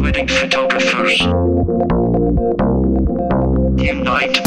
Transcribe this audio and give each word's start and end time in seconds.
Wedding 0.00 0.28
photographers. 0.28 1.20
Unite. 3.76 4.38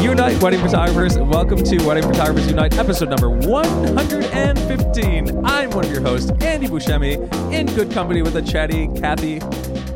Unite 0.00 0.40
Wedding 0.40 0.60
Photographers. 0.60 1.18
Welcome 1.18 1.64
to 1.64 1.84
Wedding 1.84 2.04
Photographers 2.04 2.46
Unite, 2.46 2.78
episode 2.78 3.08
number 3.08 3.28
115. 3.28 5.44
I'm 5.44 5.70
one 5.70 5.84
of 5.84 5.90
your 5.90 6.02
hosts, 6.02 6.30
Andy 6.42 6.68
Buscemi, 6.68 7.52
in 7.52 7.66
good 7.74 7.90
company 7.90 8.22
with 8.22 8.34
the 8.34 8.42
chatty 8.42 8.86
Kathy 9.00 9.40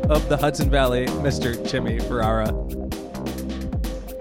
of 0.09 0.27
the 0.27 0.35
Hudson 0.35 0.69
Valley, 0.69 1.05
Mr. 1.05 1.65
Jimmy 1.65 1.99
Ferrara. 1.99 2.51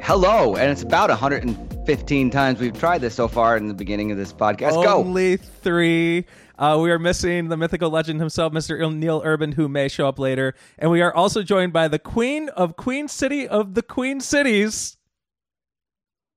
Hello, 0.06 0.54
and 0.54 0.70
it's 0.70 0.82
about 0.82 1.10
115 1.10 2.30
times 2.30 2.60
we've 2.60 2.78
tried 2.78 3.00
this 3.00 3.12
so 3.12 3.26
far 3.26 3.56
in 3.56 3.66
the 3.66 3.74
beginning 3.74 4.12
of 4.12 4.16
this 4.16 4.32
podcast. 4.32 4.70
Go. 4.84 4.98
Only 4.98 5.36
three. 5.36 6.26
Uh, 6.56 6.78
we 6.80 6.92
are 6.92 6.98
missing 7.00 7.48
the 7.48 7.56
mythical 7.56 7.90
legend 7.90 8.20
himself, 8.20 8.52
Mr. 8.52 8.94
Neil 8.94 9.20
Urban, 9.24 9.50
who 9.50 9.68
may 9.68 9.88
show 9.88 10.06
up 10.06 10.20
later. 10.20 10.54
And 10.78 10.92
we 10.92 11.02
are 11.02 11.12
also 11.12 11.42
joined 11.42 11.72
by 11.72 11.88
the 11.88 11.98
Queen 11.98 12.50
of 12.50 12.76
Queen 12.76 13.08
City 13.08 13.48
of 13.48 13.74
the 13.74 13.82
Queen 13.82 14.20
Cities, 14.20 14.96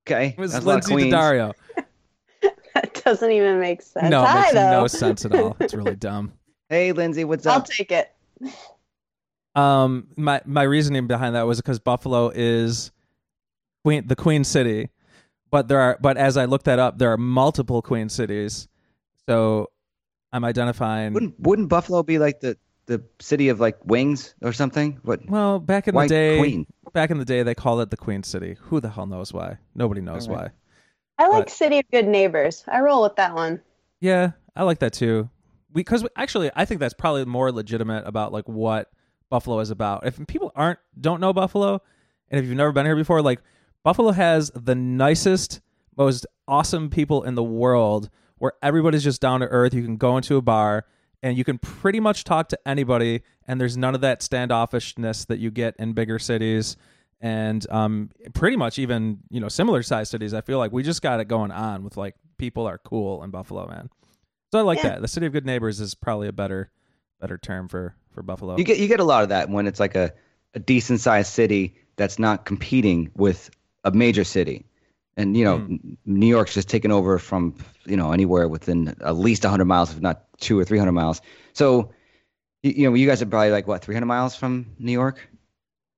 Okay. 0.08 0.34
Ms. 0.40 0.54
That's 0.54 0.66
a 0.66 0.68
lot 0.68 0.84
of 0.84 0.90
Lindsay 0.90 0.94
queens. 1.12 1.14
Daddario. 1.14 1.54
That 2.74 3.02
doesn't 3.04 3.32
even 3.32 3.60
make 3.60 3.82
sense. 3.82 4.10
No, 4.10 4.24
it 4.26 4.34
makes 4.34 4.54
though. 4.54 4.72
no 4.72 4.88
sense 4.88 5.26
at 5.26 5.36
all. 5.36 5.56
It's 5.60 5.74
really 5.74 5.96
dumb. 5.98 6.32
Hey, 6.70 6.92
Lindsay, 6.92 7.24
what's 7.24 7.46
up? 7.46 7.56
I'll 7.56 7.62
take 7.64 7.92
it. 7.92 8.10
Um, 9.54 10.08
my 10.16 10.42
my 10.46 10.64
reasoning 10.64 11.06
behind 11.08 11.36
that 11.36 11.46
was 11.46 11.58
because 11.60 11.80
Buffalo 11.80 12.32
is 12.34 12.92
queen 13.84 14.08
the 14.08 14.16
Queen 14.16 14.44
City, 14.44 14.90
but 15.52 15.68
there 15.68 15.80
are 15.80 15.98
but 16.02 16.18
as 16.18 16.38
I 16.38 16.46
looked 16.46 16.66
that 16.66 16.80
up, 16.80 16.98
there 16.98 17.12
are 17.12 17.18
multiple 17.18 17.82
Queen 17.82 18.10
cities, 18.10 18.68
so 19.28 19.68
I'm 20.32 20.44
identifying. 20.46 21.14
wouldn't 21.14 21.40
wouldn't 21.40 21.70
Buffalo 21.70 22.04
be 22.04 22.20
like 22.20 22.40
the 22.42 22.58
the 22.86 23.04
city 23.20 23.50
of 23.50 23.60
like 23.60 23.78
wings 23.86 24.34
or 24.42 24.52
something? 24.54 25.00
What? 25.04 25.20
well, 25.30 25.60
back 25.60 25.88
in 25.88 25.96
the 25.96 26.08
day, 26.08 26.38
Queen? 26.40 26.66
back 26.94 27.12
in 27.12 27.18
the 27.20 27.26
day, 27.26 27.44
they 27.44 27.56
called 27.56 27.82
it 27.82 27.92
the 27.92 27.98
Queen 27.98 28.24
City. 28.24 28.58
Who 28.62 28.80
the 28.80 28.90
hell 28.90 29.06
knows 29.06 29.32
why? 29.34 29.58
Nobody 29.76 30.02
knows 30.02 30.28
All 30.28 30.36
right. 30.36 30.52
why. 31.18 31.24
I 31.26 31.28
like 31.28 31.46
But- 31.46 31.50
City 31.52 31.80
of 31.80 31.86
Good 31.92 32.08
Neighbors. 32.08 32.64
I 32.68 32.80
roll 32.80 33.04
with 33.04 33.16
that 33.18 33.36
one. 33.36 33.62
Yeah, 34.00 34.32
I 34.56 34.64
like 34.64 34.80
that 34.80 34.94
too. 34.94 35.30
Because 35.72 36.04
actually, 36.16 36.50
I 36.56 36.66
think 36.66 36.80
that's 36.80 36.96
probably 36.96 37.26
more 37.26 37.52
legitimate 37.52 38.08
about 38.08 38.32
like 38.32 38.48
what 38.50 38.90
Buffalo 39.30 39.60
is 39.60 39.70
about. 39.70 40.08
If 40.08 40.26
people 40.28 40.52
aren't 40.56 40.80
don't 41.00 41.22
know 41.22 41.32
Buffalo, 41.34 41.82
and 42.30 42.40
if 42.40 42.48
you've 42.48 42.58
never 42.58 42.72
been 42.72 42.86
here 42.88 42.96
before, 42.96 43.22
like 43.22 43.40
Buffalo 43.84 44.12
has 44.12 44.52
the 44.56 44.76
nicest, 44.76 45.62
most 45.98 46.26
awesome 46.48 46.90
people 46.90 47.24
in 47.24 47.36
the 47.36 47.44
world, 47.44 48.10
where 48.38 48.54
everybody's 48.62 49.04
just 49.04 49.22
down 49.22 49.40
to 49.42 49.48
earth. 49.48 49.74
You 49.74 49.84
can 49.84 49.98
go 49.98 50.18
into 50.18 50.38
a 50.38 50.42
bar 50.42 50.86
and 51.22 51.38
you 51.38 51.44
can 51.44 51.58
pretty 51.58 52.00
much 52.00 52.24
talk 52.24 52.48
to 52.50 52.60
anybody, 52.66 53.22
and 53.48 53.60
there's 53.60 53.76
none 53.78 53.96
of 53.96 54.02
that 54.02 54.22
standoffishness 54.22 55.28
that 55.28 55.40
you 55.40 55.52
get 55.52 55.76
in 55.78 55.94
bigger 55.94 56.20
cities. 56.20 56.78
And 57.22 57.66
um, 57.70 58.12
pretty 58.34 58.56
much 58.56 58.80
even 58.80 59.20
you 59.30 59.42
know 59.42 59.50
similar 59.50 59.84
sized 59.84 60.12
cities. 60.12 60.34
I 60.34 60.40
feel 60.40 60.58
like 60.58 60.72
we 60.72 60.84
just 60.84 61.02
got 61.02 61.20
it 61.20 61.26
going 61.28 61.52
on 61.52 61.84
with 61.84 61.98
like 61.98 62.16
people 62.38 62.66
are 62.66 62.78
cool 62.78 63.24
in 63.24 63.30
Buffalo, 63.30 63.68
man. 63.68 63.90
So 64.54 64.60
I 64.60 64.62
like 64.62 64.78
Yeah. 64.78 64.90
that. 64.92 65.02
The 65.02 65.08
city 65.10 65.26
of 65.26 65.34
good 65.34 65.46
neighbors 65.46 65.82
is 65.82 65.94
probably 65.96 66.30
a 66.30 66.34
better 66.34 66.72
better 67.20 67.38
term 67.38 67.68
for 67.68 67.94
for 68.12 68.24
Buffalo. 68.24 68.58
You 68.58 68.64
get 68.64 68.80
you 68.80 68.88
get 68.88 69.02
a 69.02 69.04
lot 69.04 69.24
of 69.24 69.30
that 69.30 69.50
when 69.50 69.68
it's 69.68 69.82
like 69.82 69.96
a, 69.96 70.14
a 70.54 70.60
decent 70.60 71.02
sized 71.02 71.34
city 71.34 71.76
that's 71.98 72.18
not 72.20 72.46
competing 72.46 73.12
with 73.18 73.50
a 73.84 73.92
major 73.92 74.24
city. 74.24 74.66
And 75.18 75.36
you 75.36 75.44
know. 75.44 75.56
N- 75.56 75.98
New 76.06 76.28
York's 76.28 76.54
just 76.54 76.70
taken 76.70 76.92
over 76.92 77.20
from 77.20 77.56
you 77.86 77.96
know 77.98 78.12
anywhere 78.12 78.48
within 78.48 78.90
at 79.02 79.16
least 79.16 79.44
100 79.44 79.66
miles, 79.66 79.92
if 79.94 80.02
not 80.02 80.24
two 80.40 80.58
or 80.60 80.66
300 80.66 80.92
miles. 80.92 81.22
So, 81.54 81.92
you, 82.64 82.72
you 82.72 82.90
know, 82.90 82.96
you 82.96 83.06
guys 83.08 83.22
are 83.22 83.26
probably 83.26 83.52
like 83.52 83.68
what 83.68 83.84
300 83.84 84.06
miles 84.06 84.36
from 84.36 84.66
New 84.80 84.92
York? 84.92 85.30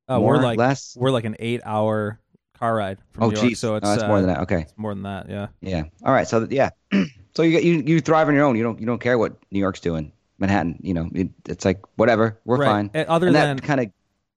uh, 0.07 0.19
more, 0.19 0.35
we're 0.35 0.43
like 0.43 0.57
less. 0.57 0.95
we're 0.99 1.11
like 1.11 1.23
an 1.25 1.35
eight 1.39 1.61
hour 1.63 2.19
car 2.57 2.75
ride 2.75 2.97
from 3.11 3.23
Oh, 3.23 3.27
New 3.29 3.35
York, 3.35 3.47
geez, 3.49 3.59
so 3.59 3.75
it's 3.75 3.87
that's 3.87 4.03
uh, 4.03 4.07
more 4.07 4.19
than 4.19 4.27
that. 4.27 4.39
Okay, 4.41 4.61
It's 4.61 4.77
more 4.77 4.93
than 4.93 5.03
that, 5.03 5.29
yeah. 5.29 5.47
yeah. 5.61 5.83
All 6.03 6.13
right, 6.13 6.27
so 6.27 6.47
yeah, 6.49 6.69
so 7.35 7.43
you 7.43 7.51
get 7.51 7.63
you 7.63 7.81
you 7.85 8.01
thrive 8.01 8.27
on 8.27 8.33
your 8.33 8.43
own. 8.45 8.55
You 8.57 8.63
don't 8.63 8.79
you 8.79 8.85
don't 8.85 8.99
care 8.99 9.17
what 9.17 9.33
New 9.51 9.59
York's 9.59 9.79
doing. 9.79 10.11
Manhattan, 10.39 10.79
you 10.81 10.93
know, 10.93 11.07
it, 11.13 11.29
it's 11.47 11.65
like 11.65 11.79
whatever, 11.97 12.39
we're 12.45 12.57
right. 12.57 12.65
fine. 12.67 12.91
And 12.95 13.07
other 13.07 13.27
and 13.27 13.35
than 13.35 13.57
that 13.57 13.63
kind 13.63 13.79
of 13.79 13.91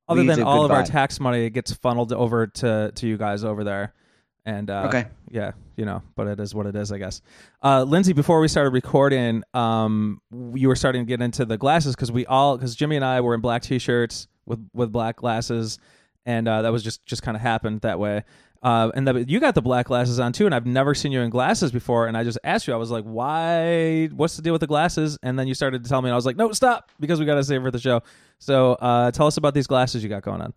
other 0.09 0.22
than 0.25 0.42
all 0.42 0.65
of 0.65 0.70
our 0.70 0.84
tax 0.84 1.19
money 1.20 1.44
it 1.47 1.50
gets 1.50 1.72
funneled 1.72 2.12
over 2.12 2.47
to 2.47 2.92
to 2.94 3.06
you 3.06 3.16
guys 3.16 3.44
over 3.44 3.65
there. 3.65 3.92
And 4.47 4.69
uh, 4.69 4.84
Okay. 4.88 5.06
yeah, 5.31 5.53
you 5.75 5.87
know, 5.87 6.03
but 6.16 6.26
it 6.26 6.38
is 6.38 6.54
what 6.54 6.66
it 6.66 6.76
is, 6.76 6.92
I 6.92 6.98
guess. 6.98 7.22
Uh, 7.62 7.82
Lindsay, 7.82 8.12
before 8.12 8.41
we 8.41 8.48
started 8.48 8.75
recording, 8.75 9.42
um, 9.54 10.20
you 10.54 10.69
were 10.69 10.76
starting 10.76 11.00
to 11.03 11.09
get 11.09 11.22
into 11.22 11.47
the 11.47 11.56
glasses 11.56 11.94
because 11.97 12.12
we 12.12 12.26
all 12.26 12.56
because 12.59 12.75
Jimmy 12.75 12.97
and 12.97 13.04
I 13.04 13.22
were 13.22 13.34
in 13.34 13.41
black 13.41 13.62
t-shirts 13.62 14.28
with 14.44 14.60
with 14.75 14.92
black 14.92 15.16
glasses, 15.16 15.78
and 16.26 16.47
uh, 16.47 16.60
that 16.60 16.72
was 16.72 16.82
just 16.82 17.06
just 17.06 17.22
kind 17.22 17.36
of 17.36 17.41
happened 17.41 17.81
that 17.81 17.98
way. 17.98 18.25
Uh, 18.65 18.91
and 18.95 19.07
the, 19.07 19.25
you 19.29 19.41
got 19.41 19.55
the 19.55 19.61
black 19.61 19.87
glasses 19.87 20.19
on 20.19 20.33
too, 20.33 20.47
and 20.47 20.55
I've 20.55 20.65
never 20.65 20.95
seen 20.95 21.13
you 21.13 21.21
in 21.21 21.29
glasses 21.29 21.71
before. 21.71 22.07
And 22.07 22.17
I 22.17 22.25
just 22.25 22.39
asked 22.45 22.67
you, 22.67 22.73
I 22.73 22.79
was 22.79 22.91
like, 22.91 23.05
"Why? 23.05 24.07
What's 24.07 24.37
the 24.37 24.43
deal 24.43 24.55
with 24.55 24.61
the 24.61 24.67
glasses?" 24.67 25.19
And 25.23 25.39
then 25.39 25.47
you 25.47 25.53
started 25.53 25.85
to 25.85 25.89
tell 25.91 26.01
me, 26.01 26.09
and 26.09 26.15
I 26.15 26.17
was 26.17 26.25
like, 26.25 26.37
"No, 26.37 26.51
stop," 26.53 26.91
because 26.99 27.21
we 27.21 27.27
got 27.27 27.35
to 27.35 27.45
save 27.45 27.61
for 27.61 27.71
the 27.71 27.79
show. 27.79 28.03
So, 28.39 28.73
uh, 28.73 29.11
tell 29.11 29.27
us 29.27 29.37
about 29.37 29.53
these 29.53 29.67
glasses 29.67 30.03
you 30.03 30.09
got 30.09 30.23
going 30.23 30.41
on. 30.41 30.55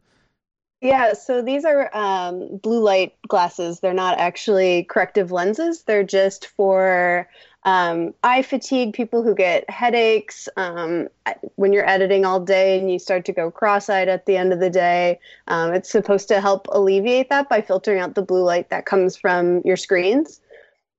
Yeah, 0.79 1.13
so 1.13 1.41
these 1.41 1.65
are 1.65 1.89
um, 1.95 2.59
blue 2.63 2.81
light 2.81 3.15
glasses. 3.27 3.81
They're 3.81 3.93
not 3.93 4.19
actually 4.19 4.83
corrective 4.85 5.31
lenses. 5.31 5.83
They're 5.83 6.03
just 6.03 6.47
for 6.47 7.27
um, 7.63 8.13
eye 8.23 8.41
fatigue, 8.41 8.93
people 8.93 9.23
who 9.23 9.35
get 9.35 9.69
headaches. 9.69 10.47
Um, 10.55 11.07
when 11.55 11.73
you're 11.73 11.87
editing 11.87 12.25
all 12.25 12.39
day 12.39 12.79
and 12.79 12.91
you 12.91 12.99
start 12.99 13.25
to 13.25 13.33
go 13.33 13.51
cross 13.51 13.89
eyed 13.89 14.07
at 14.07 14.25
the 14.25 14.37
end 14.37 14.53
of 14.53 14.59
the 14.59 14.69
day, 14.69 15.19
um, 15.47 15.73
it's 15.73 15.89
supposed 15.89 16.27
to 16.29 16.39
help 16.39 16.67
alleviate 16.71 17.29
that 17.29 17.49
by 17.49 17.61
filtering 17.61 17.99
out 17.99 18.15
the 18.15 18.21
blue 18.21 18.43
light 18.43 18.69
that 18.69 18.85
comes 18.85 19.17
from 19.17 19.61
your 19.65 19.77
screens. 19.77 20.39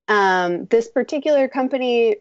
Um, 0.09 0.67
this 0.67 0.89
particular 0.89 1.49
company 1.49 2.17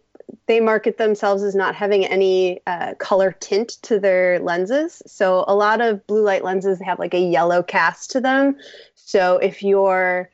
they 0.47 0.59
market 0.59 0.97
themselves 0.97 1.43
as 1.43 1.55
not 1.55 1.75
having 1.75 2.05
any 2.05 2.61
uh, 2.67 2.93
color 2.95 3.31
tint 3.39 3.69
to 3.83 3.99
their 3.99 4.39
lenses. 4.39 5.01
So 5.05 5.45
a 5.47 5.55
lot 5.55 5.81
of 5.81 6.05
blue 6.07 6.23
light 6.23 6.43
lenses 6.43 6.81
have 6.81 6.99
like 6.99 7.13
a 7.13 7.19
yellow 7.19 7.63
cast 7.63 8.11
to 8.11 8.21
them. 8.21 8.57
So 8.95 9.37
if 9.37 9.63
you're 9.63 10.29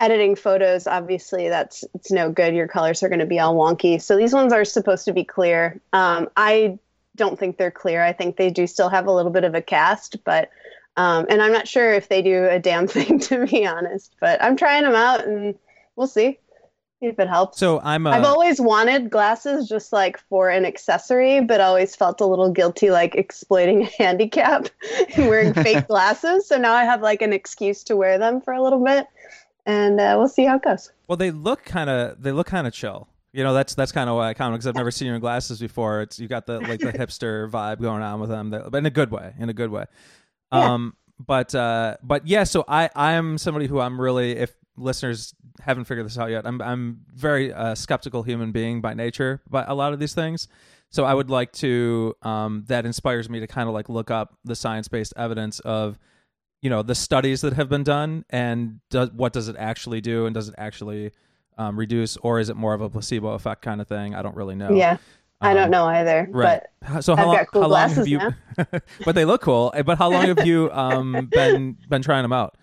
editing 0.00 0.36
photos, 0.36 0.86
obviously 0.86 1.48
that's 1.48 1.84
it's 1.94 2.10
no 2.10 2.30
good. 2.30 2.54
Your 2.54 2.68
colors 2.68 3.02
are 3.02 3.08
going 3.08 3.20
to 3.20 3.26
be 3.26 3.38
all 3.38 3.54
wonky. 3.54 4.00
So 4.00 4.16
these 4.16 4.32
ones 4.32 4.52
are 4.52 4.64
supposed 4.64 5.04
to 5.06 5.12
be 5.12 5.24
clear. 5.24 5.80
Um, 5.92 6.28
I 6.36 6.78
don't 7.14 7.38
think 7.38 7.56
they're 7.56 7.70
clear. 7.70 8.02
I 8.02 8.12
think 8.12 8.36
they 8.36 8.50
do 8.50 8.66
still 8.66 8.88
have 8.88 9.06
a 9.06 9.12
little 9.12 9.32
bit 9.32 9.44
of 9.44 9.54
a 9.54 9.62
cast, 9.62 10.22
but 10.24 10.50
um, 10.96 11.26
and 11.28 11.42
I'm 11.42 11.52
not 11.52 11.68
sure 11.68 11.92
if 11.92 12.08
they 12.08 12.22
do 12.22 12.46
a 12.46 12.58
damn 12.58 12.86
thing 12.86 13.18
to 13.20 13.46
be 13.46 13.66
honest. 13.66 14.14
But 14.20 14.42
I'm 14.42 14.56
trying 14.56 14.82
them 14.82 14.94
out 14.94 15.26
and 15.26 15.54
we'll 15.96 16.06
see. 16.06 16.38
If 17.02 17.18
it 17.18 17.28
helps. 17.28 17.58
So 17.58 17.78
I'm. 17.84 18.06
Uh, 18.06 18.12
I've 18.12 18.24
always 18.24 18.58
wanted 18.58 19.10
glasses 19.10 19.68
just 19.68 19.92
like 19.92 20.18
for 20.30 20.48
an 20.48 20.64
accessory, 20.64 21.42
but 21.42 21.60
always 21.60 21.94
felt 21.94 22.22
a 22.22 22.26
little 22.26 22.50
guilty 22.50 22.90
like 22.90 23.14
exploiting 23.14 23.82
a 23.82 23.84
handicap 23.98 24.68
and 25.14 25.28
wearing 25.28 25.52
fake 25.52 25.86
glasses. 25.88 26.48
So 26.48 26.56
now 26.56 26.72
I 26.72 26.84
have 26.84 27.02
like 27.02 27.20
an 27.20 27.34
excuse 27.34 27.84
to 27.84 27.96
wear 27.96 28.16
them 28.16 28.40
for 28.40 28.54
a 28.54 28.62
little 28.62 28.82
bit, 28.82 29.06
and 29.66 30.00
uh, 30.00 30.14
we'll 30.16 30.28
see 30.28 30.44
how 30.44 30.56
it 30.56 30.62
goes. 30.62 30.90
Well, 31.08 31.16
they 31.16 31.30
look 31.30 31.64
kind 31.64 31.90
of 31.90 32.22
they 32.22 32.32
look 32.32 32.46
kind 32.46 32.66
of 32.66 32.72
chill. 32.72 33.08
You 33.32 33.44
know, 33.44 33.52
that's 33.52 33.74
that's 33.74 33.92
kind 33.92 34.08
of 34.08 34.16
why 34.16 34.30
I 34.30 34.34
comment 34.34 34.54
because 34.54 34.66
I've 34.68 34.76
never 34.76 34.90
seen 34.90 35.08
you 35.08 35.14
in 35.14 35.20
glasses 35.20 35.60
before. 35.60 36.00
It's 36.00 36.18
you 36.18 36.28
got 36.28 36.46
the 36.46 36.60
like 36.60 36.80
the 36.80 36.92
hipster 36.92 37.50
vibe 37.50 37.80
going 37.80 38.02
on 38.02 38.20
with 38.20 38.30
them, 38.30 38.50
but 38.50 38.74
in 38.74 38.86
a 38.86 38.90
good 38.90 39.10
way, 39.10 39.34
in 39.38 39.48
a 39.50 39.52
good 39.52 39.70
way. 39.70 39.84
Yeah. 40.52 40.72
Um, 40.72 40.96
but 41.18 41.54
uh, 41.54 41.96
but 42.02 42.26
yeah, 42.26 42.44
so 42.44 42.64
I 42.66 42.88
I'm 42.94 43.36
somebody 43.38 43.66
who 43.66 43.80
I'm 43.80 44.00
really 44.00 44.32
if 44.32 44.54
listeners 44.76 45.34
haven't 45.60 45.84
figured 45.84 46.06
this 46.06 46.18
out 46.18 46.30
yet, 46.30 46.46
I'm 46.46 46.62
I'm 46.62 47.00
very 47.14 47.52
uh, 47.52 47.74
skeptical 47.74 48.22
human 48.22 48.52
being 48.52 48.80
by 48.80 48.94
nature, 48.94 49.42
but 49.50 49.68
a 49.68 49.74
lot 49.74 49.92
of 49.92 49.98
these 49.98 50.14
things. 50.14 50.48
So 50.90 51.04
I 51.04 51.12
would 51.12 51.30
like 51.30 51.52
to 51.54 52.14
um, 52.22 52.64
that 52.68 52.86
inspires 52.86 53.28
me 53.28 53.40
to 53.40 53.46
kind 53.46 53.68
of 53.68 53.74
like 53.74 53.88
look 53.88 54.10
up 54.10 54.38
the 54.44 54.54
science 54.54 54.88
based 54.88 55.12
evidence 55.16 55.60
of 55.60 55.98
you 56.66 56.70
know 56.70 56.82
the 56.82 56.96
studies 56.96 57.42
that 57.42 57.52
have 57.52 57.68
been 57.68 57.84
done 57.84 58.24
and 58.30 58.80
does, 58.90 59.12
what 59.12 59.32
does 59.32 59.46
it 59.46 59.54
actually 59.56 60.00
do 60.00 60.26
and 60.26 60.34
does 60.34 60.48
it 60.48 60.56
actually 60.58 61.12
um, 61.58 61.78
reduce 61.78 62.16
or 62.18 62.40
is 62.40 62.48
it 62.48 62.56
more 62.56 62.74
of 62.74 62.80
a 62.80 62.90
placebo 62.90 63.28
effect 63.38 63.62
kind 63.62 63.80
of 63.80 63.86
thing? 63.86 64.16
I 64.16 64.22
don't 64.22 64.34
really 64.34 64.56
know. 64.56 64.74
Yeah, 64.74 64.96
I 65.40 65.54
don't 65.54 65.66
Um, 65.66 65.70
know 65.70 65.84
either. 65.84 66.28
Right. 66.28 66.62
But 66.80 67.04
so 67.04 67.14
how 67.14 67.26
long, 67.28 67.44
cool 67.52 67.62
how 67.62 67.68
long 67.68 67.90
have 67.90 68.08
you? 68.08 68.20
but 69.04 69.14
they 69.14 69.24
look 69.24 69.42
cool. 69.42 69.70
eh, 69.76 69.82
But 69.82 69.96
how 69.98 70.10
long 70.10 70.26
have 70.26 70.44
you 70.44 70.72
um, 70.72 71.28
been 71.30 71.76
been 71.88 72.02
trying 72.02 72.24
them 72.24 72.32
out? 72.32 72.56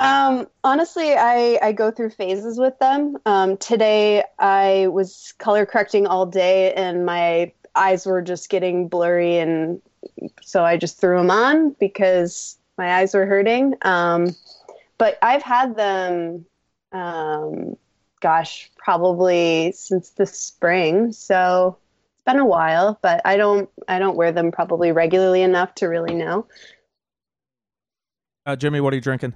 Um, 0.00 0.46
honestly, 0.62 1.14
I, 1.14 1.58
I 1.62 1.72
go 1.72 1.90
through 1.90 2.10
phases 2.10 2.58
with 2.58 2.78
them. 2.80 3.16
Um, 3.24 3.56
today, 3.56 4.24
I 4.38 4.88
was 4.88 5.32
color 5.38 5.64
correcting 5.66 6.06
all 6.06 6.26
day, 6.26 6.74
and 6.74 7.06
my 7.06 7.50
eyes 7.74 8.04
were 8.06 8.20
just 8.22 8.50
getting 8.50 8.88
blurry, 8.88 9.38
and 9.38 9.80
so 10.42 10.64
I 10.64 10.76
just 10.76 11.00
threw 11.00 11.16
them 11.16 11.30
on 11.30 11.70
because 11.80 12.57
my 12.78 12.94
eyes 12.94 13.12
were 13.12 13.26
hurting. 13.26 13.74
Um, 13.82 14.34
but 14.96 15.18
I've 15.20 15.42
had 15.42 15.76
them, 15.76 16.46
um, 16.92 17.76
gosh, 18.20 18.70
probably 18.78 19.72
since 19.72 20.10
the 20.10 20.26
spring. 20.26 21.12
So 21.12 21.76
it's 22.14 22.24
been 22.24 22.38
a 22.38 22.46
while, 22.46 22.98
but 23.02 23.20
I 23.24 23.36
don't 23.36 23.68
I 23.86 23.98
don't 23.98 24.16
wear 24.16 24.32
them 24.32 24.52
probably 24.52 24.92
regularly 24.92 25.42
enough 25.42 25.74
to 25.76 25.86
really 25.86 26.14
know. 26.14 26.46
Uh, 28.46 28.56
Jimmy, 28.56 28.80
what 28.80 28.92
are 28.92 28.96
you 28.96 29.02
drinking? 29.02 29.34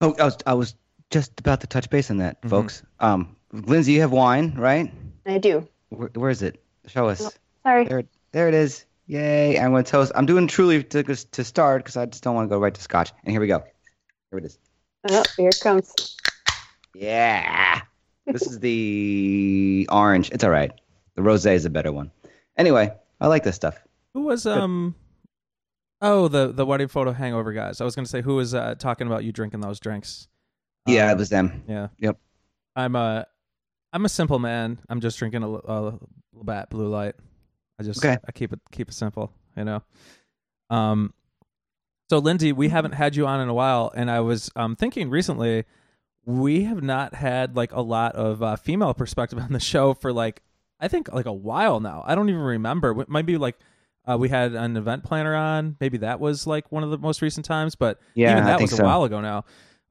Oh, 0.00 0.14
I 0.18 0.24
was 0.24 0.36
I 0.46 0.54
was 0.54 0.74
just 1.10 1.38
about 1.38 1.60
to 1.60 1.66
touch 1.66 1.88
base 1.90 2.10
on 2.10 2.16
that, 2.18 2.42
Mhm. 2.42 2.50
folks. 2.50 2.82
Um, 2.98 3.36
Lindsay, 3.52 3.92
you 3.92 4.00
have 4.00 4.12
wine, 4.12 4.54
right? 4.56 4.92
I 5.26 5.38
do. 5.38 5.68
Where, 5.90 6.10
where 6.14 6.30
is 6.30 6.42
it? 6.42 6.60
Show 6.86 7.08
us. 7.08 7.38
Sorry. 7.62 7.84
There, 7.86 8.04
there 8.32 8.48
it 8.48 8.54
is. 8.54 8.84
Yay! 9.12 9.58
I'm 9.58 9.72
going 9.72 9.84
to 9.84 9.90
toast. 9.90 10.10
I'm 10.14 10.24
doing 10.24 10.46
truly 10.46 10.82
to 10.82 11.02
to 11.02 11.44
start 11.44 11.82
because 11.84 11.98
I 11.98 12.06
just 12.06 12.24
don't 12.24 12.34
want 12.34 12.48
to 12.48 12.54
go 12.54 12.58
right 12.58 12.72
to 12.72 12.80
scotch. 12.80 13.12
And 13.24 13.30
here 13.32 13.42
we 13.42 13.46
go. 13.46 13.62
Here 14.30 14.38
it 14.38 14.46
is. 14.46 14.58
Oh, 15.10 15.22
here 15.36 15.50
it 15.50 15.60
comes. 15.62 16.16
Yeah. 16.94 17.82
this 18.24 18.40
is 18.46 18.58
the 18.60 19.86
orange. 19.92 20.30
It's 20.30 20.42
all 20.44 20.50
right. 20.50 20.72
The 21.16 21.20
rosé 21.20 21.52
is 21.52 21.66
a 21.66 21.70
better 21.70 21.92
one. 21.92 22.10
Anyway, 22.56 22.90
I 23.20 23.26
like 23.26 23.44
this 23.44 23.54
stuff. 23.54 23.78
Who 24.14 24.22
was 24.22 24.46
um? 24.46 24.94
Oh, 26.00 26.28
the 26.28 26.50
the 26.50 26.64
wedding 26.64 26.88
photo 26.88 27.12
hangover 27.12 27.52
guys. 27.52 27.82
I 27.82 27.84
was 27.84 27.94
gonna 27.94 28.06
say 28.08 28.22
who 28.22 28.36
was 28.36 28.54
uh, 28.54 28.76
talking 28.78 29.06
about 29.08 29.24
you 29.24 29.32
drinking 29.32 29.60
those 29.60 29.78
drinks. 29.78 30.26
Yeah, 30.86 31.08
Um, 31.08 31.10
it 31.10 31.18
was 31.18 31.28
them. 31.28 31.64
Yeah. 31.68 31.88
Yep. 31.98 32.18
I'm 32.76 32.96
a 32.96 33.26
I'm 33.92 34.06
a 34.06 34.08
simple 34.08 34.38
man. 34.38 34.78
I'm 34.88 35.02
just 35.02 35.18
drinking 35.18 35.42
a, 35.42 35.48
L- 35.52 36.00
a 36.32 36.38
Labatt 36.38 36.70
Blue 36.70 36.88
Light. 36.88 37.14
I 37.82 37.86
just 37.90 38.04
Okay. 38.04 38.18
I 38.26 38.32
keep 38.32 38.52
it 38.52 38.60
keep 38.70 38.88
it 38.88 38.94
simple, 38.94 39.32
you 39.56 39.64
know. 39.64 39.82
Um 40.70 41.12
so 42.10 42.18
Lindsay, 42.18 42.52
we 42.52 42.68
haven't 42.68 42.92
had 42.92 43.16
you 43.16 43.26
on 43.26 43.40
in 43.40 43.48
a 43.48 43.54
while 43.54 43.92
and 43.94 44.10
I 44.10 44.20
was 44.20 44.50
um 44.56 44.76
thinking 44.76 45.10
recently 45.10 45.64
we 46.24 46.64
have 46.64 46.82
not 46.82 47.14
had 47.14 47.56
like 47.56 47.72
a 47.72 47.80
lot 47.80 48.14
of 48.14 48.42
uh, 48.42 48.54
female 48.56 48.94
perspective 48.94 49.38
on 49.40 49.52
the 49.52 49.60
show 49.60 49.92
for 49.94 50.12
like 50.12 50.42
I 50.78 50.88
think 50.88 51.12
like 51.12 51.26
a 51.26 51.32
while 51.32 51.80
now. 51.80 52.02
I 52.06 52.14
don't 52.14 52.28
even 52.28 52.40
remember. 52.42 53.00
It 53.00 53.08
might 53.08 53.26
be 53.26 53.38
like 53.38 53.56
uh, 54.04 54.16
we 54.18 54.28
had 54.28 54.52
an 54.54 54.76
event 54.76 55.04
planner 55.04 55.34
on. 55.34 55.76
Maybe 55.80 55.98
that 55.98 56.18
was 56.20 56.46
like 56.46 56.70
one 56.72 56.82
of 56.82 56.90
the 56.90 56.98
most 56.98 57.22
recent 57.22 57.46
times, 57.46 57.74
but 57.76 58.00
Yeah, 58.14 58.32
even 58.32 58.44
that 58.44 58.60
was 58.60 58.72
a 58.72 58.76
so. 58.76 58.84
while 58.84 59.04
ago 59.04 59.20
now. 59.20 59.44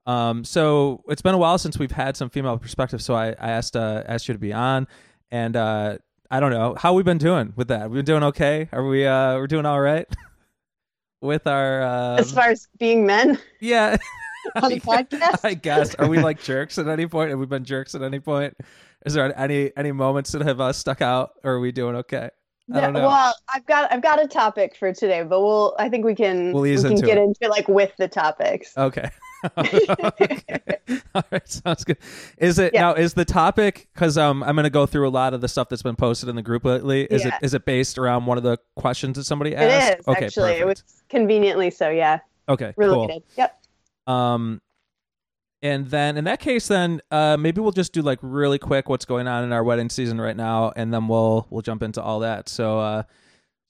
Um, 0.04 0.44
so 0.44 1.02
it's 1.08 1.22
been 1.22 1.34
a 1.34 1.38
while 1.38 1.56
since 1.58 1.78
we've 1.78 1.92
had 1.92 2.16
some 2.16 2.28
female 2.28 2.58
perspective. 2.58 3.00
So 3.00 3.14
I, 3.14 3.28
I 3.28 3.50
asked 3.52 3.76
uh, 3.76 4.02
asked 4.06 4.28
you 4.28 4.34
to 4.34 4.38
be 4.38 4.52
on, 4.52 4.86
and 5.30 5.56
uh, 5.56 5.98
I 6.32 6.40
don't 6.40 6.50
know 6.50 6.74
how 6.78 6.94
we've 6.94 7.04
been 7.04 7.18
doing 7.18 7.52
with 7.56 7.68
that. 7.68 7.90
We've 7.90 7.98
been 7.98 8.06
doing 8.06 8.22
okay. 8.24 8.66
Are 8.72 8.82
we? 8.86 9.06
Uh, 9.06 9.34
we're 9.34 9.46
doing 9.46 9.66
all 9.66 9.78
right 9.78 10.08
with 11.20 11.46
our. 11.46 11.82
Uh, 11.82 12.16
As 12.16 12.32
far 12.32 12.48
as 12.48 12.66
being 12.78 13.04
men 13.04 13.38
yeah. 13.60 13.98
on 14.62 14.70
the 14.70 14.80
podcast, 14.80 15.44
I 15.44 15.52
guess. 15.52 15.94
Are 15.96 16.08
we 16.08 16.18
like 16.20 16.42
jerks 16.42 16.78
at 16.78 16.88
any 16.88 17.06
point? 17.06 17.30
Have 17.30 17.38
we 17.38 17.44
been 17.44 17.64
jerks 17.64 17.94
at 17.94 18.00
any 18.00 18.18
point? 18.18 18.56
Is 19.04 19.12
there 19.12 19.38
any 19.38 19.72
any 19.76 19.92
moments 19.92 20.32
that 20.32 20.40
have 20.40 20.58
uh, 20.58 20.72
stuck 20.72 21.02
out, 21.02 21.32
or 21.44 21.52
are 21.52 21.60
we 21.60 21.70
doing 21.70 21.96
okay? 21.96 22.30
I 22.72 22.80
don't 22.80 22.94
know. 22.94 23.06
Well, 23.06 23.34
I've 23.52 23.66
got 23.66 23.92
I've 23.92 24.02
got 24.02 24.24
a 24.24 24.26
topic 24.26 24.74
for 24.74 24.92
today, 24.94 25.22
but 25.22 25.42
we'll 25.42 25.76
I 25.78 25.90
think 25.90 26.06
we 26.06 26.14
can 26.14 26.52
We'll 26.52 26.66
ease 26.66 26.82
we 26.82 26.88
can 26.88 26.96
into 26.96 27.06
get 27.06 27.18
it. 27.18 27.24
into 27.24 27.48
like 27.48 27.68
with 27.68 27.94
the 27.98 28.08
topics. 28.08 28.76
Okay. 28.76 29.10
Okay. 29.58 30.42
All 31.14 31.22
right, 31.30 31.48
sounds 31.48 31.84
good. 31.84 31.98
Is 32.38 32.58
it 32.58 32.72
Yeah. 32.74 32.80
now? 32.82 32.94
Is 32.94 33.14
the 33.14 33.24
topic 33.24 33.88
because 33.94 34.16
um 34.18 34.42
I'm 34.42 34.54
going 34.54 34.64
to 34.64 34.70
go 34.70 34.86
through 34.86 35.08
a 35.08 35.10
lot 35.10 35.34
of 35.34 35.40
the 35.40 35.48
stuff 35.48 35.68
that's 35.68 35.82
been 35.82 35.96
posted 35.96 36.28
in 36.28 36.36
the 36.36 36.42
group 36.42 36.64
lately. 36.64 37.02
Is 37.04 37.24
Yeah. 37.24 37.36
it 37.40 37.44
is 37.44 37.54
it 37.54 37.64
based 37.64 37.98
around 37.98 38.26
one 38.26 38.38
of 38.38 38.44
the 38.44 38.58
questions 38.76 39.16
that 39.16 39.24
somebody 39.24 39.54
asked? 39.54 40.00
is 40.00 40.08
okay, 40.08 40.26
actually. 40.26 40.52
It 40.52 40.66
was 40.66 40.82
conveniently 41.08 41.70
so. 41.70 41.90
Yeah, 41.90 42.20
okay, 42.48 42.74
cool. 42.78 43.22
Yep. 43.36 43.62
Um, 44.06 44.60
and 45.64 45.86
then 45.88 46.16
in 46.16 46.24
that 46.24 46.40
case, 46.40 46.66
then 46.66 47.00
uh, 47.12 47.36
maybe 47.38 47.60
we'll 47.60 47.70
just 47.70 47.92
do 47.92 48.02
like 48.02 48.18
really 48.20 48.58
quick 48.58 48.88
what's 48.88 49.04
going 49.04 49.28
on 49.28 49.44
in 49.44 49.52
our 49.52 49.62
wedding 49.62 49.90
season 49.90 50.20
right 50.20 50.36
now, 50.36 50.72
and 50.74 50.92
then 50.92 51.06
we'll 51.08 51.46
we'll 51.50 51.62
jump 51.62 51.82
into 51.84 52.02
all 52.02 52.18
that. 52.20 52.48
So, 52.48 52.80
uh, 52.80 53.02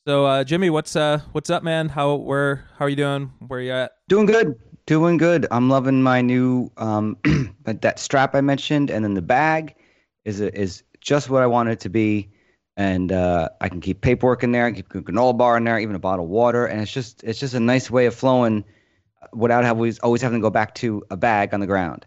so 0.07 0.25
uh, 0.25 0.43
Jimmy, 0.45 0.71
what's 0.71 0.97
uh 0.97 1.21
what's 1.33 1.51
up, 1.51 1.63
man? 1.63 1.91
How 1.91 2.15
where 2.15 2.65
how 2.79 2.87
are 2.87 2.89
you 2.89 2.97
doing? 2.97 3.33
Where 3.47 3.59
are 3.59 3.63
you 3.63 3.73
at? 3.73 3.93
Doing 4.09 4.25
good. 4.25 4.55
Doing 4.87 5.17
good. 5.17 5.47
I'm 5.51 5.69
loving 5.69 6.03
my 6.03 6.23
new 6.23 6.71
um 6.77 7.17
that 7.65 7.99
strap 7.99 8.35
I 8.35 8.41
mentioned 8.41 8.91
and 8.91 9.05
then 9.05 9.15
the 9.15 9.23
bag 9.23 9.75
is 10.25 10.41
a, 10.41 10.59
is 10.59 10.83
just 11.01 11.31
what 11.31 11.43
I 11.43 11.47
want 11.47 11.69
it 11.69 11.81
to 11.81 11.89
be. 11.89 12.31
And 12.77 13.13
uh, 13.13 13.51
I 13.61 13.69
can 13.69 13.81
keep 13.81 14.01
paperwork 14.01 14.43
in 14.43 14.53
there, 14.53 14.65
I 14.65 14.71
can 14.71 14.77
keep 14.77 14.95
a 14.95 15.03
granola 15.03 15.37
bar 15.37 15.59
in 15.59 15.65
there, 15.65 15.79
even 15.79 15.95
a 15.95 15.99
bottle 15.99 16.25
of 16.25 16.31
water, 16.31 16.65
and 16.65 16.81
it's 16.81 16.93
just 16.93 17.23
it's 17.23 17.39
just 17.39 17.55
a 17.55 17.61
nice 17.61 17.91
way 17.91 18.07
of 18.07 18.15
flowing 18.15 18.65
without 19.33 19.65
always 19.65 19.99
always 19.99 20.23
having 20.23 20.41
to 20.41 20.43
go 20.43 20.51
back 20.51 20.75
to 20.77 21.03
a 21.11 21.17
bag 21.17 21.53
on 21.53 21.61
the 21.61 21.67
ground. 21.67 22.07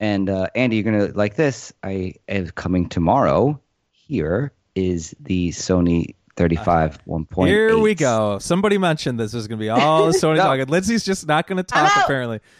And 0.00 0.28
uh, 0.28 0.48
Andy, 0.54 0.76
you're 0.76 0.84
gonna 0.84 1.12
like 1.14 1.36
this. 1.36 1.72
I 1.82 2.14
am 2.26 2.48
coming 2.50 2.88
tomorrow. 2.88 3.60
Here 3.90 4.52
is 4.74 5.14
the 5.20 5.50
Sony 5.50 6.16
35 6.40 7.04
1.8. 7.04 7.46
Here 7.48 7.76
we 7.78 7.94
go. 7.94 8.38
Somebody 8.38 8.78
mentioned 8.78 9.20
this 9.20 9.34
is 9.34 9.46
going 9.46 9.58
to 9.58 9.62
be 9.62 9.68
all 9.68 10.06
the 10.06 10.12
Sony 10.18 10.36
No. 10.36 10.44
talking. 10.44 10.66
Lindsay's 10.68 11.04
just 11.04 11.26
not 11.26 11.46
going 11.46 11.58
to 11.58 11.62
talk 11.62 11.92
apparently. 12.04 12.40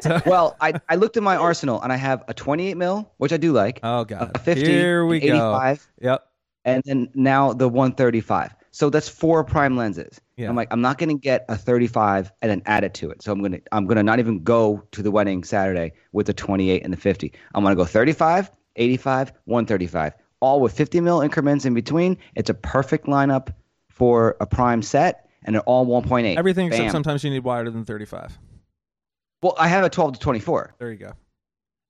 So- 0.00 0.20
Well, 0.26 0.56
I, 0.60 0.74
I 0.88 0.96
looked 0.96 1.16
at 1.16 1.22
my 1.22 1.36
arsenal 1.36 1.80
and 1.82 1.90
I 1.92 1.96
have 1.96 2.24
a 2.28 2.34
28 2.34 2.76
mil, 2.76 3.10
which 3.16 3.32
I 3.32 3.36
do 3.38 3.52
like, 3.52 3.80
oh 3.82 4.04
god 4.04 4.22
a 4.22 4.26
god. 4.32 4.40
50, 4.42 4.66
Here 4.70 5.04
we 5.06 5.20
an 5.22 5.28
go. 5.28 5.54
85, 5.54 5.88
Yep. 6.02 6.26
and 6.66 6.82
then 6.86 7.08
now 7.14 7.52
the 7.54 7.68
135. 7.68 8.54
So 8.70 8.90
that's 8.90 9.08
four 9.08 9.42
prime 9.44 9.76
lenses. 9.78 10.20
Yeah. 10.36 10.48
I'm 10.50 10.56
like, 10.56 10.68
I'm 10.70 10.80
not 10.82 10.98
gonna 10.98 11.14
get 11.14 11.46
a 11.48 11.56
35 11.56 12.30
and 12.42 12.50
then 12.50 12.62
add 12.66 12.84
it 12.84 12.92
to 12.94 13.10
it. 13.10 13.22
So 13.22 13.32
I'm 13.32 13.40
gonna 13.42 13.58
I'm 13.72 13.86
gonna 13.86 14.02
not 14.02 14.18
even 14.18 14.42
go 14.42 14.82
to 14.92 15.02
the 15.02 15.10
wedding 15.10 15.42
Saturday 15.44 15.92
with 16.12 16.26
the 16.26 16.34
28 16.34 16.82
and 16.84 16.92
the 16.92 16.96
50. 16.98 17.32
I'm 17.54 17.62
gonna 17.64 17.76
go 17.76 17.84
35, 17.86 18.50
85, 18.76 19.32
135, 19.44 20.12
all 20.40 20.60
with 20.60 20.72
50 20.76 21.00
mil 21.00 21.20
increments 21.20 21.64
in 21.64 21.74
between. 21.74 22.18
It's 22.34 22.50
a 22.50 22.54
perfect 22.54 23.06
lineup 23.06 23.54
for 23.90 24.36
a 24.40 24.46
prime 24.46 24.82
set, 24.82 25.28
and 25.44 25.54
they're 25.54 25.62
all 25.62 25.86
1.8. 25.86 26.36
Everything 26.36 26.66
except 26.66 26.90
sometimes 26.92 27.24
you 27.24 27.30
need 27.30 27.44
wider 27.44 27.70
than 27.70 27.84
35. 27.84 28.38
Well, 29.42 29.54
I 29.58 29.68
have 29.68 29.84
a 29.84 29.90
12 29.90 30.14
to 30.14 30.20
24. 30.20 30.74
There 30.78 30.90
you 30.90 30.98
go. 30.98 31.12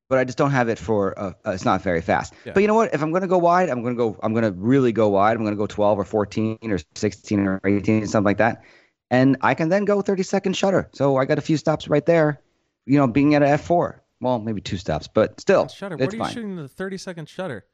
but 0.08 0.18
I 0.18 0.24
just 0.24 0.36
don't 0.38 0.50
have 0.50 0.68
it 0.68 0.78
for. 0.78 1.36
It's 1.46 1.64
not 1.64 1.82
very 1.82 2.00
fast. 2.00 2.34
Yeah. 2.44 2.52
But 2.52 2.60
you 2.60 2.66
know 2.68 2.74
what? 2.74 2.92
If 2.94 3.02
I'm 3.02 3.10
going 3.10 3.22
to 3.22 3.28
go 3.28 3.38
wide, 3.38 3.68
I'm 3.68 3.82
going 3.82 3.94
to 3.94 3.98
go. 3.98 4.18
I'm 4.22 4.32
going 4.32 4.44
to 4.44 4.52
really 4.52 4.92
go 4.92 5.08
wide. 5.08 5.36
I'm 5.36 5.42
going 5.42 5.54
to 5.54 5.58
go 5.58 5.66
12 5.66 5.98
or 5.98 6.04
14 6.04 6.58
or 6.64 6.78
16 6.94 7.40
or 7.40 7.60
18, 7.64 8.06
something 8.06 8.24
like 8.24 8.38
that, 8.38 8.62
and 9.10 9.36
I 9.40 9.54
can 9.54 9.68
then 9.68 9.84
go 9.84 10.02
30 10.02 10.22
second 10.22 10.56
shutter. 10.56 10.88
So 10.92 11.16
I 11.16 11.24
got 11.24 11.38
a 11.38 11.42
few 11.42 11.56
stops 11.56 11.88
right 11.88 12.04
there. 12.06 12.40
You 12.84 12.98
know, 12.98 13.06
being 13.08 13.34
at 13.34 13.42
a 13.42 13.46
f4. 13.46 13.98
Well, 14.20 14.38
maybe 14.38 14.60
two 14.60 14.76
stops, 14.76 15.08
but 15.08 15.40
still, 15.40 15.68
Shutter. 15.68 15.96
What 15.96 16.12
are 16.12 16.16
you 16.16 16.22
fine. 16.22 16.32
shooting 16.32 16.56
the 16.56 16.68
30 16.68 16.96
second 16.98 17.28
shutter? 17.28 17.66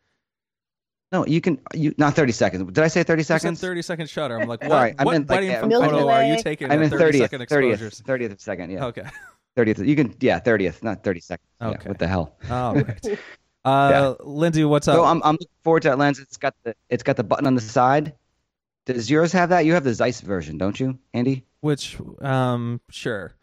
No, 1.13 1.27
you 1.27 1.41
can. 1.43 1.61
You 1.75 1.95
not 1.99 2.15
30 2.15 2.33
seconds. 2.33 2.73
Did 2.73 2.83
I 2.83 2.89
say 2.89 3.03
30 3.03 3.21
You 3.21 3.25
said 3.25 3.41
seconds? 3.43 3.61
30 3.61 3.83
second 3.83 4.09
shutter. 4.09 4.41
I'm 4.41 4.49
like, 4.49 4.63
what, 4.63 4.71
Sorry, 4.71 4.95
I 4.99 5.05
what 5.05 5.13
meant 5.13 5.29
like, 5.29 5.37
wedding 5.37 5.51
yeah, 5.51 5.61
photo 5.61 5.79
Milky 5.81 6.09
are 6.09 6.25
you 6.25 6.43
taking 6.43 6.71
I 6.71 6.75
at 6.75 6.81
meant 6.81 6.93
30 6.93 7.21
30th, 7.21 7.47
30th, 7.49 8.03
30th 8.03 8.41
second. 8.41 8.71
Yeah, 8.71 8.87
Okay. 8.87 9.05
30th. 9.57 9.87
You 9.87 9.95
can. 9.95 10.15
Yeah, 10.21 10.41
30th, 10.41 10.83
not 10.83 11.05
30 11.05 11.21
seconds. 11.21 11.49
Yeah, 11.61 11.69
Okay. 11.69 11.89
what 11.91 11.99
the 11.99 12.09
hell? 12.09 12.37
All 12.51 12.75
right. 12.77 13.19
Uh, 13.65 14.15
Lindsay, 14.25 14.65
what's 14.65 14.89
up? 14.89 14.97
So 14.97 15.05
I'm 15.05 15.23
I'm 15.23 15.35
looking 15.35 15.49
forward 15.63 15.83
to 15.83 15.91
that 15.91 15.99
lens. 15.99 16.19
It's 16.19 16.39
got 16.39 16.55
the 16.65 16.75
it's 16.89 17.03
got 17.03 17.17
the 17.17 17.25
button 17.25 17.47
on 17.47 17.55
the 17.55 17.61
side. 17.61 18.15
Does 18.87 19.11
yours 19.11 19.33
have 19.33 19.51
that? 19.51 19.65
You 19.67 19.75
have 19.75 19.85
the 19.85 19.95
Zeiss 19.95 20.21
version, 20.23 20.59
don't 20.59 20.81
you, 20.81 20.99
Andy? 21.15 21.45
Which, 21.61 21.97
um, 22.23 22.81
sure. 22.91 23.37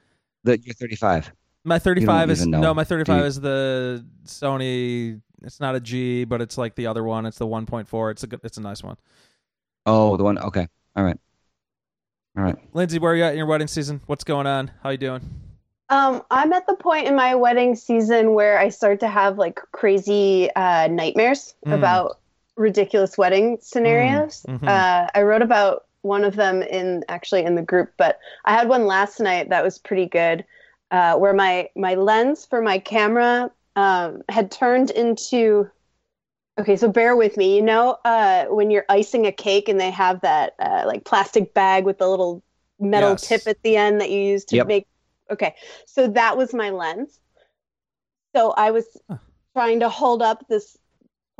The 0.44 0.60
your 0.60 0.74
35. 0.74 1.32
My 1.64 1.80
35 1.80 2.32
is 2.32 2.48
no, 2.48 2.74
my 2.74 2.84
35 2.84 3.20
you? 3.20 3.24
is 3.26 3.40
the 3.40 4.06
Sony. 4.26 5.22
It's 5.44 5.60
not 5.60 5.76
a 5.76 5.80
G, 5.80 6.24
but 6.26 6.42
it's 6.42 6.58
like 6.58 6.76
the 6.76 6.88
other 6.88 7.04
one. 7.04 7.26
It's 7.26 7.38
the 7.38 7.48
1.4. 7.48 8.12
It's 8.12 8.24
a 8.24 8.28
good. 8.28 8.40
It's 8.44 8.58
a 8.58 8.62
nice 8.62 8.84
one. 8.84 8.98
Oh, 9.86 10.18
the 10.18 10.24
one. 10.24 10.38
Okay. 10.38 10.68
All 10.96 11.04
right. 11.04 11.18
All 12.38 12.44
right. 12.44 12.56
Lindsay, 12.74 13.00
where 13.00 13.14
are 13.14 13.16
you 13.16 13.24
at 13.24 13.32
in 13.32 13.38
your 13.38 13.48
wedding 13.48 13.68
season? 13.68 14.02
What's 14.06 14.24
going 14.24 14.48
on? 14.48 14.72
How 14.84 14.90
you 14.90 14.98
doing? 14.98 15.22
Um, 15.90 16.22
I'm 16.30 16.54
at 16.54 16.68
the 16.68 16.76
point 16.76 17.08
in 17.08 17.16
my 17.16 17.34
wedding 17.36 17.76
season 17.76 18.34
where 18.34 18.60
I 18.60 18.70
start 18.70 19.00
to 19.00 19.08
have 19.08 19.38
like 19.38 19.60
crazy 19.72 20.50
uh, 20.56 20.88
nightmares 20.88 21.56
Mm. 21.66 21.74
about 21.74 22.20
ridiculous 22.56 23.18
wedding 23.18 23.58
scenarios. 23.62 24.46
Mhm. 24.48 24.68
Uh, 24.68 25.08
I 25.16 25.22
wrote 25.24 25.42
about 25.42 25.86
one 26.02 26.24
of 26.24 26.36
them 26.36 26.62
in 26.62 27.04
actually 27.10 27.44
in 27.44 27.56
the 27.56 27.62
group, 27.62 27.92
but 27.98 28.20
I 28.46 28.54
had 28.54 28.70
one 28.70 28.86
last 28.86 29.20
night 29.20 29.50
that 29.50 29.64
was 29.64 29.78
pretty 29.80 30.06
good, 30.06 30.46
uh, 30.92 31.16
where 31.16 31.34
my 31.34 31.70
my 31.76 31.96
lens 31.96 32.46
for 32.46 32.62
my 32.62 32.78
camera 32.80 33.50
um, 33.80 34.22
had 34.30 34.52
turned 34.52 34.92
into. 34.92 35.70
Okay, 36.60 36.76
so 36.76 36.90
bear 36.92 37.16
with 37.16 37.38
me. 37.38 37.56
You 37.56 37.62
know, 37.62 37.98
uh, 38.04 38.46
when 38.48 38.70
you're 38.70 38.84
icing 38.90 39.26
a 39.26 39.32
cake 39.32 39.70
and 39.70 39.80
they 39.80 39.92
have 39.92 40.20
that 40.22 40.54
uh, 40.60 40.84
like 40.86 41.06
plastic 41.06 41.54
bag 41.54 41.86
with 41.86 41.98
the 42.00 42.08
little 42.10 42.44
metal 42.80 43.12
Yes. 43.12 43.28
tip 43.28 43.44
at 43.48 43.58
the 43.64 43.78
end 43.78 44.02
that 44.02 44.10
you 44.10 44.20
use 44.20 44.44
to 44.46 44.58
Yep. 44.58 44.68
make. 44.68 44.88
Okay, 45.32 45.56
so 45.86 46.08
that 46.08 46.36
was 46.36 46.54
my 46.54 46.72
lens. 46.72 47.20
So 48.36 48.52
I 48.52 48.72
was 48.72 48.86
trying 49.56 49.80
to 49.80 49.90
hold 49.90 50.22
up 50.22 50.44
this 50.50 50.76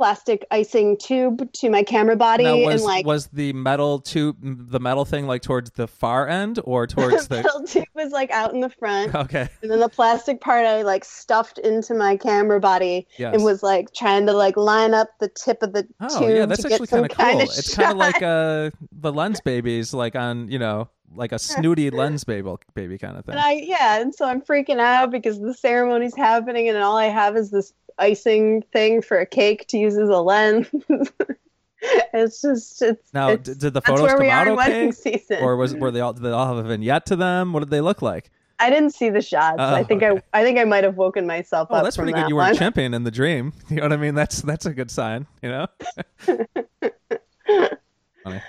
plastic 0.00 0.46
icing 0.50 0.96
tube 0.96 1.52
to 1.52 1.68
my 1.68 1.82
camera 1.82 2.16
body 2.16 2.44
Now, 2.44 2.56
was 2.56 2.76
and 2.76 2.84
like 2.84 3.04
was 3.04 3.26
the 3.26 3.52
metal 3.52 3.98
tube 3.98 4.38
the 4.40 4.80
metal 4.80 5.04
thing 5.04 5.26
like 5.26 5.42
towards 5.42 5.72
the 5.72 5.86
far 5.86 6.26
end 6.26 6.58
or 6.64 6.86
towards 6.86 7.28
the 7.28 7.42
metal 7.42 7.64
tube 7.66 7.84
was 7.94 8.10
like 8.10 8.30
out 8.30 8.54
in 8.54 8.60
the 8.60 8.70
front. 8.70 9.14
Okay. 9.14 9.46
And 9.60 9.70
then 9.70 9.80
the 9.80 9.90
plastic 9.90 10.40
part 10.40 10.64
I 10.64 10.80
like 10.80 11.04
stuffed 11.04 11.58
into 11.58 11.92
my 11.92 12.16
camera 12.16 12.60
body 12.60 13.06
Yes. 13.18 13.34
and 13.34 13.44
was 13.44 13.62
like 13.62 13.92
trying 13.92 14.24
to 14.24 14.32
like 14.32 14.56
line 14.56 14.94
up 14.94 15.08
the 15.18 15.28
tip 15.28 15.62
of 15.62 15.74
the 15.74 15.86
Oh 16.00 16.18
tube 16.18 16.30
yeah, 16.34 16.46
that's 16.46 16.64
actually 16.64 16.86
kind 16.86 17.04
of 17.04 17.10
cool. 17.10 17.22
kind 17.26 17.42
of 17.42 17.48
it's 17.48 17.74
kind 17.74 17.90
of 17.92 17.98
like 17.98 18.22
uh 18.22 18.70
the 18.92 19.12
Lensbabies, 19.12 19.92
like 19.92 20.16
on 20.16 20.48
you 20.50 20.58
know 20.58 20.88
like 21.14 21.32
a 21.32 21.38
snooty 21.38 21.90
Lensbaby 21.90 22.56
baby 22.74 22.96
kind 22.96 23.16
of 23.18 23.24
thing. 23.24 23.34
And 23.34 23.40
I 23.44 23.52
yeah, 23.52 24.00
and 24.00 24.14
so 24.14 24.24
I'm 24.24 24.40
freaking 24.40 24.78
out 24.78 25.10
because 25.10 25.40
the 25.40 25.52
ceremony's 25.52 26.16
happening 26.16 26.68
and 26.68 26.78
all 26.78 26.96
I 26.96 27.06
have 27.06 27.36
is 27.36 27.50
this 27.50 27.72
icing 28.00 28.62
thing 28.72 29.02
for 29.02 29.18
a 29.18 29.26
cake 29.26 29.66
to 29.68 29.78
use 29.78 29.96
as 29.96 30.08
a 30.08 30.20
lens. 30.20 30.66
it's 32.12 32.42
just 32.42 32.82
it's 32.82 33.12
Now, 33.14 33.30
it's, 33.30 33.54
did 33.56 33.74
the 33.74 33.80
photos 33.80 34.10
come 34.10 34.20
we 34.20 34.30
out 34.30 34.48
are 34.48 34.52
in 34.52 34.58
okay, 34.58 34.90
season. 34.90 35.38
or 35.42 35.56
was 35.56 35.74
were 35.74 35.90
they 35.90 36.00
all 36.00 36.12
did 36.12 36.22
they 36.22 36.30
all 36.30 36.46
have 36.46 36.64
a 36.64 36.68
vignette 36.68 37.06
to 37.06 37.16
them? 37.16 37.52
What 37.52 37.60
did 37.60 37.70
they 37.70 37.80
look 37.80 38.02
like? 38.02 38.30
I 38.58 38.68
didn't 38.68 38.90
see 38.90 39.08
the 39.08 39.22
shots. 39.22 39.56
Oh, 39.58 39.74
I 39.74 39.82
think 39.84 40.02
okay. 40.02 40.20
I 40.34 40.40
I 40.40 40.44
think 40.44 40.58
I 40.58 40.64
might 40.64 40.84
have 40.84 40.96
woken 40.96 41.26
myself 41.26 41.68
up. 41.70 41.72
Oh, 41.72 41.76
up. 41.78 41.84
that's 41.84 41.96
pretty 41.96 42.12
good. 42.12 42.24
that 42.24 42.28
You 42.28 42.36
were 42.36 42.42
one. 42.42 42.54
champion 42.56 42.92
in 42.94 43.04
the 43.04 43.10
dream. 43.10 43.52
You 43.70 43.76
know 43.76 43.82
what 43.84 43.92
I 43.92 43.96
mean? 43.96 44.14
That's 44.14 44.42
that's 44.42 44.66
a 44.66 44.72
good 44.74 44.90
sign. 44.90 45.26
You 45.42 45.48
know. 45.48 45.66
Funny. 48.24 48.42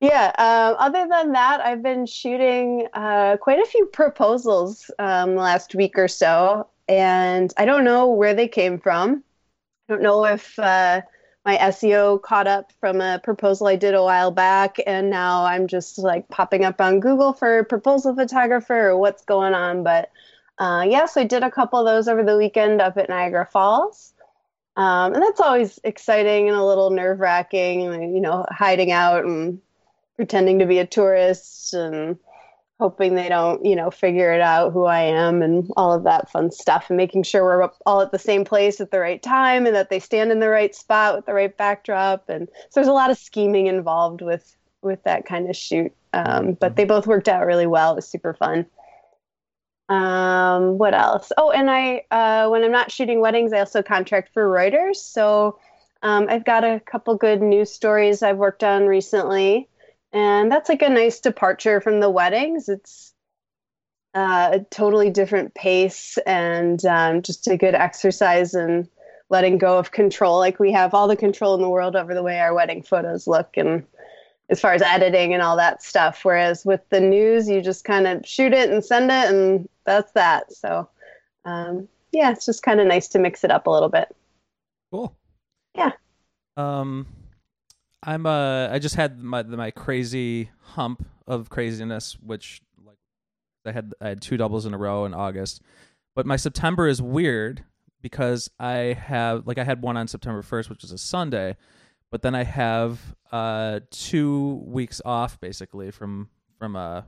Yeah. 0.00 0.32
Um, 0.38 0.76
other 0.78 1.06
than 1.08 1.32
that, 1.32 1.60
I've 1.60 1.82
been 1.82 2.06
shooting 2.06 2.88
uh, 2.94 3.36
quite 3.36 3.60
a 3.60 3.66
few 3.66 3.86
proposals 3.86 4.90
um, 4.98 5.36
last 5.36 5.74
week 5.74 5.98
or 5.98 6.08
so, 6.08 6.66
and 6.90 7.54
I 7.56 7.66
don't 7.66 7.84
know 7.84 8.08
where 8.08 8.34
they 8.34 8.48
came 8.48 8.80
from. 8.80 9.22
I 9.88 9.92
don't 9.92 10.02
know 10.02 10.24
if 10.24 10.58
uh, 10.58 11.02
my 11.44 11.56
SEO 11.56 12.20
caught 12.20 12.48
up 12.48 12.72
from 12.80 13.00
a 13.00 13.20
proposal 13.22 13.68
I 13.68 13.76
did 13.76 13.94
a 13.94 14.02
while 14.02 14.32
back, 14.32 14.78
and 14.88 15.08
now 15.08 15.44
I'm 15.44 15.68
just 15.68 15.98
like 15.98 16.28
popping 16.28 16.64
up 16.64 16.80
on 16.80 16.98
Google 16.98 17.32
for 17.32 17.62
proposal 17.62 18.16
photographer 18.16 18.88
or 18.88 18.98
what's 18.98 19.24
going 19.24 19.54
on. 19.54 19.84
But 19.84 20.10
uh, 20.58 20.84
yeah, 20.88 21.06
so 21.06 21.20
I 21.20 21.24
did 21.24 21.44
a 21.44 21.50
couple 21.50 21.78
of 21.78 21.86
those 21.86 22.08
over 22.08 22.24
the 22.24 22.36
weekend 22.36 22.82
up 22.82 22.98
at 22.98 23.08
Niagara 23.08 23.46
Falls. 23.46 24.12
Um, 24.76 25.14
and 25.14 25.22
that's 25.22 25.40
always 25.40 25.78
exciting 25.84 26.48
and 26.48 26.56
a 26.56 26.64
little 26.64 26.90
nerve 26.90 27.20
wracking, 27.20 27.82
you 28.14 28.20
know, 28.20 28.44
hiding 28.50 28.90
out 28.90 29.24
and 29.24 29.60
pretending 30.16 30.58
to 30.58 30.66
be 30.66 30.80
a 30.80 30.86
tourist 30.86 31.72
and 31.72 32.18
hoping 32.80 33.14
they 33.14 33.28
don't, 33.28 33.64
you 33.64 33.76
know, 33.76 33.90
figure 33.90 34.32
it 34.32 34.40
out 34.40 34.72
who 34.72 34.86
I 34.86 35.02
am 35.02 35.42
and 35.42 35.70
all 35.76 35.92
of 35.92 36.02
that 36.04 36.30
fun 36.30 36.50
stuff 36.50 36.86
and 36.88 36.96
making 36.96 37.22
sure 37.22 37.44
we're 37.44 37.70
all 37.86 38.00
at 38.00 38.10
the 38.10 38.18
same 38.18 38.44
place 38.44 38.80
at 38.80 38.90
the 38.90 38.98
right 38.98 39.22
time 39.22 39.66
and 39.66 39.76
that 39.76 39.90
they 39.90 40.00
stand 40.00 40.32
in 40.32 40.40
the 40.40 40.48
right 40.48 40.74
spot 40.74 41.14
with 41.14 41.26
the 41.26 41.34
right 41.34 41.56
backdrop. 41.56 42.28
And 42.28 42.48
so 42.70 42.80
there's 42.80 42.88
a 42.88 42.92
lot 42.92 43.10
of 43.10 43.18
scheming 43.18 43.66
involved 43.66 44.22
with 44.22 44.56
with 44.82 45.02
that 45.04 45.26
kind 45.26 45.48
of 45.48 45.54
shoot. 45.54 45.92
Um, 46.12 46.54
but 46.54 46.74
they 46.74 46.84
both 46.84 47.06
worked 47.06 47.28
out 47.28 47.46
really 47.46 47.66
well. 47.66 47.92
It 47.92 47.96
was 47.96 48.08
super 48.08 48.34
fun. 48.34 48.66
Um, 49.90 50.78
what 50.78 50.94
else? 50.94 51.32
Oh, 51.36 51.50
and 51.50 51.70
I, 51.70 52.04
uh, 52.10 52.48
when 52.48 52.64
I'm 52.64 52.72
not 52.72 52.90
shooting 52.90 53.20
weddings, 53.20 53.52
I 53.52 53.58
also 53.58 53.82
contract 53.82 54.32
for 54.32 54.48
Reuters. 54.48 54.96
So 54.96 55.58
um, 56.02 56.26
I've 56.30 56.44
got 56.44 56.64
a 56.64 56.80
couple 56.80 57.14
good 57.16 57.42
news 57.42 57.70
stories 57.70 58.22
I've 58.22 58.38
worked 58.38 58.64
on 58.64 58.86
recently, 58.86 59.68
and 60.12 60.50
that's 60.50 60.68
like 60.68 60.82
a 60.82 60.88
nice 60.88 61.20
departure 61.20 61.80
from 61.80 62.00
the 62.00 62.10
weddings. 62.10 62.68
It's 62.68 63.12
uh, 64.14 64.50
a 64.52 64.60
totally 64.70 65.10
different 65.10 65.54
pace 65.54 66.18
and 66.26 66.84
um, 66.84 67.22
just 67.22 67.46
a 67.46 67.56
good 67.56 67.74
exercise 67.74 68.54
in 68.54 68.88
letting 69.28 69.58
go 69.58 69.78
of 69.78 69.92
control. 69.92 70.38
Like 70.38 70.58
we 70.58 70.72
have 70.72 70.94
all 70.94 71.06
the 71.06 71.16
control 71.16 71.54
in 71.54 71.62
the 71.62 71.68
world 71.68 71.94
over 71.94 72.14
the 72.14 72.22
way 72.22 72.40
our 72.40 72.54
wedding 72.54 72.82
photos 72.82 73.26
look 73.26 73.56
and 73.56 73.84
as 74.50 74.60
far 74.60 74.74
as 74.74 74.82
editing 74.82 75.32
and 75.32 75.42
all 75.42 75.56
that 75.56 75.82
stuff. 75.82 76.24
Whereas 76.24 76.64
with 76.64 76.80
the 76.90 77.00
news, 77.00 77.48
you 77.48 77.62
just 77.62 77.84
kind 77.84 78.06
of 78.06 78.26
shoot 78.26 78.52
it 78.52 78.68
and 78.70 78.84
send 78.84 79.10
it, 79.10 79.32
and 79.32 79.68
that's 79.86 80.12
that. 80.12 80.52
So, 80.52 80.88
um, 81.44 81.88
yeah, 82.10 82.32
it's 82.32 82.44
just 82.44 82.64
kind 82.64 82.80
of 82.80 82.88
nice 82.88 83.06
to 83.08 83.20
mix 83.20 83.44
it 83.44 83.52
up 83.52 83.68
a 83.68 83.70
little 83.70 83.88
bit. 83.88 84.14
Cool. 84.90 85.14
Yeah. 85.76 85.92
Um, 86.56 87.06
I'm 88.02 88.26
uh, 88.26 88.68
I 88.68 88.78
just 88.78 88.94
had 88.94 89.18
my 89.18 89.42
my 89.42 89.70
crazy 89.70 90.50
hump 90.60 91.06
of 91.26 91.50
craziness, 91.50 92.16
which 92.20 92.62
like 92.84 92.96
I 93.66 93.72
had 93.72 93.92
I 94.00 94.08
had 94.08 94.22
two 94.22 94.36
doubles 94.36 94.66
in 94.66 94.74
a 94.74 94.78
row 94.78 95.04
in 95.04 95.14
August, 95.14 95.60
but 96.14 96.26
my 96.26 96.36
September 96.36 96.88
is 96.88 97.02
weird 97.02 97.64
because 98.00 98.50
I 98.58 98.96
have 98.98 99.46
like 99.46 99.58
I 99.58 99.64
had 99.64 99.82
one 99.82 99.96
on 99.96 100.08
September 100.08 100.42
first, 100.42 100.70
which 100.70 100.82
is 100.82 100.92
a 100.92 100.98
Sunday, 100.98 101.56
but 102.10 102.22
then 102.22 102.34
I 102.34 102.44
have 102.44 103.14
uh 103.32 103.80
two 103.90 104.62
weeks 104.66 105.02
off 105.04 105.38
basically 105.40 105.90
from 105.90 106.30
from 106.58 106.76
uh 106.76 107.02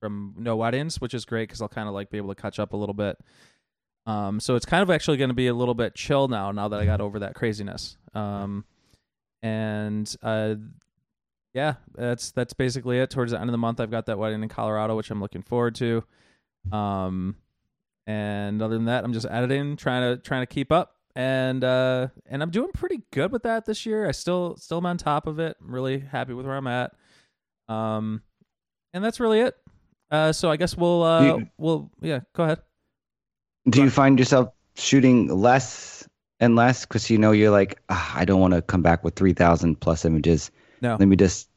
from 0.00 0.34
no 0.38 0.56
weddings, 0.56 1.00
which 1.00 1.12
is 1.12 1.24
great 1.24 1.48
because 1.48 1.60
I'll 1.60 1.68
kind 1.68 1.88
of 1.88 1.94
like 1.94 2.08
be 2.10 2.18
able 2.18 2.34
to 2.34 2.40
catch 2.40 2.58
up 2.58 2.72
a 2.72 2.76
little 2.76 2.94
bit. 2.94 3.18
Um, 4.06 4.40
so 4.40 4.56
it's 4.56 4.64
kind 4.64 4.82
of 4.82 4.90
actually 4.90 5.18
going 5.18 5.28
to 5.28 5.34
be 5.34 5.48
a 5.48 5.54
little 5.54 5.74
bit 5.74 5.94
chill 5.94 6.26
now. 6.26 6.52
Now 6.52 6.68
that 6.68 6.80
I 6.80 6.86
got 6.86 7.02
over 7.02 7.18
that 7.18 7.34
craziness. 7.34 7.98
Um, 8.14 8.64
and 9.42 10.14
uh, 10.22 10.54
yeah, 11.54 11.74
that's 11.94 12.30
that's 12.32 12.52
basically 12.52 12.98
it. 12.98 13.10
Towards 13.10 13.32
the 13.32 13.40
end 13.40 13.48
of 13.48 13.52
the 13.52 13.58
month, 13.58 13.80
I've 13.80 13.90
got 13.90 14.06
that 14.06 14.18
wedding 14.18 14.42
in 14.42 14.48
Colorado, 14.48 14.96
which 14.96 15.10
I'm 15.10 15.20
looking 15.20 15.42
forward 15.42 15.74
to. 15.76 16.04
Um, 16.72 17.36
and 18.06 18.60
other 18.62 18.74
than 18.76 18.86
that, 18.86 19.04
I'm 19.04 19.12
just 19.12 19.26
editing, 19.30 19.76
trying 19.76 20.16
to 20.16 20.22
trying 20.22 20.42
to 20.42 20.46
keep 20.46 20.70
up, 20.72 20.96
and 21.16 21.62
uh, 21.64 22.08
and 22.26 22.42
I'm 22.42 22.50
doing 22.50 22.70
pretty 22.72 23.02
good 23.12 23.32
with 23.32 23.42
that 23.44 23.66
this 23.66 23.86
year. 23.86 24.06
I 24.08 24.12
still 24.12 24.56
still 24.56 24.78
am 24.78 24.86
on 24.86 24.96
top 24.98 25.26
of 25.26 25.38
it. 25.38 25.56
I'm 25.60 25.74
really 25.74 26.00
happy 26.00 26.32
with 26.34 26.46
where 26.46 26.56
I'm 26.56 26.66
at. 26.66 26.92
Um, 27.68 28.22
and 28.92 29.04
that's 29.04 29.20
really 29.20 29.40
it. 29.40 29.56
Uh, 30.10 30.32
so 30.32 30.50
I 30.50 30.56
guess 30.56 30.76
we'll 30.76 31.02
uh, 31.04 31.24
You- 31.24 31.46
we'll 31.56 31.90
yeah, 32.00 32.20
go 32.34 32.44
ahead. 32.44 32.58
Do 33.68 33.82
you 33.82 33.90
find 33.90 34.18
yourself 34.18 34.52
shooting 34.74 35.28
less 35.28 36.08
and 36.40 36.56
less 36.56 36.84
because 36.84 37.10
you 37.10 37.18
know 37.18 37.32
you're 37.32 37.50
like, 37.50 37.78
ah, 37.90 38.12
I 38.16 38.24
don't 38.24 38.40
want 38.40 38.54
to 38.54 38.62
come 38.62 38.82
back 38.82 39.04
with 39.04 39.14
three 39.14 39.34
thousand 39.34 39.80
plus 39.80 40.04
images. 40.04 40.50
No. 40.80 40.96
Let 40.98 41.06
me 41.06 41.16
just 41.16 41.48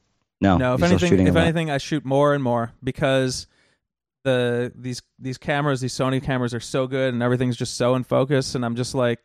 no. 0.42 0.58
No, 0.58 0.74
if 0.76 0.84
anything, 0.84 1.26
if 1.26 1.36
anything, 1.36 1.72
I 1.72 1.78
shoot 1.78 2.04
more 2.04 2.34
and 2.34 2.44
more 2.44 2.74
because 2.84 3.48
the 4.24 4.72
these 4.76 5.02
these 5.18 5.38
cameras, 5.38 5.82
these 5.82 5.94
Sony 5.94 6.22
cameras, 6.22 6.54
are 6.54 6.60
so 6.60 6.86
good 6.86 7.14
and 7.14 7.24
everything's 7.24 7.58
just 7.58 7.76
so 7.76 7.96
in 7.96 8.04
focus, 8.04 8.54
and 8.54 8.66
I'm 8.66 8.76
just 8.76 8.94
like, 8.94 9.20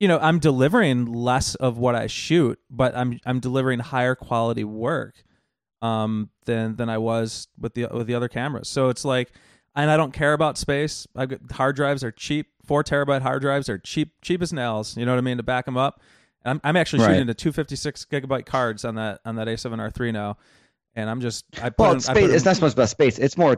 you 0.00 0.08
know, 0.08 0.18
I'm 0.18 0.40
delivering 0.40 1.06
less 1.06 1.54
of 1.54 1.78
what 1.78 1.94
I 1.94 2.08
shoot, 2.08 2.58
but 2.68 2.96
I'm 2.96 3.20
I'm 3.24 3.38
delivering 3.38 3.78
higher 3.78 4.14
quality 4.14 4.64
work 4.64 5.14
um 5.82 6.28
than 6.44 6.76
than 6.76 6.90
I 6.90 6.98
was 6.98 7.48
with 7.58 7.74
the 7.74 7.86
with 7.92 8.06
the 8.06 8.14
other 8.14 8.28
cameras. 8.28 8.68
So 8.68 8.88
it's 8.88 9.04
like, 9.04 9.32
and 9.74 9.90
I 9.90 9.96
don't 9.96 10.12
care 10.12 10.32
about 10.32 10.58
space. 10.58 11.06
Got 11.16 11.38
hard 11.52 11.76
drives 11.76 12.02
are 12.04 12.10
cheap. 12.12 12.48
Four 12.64 12.84
terabyte 12.84 13.22
hard 13.22 13.42
drives 13.42 13.68
are 13.68 13.78
cheap, 13.78 14.12
cheap 14.22 14.42
as 14.42 14.52
nails. 14.52 14.96
You 14.96 15.04
know 15.06 15.12
what 15.12 15.18
I 15.18 15.22
mean 15.22 15.36
to 15.38 15.42
back 15.42 15.64
them 15.64 15.76
up. 15.76 16.00
I'm 16.44 16.60
I'm 16.64 16.76
actually 16.76 17.02
Right. 17.04 17.12
shooting 17.12 17.26
to 17.26 17.34
256 17.34 18.06
gigabyte 18.06 18.46
cards 18.46 18.84
on 18.84 18.94
that 18.96 19.20
on 19.24 19.36
that 19.36 19.46
A7R3 19.48 20.12
now, 20.12 20.38
and 20.94 21.10
I'm 21.10 21.20
just 21.20 21.44
I 21.62 21.70
put 21.70 21.78
well, 21.80 21.90
in- 21.92 21.96
it's 21.98 22.08
I 22.08 22.12
space. 22.14 22.26
put 22.26 22.34
It's 22.34 22.42
in- 22.44 22.48
not 22.48 22.56
so 22.56 22.66
much 22.66 22.72
about 22.72 22.88
space. 22.88 23.18
It's 23.18 23.36
more. 23.36 23.56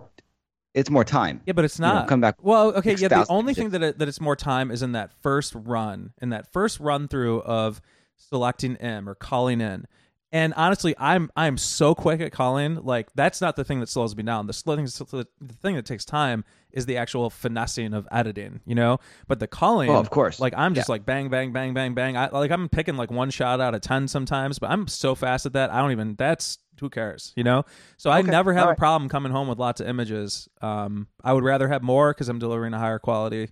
It's 0.75 0.89
more 0.89 1.05
time. 1.05 1.43
yeah, 1.45 1.53
but 1.53 1.67
it's 1.67 1.79
You 1.79 1.83
know, 1.85 1.93
not. 1.93 2.09
come 2.09 2.23
back. 2.23 2.37
Well, 2.41 2.69
okay, 2.77 2.93
yeah. 2.93 3.09
The 3.09 3.17
6,000 3.27 3.27
only 3.35 3.53
thing 3.53 3.71
that 3.71 3.83
it, 3.83 3.99
that 3.99 4.09
it's 4.09 4.23
more 4.23 4.35
time 4.35 4.71
is 4.71 4.83
in 4.83 4.93
that 4.93 5.13
first 5.23 5.53
run, 5.55 6.15
in 6.23 6.31
that 6.31 6.51
first 6.51 6.81
run 6.81 7.09
through 7.09 7.43
of 7.43 7.83
selecting 8.17 8.77
M 8.79 9.07
or 9.07 9.15
culling 9.15 9.61
in. 9.61 9.87
And 10.35 10.55
honestly, 10.57 10.95
I'm 10.99 11.31
I'm 11.37 11.59
so 11.59 11.95
quick 11.95 12.21
at 12.23 12.33
culling. 12.33 12.77
Like 12.77 13.13
that's 13.15 13.41
not 13.43 13.55
the 13.55 13.65
thing 13.65 13.81
that 13.81 13.89
slows 13.91 14.17
me 14.17 14.23
down. 14.23 14.47
The 14.47 14.55
slow 14.55 14.77
thing, 14.77 14.87
the 14.87 15.27
thing 15.61 15.75
that 15.77 15.85
takes 15.85 16.07
time 16.07 16.45
is 16.73 16.87
the 16.87 16.97
actual 16.97 17.29
finessing 17.29 17.93
of 17.93 18.09
editing. 18.11 18.61
You 18.65 18.75
know, 18.75 18.99
but 19.29 19.41
the 19.41 19.47
culling, 19.47 19.91
Oh, 19.91 19.97
of 19.97 20.09
course. 20.09 20.41
Like 20.41 20.55
I'm 20.57 20.75
just 20.75 20.89
Yeah. 20.89 20.93
like 20.95 21.05
bang, 21.05 21.29
bang, 21.29 21.53
bang, 21.53 21.75
bang, 21.75 21.93
bang. 21.93 22.17
I 22.17 22.31
like 22.31 22.51
I'm 22.51 22.71
picking 22.71 22.97
like 22.97 23.11
one 23.11 23.29
shot 23.29 23.61
out 23.61 23.75
of 23.75 23.83
ten 23.83 24.09
sometimes, 24.09 24.59
but 24.59 24.71
I'm 24.71 24.89
so 24.89 25.15
fast 25.15 25.45
at 25.45 25.53
that. 25.53 25.71
I 25.71 25.81
don't 25.83 25.93
even. 25.93 26.15
That's 26.17 26.57
who 26.81 26.89
cares, 26.89 27.33
you 27.37 27.45
know. 27.45 27.65
So 27.99 28.11
I 28.11 28.23
never 28.23 28.55
have 28.55 28.71
a 28.71 28.75
problem 28.75 29.11
coming 29.11 29.31
home 29.33 29.49
with 29.49 29.59
lots 29.59 29.81
of 29.83 29.87
images. 29.87 30.49
Um, 30.63 31.09
I 31.23 31.35
would 31.35 31.45
rather 31.45 31.69
have 31.69 31.83
more 31.83 32.13
because 32.13 32.29
I'm 32.31 32.39
delivering 32.39 32.73
a 32.73 32.79
higher 32.79 32.99
quality 32.99 33.51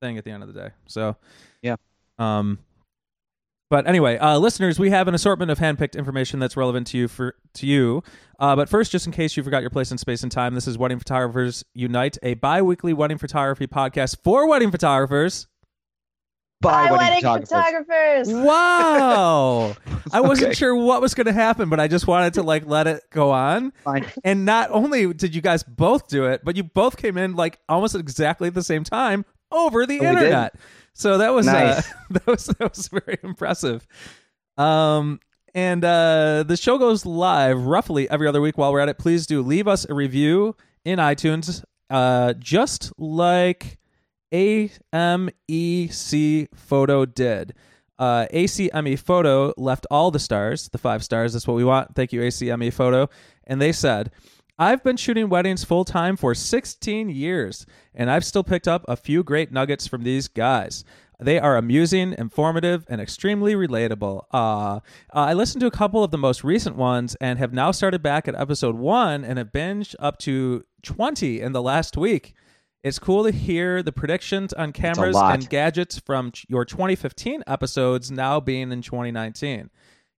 thing 0.00 0.16
at 0.18 0.24
the 0.24 0.30
end 0.30 0.42
of 0.42 0.52
the 0.52 0.58
day. 0.58 0.70
So 0.86 1.16
Yeah. 1.60 1.76
Um, 2.18 2.58
but 3.70 3.86
anyway, 3.86 4.16
uh, 4.18 4.38
listeners, 4.38 4.78
we 4.78 4.90
have 4.90 5.08
an 5.08 5.14
assortment 5.14 5.50
of 5.50 5.58
handpicked 5.58 5.96
information 5.96 6.38
that's 6.38 6.56
relevant 6.56 6.86
to 6.88 6.98
you 6.98 7.08
for 7.08 7.34
to 7.54 7.66
you. 7.66 8.02
Uh, 8.38 8.54
but 8.54 8.68
first, 8.68 8.92
just 8.92 9.06
in 9.06 9.12
case 9.12 9.36
you 9.36 9.42
forgot 9.42 9.62
your 9.62 9.70
place 9.70 9.90
in 9.90 9.98
space 9.98 10.22
and 10.22 10.30
time, 10.30 10.54
this 10.54 10.66
is 10.68 10.76
Wedding 10.78 10.98
Photographers 10.98 11.64
Unite, 11.74 12.18
a 12.22 12.34
bi-weekly 12.34 12.92
wedding 12.92 13.18
photography 13.18 13.66
podcast 13.66 14.16
for 14.22 14.48
wedding 14.48 14.70
photographers. 14.70 15.46
Bye, 16.60 16.88
Bye, 16.88 16.92
wedding 16.92 17.22
wedding 17.24 17.46
photographers. 17.46 18.28
photographers. 18.28 18.46
Wow! 18.46 19.76
I 20.12 20.20
wasn't 20.22 20.48
Okay. 20.48 20.54
sure 20.54 20.74
what 20.74 21.00
was 21.02 21.12
going 21.14 21.26
to 21.26 21.32
happen, 21.32 21.68
but 21.68 21.78
I 21.80 21.86
just 21.88 22.06
wanted 22.06 22.34
to 22.34 22.42
like 22.42 22.66
let 22.66 22.86
it 22.86 23.02
go 23.10 23.30
on. 23.30 23.72
Fine. 23.84 24.06
And 24.24 24.44
not 24.46 24.70
only 24.70 25.12
did 25.12 25.34
you 25.34 25.42
guys 25.42 25.62
both 25.64 26.08
do 26.08 26.24
it, 26.24 26.40
but 26.44 26.56
you 26.56 26.62
both 26.64 26.96
came 26.96 27.18
in 27.18 27.34
like 27.36 27.58
almost 27.68 27.94
exactly 27.94 28.48
at 28.48 28.54
the 28.54 28.62
same 28.62 28.84
time, 28.84 29.24
over 29.52 29.84
the 29.86 29.98
Oh, 29.98 30.00
we 30.00 30.06
did? 30.06 30.16
internet. 30.24 30.54
So 30.96 31.18
that 31.18 31.34
was 31.34 31.46
uh, 31.46 31.82
that 32.10 32.26
was 32.26 32.46
that 32.46 32.74
was 32.74 32.88
very 32.88 33.18
impressive. 33.22 33.86
Um, 34.56 35.20
and 35.54 35.84
uh, 35.84 36.44
the 36.46 36.56
show 36.56 36.78
goes 36.78 37.04
live 37.04 37.60
roughly 37.60 38.08
every 38.08 38.26
other 38.26 38.40
week. 38.40 38.56
While 38.56 38.72
we're 38.72 38.80
at 38.80 38.88
it, 38.88 38.98
please 38.98 39.26
do 39.26 39.42
leave 39.42 39.68
us 39.68 39.86
a 39.88 39.92
review 39.92 40.56
in 40.86 40.98
iTunes, 40.98 41.62
uh, 41.90 42.32
just 42.34 42.92
like 42.98 43.78
AMEC 44.32 45.28
Photo 46.54 47.04
did. 47.04 47.54
Uh, 47.98 48.26
ACME 48.30 48.96
Photo 48.96 49.52
left 49.58 49.86
all 49.90 50.10
the 50.10 50.18
stars, 50.18 50.68
the 50.70 50.78
five 50.78 51.04
stars. 51.04 51.34
That's 51.34 51.46
what 51.46 51.56
we 51.56 51.64
want. 51.64 51.94
Thank 51.94 52.14
you, 52.14 52.22
ACME 52.22 52.70
Photo. 52.70 53.10
And 53.44 53.60
they 53.60 53.72
said, 53.72 54.12
I've 54.58 54.82
been 54.82 54.96
shooting 54.96 55.28
weddings 55.28 55.64
full 55.64 55.84
time 55.84 56.16
for 56.16 56.34
16 56.34 57.10
years, 57.10 57.66
and 57.94 58.10
I've 58.10 58.24
still 58.24 58.44
picked 58.44 58.66
up 58.66 58.86
a 58.88 58.96
few 58.96 59.22
great 59.22 59.52
nuggets 59.52 59.86
from 59.86 60.02
these 60.02 60.28
guys. 60.28 60.82
They 61.20 61.38
are 61.38 61.56
amusing, 61.56 62.14
informative, 62.16 62.86
and 62.88 63.00
extremely 63.00 63.54
relatable. 63.54 64.24
Uh, 64.32 64.76
uh, 64.76 64.80
I 65.12 65.34
listened 65.34 65.60
to 65.60 65.66
a 65.66 65.70
couple 65.70 66.02
of 66.02 66.10
the 66.10 66.18
most 66.18 66.42
recent 66.42 66.76
ones 66.76 67.16
and 67.20 67.38
have 67.38 67.52
now 67.52 67.70
started 67.70 68.02
back 68.02 68.28
at 68.28 68.34
episode 68.34 68.76
one 68.76 69.24
and 69.24 69.38
have 69.38 69.52
binged 69.52 69.94
up 69.98 70.18
to 70.20 70.64
20 70.82 71.40
in 71.40 71.52
the 71.52 71.62
last 71.62 71.96
week. 71.96 72.34
It's 72.82 72.98
cool 72.98 73.24
to 73.24 73.32
hear 73.32 73.82
the 73.82 73.92
predictions 73.92 74.52
on 74.52 74.72
cameras 74.72 75.16
and 75.16 75.48
gadgets 75.50 75.98
from 75.98 76.32
your 76.48 76.64
2015 76.64 77.42
episodes 77.46 78.10
now 78.10 78.40
being 78.40 78.70
in 78.70 78.80
2019. 78.80 79.70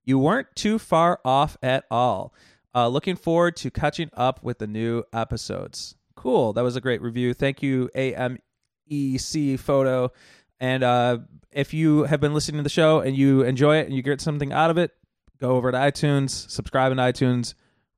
You 0.04 0.18
weren't 0.18 0.49
too 0.54 0.78
far 0.78 1.21
off 1.25 1.57
at 1.62 1.85
all. 1.90 2.35
Uh, 2.78 2.87
looking 2.87 3.16
forward 3.16 3.56
to 3.56 3.73
catching 3.73 4.08
up 4.14 4.40
with 4.44 4.58
the 4.58 4.66
new 4.68 5.02
episodes. 5.12 5.97
Cool. 6.14 6.52
That 6.52 6.62
was 6.62 6.76
a 6.76 6.80
great 6.80 7.02
review. 7.02 7.35
Thank 7.35 7.61
you, 7.61 7.90
AMEC 7.97 9.58
Photo. 9.58 10.12
And 10.61 10.85
uh, 10.85 11.18
if 11.50 11.75
you 11.75 12.04
have 12.04 12.20
been 12.20 12.35
listening 12.35 12.58
to 12.58 12.62
the 12.62 12.68
show 12.68 13.00
and 13.00 13.16
you 13.16 13.42
enjoy 13.42 13.78
it 13.78 13.87
and 13.87 13.97
you 13.97 14.02
get 14.02 14.20
something 14.20 14.52
out 14.52 14.70
of 14.70 14.78
it, 14.78 14.92
go 15.40 15.56
over 15.56 15.73
to 15.73 15.76
iTunes, 15.76 16.49
subscribe 16.49 16.92
in 16.92 16.99
iTunes, 16.99 17.54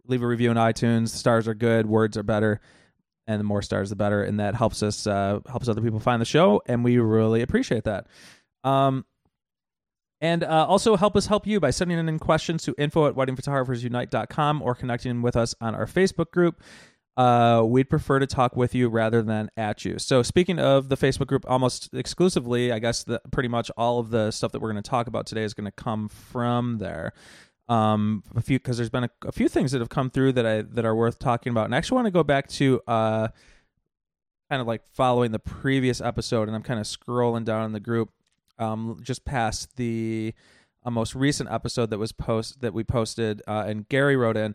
leave 0.06 0.22
a 0.22 0.26
review 0.26 0.50
in 0.50 0.56
iTunes. 0.56 1.12
The 1.12 1.18
stars 1.18 1.46
are 1.46 1.52
good, 1.52 1.84
words 1.84 2.16
are 2.16 2.22
better, 2.22 2.62
and 3.26 3.38
the 3.38 3.44
more 3.44 3.60
stars, 3.60 3.90
the 3.90 3.96
better. 3.96 4.22
And 4.22 4.40
that 4.40 4.54
helps 4.54 4.82
us, 4.82 5.06
uh, 5.06 5.40
helps 5.46 5.68
other 5.68 5.82
people 5.82 6.00
find 6.00 6.22
the 6.22 6.26
show, 6.26 6.62
and 6.64 6.82
we 6.82 6.96
really 6.96 7.42
appreciate 7.42 7.84
that. 7.84 8.06
Um, 8.64 9.04
and 10.20 10.44
uh, 10.44 10.66
also 10.68 10.96
help 10.96 11.16
us 11.16 11.26
help 11.26 11.46
you 11.46 11.60
by 11.60 11.70
sending 11.70 11.98
in 11.98 12.18
questions 12.18 12.62
to 12.64 12.74
info 12.76 13.06
at 13.06 13.14
weddingphotographersunite.com 13.14 14.62
or 14.62 14.74
connecting 14.74 15.22
with 15.22 15.36
us 15.36 15.54
on 15.60 15.74
our 15.74 15.86
Facebook 15.86 16.30
group. 16.30 16.60
Uh, 17.16 17.62
we'd 17.66 17.90
prefer 17.90 18.18
to 18.18 18.26
talk 18.26 18.56
with 18.56 18.74
you 18.74 18.88
rather 18.88 19.20
than 19.22 19.50
at 19.56 19.84
you. 19.84 19.98
So 19.98 20.22
speaking 20.22 20.58
of 20.58 20.88
the 20.88 20.96
Facebook 20.96 21.26
group, 21.26 21.44
almost 21.48 21.90
exclusively, 21.92 22.72
I 22.72 22.78
guess 22.78 23.02
the, 23.04 23.20
pretty 23.30 23.48
much 23.48 23.70
all 23.76 23.98
of 23.98 24.10
the 24.10 24.30
stuff 24.30 24.52
that 24.52 24.60
we're 24.60 24.72
going 24.72 24.82
to 24.82 24.88
talk 24.88 25.06
about 25.06 25.26
today 25.26 25.42
is 25.42 25.52
going 25.52 25.66
to 25.66 25.72
come 25.72 26.08
from 26.08 26.78
there. 26.78 27.12
Um, 27.68 28.24
a 28.34 28.40
few 28.40 28.58
because 28.58 28.78
there's 28.78 28.90
been 28.90 29.04
a, 29.04 29.10
a 29.26 29.32
few 29.32 29.48
things 29.48 29.70
that 29.72 29.78
have 29.78 29.90
come 29.90 30.10
through 30.10 30.32
that 30.32 30.46
I 30.46 30.62
that 30.62 30.84
are 30.84 30.94
worth 30.94 31.20
talking 31.20 31.52
about, 31.52 31.66
and 31.66 31.74
I 31.74 31.78
actually 31.78 31.96
want 31.96 32.06
to 32.06 32.10
go 32.10 32.24
back 32.24 32.48
to 32.48 32.80
uh, 32.88 33.28
kind 34.50 34.60
of 34.60 34.66
like 34.66 34.82
following 34.92 35.30
the 35.30 35.38
previous 35.38 36.00
episode, 36.00 36.48
and 36.48 36.56
I'm 36.56 36.64
kind 36.64 36.80
of 36.80 36.86
scrolling 36.86 37.44
down 37.44 37.64
in 37.66 37.72
the 37.72 37.78
group, 37.78 38.10
um, 38.60 38.98
just 39.02 39.24
past 39.24 39.76
the 39.76 40.34
uh, 40.84 40.90
most 40.90 41.14
recent 41.14 41.50
episode 41.50 41.90
that 41.90 41.98
was 41.98 42.12
post 42.12 42.60
that 42.60 42.72
we 42.72 42.84
posted, 42.84 43.42
uh, 43.48 43.64
and 43.66 43.88
Gary 43.88 44.16
wrote 44.16 44.36
in, 44.36 44.54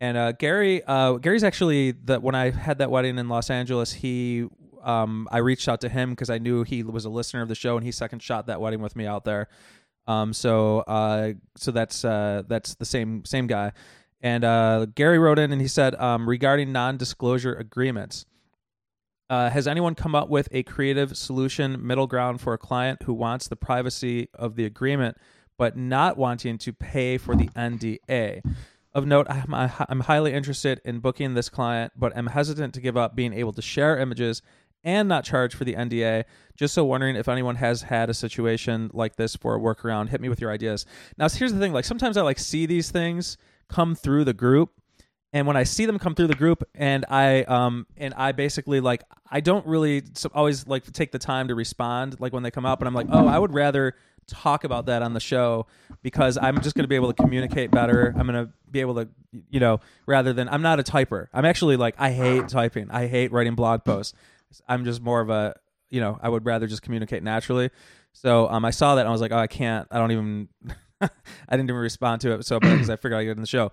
and 0.00 0.16
uh, 0.16 0.32
Gary, 0.32 0.82
uh, 0.84 1.14
Gary's 1.14 1.44
actually 1.44 1.92
that 2.04 2.22
when 2.22 2.34
I 2.34 2.50
had 2.50 2.78
that 2.78 2.90
wedding 2.90 3.18
in 3.18 3.28
Los 3.28 3.50
Angeles, 3.50 3.92
he, 3.92 4.46
um, 4.82 5.28
I 5.30 5.38
reached 5.38 5.68
out 5.68 5.82
to 5.82 5.90
him 5.90 6.10
because 6.10 6.30
I 6.30 6.38
knew 6.38 6.62
he 6.62 6.82
was 6.82 7.04
a 7.04 7.10
listener 7.10 7.42
of 7.42 7.48
the 7.48 7.54
show, 7.54 7.76
and 7.76 7.84
he 7.84 7.92
second 7.92 8.22
shot 8.22 8.46
that 8.46 8.60
wedding 8.60 8.80
with 8.80 8.96
me 8.96 9.06
out 9.06 9.24
there. 9.24 9.48
Um, 10.06 10.32
so, 10.32 10.80
uh, 10.80 11.34
so 11.56 11.70
that's 11.70 12.04
uh, 12.04 12.42
that's 12.48 12.74
the 12.76 12.86
same 12.86 13.24
same 13.26 13.46
guy. 13.46 13.72
And 14.22 14.44
uh, 14.44 14.86
Gary 14.94 15.18
wrote 15.18 15.38
in 15.38 15.52
and 15.52 15.60
he 15.60 15.68
said 15.68 15.94
um, 15.94 16.28
regarding 16.28 16.72
non-disclosure 16.72 17.54
agreements. 17.54 18.26
Uh, 19.30 19.48
has 19.48 19.68
anyone 19.68 19.94
come 19.94 20.16
up 20.16 20.28
with 20.28 20.48
a 20.50 20.64
creative 20.64 21.16
solution, 21.16 21.86
middle 21.86 22.08
ground 22.08 22.40
for 22.40 22.52
a 22.52 22.58
client 22.58 23.04
who 23.04 23.14
wants 23.14 23.46
the 23.46 23.54
privacy 23.54 24.28
of 24.34 24.56
the 24.56 24.64
agreement, 24.64 25.16
but 25.56 25.76
not 25.76 26.18
wanting 26.18 26.58
to 26.58 26.72
pay 26.72 27.16
for 27.16 27.36
the 27.36 27.46
NDA? 27.50 28.42
Of 28.92 29.06
note, 29.06 29.28
I'm, 29.30 29.54
I'm 29.88 30.00
highly 30.00 30.32
interested 30.32 30.80
in 30.84 30.98
booking 30.98 31.34
this 31.34 31.48
client, 31.48 31.92
but 31.94 32.16
am 32.16 32.26
hesitant 32.26 32.74
to 32.74 32.80
give 32.80 32.96
up 32.96 33.14
being 33.14 33.32
able 33.32 33.52
to 33.52 33.62
share 33.62 33.96
images 33.98 34.42
and 34.82 35.08
not 35.08 35.22
charge 35.22 35.54
for 35.54 35.64
the 35.64 35.74
NDA. 35.74 36.24
Just 36.56 36.74
so 36.74 36.84
wondering 36.84 37.14
if 37.14 37.28
anyone 37.28 37.54
has 37.54 37.82
had 37.82 38.10
a 38.10 38.14
situation 38.14 38.90
like 38.92 39.14
this 39.14 39.36
for 39.36 39.54
a 39.54 39.60
workaround. 39.60 40.08
Hit 40.08 40.20
me 40.20 40.28
with 40.28 40.40
your 40.40 40.50
ideas. 40.50 40.86
Now, 41.16 41.28
here's 41.28 41.52
the 41.52 41.60
thing: 41.60 41.72
like 41.72 41.84
sometimes 41.84 42.16
I 42.16 42.22
like 42.22 42.40
see 42.40 42.66
these 42.66 42.90
things 42.90 43.38
come 43.68 43.94
through 43.94 44.24
the 44.24 44.34
group, 44.34 44.72
and 45.32 45.46
when 45.46 45.56
I 45.56 45.62
see 45.62 45.86
them 45.86 45.98
come 45.98 46.14
through 46.14 46.26
the 46.26 46.34
group, 46.34 46.62
and 46.74 47.04
I 47.08 47.42
um 47.44 47.86
and 47.96 48.14
I 48.14 48.32
basically 48.32 48.80
like 48.80 49.04
I 49.30 49.40
don't 49.40 49.66
really 49.66 50.02
always 50.34 50.66
like 50.66 50.90
take 50.92 51.12
the 51.12 51.18
time 51.18 51.48
to 51.48 51.54
respond 51.54 52.18
like 52.20 52.32
when 52.32 52.42
they 52.42 52.50
come 52.50 52.66
up, 52.66 52.80
and 52.80 52.88
I'm 52.88 52.94
like, 52.94 53.06
oh, 53.10 53.26
I 53.26 53.38
would 53.38 53.54
rather 53.54 53.94
talk 54.26 54.64
about 54.64 54.86
that 54.86 55.02
on 55.02 55.12
the 55.12 55.20
show 55.20 55.66
because 56.02 56.38
I'm 56.40 56.60
just 56.60 56.76
going 56.76 56.84
to 56.84 56.88
be 56.88 56.94
able 56.94 57.12
to 57.12 57.22
communicate 57.22 57.70
better. 57.70 58.14
I'm 58.16 58.26
going 58.26 58.46
to 58.46 58.52
be 58.70 58.80
able 58.80 58.94
to, 58.94 59.08
you 59.50 59.60
know, 59.60 59.80
rather 60.06 60.32
than 60.32 60.48
I'm 60.48 60.62
not 60.62 60.80
a 60.80 60.82
typer. 60.82 61.26
I'm 61.32 61.44
actually 61.44 61.76
like 61.76 61.94
I 61.98 62.12
hate 62.12 62.48
typing. 62.48 62.90
I 62.90 63.06
hate 63.06 63.32
writing 63.32 63.54
blog 63.54 63.84
posts. 63.84 64.14
I'm 64.68 64.84
just 64.84 65.02
more 65.02 65.20
of 65.20 65.30
a, 65.30 65.54
you 65.90 66.00
know, 66.00 66.18
I 66.22 66.28
would 66.28 66.46
rather 66.46 66.66
just 66.66 66.82
communicate 66.82 67.22
naturally. 67.22 67.70
So 68.12 68.48
um, 68.48 68.64
I 68.64 68.70
saw 68.70 68.94
that 68.96 69.02
and 69.02 69.08
I 69.08 69.12
was 69.12 69.20
like, 69.20 69.32
oh, 69.32 69.38
I 69.38 69.46
can't. 69.46 69.86
I 69.90 69.98
don't 69.98 70.12
even. 70.12 70.48
I 71.02 71.08
didn't 71.56 71.70
even 71.70 71.76
respond 71.76 72.20
to 72.20 72.32
it 72.32 72.44
so 72.44 72.60
because 72.60 72.90
I 72.90 72.96
figured 72.96 73.14
I'd 73.14 73.24
get 73.24 73.30
in 73.30 73.40
the 73.40 73.46
show. 73.46 73.72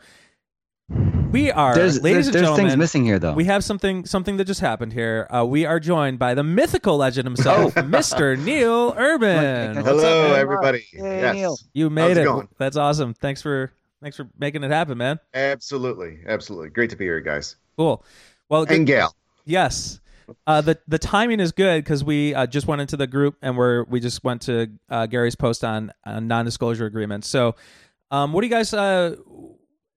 We 0.89 1.51
are, 1.51 1.75
There's, 1.75 2.01
ladies 2.01 2.01
there's, 2.01 2.27
and 2.27 2.33
there's 2.35 2.41
gentlemen. 2.43 2.67
things 2.67 2.77
missing 2.77 3.03
here, 3.05 3.19
though. 3.19 3.33
We 3.33 3.43
have 3.45 3.61
something 3.63 4.05
something 4.05 4.37
that 4.37 4.45
just 4.45 4.61
happened 4.61 4.93
here. 4.93 5.27
Uh, 5.29 5.45
we 5.45 5.65
are 5.65 5.81
joined 5.81 6.17
by 6.17 6.33
the 6.33 6.43
mythical 6.43 6.95
legend 6.97 7.25
himself, 7.27 7.73
Mr. 7.75 8.39
Neil 8.41 8.93
Urban. 8.97 9.75
What's 9.75 9.87
Hello, 9.89 10.31
up, 10.31 10.37
everybody. 10.37 10.85
Hey, 10.91 11.19
yes, 11.21 11.35
Neil. 11.35 11.57
You 11.73 11.89
made 11.89 12.03
How's 12.09 12.17
it 12.17 12.21
it. 12.21 12.23
going? 12.23 12.47
That's 12.57 12.77
awesome. 12.77 13.13
Thanks 13.13 13.41
for 13.41 13.73
thanks 14.01 14.15
for 14.15 14.29
making 14.39 14.63
it 14.63 14.71
happen, 14.71 14.97
man. 14.97 15.19
absolutely, 15.33 16.19
absolutely. 16.25 16.69
Great 16.69 16.89
to 16.91 16.95
be 16.95 17.03
here, 17.03 17.19
guys. 17.19 17.57
Cool. 17.77 18.05
Well, 18.47 18.65
good- 18.65 18.77
And 18.77 18.87
Gail. 18.87 19.13
yes. 19.43 19.99
Uh, 20.45 20.61
the 20.61 20.77
the 20.87 20.99
timing 20.99 21.41
is 21.41 21.51
good 21.51 21.83
because 21.83 22.01
we 22.03 22.33
uh, 22.33 22.45
just 22.47 22.65
went 22.67 22.79
into 22.81 22.95
the 22.95 23.07
group 23.07 23.35
and 23.41 23.57
we're 23.57 23.83
we 23.83 23.99
just 23.99 24.23
went 24.23 24.41
to 24.43 24.67
uh, 24.89 25.05
Gary's 25.05 25.35
post 25.35 25.65
on, 25.65 25.91
on 26.05 26.27
non 26.29 26.45
disclosure 26.45 26.85
agreements. 26.85 27.27
So, 27.27 27.55
um, 28.11 28.31
what 28.31 28.41
do 28.41 28.47
you 28.47 28.51
guys? 28.51 28.73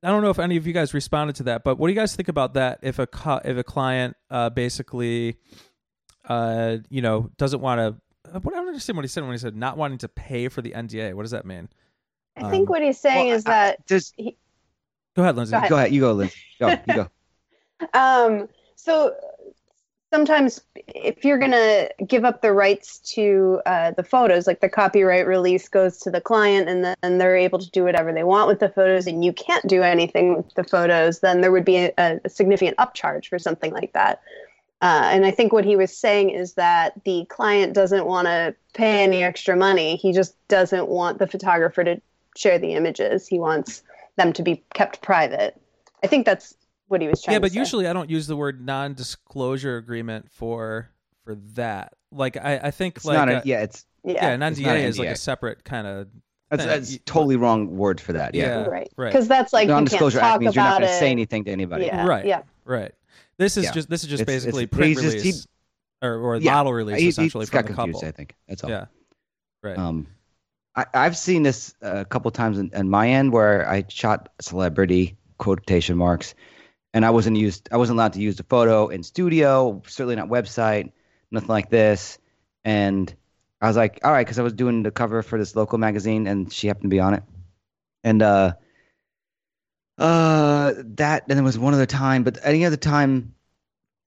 Uh, 0.02 0.06
I 0.06 0.10
don't 0.10 0.22
know 0.22 0.30
if 0.30 0.38
any 0.38 0.56
of 0.56 0.66
you 0.66 0.72
guys 0.72 0.94
responded 0.94 1.36
to 1.36 1.42
that, 1.44 1.64
but 1.64 1.78
what 1.78 1.88
do 1.88 1.92
you 1.92 1.98
guys 1.98 2.14
think 2.16 2.28
about 2.28 2.54
that? 2.54 2.78
If 2.82 2.98
a 2.98 3.06
co- 3.06 3.40
if 3.44 3.56
a 3.56 3.64
client 3.64 4.16
uh, 4.30 4.50
basically, 4.50 5.36
uh, 6.28 6.78
you 6.88 7.02
know, 7.02 7.30
doesn't 7.36 7.60
want 7.60 7.78
to. 7.80 7.96
What 8.40 8.54
I 8.54 8.58
don't 8.58 8.68
understand 8.68 8.96
what 8.96 9.04
he 9.04 9.08
said 9.08 9.24
when 9.24 9.32
he 9.32 9.38
said 9.38 9.56
not 9.56 9.76
wanting 9.76 9.98
to 9.98 10.08
pay 10.08 10.48
for 10.48 10.62
the 10.62 10.70
NDA. 10.72 11.14
What 11.14 11.22
does 11.22 11.32
that 11.32 11.44
mean? 11.44 11.68
I 12.36 12.48
think 12.50 12.68
Um, 12.68 12.72
what 12.72 12.82
he's 12.82 12.98
saying 12.98 13.28
Well, 13.28 13.36
is 13.36 13.46
I- 13.46 13.50
that 13.50 13.86
There's, 13.88 14.12
Go 15.16 15.22
ahead, 15.22 15.36
Lindsay. 15.36 15.50
Go 15.52 15.56
ahead. 15.58 15.68
go 15.70 15.76
ahead. 15.76 15.92
You 15.92 16.00
go, 16.00 16.12
Lindsay. 16.12 16.36
Go. 16.60 16.68
You 16.70 16.94
go. 16.94 17.08
Um, 17.94 18.46
so 18.76 19.14
sometimes 20.12 20.60
if 20.88 21.24
you're 21.24 21.38
going 21.38 21.52
to 21.52 21.88
give 22.06 22.24
up 22.24 22.42
the 22.42 22.52
rights 22.52 22.98
to 22.98 23.60
uh, 23.66 23.92
the 23.92 24.02
photos, 24.02 24.46
like 24.46 24.60
the 24.60 24.68
copyright 24.68 25.26
release 25.26 25.68
goes 25.68 25.98
to 25.98 26.10
the 26.10 26.20
client 26.20 26.68
and 26.68 26.84
then 26.84 27.18
they're 27.18 27.36
able 27.36 27.58
to 27.58 27.70
do 27.70 27.84
whatever 27.84 28.12
they 28.12 28.24
want 28.24 28.48
with 28.48 28.58
the 28.58 28.68
photos 28.68 29.06
and 29.06 29.24
you 29.24 29.32
can't 29.32 29.66
do 29.68 29.82
anything 29.82 30.36
with 30.36 30.52
the 30.54 30.64
photos, 30.64 31.20
then 31.20 31.40
there 31.40 31.52
would 31.52 31.64
be 31.64 31.76
a, 31.76 31.92
a 31.98 32.28
significant 32.28 32.76
upcharge 32.78 33.26
for 33.26 33.38
something 33.38 33.72
like 33.72 33.92
that. 33.92 34.20
Uh, 34.82 35.10
and 35.12 35.26
I 35.26 35.30
think 35.30 35.52
what 35.52 35.64
he 35.64 35.76
was 35.76 35.96
saying 35.96 36.30
is 36.30 36.54
that 36.54 36.92
the 37.04 37.26
client 37.26 37.74
doesn't 37.74 38.06
want 38.06 38.26
to 38.26 38.54
pay 38.72 39.02
any 39.02 39.22
extra 39.22 39.54
money. 39.54 39.96
He 39.96 40.12
just 40.12 40.34
doesn't 40.48 40.88
want 40.88 41.18
the 41.18 41.26
photographer 41.26 41.84
to 41.84 42.00
share 42.36 42.58
the 42.58 42.72
images. 42.72 43.28
He 43.28 43.38
wants 43.38 43.82
them 44.16 44.32
to 44.32 44.42
be 44.42 44.62
kept 44.74 45.02
private. 45.02 45.60
I 46.02 46.06
think 46.06 46.24
that's 46.24 46.54
what 46.90 47.00
he 47.00 47.08
was 47.08 47.22
trying 47.22 47.34
yeah 47.34 47.38
to 47.38 47.42
but 47.42 47.52
say. 47.52 47.58
usually 47.58 47.86
i 47.86 47.92
don't 47.92 48.10
use 48.10 48.26
the 48.26 48.36
word 48.36 48.64
non-disclosure 48.64 49.76
agreement 49.76 50.30
for 50.30 50.90
for 51.24 51.34
that 51.54 51.94
like 52.12 52.36
i 52.36 52.58
i 52.64 52.70
think 52.70 52.96
It's 52.96 53.04
like 53.04 53.14
not 53.16 53.28
uh, 53.28 53.32
a, 53.38 53.42
yeah, 53.44 53.62
it's 53.62 53.86
yeah, 54.04 54.28
an 54.30 54.42
it's 54.42 54.58
NDA 54.58 54.64
not 54.66 54.76
an 54.76 54.82
is 54.82 54.98
like 54.98 55.08
a 55.08 55.16
separate 55.16 55.62
kind 55.64 55.86
of 55.86 56.08
that's, 56.50 56.64
that's 56.64 56.92
You- 56.94 56.98
totally 57.04 57.36
wrong 57.36 57.76
word 57.76 58.00
for 58.00 58.12
that. 58.14 58.34
Yeah. 58.34 58.62
Yeah. 58.62 58.64
right 58.66 58.92
right. 58.96 59.12
because 59.12 59.28
that's 59.28 59.52
like 59.52 59.64
you 59.64 59.68
can't 59.68 59.76
Non-disclosure 59.84 60.18
talk 60.18 60.32
act 60.34 60.40
means 60.42 60.56
you're 60.56 60.64
not 60.64 60.80
going 60.80 60.90
to 60.90 60.98
say 60.98 61.10
anything 61.12 61.44
to 61.44 61.50
anybody. 61.52 61.86
yeah 61.86 62.04
Right. 62.04 62.26
yeah 62.26 62.42
right 62.64 62.92
this 63.38 63.56
is 63.56 63.64
Yeah. 63.66 63.72
just 63.72 63.88
this 63.88 64.02
is 64.02 64.10
just 64.10 64.22
It's- 64.22 64.44
it's- 64.44 64.52
basically 64.56 64.88
he's 64.88 64.96
print 64.98 65.12
just- 65.12 65.24
he- 65.24 65.30
release 65.30 65.46
or, 66.02 66.14
or 66.14 66.36
Yeah. 66.38 66.54
model 66.54 66.72
release 66.72 66.96
He, 66.96 67.02
he 67.04 67.08
essentially 67.10 67.42
just 67.42 67.52
from 67.52 67.58
got 67.62 67.68
the 67.68 67.74
confused, 67.74 68.00
couple 68.00 68.08
I 68.08 68.12
think. 68.12 68.34
That's 68.48 68.64
all. 68.64 68.70
yeah 68.70 68.86
right 69.62 69.78
Um, 69.78 70.08
I, 70.74 70.86
I've 70.94 71.16
seen 71.16 71.42
this 71.44 71.72
a 71.82 72.04
couple 72.04 72.30
times 72.32 72.58
in, 72.58 72.70
in 72.74 72.88
my 72.90 73.08
end 73.10 73.32
where 73.32 73.68
I 73.68 73.84
shot 73.88 74.30
celebrity 74.40 75.16
quotation 75.38 75.96
marks, 75.98 76.34
and 76.92 77.04
I 77.04 77.10
wasn't 77.10 77.36
used. 77.36 77.68
I 77.72 77.76
wasn't 77.76 77.98
allowed 77.98 78.14
to 78.14 78.20
use 78.20 78.36
the 78.36 78.42
photo 78.44 78.88
in 78.88 79.02
studio, 79.02 79.82
certainly 79.86 80.16
not 80.16 80.28
website, 80.28 80.92
nothing 81.30 81.48
like 81.48 81.70
this. 81.70 82.18
and 82.64 83.14
I 83.60 83.66
was 83.66 83.76
like, 83.76 84.00
all 84.02 84.12
right, 84.12 84.26
because 84.26 84.38
I 84.38 84.42
was 84.42 84.54
doing 84.54 84.82
the 84.82 84.90
cover 84.90 85.22
for 85.22 85.38
this 85.38 85.54
local 85.54 85.76
magazine, 85.76 86.26
and 86.26 86.50
she 86.50 86.66
happened 86.66 86.84
to 86.84 86.88
be 86.88 87.00
on 87.00 87.14
it, 87.14 87.22
and 88.02 88.22
uh, 88.22 88.54
uh, 89.98 90.72
that 90.96 91.24
and 91.28 91.36
there 91.36 91.44
was 91.44 91.58
one 91.58 91.74
other 91.74 91.86
time, 91.86 92.22
but 92.24 92.38
any 92.42 92.64
other 92.64 92.78
time, 92.78 93.34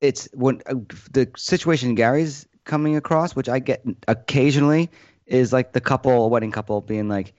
it's 0.02 0.28
when 0.34 0.62
uh, 0.65 0.74
the 1.12 1.30
situation 1.38 1.93
Gary's 1.93 2.48
coming 2.63 2.96
across, 2.96 3.36
which 3.36 3.48
I 3.48 3.60
get 3.60 3.84
occasionally, 4.08 4.89
is 5.28 5.54
like 5.54 5.72
the 5.72 5.82
couple, 5.82 6.30
wedding 6.32 6.52
couple, 6.52 6.82
being 6.82 7.08
like, 7.08 7.34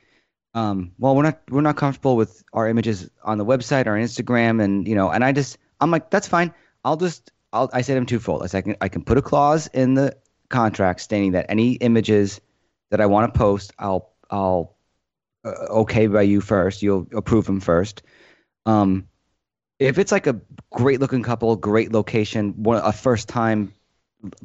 um, 0.55 0.93
well, 0.99 1.17
we're 1.17 1.25
not 1.25 1.41
we're 1.51 1.61
not 1.61 1.77
comfortable 1.77 2.17
with 2.17 2.45
our 2.53 2.69
images 2.69 3.11
on 3.25 3.39
the 3.39 3.45
website 3.45 3.87
or 3.87 3.93
Instagram, 3.93 4.63
and 4.63 4.87
you 4.87 4.95
know, 4.95 5.11
and 5.11 5.25
I 5.25 5.33
just 5.33 5.59
I'm 5.81 5.91
like, 5.91 6.11
that's 6.11 6.29
fine. 6.29 6.55
I'll 6.85 6.97
just 6.97 7.33
I'll 7.53 7.69
I 7.73 7.83
say 7.83 7.95
them 7.95 8.07
twofold. 8.07 8.43
I 8.43 8.59
I 8.59 8.61
can 8.63 8.77
I 8.81 8.89
can 8.89 9.03
put 9.03 9.19
a 9.19 9.23
clause 9.23 9.67
in 9.69 9.95
the 9.95 10.17
contract 10.49 11.01
stating 11.01 11.33
that 11.33 11.47
any 11.49 11.73
images 11.73 12.41
that 12.91 13.01
I 13.01 13.07
want 13.07 13.33
to 13.33 13.39
post, 13.39 13.73
I'll 13.81 14.13
I'll 14.31 14.77
uh, 15.45 15.51
okay 15.71 16.07
by 16.07 16.23
you 16.23 16.41
first. 16.41 16.83
You'll 16.83 17.09
approve 17.13 17.47
them 17.47 17.61
first. 17.61 18.03
Um, 18.65 19.09
if 19.81 19.99
it's 19.99 20.13
like 20.13 20.29
a 20.29 20.41
great 20.71 21.01
looking 21.01 21.25
couple, 21.25 21.57
great 21.57 21.91
location, 21.91 22.63
one, 22.63 22.81
a 22.83 22.93
first 22.93 23.29
time 23.29 23.75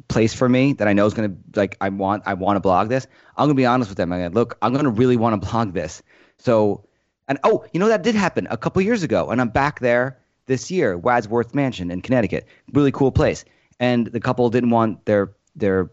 place 0.08 0.34
for 0.34 0.48
me 0.48 0.72
that 0.74 0.88
I 0.88 0.92
know 0.92 1.06
is 1.06 1.14
going 1.14 1.30
to 1.30 1.58
like 1.60 1.76
I 1.80 1.88
want 1.88 2.24
I 2.26 2.34
want 2.34 2.56
to 2.56 2.60
blog 2.60 2.88
this. 2.88 3.06
I'm 3.36 3.46
going 3.46 3.56
to 3.56 3.60
be 3.60 3.66
honest 3.66 3.90
with 3.90 3.96
them. 3.96 4.12
I'm 4.12 4.20
going 4.20 4.30
to 4.30 4.34
look. 4.34 4.58
I'm 4.62 4.72
going 4.72 4.84
to 4.84 4.90
really 4.90 5.16
want 5.16 5.40
to 5.40 5.48
blog 5.48 5.72
this. 5.72 6.02
So, 6.38 6.84
and 7.28 7.38
oh, 7.44 7.64
you 7.72 7.80
know 7.80 7.88
that 7.88 8.02
did 8.02 8.14
happen 8.14 8.46
a 8.50 8.56
couple 8.56 8.82
years 8.82 9.02
ago, 9.02 9.30
and 9.30 9.40
I'm 9.40 9.48
back 9.48 9.80
there 9.80 10.18
this 10.46 10.70
year, 10.70 10.98
Wadsworth 10.98 11.54
Mansion 11.54 11.90
in 11.90 12.00
Connecticut, 12.02 12.46
really 12.72 12.92
cool 12.92 13.12
place. 13.12 13.44
And 13.78 14.06
the 14.08 14.20
couple 14.20 14.48
didn't 14.50 14.70
want 14.70 15.04
their 15.06 15.32
their 15.54 15.90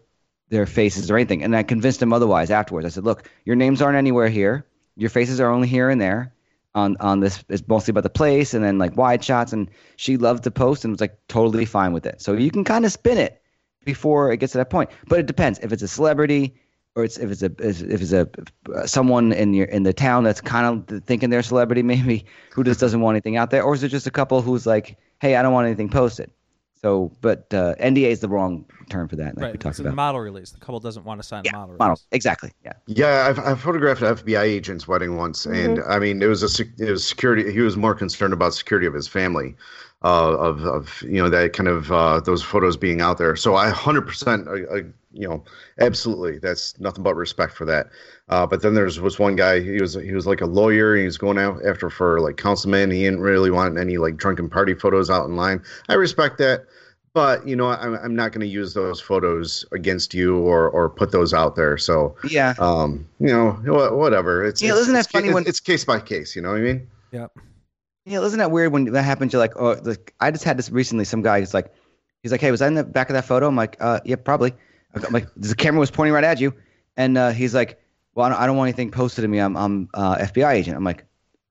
their 0.48 0.66
faces 0.66 1.10
or 1.10 1.16
anything, 1.16 1.42
and 1.42 1.56
I 1.56 1.62
convinced 1.62 2.00
them 2.00 2.12
otherwise 2.12 2.50
afterwards. 2.50 2.86
I 2.86 2.90
said, 2.90 3.04
look, 3.04 3.30
your 3.44 3.56
names 3.56 3.82
aren't 3.82 3.96
anywhere 3.96 4.28
here. 4.28 4.66
Your 4.96 5.10
faces 5.10 5.40
are 5.40 5.50
only 5.50 5.68
here 5.68 5.90
and 5.90 6.00
there 6.00 6.32
on 6.74 6.96
on 7.00 7.20
this 7.20 7.44
it's 7.48 7.66
mostly 7.66 7.90
about 7.90 8.02
the 8.02 8.10
place 8.10 8.54
and 8.54 8.64
then 8.64 8.78
like 8.78 8.96
wide 8.96 9.22
shots 9.22 9.52
and 9.52 9.68
she 9.96 10.16
loved 10.16 10.44
to 10.44 10.50
post 10.50 10.84
and 10.84 10.92
was 10.92 11.00
like 11.00 11.18
totally 11.28 11.64
fine 11.64 11.92
with 11.92 12.06
it 12.06 12.20
so 12.20 12.32
you 12.32 12.50
can 12.50 12.64
kind 12.64 12.84
of 12.84 12.92
spin 12.92 13.18
it 13.18 13.37
before 13.92 14.30
it 14.32 14.36
gets 14.36 14.52
to 14.52 14.58
that 14.58 14.70
point 14.70 14.90
but 15.08 15.18
it 15.18 15.26
depends 15.26 15.58
if 15.60 15.72
it's 15.72 15.82
a 15.82 15.88
celebrity 15.88 16.54
or 16.94 17.04
it's 17.04 17.16
if 17.16 17.30
it's 17.30 17.42
a 17.42 17.50
if 17.58 18.00
it's 18.04 18.12
a 18.12 18.28
uh, 18.74 18.86
someone 18.86 19.32
in 19.32 19.54
your 19.54 19.66
in 19.66 19.82
the 19.82 19.92
town 19.92 20.24
that's 20.24 20.40
kind 20.40 20.66
of 20.66 21.04
thinking 21.04 21.30
they're 21.30 21.40
a 21.40 21.50
celebrity 21.54 21.82
maybe 21.94 22.24
who 22.52 22.62
just 22.62 22.80
doesn't 22.80 23.00
want 23.00 23.14
anything 23.14 23.36
out 23.36 23.50
there 23.50 23.62
or 23.62 23.74
is 23.74 23.82
it 23.82 23.88
just 23.88 24.06
a 24.06 24.10
couple 24.10 24.42
who's 24.42 24.66
like 24.66 24.98
hey 25.20 25.36
i 25.36 25.42
don't 25.42 25.54
want 25.54 25.66
anything 25.66 25.88
posted 25.88 26.30
so 26.74 27.10
but 27.20 27.52
uh, 27.54 27.74
nda 27.80 28.08
is 28.14 28.20
the 28.20 28.28
wrong 28.28 28.64
term 28.88 29.08
for 29.08 29.16
that 29.16 29.36
like 29.36 29.44
right. 29.44 29.52
we 29.52 29.58
talked 29.58 29.74
It's 29.74 29.80
a 29.80 29.82
about 29.82 29.94
model 29.94 30.20
release. 30.20 30.50
The 30.50 30.58
couple 30.60 30.80
doesn't 30.80 31.04
want 31.04 31.20
to 31.20 31.26
sign 31.26 31.42
yeah, 31.44 31.50
a 31.50 31.54
model 31.54 31.68
release. 31.68 31.78
model. 31.78 32.00
exactly 32.12 32.50
yeah 32.64 32.72
Yeah, 32.86 33.26
I've, 33.28 33.38
I've 33.38 33.60
photographed 33.60 34.02
an 34.02 34.14
FBI 34.16 34.42
agent's 34.42 34.88
wedding 34.88 35.16
once, 35.16 35.44
and 35.46 35.80
I 35.86 35.98
mean, 35.98 36.22
it 36.22 36.26
was 36.26 36.42
a 36.42 36.64
it 36.78 36.90
was 36.90 37.06
security. 37.06 37.52
He 37.52 37.60
was 37.60 37.76
more 37.76 37.94
concerned 37.94 38.32
about 38.32 38.54
security 38.54 38.86
of 38.86 38.94
his 38.94 39.06
family, 39.06 39.54
uh, 40.02 40.36
of 40.36 40.62
of 40.64 41.02
you 41.02 41.20
know 41.22 41.28
that 41.28 41.52
kind 41.52 41.68
of 41.68 41.90
uh, 41.90 42.20
those 42.20 42.42
photos 42.42 42.76
being 42.76 43.00
out 43.00 43.18
there. 43.18 43.34
So 43.36 43.56
I 43.56 43.70
hundred 43.70 44.02
percent, 44.06 44.46
you 45.12 45.28
know, 45.28 45.42
absolutely, 45.80 46.38
that's 46.38 46.78
nothing 46.78 47.02
but 47.02 47.14
respect 47.16 47.54
for 47.54 47.64
that. 47.64 47.88
Uh, 48.28 48.46
but 48.46 48.62
then 48.62 48.74
there's 48.74 49.00
was 49.00 49.18
one 49.18 49.34
guy. 49.36 49.60
He 49.60 49.80
was 49.80 49.94
he 49.94 50.12
was 50.12 50.26
like 50.26 50.40
a 50.40 50.46
lawyer. 50.46 50.92
and 50.94 51.00
He 51.00 51.06
was 51.06 51.18
going 51.18 51.38
out 51.38 51.64
after 51.66 51.90
for 51.90 52.20
like 52.20 52.36
councilman. 52.36 52.90
He 52.90 53.02
didn't 53.02 53.20
really 53.20 53.50
want 53.50 53.78
any 53.78 53.96
like 53.98 54.16
drunken 54.16 54.48
party 54.48 54.74
photos 54.74 55.10
out 55.10 55.26
in 55.26 55.34
line. 55.36 55.62
I 55.88 55.94
respect 55.94 56.38
that 56.38 56.66
but 57.14 57.48
you 57.48 57.56
know 57.56 57.68
i'm, 57.68 57.94
I'm 57.94 58.14
not 58.14 58.32
going 58.32 58.42
to 58.42 58.46
use 58.46 58.74
those 58.74 59.00
photos 59.00 59.64
against 59.72 60.12
you 60.12 60.36
or 60.40 60.68
or 60.68 60.90
put 60.90 61.10
those 61.10 61.32
out 61.32 61.56
there 61.56 61.78
so 61.78 62.14
yeah 62.28 62.52
um 62.58 63.08
you 63.18 63.28
know 63.28 63.58
wha- 63.64 63.94
whatever 63.96 64.44
it's 64.44 64.60
Yeah, 64.60 64.72
it's, 64.72 64.80
isn't 64.82 64.92
that 64.92 65.00
it's, 65.00 65.08
funny 65.10 65.28
it's, 65.28 65.34
when- 65.34 65.46
it's 65.46 65.58
case 65.58 65.86
by 65.86 66.00
case 66.00 66.36
you 66.36 66.42
know 66.42 66.50
what 66.50 66.58
i 66.58 66.60
mean 66.60 66.86
Yep. 67.12 67.32
Yeah, 67.34 67.42
isn't 68.10 68.38
that 68.38 68.50
weird 68.50 68.72
when 68.72 68.84
that 68.92 69.02
happens? 69.02 69.32
You're 69.32 69.40
like, 69.40 69.56
oh, 69.56 69.78
like 69.82 70.14
I 70.20 70.30
just 70.30 70.44
had 70.44 70.58
this 70.58 70.70
recently. 70.70 71.04
Some 71.04 71.22
guy 71.22 71.38
is 71.38 71.54
like, 71.54 71.72
he's 72.22 72.32
like, 72.32 72.40
hey, 72.40 72.50
was 72.50 72.60
that 72.60 72.68
in 72.68 72.74
the 72.74 72.84
back 72.84 73.10
of 73.10 73.14
that 73.14 73.24
photo? 73.24 73.46
I'm 73.46 73.56
like, 73.56 73.76
uh, 73.80 74.00
yeah, 74.04 74.16
probably. 74.16 74.52
I'm 74.94 75.12
like, 75.12 75.28
the 75.36 75.54
camera 75.54 75.80
was 75.80 75.90
pointing 75.90 76.14
right 76.14 76.24
at 76.24 76.40
you, 76.40 76.54
and 76.96 77.18
uh, 77.18 77.30
he's 77.30 77.54
like, 77.54 77.80
well, 78.14 78.26
I 78.26 78.30
don't, 78.30 78.38
I 78.40 78.46
don't 78.46 78.56
want 78.56 78.68
anything 78.68 78.90
posted 78.90 79.22
to 79.22 79.28
me. 79.28 79.38
I'm, 79.38 79.56
I'm 79.56 79.88
uh, 79.94 80.16
FBI 80.16 80.54
agent. 80.54 80.76
I'm 80.76 80.84
like, 80.84 81.04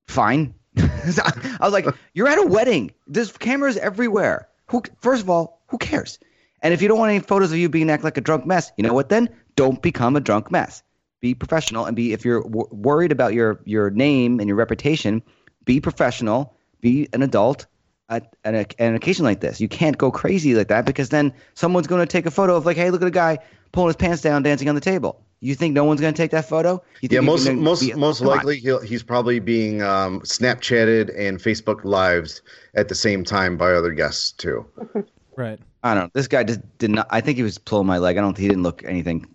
fine. 0.08 0.54
I 0.78 1.58
was 1.62 1.74
like, 1.74 1.88
you're 2.14 2.28
at 2.28 2.40
a 2.40 2.48
wedding. 2.48 2.92
There's 3.08 3.32
cameras 3.32 3.78
everywhere. 3.78 4.50
Who? 4.68 4.84
First 5.00 5.22
of 5.22 5.30
all, 5.30 5.62
who 5.68 5.78
cares? 5.78 6.20
And 6.62 6.74
if 6.74 6.82
you 6.82 6.88
don't 6.88 7.00
want 7.00 7.12
any 7.12 7.20
photos 7.20 7.52
of 7.52 7.58
you 7.58 7.70
being 7.70 7.90
act 7.90 8.04
like 8.04 8.18
a 8.18 8.22
drunk 8.22 8.46
mess, 8.46 8.72
you 8.78 8.84
know 8.84 8.94
what? 8.94 9.10
Then 9.10 9.30
don't 9.56 9.82
become 9.82 10.16
a 10.16 10.20
drunk 10.20 10.52
mess. 10.52 10.84
Be 11.20 11.34
professional 11.34 11.86
and 11.86 11.96
be. 11.96 12.14
If 12.14 12.26
you're 12.26 12.44
w- 12.44 12.68
worried 12.72 13.12
about 13.12 13.34
your 13.34 13.60
your 13.66 13.90
name 13.90 14.40
and 14.40 14.48
your 14.48 14.58
reputation, 14.58 15.24
be 15.68 15.80
professional. 15.80 16.56
Be 16.82 17.08
an 17.14 17.22
adult 17.22 17.68
at, 18.10 18.36
at, 18.44 18.56
a, 18.56 18.60
at 18.60 18.80
an 18.80 18.96
occasion 18.96 19.24
like 19.26 19.42
this. 19.42 19.62
You 19.62 19.68
can't 19.68 19.98
go 19.98 20.10
crazy 20.10 20.56
like 20.56 20.70
that 20.70 20.86
because 20.86 21.10
then 21.10 21.34
someone's 21.54 21.88
going 21.88 22.02
to 22.02 22.12
take 22.12 22.26
a 22.26 22.32
photo 22.32 22.56
of 22.56 22.66
like, 22.66 22.78
hey, 22.78 22.90
look 22.90 23.02
at 23.02 23.08
a 23.08 23.12
guy 23.12 23.38
pulling 23.72 23.90
his 23.90 23.96
pants 23.96 24.22
down, 24.22 24.42
dancing 24.42 24.70
on 24.70 24.76
the 24.76 24.82
table. 24.82 25.22
You 25.40 25.54
think 25.54 25.76
no 25.76 25.84
one's 25.84 26.02
going 26.02 26.14
to 26.14 26.18
take 26.18 26.32
that 26.32 26.50
photo? 26.50 26.82
You 27.02 27.10
think 27.10 27.12
yeah 27.12 27.20
most 27.20 27.48
most 27.52 27.82
be- 27.82 27.94
most 27.94 28.22
likely 28.22 28.58
he'll, 28.58 28.82
he's 28.82 29.04
probably 29.04 29.40
being 29.40 29.84
um 29.84 30.22
snapchatted 30.22 31.14
and 31.16 31.38
facebook 31.38 31.84
lives 31.84 32.42
at 32.74 32.88
the 32.88 32.96
same 32.96 33.24
time 33.24 33.56
by 33.56 33.74
other 33.74 33.92
guests 33.92 34.32
too 34.32 34.66
Right. 35.38 35.60
I 35.84 35.94
don't 35.94 36.06
know. 36.06 36.10
This 36.14 36.28
guy 36.28 36.44
just 36.44 36.60
did 36.80 36.90
not. 36.90 37.08
I 37.12 37.22
think 37.22 37.38
he 37.38 37.44
was 37.44 37.60
pulling 37.60 37.86
my 37.86 38.00
leg. 38.00 38.18
I 38.18 38.22
don't. 38.22 38.36
He 38.36 38.48
didn't 38.48 38.64
look 38.64 38.84
anything 38.84 39.26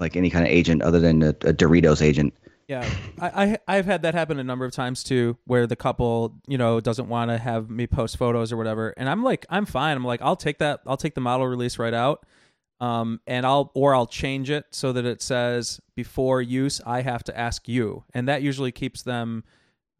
like 0.00 0.16
any 0.16 0.30
kind 0.30 0.44
of 0.44 0.50
agent 0.50 0.82
other 0.82 0.98
than 0.98 1.22
a, 1.22 1.28
a 1.28 1.54
Doritos 1.54 2.02
agent. 2.02 2.34
Yeah, 2.68 2.86
I, 3.18 3.28
I 3.44 3.58
I've 3.78 3.86
had 3.86 4.02
that 4.02 4.12
happen 4.14 4.38
a 4.38 4.44
number 4.44 4.66
of 4.66 4.72
times 4.72 5.02
too, 5.02 5.38
where 5.46 5.66
the 5.66 5.74
couple 5.76 6.34
you 6.46 6.58
know 6.58 6.80
doesn't 6.80 7.08
want 7.08 7.30
to 7.30 7.38
have 7.38 7.70
me 7.70 7.86
post 7.86 8.18
photos 8.18 8.52
or 8.52 8.58
whatever, 8.58 8.92
and 8.98 9.08
I'm 9.08 9.22
like, 9.24 9.46
I'm 9.48 9.64
fine. 9.64 9.96
I'm 9.96 10.04
like, 10.04 10.20
I'll 10.20 10.36
take 10.36 10.58
that. 10.58 10.80
I'll 10.86 10.98
take 10.98 11.14
the 11.14 11.22
model 11.22 11.46
release 11.46 11.78
right 11.78 11.94
out, 11.94 12.26
um, 12.78 13.20
and 13.26 13.46
I'll 13.46 13.70
or 13.74 13.94
I'll 13.94 14.06
change 14.06 14.50
it 14.50 14.66
so 14.70 14.92
that 14.92 15.06
it 15.06 15.22
says 15.22 15.80
before 15.96 16.42
use 16.42 16.78
I 16.84 17.00
have 17.00 17.24
to 17.24 17.38
ask 17.38 17.66
you, 17.68 18.04
and 18.12 18.28
that 18.28 18.42
usually 18.42 18.70
keeps 18.70 19.02
them. 19.02 19.44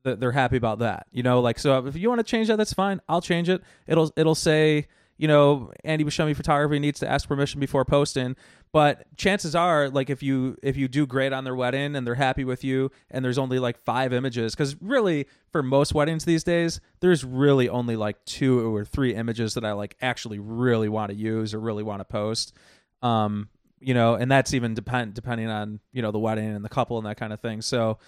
th- 0.05 0.19
They're 0.19 0.33
happy 0.33 0.59
about 0.59 0.81
that, 0.81 1.07
you 1.11 1.23
know. 1.23 1.41
Like, 1.41 1.59
so 1.59 1.87
if 1.87 1.97
you 1.97 2.11
want 2.11 2.19
to 2.19 2.25
change 2.25 2.49
that, 2.49 2.57
that's 2.57 2.75
fine. 2.75 3.01
I'll 3.09 3.23
change 3.23 3.49
it. 3.49 3.63
It'll 3.87 4.13
it'll 4.15 4.35
say, 4.35 4.89
you 5.19 5.27
know, 5.27 5.73
Andy 5.85 6.05
Buscemi 6.05 6.35
Photography 6.35 6.79
needs 6.79 7.01
to 7.01 7.11
ask 7.11 7.29
permission 7.29 7.61
before 7.61 7.85
posting. 7.85 8.37
But 8.73 9.05
chances 9.17 9.55
are, 9.55 9.89
like 9.89 10.11
if 10.11 10.23
you 10.23 10.57
if 10.63 10.77
you 10.77 10.89
do 10.89 11.07
great 11.07 11.33
on 11.33 11.45
their 11.45 11.57
wedding 11.57 11.97
and 11.97 12.07
they're 12.07 12.15
happy 12.15 12.45
with 12.45 12.63
you, 12.63 12.91
and 13.11 13.25
there's 13.25 13.39
only 13.39 13.59
like 13.59 13.79
five 13.79 14.13
images, 14.13 14.55
because 14.55 14.81
really 14.81 15.27
for 15.51 15.63
most 15.63 15.93
weddings 15.95 16.25
these 16.25 16.45
days, 16.45 16.81
there's 17.01 17.25
really 17.25 17.69
only 17.69 17.97
like 17.97 18.25
two 18.25 18.75
or 18.75 18.85
three 18.85 19.15
images 19.15 19.55
that 19.55 19.65
I 19.65 19.73
like 19.73 19.97
actually 20.01 20.39
really 20.39 20.89
want 20.89 21.11
to 21.11 21.17
use 21.17 21.53
or 21.53 21.61
really 21.61 21.83
want 21.83 22.01
to 22.01 22.05
post. 22.05 22.55
Um, 23.03 23.49
you 23.81 23.95
know, 23.95 24.15
and 24.15 24.31
that's 24.31 24.55
even 24.55 24.75
depend 24.75 25.15
depending 25.15 25.49
on 25.49 25.81
you 25.93 26.03
know 26.03 26.13
the 26.13 26.19
wedding 26.19 26.55
and 26.55 26.65
the 26.65 26.69
couple 26.69 26.99
and 26.99 27.07
that 27.07 27.17
kind 27.17 27.33
of 27.33 27.41
thing. 27.41 27.63
So, 27.63 27.99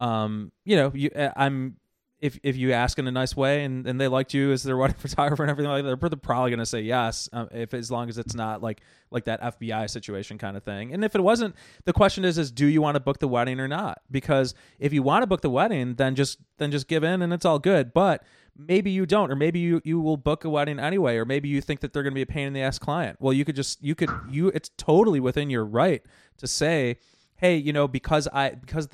um, 0.00 0.52
you 0.64 0.76
know, 0.76 0.90
you 0.94 1.10
I'm 1.36 1.76
if 2.20 2.38
if 2.42 2.56
you 2.56 2.72
ask 2.72 2.98
in 2.98 3.06
a 3.06 3.12
nice 3.12 3.36
way 3.36 3.64
and, 3.64 3.86
and 3.86 4.00
they 4.00 4.08
liked 4.08 4.34
you 4.34 4.50
as 4.50 4.62
their 4.62 4.76
wedding 4.76 4.96
photographer 4.98 5.42
and 5.42 5.50
everything 5.50 5.70
like 5.70 5.84
that, 5.84 6.00
they're 6.00 6.18
probably 6.18 6.50
going 6.50 6.58
to 6.58 6.66
say 6.66 6.80
yes. 6.80 7.28
Um, 7.32 7.48
if 7.52 7.74
as 7.74 7.90
long 7.90 8.08
as 8.08 8.18
it's 8.18 8.34
not 8.34 8.62
like 8.62 8.80
like 9.10 9.24
that 9.24 9.40
FBI 9.40 9.88
situation 9.88 10.36
kind 10.36 10.56
of 10.56 10.64
thing. 10.64 10.92
And 10.92 11.04
if 11.04 11.14
it 11.14 11.22
wasn't, 11.22 11.54
the 11.84 11.92
question 11.92 12.24
is 12.24 12.38
is 12.38 12.50
do 12.50 12.66
you 12.66 12.82
want 12.82 12.96
to 12.96 13.00
book 13.00 13.18
the 13.18 13.28
wedding 13.28 13.60
or 13.60 13.68
not? 13.68 14.00
Because 14.10 14.54
if 14.78 14.92
you 14.92 15.02
want 15.02 15.22
to 15.22 15.26
book 15.26 15.42
the 15.42 15.50
wedding, 15.50 15.94
then 15.94 16.14
just 16.14 16.38
then 16.58 16.70
just 16.70 16.88
give 16.88 17.04
in 17.04 17.22
and 17.22 17.32
it's 17.32 17.44
all 17.44 17.58
good. 17.58 17.92
But 17.92 18.24
maybe 18.56 18.90
you 18.90 19.06
don't, 19.06 19.30
or 19.30 19.36
maybe 19.36 19.60
you 19.60 19.80
you 19.84 20.00
will 20.00 20.16
book 20.16 20.44
a 20.44 20.50
wedding 20.50 20.80
anyway, 20.80 21.16
or 21.16 21.24
maybe 21.24 21.48
you 21.48 21.60
think 21.60 21.80
that 21.80 21.92
they're 21.92 22.02
going 22.02 22.12
to 22.12 22.18
be 22.18 22.22
a 22.22 22.26
pain 22.26 22.48
in 22.48 22.52
the 22.52 22.62
ass 22.62 22.78
client. 22.78 23.18
Well, 23.20 23.32
you 23.32 23.44
could 23.44 23.56
just 23.56 23.82
you 23.82 23.94
could 23.94 24.10
you 24.28 24.48
it's 24.48 24.70
totally 24.76 25.20
within 25.20 25.50
your 25.50 25.64
right 25.64 26.02
to 26.38 26.48
say, 26.48 26.96
hey, 27.36 27.56
you 27.56 27.72
know, 27.72 27.86
because 27.86 28.26
I 28.32 28.50
because 28.50 28.88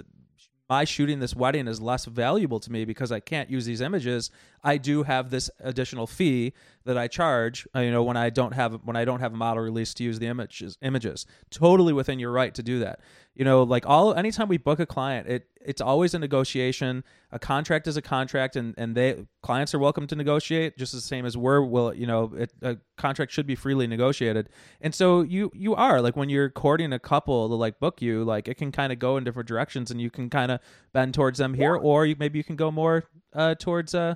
my 0.74 0.82
shooting 0.82 1.20
this 1.20 1.36
wedding 1.36 1.68
is 1.68 1.80
less 1.80 2.04
valuable 2.04 2.58
to 2.58 2.72
me 2.72 2.84
because 2.84 3.12
I 3.12 3.20
can't 3.20 3.48
use 3.48 3.64
these 3.64 3.80
images. 3.80 4.32
I 4.64 4.78
do 4.78 5.02
have 5.02 5.30
this 5.30 5.50
additional 5.60 6.06
fee 6.06 6.54
that 6.84 6.98
I 6.98 7.06
charge. 7.06 7.66
uh, 7.76 7.80
You 7.80 7.90
know, 7.90 8.02
when 8.02 8.16
I 8.16 8.30
don't 8.30 8.52
have 8.52 8.80
when 8.84 8.96
I 8.96 9.04
don't 9.04 9.20
have 9.20 9.32
a 9.34 9.36
model 9.36 9.62
release 9.62 9.94
to 9.94 10.04
use 10.04 10.18
the 10.18 10.26
images. 10.26 10.78
Images 10.82 11.26
totally 11.50 11.92
within 11.92 12.18
your 12.18 12.32
right 12.32 12.54
to 12.54 12.62
do 12.62 12.80
that. 12.80 13.00
You 13.34 13.44
know, 13.44 13.62
like 13.64 13.84
all 13.86 14.14
anytime 14.14 14.48
we 14.48 14.58
book 14.58 14.78
a 14.80 14.86
client, 14.86 15.26
it 15.28 15.48
it's 15.60 15.80
always 15.80 16.14
a 16.14 16.18
negotiation. 16.18 17.02
A 17.32 17.38
contract 17.38 17.86
is 17.86 17.96
a 17.96 18.02
contract, 18.02 18.54
and 18.54 18.74
and 18.78 18.94
they 18.94 19.26
clients 19.42 19.74
are 19.74 19.78
welcome 19.78 20.06
to 20.06 20.14
negotiate 20.14 20.78
just 20.78 20.92
the 20.92 21.00
same 21.00 21.26
as 21.26 21.36
we're 21.36 21.62
will. 21.62 21.92
You 21.92 22.06
know, 22.06 22.32
it, 22.36 22.52
a 22.62 22.76
contract 22.96 23.32
should 23.32 23.46
be 23.46 23.56
freely 23.56 23.86
negotiated, 23.86 24.50
and 24.80 24.94
so 24.94 25.22
you 25.22 25.50
you 25.54 25.74
are 25.74 26.00
like 26.00 26.16
when 26.16 26.28
you're 26.28 26.50
courting 26.50 26.92
a 26.92 26.98
couple 26.98 27.48
to 27.48 27.54
like 27.54 27.80
book 27.80 28.00
you, 28.00 28.22
like 28.24 28.46
it 28.46 28.54
can 28.54 28.70
kind 28.70 28.92
of 28.92 28.98
go 29.00 29.16
in 29.16 29.24
different 29.24 29.48
directions, 29.48 29.90
and 29.90 30.00
you 30.00 30.10
can 30.10 30.30
kind 30.30 30.52
of 30.52 30.60
bend 30.92 31.14
towards 31.14 31.38
them 31.38 31.54
here, 31.54 31.74
or 31.74 32.06
you, 32.06 32.14
maybe 32.18 32.38
you 32.38 32.44
can 32.44 32.56
go 32.56 32.70
more 32.70 33.04
uh, 33.34 33.54
towards 33.56 33.94
uh 33.96 34.14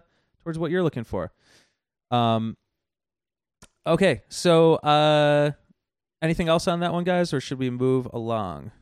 towards 0.48 0.58
what 0.58 0.70
you're 0.70 0.82
looking 0.82 1.04
for. 1.04 1.30
Um. 2.10 2.56
Okay, 3.86 4.22
so 4.28 4.74
uh, 4.76 5.52
Anything 6.20 6.48
else 6.48 6.66
on 6.66 6.80
that 6.80 6.92
one, 6.92 7.04
guys, 7.04 7.32
or 7.32 7.40
should 7.40 7.58
we 7.58 7.70
move 7.70 8.08
along? 8.12 8.72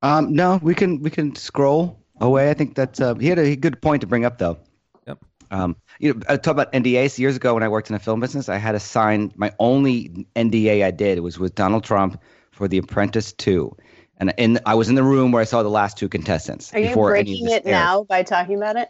Um, 0.00 0.32
no, 0.32 0.58
we 0.62 0.74
can 0.74 1.00
we 1.00 1.10
can 1.10 1.34
scroll 1.34 1.98
away. 2.20 2.50
I 2.50 2.54
think 2.54 2.74
that's 2.74 2.98
uh, 3.00 3.14
he 3.14 3.28
had 3.28 3.38
a 3.38 3.54
good 3.56 3.80
point 3.82 4.00
to 4.00 4.06
bring 4.06 4.24
up 4.24 4.38
though. 4.38 4.58
Yep. 5.06 5.18
Um, 5.50 5.76
you 6.00 6.14
know, 6.14 6.20
I 6.28 6.38
talk 6.38 6.52
about 6.52 6.72
NDAs. 6.72 7.18
Years 7.18 7.36
ago, 7.36 7.52
when 7.54 7.62
I 7.62 7.68
worked 7.68 7.90
in 7.90 7.94
the 7.94 8.00
film 8.00 8.20
business, 8.20 8.48
I 8.48 8.56
had 8.56 8.72
to 8.72 8.80
sign 8.80 9.32
my 9.36 9.52
only 9.58 10.26
NDA 10.34 10.82
I 10.82 10.90
did 10.90 11.20
was 11.20 11.38
with 11.38 11.54
Donald 11.54 11.84
Trump 11.84 12.20
for 12.52 12.68
The 12.68 12.78
Apprentice 12.78 13.34
Two, 13.34 13.76
and 14.16 14.32
in 14.38 14.58
I 14.64 14.74
was 14.74 14.88
in 14.88 14.94
the 14.94 15.04
room 15.04 15.30
where 15.30 15.42
I 15.42 15.44
saw 15.44 15.62
the 15.62 15.68
last 15.68 15.98
two 15.98 16.08
contestants. 16.08 16.72
Are 16.72 16.78
you 16.78 16.88
before 16.88 17.14
any 17.14 17.20
of 17.20 17.26
breaking 17.26 17.46
it 17.48 17.66
aired. 17.66 17.72
now 17.72 18.04
by 18.04 18.22
talking 18.22 18.56
about 18.56 18.76
it? 18.76 18.88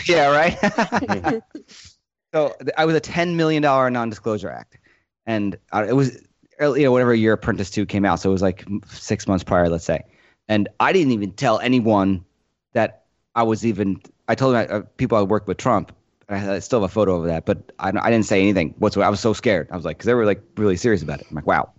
Yeah, 0.06 0.28
right. 0.30 1.42
so 2.32 2.54
I 2.76 2.84
was 2.84 2.94
a 2.94 3.00
ten 3.00 3.36
million 3.36 3.62
dollar 3.62 3.90
non-disclosure 3.90 4.50
act, 4.50 4.78
and 5.26 5.56
uh, 5.72 5.86
it 5.88 5.94
was 5.94 6.22
you 6.60 6.82
know 6.84 6.92
whatever 6.92 7.14
year 7.14 7.32
Apprentice 7.32 7.70
Two 7.70 7.86
came 7.86 8.04
out. 8.04 8.20
So 8.20 8.30
it 8.30 8.32
was 8.32 8.42
like 8.42 8.64
six 8.86 9.26
months 9.26 9.44
prior, 9.44 9.68
let's 9.68 9.84
say. 9.84 10.04
And 10.48 10.68
I 10.80 10.92
didn't 10.92 11.12
even 11.12 11.32
tell 11.32 11.58
anyone 11.58 12.24
that 12.72 13.04
I 13.34 13.42
was 13.42 13.66
even. 13.66 14.00
I 14.28 14.34
told 14.34 14.54
uh, 14.54 14.82
people 14.96 15.18
I 15.18 15.22
worked 15.22 15.48
with 15.48 15.56
Trump. 15.56 15.94
And 16.30 16.50
I, 16.50 16.58
still 16.58 16.82
have 16.82 16.90
a 16.90 16.92
photo 16.92 17.16
of 17.16 17.24
that, 17.24 17.46
but 17.46 17.72
I, 17.78 17.88
I 17.88 18.10
didn't 18.10 18.26
say 18.26 18.42
anything 18.42 18.74
whatsoever. 18.76 19.06
I 19.06 19.08
was 19.08 19.18
so 19.18 19.32
scared. 19.32 19.66
I 19.72 19.76
was 19.76 19.86
like, 19.86 19.96
because 19.96 20.04
they 20.04 20.12
were 20.12 20.26
like 20.26 20.42
really 20.58 20.76
serious 20.76 21.02
about 21.02 21.22
it. 21.22 21.26
I'm 21.30 21.34
like, 21.34 21.46
wow. 21.46 21.72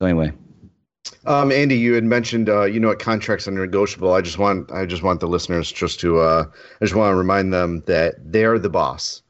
So 0.00 0.06
anyway, 0.06 0.32
Um, 1.26 1.50
Andy, 1.50 1.76
you 1.76 1.94
had 1.94 2.04
mentioned, 2.04 2.48
uh, 2.48 2.64
you 2.64 2.78
know, 2.78 2.88
what 2.88 2.98
contracts 2.98 3.48
are 3.48 3.52
negotiable. 3.52 4.12
I 4.12 4.20
just 4.20 4.38
want, 4.38 4.70
I 4.70 4.86
just 4.86 5.02
want 5.02 5.20
the 5.20 5.28
listeners 5.28 5.70
just 5.72 5.98
to, 6.00 6.18
uh, 6.20 6.44
I 6.80 6.84
just 6.84 6.94
want 6.94 7.12
to 7.12 7.16
remind 7.16 7.52
them 7.52 7.82
that 7.86 8.14
they're 8.18 8.58
the 8.58 8.70
boss. 8.70 9.22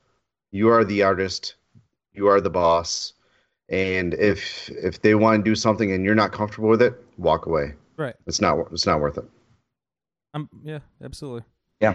You 0.52 0.68
are 0.68 0.84
the 0.84 1.02
artist. 1.02 1.54
You 2.12 2.26
are 2.26 2.40
the 2.40 2.50
boss. 2.50 3.12
And 3.68 4.14
if 4.14 4.68
if 4.70 5.00
they 5.00 5.14
want 5.14 5.44
to 5.44 5.48
do 5.48 5.54
something 5.54 5.92
and 5.92 6.04
you're 6.04 6.16
not 6.16 6.32
comfortable 6.32 6.68
with 6.68 6.82
it, 6.82 6.94
walk 7.18 7.46
away. 7.46 7.74
Right. 7.96 8.16
It's 8.26 8.40
not. 8.40 8.58
It's 8.72 8.84
not 8.84 9.00
worth 9.00 9.16
it. 9.16 9.24
Um, 10.34 10.48
yeah, 10.64 10.80
absolutely. 11.04 11.42
Yeah. 11.80 11.94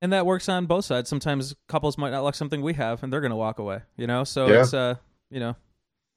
And 0.00 0.12
that 0.14 0.24
works 0.24 0.48
on 0.48 0.64
both 0.64 0.86
sides. 0.86 1.10
Sometimes 1.10 1.54
couples 1.68 1.98
might 1.98 2.10
not 2.10 2.22
like 2.22 2.34
something 2.34 2.62
we 2.62 2.72
have, 2.74 3.02
and 3.02 3.12
they're 3.12 3.20
going 3.20 3.32
to 3.32 3.36
walk 3.36 3.58
away. 3.58 3.82
You 3.98 4.06
know, 4.06 4.24
so 4.24 4.46
Yeah. 4.46 4.62
it's 4.62 4.72
uh, 4.72 4.94
you 5.30 5.40
know, 5.40 5.56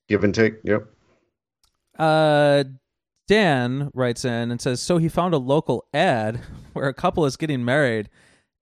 Give 0.07 0.23
and 0.23 0.33
take. 0.33 0.53
Yep. 0.63 0.87
Uh, 2.01 2.63
Dan 3.27 3.91
writes 3.93 4.25
in 4.25 4.51
and 4.51 4.59
says, 4.59 4.81
so 4.81 4.97
he 4.97 5.07
found 5.07 5.33
a 5.33 5.37
local 5.37 5.85
ad 5.93 6.41
where 6.73 6.87
a 6.87 6.93
couple 6.93 7.25
is 7.25 7.37
getting 7.37 7.63
married, 7.63 8.09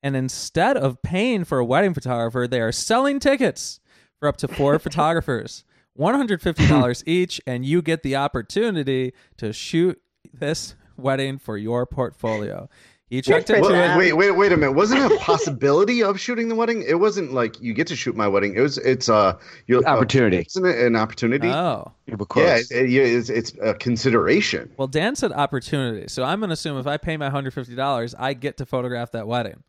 and 0.03 0.15
instead 0.15 0.77
of 0.77 1.01
paying 1.01 1.43
for 1.45 1.57
a 1.59 1.65
wedding 1.65 1.93
photographer, 1.93 2.47
they 2.47 2.61
are 2.61 2.71
selling 2.71 3.19
tickets 3.19 3.79
for 4.19 4.27
up 4.27 4.37
to 4.37 4.47
four 4.47 4.77
photographers, 4.79 5.63
one 5.93 6.15
hundred 6.15 6.41
fifty 6.41 6.67
dollars 6.67 7.03
each, 7.05 7.41
and 7.47 7.65
you 7.65 7.81
get 7.81 8.03
the 8.03 8.15
opportunity 8.15 9.13
to 9.37 9.51
shoot 9.53 9.99
this 10.33 10.75
wedding 10.97 11.37
for 11.37 11.57
your 11.57 11.85
portfolio. 11.85 12.69
He 13.09 13.23
checked 13.23 13.47
for 13.47 13.55
into 13.55 13.69
Well, 13.69 13.95
it. 13.95 13.97
wait, 13.97 14.13
wait, 14.13 14.31
wait 14.31 14.51
a 14.51 14.57
minute. 14.57 14.73
Wasn't 14.73 15.01
it 15.01 15.11
a 15.11 15.17
possibility 15.17 16.03
of 16.03 16.19
shooting 16.19 16.47
the 16.47 16.53
wedding? 16.53 16.83
It 16.87 16.99
wasn't 16.99 17.33
like 17.33 17.59
you 17.59 17.73
get 17.73 17.87
to 17.87 17.95
shoot 17.95 18.15
my 18.15 18.27
wedding. 18.27 18.53
It 18.55 18.61
was. 18.61 18.77
It's 18.77 19.09
uh, 19.09 19.35
you 19.65 19.83
Opportunity. 19.83 20.45
isn't 20.47 20.63
it 20.65 20.77
an 20.77 20.95
opportunity? 20.95 21.47
Oh. 21.47 21.91
you 22.05 22.15
were 22.17 22.27
yeah, 22.35 22.57
it, 22.57 22.71
it- 22.71 22.91
it's, 22.93 23.29
it's 23.29 23.53
a 23.63 23.73
consideration. 23.73 24.71
Well, 24.77 24.87
Dan 24.87 25.15
said 25.15 25.31
opportunity. 25.31 26.07
So 26.07 26.23
I'm 26.23 26.39
going 26.39 26.49
to 26.49 26.53
assume 26.53 26.77
if 26.77 26.85
I 26.85 26.97
pay 26.97 27.17
my 27.17 27.29
$150, 27.31 28.13
I 28.19 28.33
get 28.33 28.57
to 28.57 28.65
photograph 28.67 29.11
that 29.13 29.25
wedding. 29.27 29.63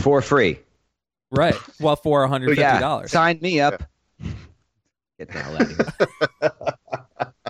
for 0.00 0.20
free. 0.20 0.58
Right. 1.30 1.54
Well, 1.80 1.94
for 1.96 2.26
So 2.28 2.32
$150. 2.34 2.56
yeah, 2.56 3.06
sign 3.06 3.38
me 3.42 3.60
up. 3.60 3.82
Get 5.18 5.30
the 5.30 5.38
hell 5.38 5.54
out 5.54 5.60
of 5.62 5.76
here. 6.40 6.50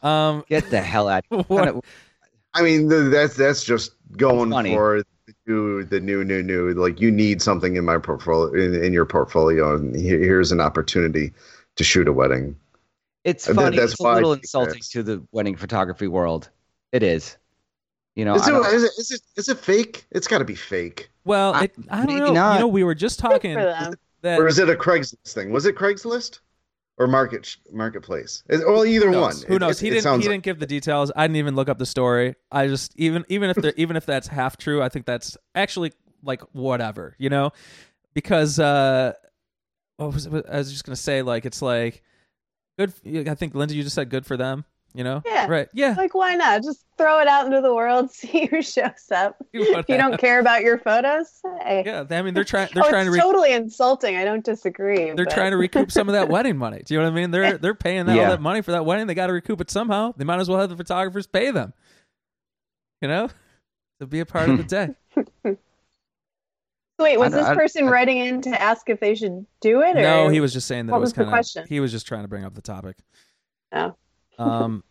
Um, 0.03 0.44
Get 0.51 0.68
the 0.68 0.83
hell 0.83 1.09
out. 1.09 1.25
Of 1.31 1.47
What- 1.49 1.64
here. 1.73 1.81
I 2.54 2.62
mean, 2.62 2.88
th- 2.88 3.10
that's 3.10 3.36
that's 3.36 3.64
just 3.64 3.92
going 4.16 4.50
Funny. 4.50 4.74
for 4.74 5.02
the 5.26 5.34
new, 5.46 5.84
the 5.84 6.00
new, 6.00 6.24
new, 6.24 6.42
new. 6.42 6.70
Like 6.72 7.00
you 7.00 7.10
need 7.10 7.42
something 7.42 7.76
in 7.76 7.84
my 7.84 7.98
portfolio, 7.98 8.52
in, 8.54 8.82
in 8.82 8.92
your 8.92 9.04
portfolio, 9.06 9.74
and 9.76 9.94
here's 9.96 10.52
an 10.52 10.60
opportunity 10.60 11.32
to 11.76 11.84
shoot 11.84 12.06
a 12.08 12.12
wedding. 12.12 12.56
It's 13.24 13.48
Uh, 13.48 13.54
that- 13.54 13.62
funny. 13.62 13.76
that's 13.76 13.92
it's 13.92 14.00
a 14.00 14.14
little 14.14 14.32
insulting 14.34 14.68
that's- 14.74 14.88
to 14.90 15.02
the 15.02 15.22
wedding 15.32 15.56
photography 15.56 16.06
world. 16.08 16.50
It 16.92 17.02
is. 17.02 17.36
You 18.14 18.24
know, 18.24 18.36
Is 18.36 18.42
I 18.42 18.46
it, 18.48 18.50
don't- 18.52 18.74
is 18.74 18.82
it 18.84 18.92
is 18.98 19.10
it 19.10 19.20
is 19.36 19.48
it 19.48 19.58
fake? 19.58 20.06
It's 20.12 20.28
got 20.28 20.38
to 20.38 20.44
be 20.44 20.54
fake, 20.54 21.10
well, 21.24 21.52
I- 21.54 21.64
it, 21.64 21.72
I 21.90 21.96
don't 21.98 22.06
maybe 22.06 22.20
know. 22.20 22.32
not. 22.32 22.54
You 22.54 22.60
know, 22.60 22.68
we 22.68 22.84
were 22.84 22.94
just 22.94 23.18
talking 23.18 23.54
that 23.56 23.96
or 24.38 24.46
is 24.46 24.58
it 24.58 24.70
a 24.70 24.74
Craigslist 24.76 25.32
thing? 25.34 25.50
Was 25.50 25.66
it 25.66 25.74
Craigslist 25.74 26.38
or 26.98 27.07
market 27.07 27.57
marketplace? 27.72 28.42
Well, 28.48 28.85
either 28.85 29.11
who 29.11 29.20
one. 29.20 29.35
Who 29.48 29.59
knows? 29.59 29.80
it- 29.80 29.85
he 29.85 29.88
it 29.88 29.90
didn't. 29.90 29.96
He 29.96 30.00
sounds 30.02 30.24
didn't 30.24 30.42
give 30.44 30.59
the 30.59 30.66
details. 30.66 31.11
I 31.16 31.26
didn't 31.26 31.37
even 31.37 31.57
look 31.57 31.68
up 31.68 31.78
the 31.78 31.87
story. 31.87 32.35
I 32.52 32.66
just 32.68 32.92
even 32.96 33.24
even 33.28 33.50
if 33.50 33.57
they're 33.57 33.74
even 33.76 33.96
if 33.96 34.07
that's 34.07 34.28
half 34.28 34.57
true, 34.57 34.83
I 34.83 34.88
think 34.88 35.07
that's 35.07 35.37
actually 35.54 35.92
like 36.22 36.42
whatever, 36.52 37.14
you 37.18 37.28
know, 37.30 37.50
because 38.14 38.59
uh, 38.59 39.12
what 39.96 40.12
was 40.14 40.26
it? 40.26 40.46
I 40.50 40.59
was 40.59 40.70
just 40.70 40.85
gonna 40.85 40.96
say 40.96 41.22
like 41.22 41.44
it's 41.46 41.61
like 41.62 42.02
good. 42.78 42.92
I 43.28 43.35
think 43.35 43.54
Lindsay, 43.54 43.76
you 43.76 43.83
just 43.83 43.94
said 43.94 44.09
good 44.11 44.26
for 44.26 44.37
them. 44.37 44.64
You 44.96 45.02
know? 45.02 45.22
Yeah. 45.26 45.46
Right. 45.48 45.68
Yeah. 45.74 45.94
Like, 45.98 46.14
why 46.14 46.37
not? 46.37 46.62
Just 46.62 46.87
throw 46.96 47.18
it 47.18 47.26
out 47.26 47.46
into 47.46 47.61
the 47.61 47.74
world, 47.74 48.11
see 48.12 48.46
who 48.46 48.62
shows 48.62 49.11
up. 49.12 49.37
If 49.52 49.88
you 49.88 49.96
don't 49.96 50.18
care 50.18 50.38
about 50.38 50.62
your 50.62 50.78
photos, 50.78 51.40
hey. 51.64 51.83
Yeah. 51.85 52.04
I 52.09 52.22
mean, 52.22 52.33
they're 52.33 52.44
trying. 52.44 52.68
They're 52.74 52.85
oh, 52.85 52.90
trying 52.90 53.07
to. 53.07 53.11
it's 53.11 53.16
Re- 53.16 53.20
totally 53.20 53.52
insulting. 53.52 54.16
I 54.16 54.24
don't 54.24 54.44
disagree. 54.44 55.07
they're 55.07 55.24
but- 55.24 55.35
trying 55.35 55.50
to 55.50 55.57
recoup 55.57 55.90
some 55.90 56.09
of 56.09 56.12
that 56.12 56.28
wedding 56.28 56.57
money. 56.57 56.83
Do 56.85 56.94
you 56.94 57.00
know 57.00 57.07
what 57.07 57.12
I 57.12 57.16
mean? 57.16 57.33
They're 57.33 57.59
they're 57.59 57.74
paying 57.74 58.07
that, 58.07 58.18
all 58.18 58.30
that 58.30 58.40
money 58.40 58.62
for 58.62 58.70
that 58.70 58.87
wedding. 58.87 59.09
They 59.09 59.14
got 59.14 59.26
to 59.26 59.33
recoup 59.33 59.61
it 59.61 59.70
somehow. 59.70 60.14
They 60.16 60.24
might 60.24 60.38
as 60.38 60.48
well 60.48 60.61
have 60.61 60.70
the 60.70 60.76
photographers 60.76 61.26
pay 61.26 61.50
them. 61.50 61.72
You 63.02 63.09
know, 63.09 63.28
to 64.00 64.07
be 64.07 64.20
a 64.20 64.26
part 64.26 64.48
of 64.48 64.57
the 64.59 64.64
day. 64.64 64.94
Wait, 67.00 67.18
was 67.18 67.33
this 67.33 67.48
person 67.48 67.88
I- 67.88 67.90
writing 67.90 68.18
in 68.18 68.42
to 68.42 68.62
ask 68.62 68.88
if 68.88 69.00
they 69.00 69.16
should 69.16 69.44
do 69.61 69.83
it? 69.83 69.96
Or? 69.96 70.02
No, 70.02 70.28
he 70.28 70.38
was 70.40 70.52
just 70.52 70.68
saying 70.68 70.87
that 70.87 70.92
what 70.92 70.98
it 70.98 71.00
was, 71.00 71.09
was 71.11 71.14
kind 71.14 71.26
of. 71.26 71.33
question? 71.33 71.66
He 71.68 71.80
was 71.80 71.90
just 71.90 72.07
trying 72.07 72.22
to 72.22 72.28
bring 72.28 72.44
up 72.44 72.54
the 72.54 72.62
topic. 72.62 72.96
Oh. 73.72 73.96
Um. 74.38 74.83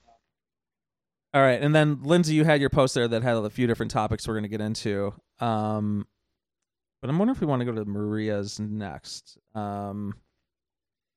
all 1.34 1.42
right, 1.42 1.62
and 1.62 1.74
then 1.74 2.00
Lindsay, 2.04 2.36
you 2.36 2.44
had 2.46 2.62
your 2.62 2.70
post 2.70 2.94
there 2.96 3.08
that 3.08 3.24
had 3.24 3.36
a 3.38 3.50
few 3.50 3.68
different 3.68 3.92
topics 3.92 4.28
we're 4.28 4.36
going 4.36 4.44
to 4.44 4.50
get 4.50 4.62
into. 4.62 5.14
Um, 5.40 6.06
but 7.02 7.10
I'm 7.10 7.18
wondering 7.18 7.36
if 7.36 7.42
we 7.42 7.48
want 7.48 7.60
to 7.62 7.66
go 7.66 7.72
to 7.74 7.86
Maria's 7.86 8.60
next. 8.60 9.38
Um. 9.56 10.16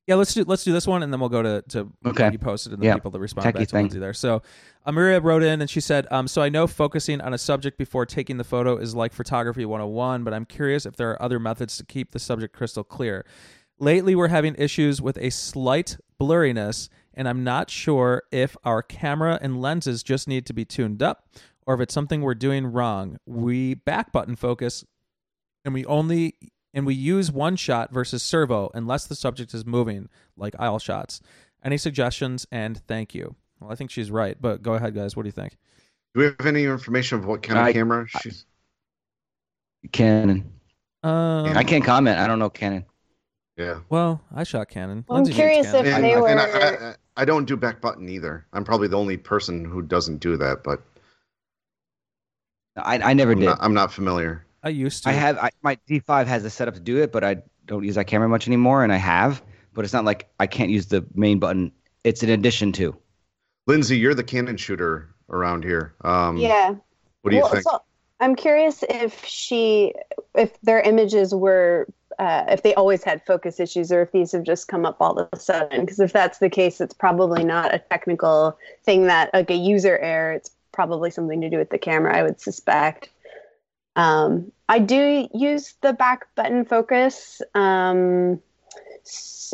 Yeah, 0.09 0.15
let's 0.15 0.35
do 0.35 0.45
let's 0.45 0.63
do 0.63 0.73
this 0.73 0.87
one, 0.87 1.03
and 1.03 1.13
then 1.13 1.19
we'll 1.19 1.29
go 1.29 1.43
to 1.43 1.63
to 1.71 1.93
Okay. 2.07 2.25
what 2.25 2.33
you 2.33 2.39
posted 2.39 2.73
and 2.73 2.81
the 2.81 2.87
Yeah. 2.87 2.95
people 2.95 3.11
that 3.11 3.19
responded 3.19 3.51
Techie 3.51 3.59
back 3.59 3.67
to 3.69 3.73
thing. 3.73 3.83
Lindsay 3.87 3.99
there. 3.99 4.15
So, 4.15 4.41
uh, 4.85 4.93
Maria 4.93 5.21
wrote 5.21 5.43
in 5.43 5.61
and 5.61 5.69
she 5.69 5.81
said, 5.81 6.07
um, 6.13 6.29
"So 6.29 6.43
I 6.43 6.49
know 6.49 6.69
focusing 6.69 7.21
on 7.21 7.35
a 7.35 7.39
subject 7.39 7.77
before 7.77 8.07
taking 8.07 8.37
the 8.37 8.45
photo 8.45 8.77
is 8.77 8.95
like 8.95 9.13
photography 9.13 9.65
101, 9.65 10.23
but 10.23 10.33
I'm 10.33 10.45
curious 10.45 10.87
if 10.87 10.95
there 10.95 11.11
are 11.11 11.21
other 11.21 11.41
methods 11.41 11.77
to 11.79 11.85
keep 11.85 12.13
the 12.13 12.21
subject 12.21 12.55
crystal 12.55 12.85
clear. 12.85 13.27
Lately, 13.81 14.15
we're 14.15 14.29
having 14.29 14.55
issues 14.57 15.03
with 15.03 15.19
a 15.19 15.29
slight 15.31 15.97
blurriness, 16.21 16.89
and 17.17 17.29
I'm 17.29 17.43
not 17.43 17.71
sure 17.71 18.23
if 18.31 18.57
our 18.65 18.83
camera 18.83 19.39
and 19.41 19.61
lenses 19.61 20.03
just 20.03 20.29
need 20.29 20.47
to 20.47 20.53
be 20.53 20.65
tuned 20.65 21.03
up, 21.03 21.29
or 21.67 21.75
if 21.75 21.81
it's 21.81 21.95
something 21.95 22.21
we're 22.21 22.35
doing 22.35 22.67
wrong. 22.67 23.17
We 23.27 23.75
back 23.75 24.13
button 24.13 24.37
focus, 24.37 24.85
and 25.65 25.73
we 25.75 25.85
only 25.87 26.35
and 26.75 26.85
we 26.87 26.95
use 26.95 27.33
one 27.33 27.57
shot 27.57 27.93
versus 27.93 28.23
servo 28.23 28.71
unless 28.75 29.07
the 29.07 29.15
subject 29.15 29.55
is 29.55 29.65
moving, 29.65 30.09
like 30.37 30.55
aisle 30.59 30.79
shots. 30.79 31.21
Any 31.65 31.79
suggestions? 31.79 32.47
And 32.53 32.77
thank 32.87 33.15
you. 33.15 33.35
Well, 33.59 33.73
I 33.73 33.75
think 33.75 33.91
she's 33.91 34.11
right, 34.11 34.37
but 34.41 34.63
go 34.63 34.75
ahead, 34.75 34.95
guys. 34.95 35.17
What 35.17 35.23
do 35.23 35.29
you 35.29 35.33
think? 35.33 35.57
Do 36.15 36.21
we 36.21 36.25
have 36.27 36.45
any 36.47 36.65
information 36.65 37.19
of 37.19 37.25
what 37.27 37.43
kind 37.43 37.59
of 37.59 37.65
I- 37.67 37.73
camera? 37.73 38.07
She's, 38.23 38.45
Canon. 39.93 40.53
Um, 41.03 41.47
I 41.57 41.63
can't 41.65 41.85
comment. 41.85 42.19
I 42.19 42.27
don't 42.27 42.39
know 42.39 42.51
Canon. 42.51 42.85
yeah. 43.57 43.81
Well, 43.89 44.21
I 44.35 44.43
shot 44.45 44.69
Canon. 44.69 45.05
Well, 45.09 45.19
I'm 45.19 45.25
Lindsay 45.25 45.39
curious 45.39 45.67
Canon. 45.67 45.87
if 45.87 45.95
And, 45.95 46.05
they 46.05 46.13
and 46.13 46.21
were- 46.23 46.29
I, 46.29 46.91
I, 46.91 46.95
I 47.17 47.25
don't 47.25 47.47
do 47.47 47.57
back 47.57 47.81
button 47.81 48.09
either. 48.09 48.47
I'm 48.53 48.65
probably 48.65 48.89
the 48.89 48.99
only 48.99 49.17
person 49.17 49.65
who 49.65 49.83
doesn't 49.83 50.19
do 50.19 50.37
that, 50.37 50.63
but 50.63 50.83
I, 52.77 52.99
I 52.99 53.13
never 53.15 53.33
I'm 53.33 53.41
did. 53.41 53.47
not, 53.47 53.59
I'm 53.61 53.75
not 53.75 53.93
familiar. 53.93 54.45
I 54.63 54.69
used 54.71 55.05
to. 55.05 55.11
I 55.11 55.13
have 55.13 55.39
I, 55.39 55.51
my 55.63 55.79
D5 55.89 56.27
has 56.27 56.43
the 56.43 56.51
setup 56.51 56.75
to 56.75 56.81
do 56.81 56.99
it, 56.99 57.13
but 57.13 57.25
I 57.25 57.37
don't 57.67 57.85
use 57.85 57.95
that 57.95 58.07
camera 58.07 58.29
much 58.29 58.47
anymore, 58.47 58.83
and 58.83 58.93
I 58.93 58.97
have. 58.97 59.43
But 59.73 59.85
it's 59.85 59.95
not 59.95 60.05
like 60.05 60.29
I 60.41 60.47
can't 60.47 60.71
use 60.71 60.87
the 60.87 61.05
main 61.15 61.39
button. 61.39 61.73
It's 62.05 62.23
an 62.23 62.31
addition 62.31 62.73
to. 62.73 62.97
Lindsay, 63.67 63.99
you're 63.99 64.15
the 64.15 64.25
Canon 64.25 64.57
shooter 64.57 65.15
around 65.29 65.65
here. 65.65 65.95
Um, 66.03 66.37
Yeah. 66.37 66.75
What 67.23 67.31
do 67.31 67.37
you 67.37 67.43
well, 67.43 67.53
think? 67.53 67.65
So 67.65 67.83
I'm 68.21 68.37
curious 68.37 68.85
if 68.89 69.25
she, 69.25 69.93
if 70.35 70.59
their 70.61 70.81
images 70.81 71.35
were, 71.35 71.89
uh, 72.19 72.45
if 72.49 72.63
they 72.63 72.75
always 72.75 73.05
had 73.05 73.25
focus 73.27 73.61
issues, 73.61 73.93
or 73.93 74.03
if 74.03 74.13
these 74.13 74.33
have 74.33 74.43
just 74.43 74.69
come 74.69 74.87
up 74.87 74.97
all 75.01 75.19
of 75.19 75.29
a 75.33 75.39
sudden. 75.39 75.83
Because 75.83 76.01
if 76.01 76.13
that's 76.13 76.39
the 76.39 76.51
case, 76.51 76.81
it's 76.81 76.95
probably 76.95 77.45
not 77.45 77.75
a 77.75 77.79
technical 77.79 78.59
thing 78.85 79.07
that 79.07 79.33
like 79.35 79.51
a 79.51 79.57
user 79.57 79.99
error. 79.99 80.33
It's 80.33 80.51
probably 80.73 81.11
something 81.11 81.41
to 81.41 81.51
do 81.51 81.59
with 81.59 81.71
the 81.71 81.79
camera. 81.79 82.17
I 82.17 82.23
would 82.23 82.41
suspect. 82.41 83.11
Um, 83.97 84.53
I 84.69 84.79
do 84.79 85.29
use 85.33 85.75
the 85.81 85.93
back 85.93 86.27
button 86.35 86.65
focus. 86.65 87.41
Um, 87.55 88.41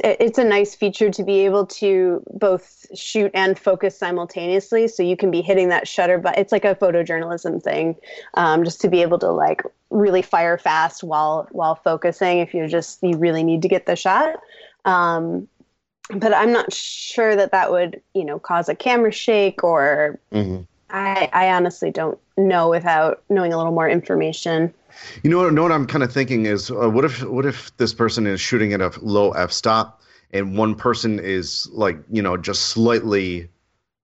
it's 0.03 0.39
a 0.39 0.45
nice 0.45 0.75
feature 0.75 1.11
to 1.11 1.23
be 1.23 1.41
able 1.41 1.67
to 1.67 2.23
both 2.33 2.87
shoot 2.95 3.31
and 3.35 3.59
focus 3.59 3.97
simultaneously. 3.97 4.89
So 4.89 5.03
you 5.03 5.17
can 5.17 5.31
be 5.31 5.43
hitting 5.43 5.69
that 5.69 5.87
shutter, 5.87 6.19
but 6.19 6.39
it's 6.39 6.53
like 6.53 6.65
a 6.65 6.75
photojournalism 6.75 7.63
thing, 7.63 7.97
um, 8.35 8.65
just 8.65 8.81
to 8.83 8.89
be 8.89 9.03
able 9.03 9.19
to 9.19 9.31
like 9.31 9.63
really 9.91 10.23
fire 10.23 10.57
fast 10.57 11.05
while 11.05 11.49
while 11.53 11.75
focusing. 11.75 12.39
If 12.39 12.55
you're 12.55 12.69
just 12.69 13.03
you 13.03 13.17
really 13.19 13.43
need 13.43 13.63
to 13.63 13.69
get 13.69 13.87
the 13.87 13.97
shot. 13.97 14.37
Um, 14.85 15.49
but 16.11 16.35
I'm 16.35 16.53
not 16.53 16.73
sure 16.73 17.37
that 17.37 17.53
that 17.53 17.71
would 17.71 18.01
you 18.15 18.25
know 18.25 18.39
cause 18.39 18.69
a 18.69 18.75
camera 18.75 19.13
shake 19.13 19.63
or 19.63 20.19
Mhm. 20.33 20.67
I, 20.93 21.31
I 21.33 21.49
honestly 21.53 21.91
don't 21.91 22.19
know 22.37 22.69
without 22.69 23.23
knowing 23.31 23.53
a 23.53 23.57
little 23.57 23.73
more 23.73 23.89
information. 23.89 24.73
You 25.23 25.31
know, 25.31 25.49
know 25.49 25.63
what 25.63 25.73
I'm 25.73 25.87
kind 25.87 26.05
of 26.05 26.13
thinking 26.13 26.45
is, 26.47 26.71
uh, 26.71 26.91
what 26.91 27.05
if 27.05 27.23
what 27.25 27.47
if 27.47 27.75
this 27.79 27.95
person 27.95 28.27
is 28.27 28.41
shooting 28.41 28.75
at 28.75 28.83
a 28.83 28.93
low 29.01 29.33
f 29.33 29.51
stop, 29.51 30.03
and 30.33 30.57
one 30.57 30.75
person 30.75 31.19
is 31.19 31.67
like, 31.73 31.99
you 32.11 32.21
know, 32.21 32.37
just 32.37 32.67
slightly 32.67 33.49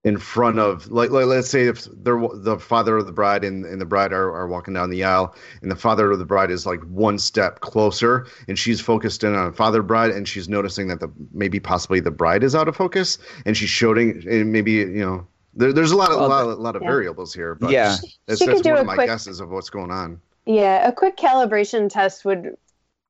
in 0.03 0.17
front 0.17 0.57
of, 0.57 0.89
like, 0.89 1.11
like 1.11 1.25
let's 1.25 1.49
say 1.49 1.67
if 1.67 1.83
they're 2.03 2.21
the 2.33 2.57
father 2.57 2.97
of 2.97 3.05
the 3.05 3.11
bride 3.11 3.43
and, 3.43 3.65
and 3.65 3.81
the 3.81 3.85
bride 3.85 4.13
are, 4.13 4.33
are 4.33 4.47
walking 4.47 4.73
down 4.73 4.89
the 4.89 5.03
aisle, 5.03 5.35
and 5.61 5.69
the 5.69 5.75
father 5.75 6.09
of 6.09 6.17
the 6.17 6.25
bride 6.25 6.49
is 6.49 6.65
like 6.65 6.81
one 6.85 7.19
step 7.19 7.59
closer, 7.59 8.25
and 8.47 8.57
she's 8.57 8.81
focused 8.81 9.23
in 9.23 9.35
on 9.35 9.53
father 9.53 9.83
bride, 9.83 10.09
and 10.09 10.27
she's 10.27 10.49
noticing 10.49 10.87
that 10.87 11.01
the 11.01 11.11
maybe 11.33 11.59
possibly 11.59 11.99
the 11.99 12.11
bride 12.11 12.43
is 12.43 12.55
out 12.55 12.67
of 12.67 12.75
focus, 12.75 13.19
and 13.45 13.55
she's 13.55 13.69
shooting, 13.69 14.23
and 14.27 14.51
maybe 14.51 14.71
you 14.71 15.05
know. 15.05 15.27
There, 15.53 15.73
there's 15.73 15.91
a 15.91 15.97
lot 15.97 16.11
of 16.11 16.19
a 16.21 16.27
lot, 16.27 16.43
a 16.45 16.53
lot 16.53 16.75
of 16.75 16.81
Yeah. 16.83 16.89
variables 16.89 17.33
here, 17.33 17.55
but 17.55 17.71
Yeah. 17.71 17.95
that's, 18.27 18.39
She 18.39 18.45
could 18.45 18.55
that's 18.55 18.61
do 18.61 18.69
one 18.71 18.77
a 18.77 18.81
of 18.81 18.87
my 18.87 18.95
quick- 18.95 19.07
guesses 19.07 19.39
of 19.39 19.49
what's 19.49 19.69
going 19.69 19.91
on. 19.91 20.21
Yeah, 20.45 20.87
a 20.87 20.91
quick 20.91 21.17
calibration 21.17 21.89
test 21.89 22.25
would 22.25 22.55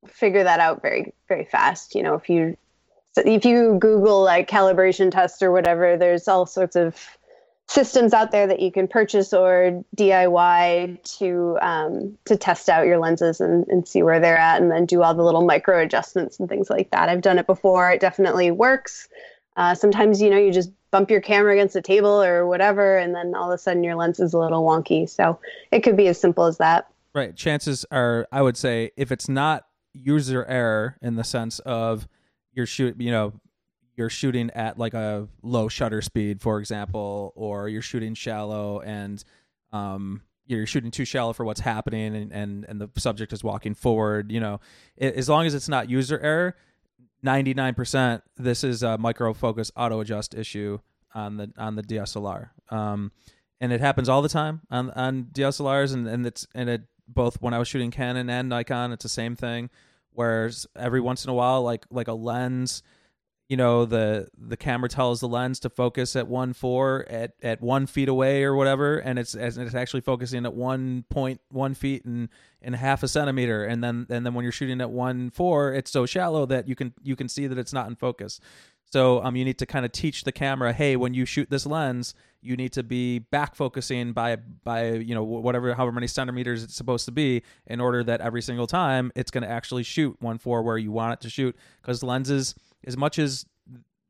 figure 0.08 0.44
that 0.44 0.60
out 0.60 0.82
very 0.82 1.14
very 1.28 1.46
fast. 1.46 1.96
You 1.96 2.04
know, 2.04 2.16
if 2.16 2.30
you 2.30 2.56
if 3.18 3.44
you 3.46 3.78
Google 3.80 4.24
like 4.24 4.50
calibration 4.50 5.12
test 5.12 5.44
or 5.44 5.52
whatever, 5.52 5.98
there's 5.98 6.28
all 6.28 6.46
sorts 6.46 6.76
of 6.76 6.96
systems 7.68 8.14
out 8.14 8.32
there 8.32 8.48
that 8.48 8.62
you 8.62 8.72
can 8.72 8.88
purchase 8.88 9.32
or 9.34 9.84
DIY 9.96 10.98
to 11.18 11.58
um, 11.62 12.18
to 12.26 12.36
test 12.38 12.70
out 12.70 12.88
your 12.88 12.98
lenses 12.98 13.40
and, 13.42 13.68
and 13.68 13.88
see 13.88 14.02
where 14.04 14.20
they're 14.20 14.38
at, 14.38 14.62
and 14.62 14.72
then 14.72 14.86
do 14.86 15.04
all 15.04 15.14
the 15.14 15.24
little 15.24 15.46
micro 15.46 15.82
adjustments 15.82 16.40
and 16.40 16.48
things 16.50 16.70
like 16.70 16.90
that. 16.92 17.10
I've 17.10 17.22
done 17.22 17.38
it 17.40 17.46
before; 17.48 17.92
it 17.92 18.00
definitely 18.00 18.52
works. 18.52 19.08
Uh, 19.60 19.76
sometimes 19.76 20.22
you 20.22 20.30
know 20.30 20.38
you 20.38 20.52
just 20.52 20.72
bump 20.90 21.12
your 21.12 21.20
camera 21.22 21.54
against 21.54 21.76
a 21.76 21.82
table 21.82 22.24
or 22.24 22.48
whatever, 22.48 22.98
and 22.98 23.14
then 23.14 23.36
all 23.36 23.52
of 23.52 23.56
a 23.56 23.58
sudden 23.62 23.84
your 23.84 23.96
lens 23.96 24.20
is 24.20 24.34
a 24.34 24.38
little 24.40 24.64
wonky. 24.64 25.08
So 25.08 25.38
it 25.72 25.82
could 25.82 25.98
be 25.98 26.08
as 26.08 26.20
simple 26.20 26.46
as 26.46 26.58
that. 26.60 26.88
Right. 27.14 27.36
Chances 27.36 27.86
are, 27.92 28.26
I 28.32 28.42
would 28.42 28.56
say, 28.56 28.92
if 28.96 29.12
it's 29.12 29.28
not 29.28 29.68
user 29.94 30.46
error 30.46 30.98
in 31.02 31.16
the 31.16 31.24
sense 31.24 31.60
of 31.60 32.08
you're 32.54 32.66
shoot, 32.66 33.00
you 33.02 33.12
know, 33.12 33.34
you're 33.98 34.10
shooting 34.10 34.50
at 34.52 34.80
like 34.80 34.94
a 34.94 35.28
low 35.44 35.68
shutter 35.68 36.02
speed, 36.02 36.42
for 36.42 36.60
example, 36.60 37.34
or 37.36 37.68
you're 37.68 37.82
shooting 37.82 38.14
shallow 38.14 38.80
and 38.80 39.24
um, 39.74 40.22
you're 40.46 40.66
shooting 40.66 40.90
too 40.90 41.04
shallow 41.06 41.34
for 41.34 41.44
what's 41.44 41.60
happening, 41.60 42.16
and 42.16 42.32
and, 42.32 42.66
and 42.70 42.80
the 42.80 42.90
subject 42.98 43.34
is 43.34 43.44
walking 43.44 43.76
forward. 43.76 44.32
You 44.32 44.40
know, 44.40 44.62
a- 45.00 45.18
as 45.18 45.28
long 45.28 45.46
as 45.46 45.54
it's 45.54 45.68
not 45.70 45.90
user 45.90 46.18
error, 46.20 46.56
ninety 47.22 47.54
nine 47.54 47.76
percent, 47.76 48.24
this 48.38 48.64
is 48.64 48.84
a 48.84 48.98
micro 48.98 49.34
focus 49.34 49.72
auto 49.76 50.00
adjust 50.00 50.34
issue 50.34 50.80
on 51.14 51.38
the 51.38 51.52
on 51.58 51.76
the 51.76 51.84
DSLR. 51.84 52.50
Um, 52.70 53.12
and 53.62 53.74
it 53.74 53.82
happens 53.82 54.10
all 54.10 54.22
the 54.22 54.30
time 54.30 54.62
on 54.72 54.92
on 54.92 55.26
DSLRs, 55.34 55.94
and 55.94 56.08
and 56.08 56.26
it's 56.26 56.48
and 56.54 56.70
it 56.70 56.84
both 57.08 57.42
when 57.42 57.54
I 57.54 57.60
was 57.60 57.68
shooting 57.68 57.92
Canon 57.92 58.30
and 58.30 58.50
Nikon, 58.50 58.92
it's 58.92 59.04
the 59.04 59.10
same 59.10 59.36
thing. 59.36 59.70
Whereas 60.12 60.68
every 60.76 61.02
once 61.02 61.24
in 61.24 61.30
a 61.30 61.34
while, 61.34 61.64
like 61.64 61.86
like 61.90 62.08
a 62.08 62.14
lens, 62.14 62.84
you 63.50 63.58
know, 63.58 63.84
the 63.86 64.30
the 64.38 64.56
camera 64.56 64.88
tells 64.88 65.20
the 65.20 65.28
lens 65.28 65.60
to 65.62 65.72
focus 65.72 66.16
at 66.16 66.28
one 66.28 66.54
four 66.54 67.06
at 67.10 67.34
at 67.42 67.60
one 67.62 67.88
feet 67.88 68.08
away 68.08 68.44
or 68.44 68.56
whatever, 68.56 69.00
and 69.00 69.18
it's 69.18 69.34
and 69.34 69.58
it's 69.58 69.74
actually 69.74 70.02
focusing 70.02 70.46
at 70.46 70.54
one 70.54 71.04
point 71.10 71.42
one 71.50 71.74
feet 71.74 72.06
and 72.06 72.30
and 72.62 72.76
half 72.76 73.02
a 73.02 73.08
centimeter, 73.08 73.66
and 73.66 73.84
then 73.84 74.06
and 74.12 74.24
then 74.24 74.36
when 74.36 74.44
you're 74.44 74.52
shooting 74.52 74.80
at 74.82 74.92
one 74.92 75.32
four, 75.32 75.74
it's 75.74 75.90
so 75.90 76.06
shallow 76.06 76.46
that 76.46 76.68
you 76.68 76.76
can 76.76 76.94
you 77.02 77.16
can 77.16 77.28
see 77.28 77.48
that 77.48 77.58
it's 77.58 77.74
not 77.74 77.88
in 77.88 77.96
focus. 77.96 78.40
So 78.92 79.24
um, 79.24 79.36
you 79.36 79.46
need 79.46 79.60
to 79.60 79.66
kind 79.66 79.86
of 79.86 79.92
teach 79.92 80.24
the 80.24 80.32
camera, 80.32 80.74
hey, 80.74 80.96
when 80.96 81.14
you 81.14 81.26
shoot 81.26 81.50
this 81.50 81.66
lens, 81.66 82.16
you 82.42 82.56
need 82.56 82.74
to 82.74 82.84
be 82.84 83.20
back 83.20 83.54
focusing 83.54 84.14
by 84.14 84.38
by 84.38 84.94
you 84.94 85.14
know 85.14 85.24
whatever 85.24 85.74
however 85.74 85.92
many 85.92 86.08
centimeters 86.08 86.64
it's 86.64 86.76
supposed 86.76 87.04
to 87.06 87.12
be 87.12 87.44
in 87.68 87.82
order 87.82 88.02
that 88.02 88.22
every 88.22 88.42
single 88.42 88.66
time 88.66 89.12
it's 89.14 89.30
going 89.30 89.44
to 89.44 89.50
actually 89.50 89.84
shoot 89.84 90.16
one 90.22 90.38
four 90.38 90.62
where 90.64 90.78
you 90.78 90.92
want 90.92 91.14
it 91.14 91.22
to 91.22 91.30
shoot. 91.30 91.56
Because 91.82 92.02
lenses 92.02 92.56
as 92.86 92.96
much 92.96 93.20
as 93.20 93.46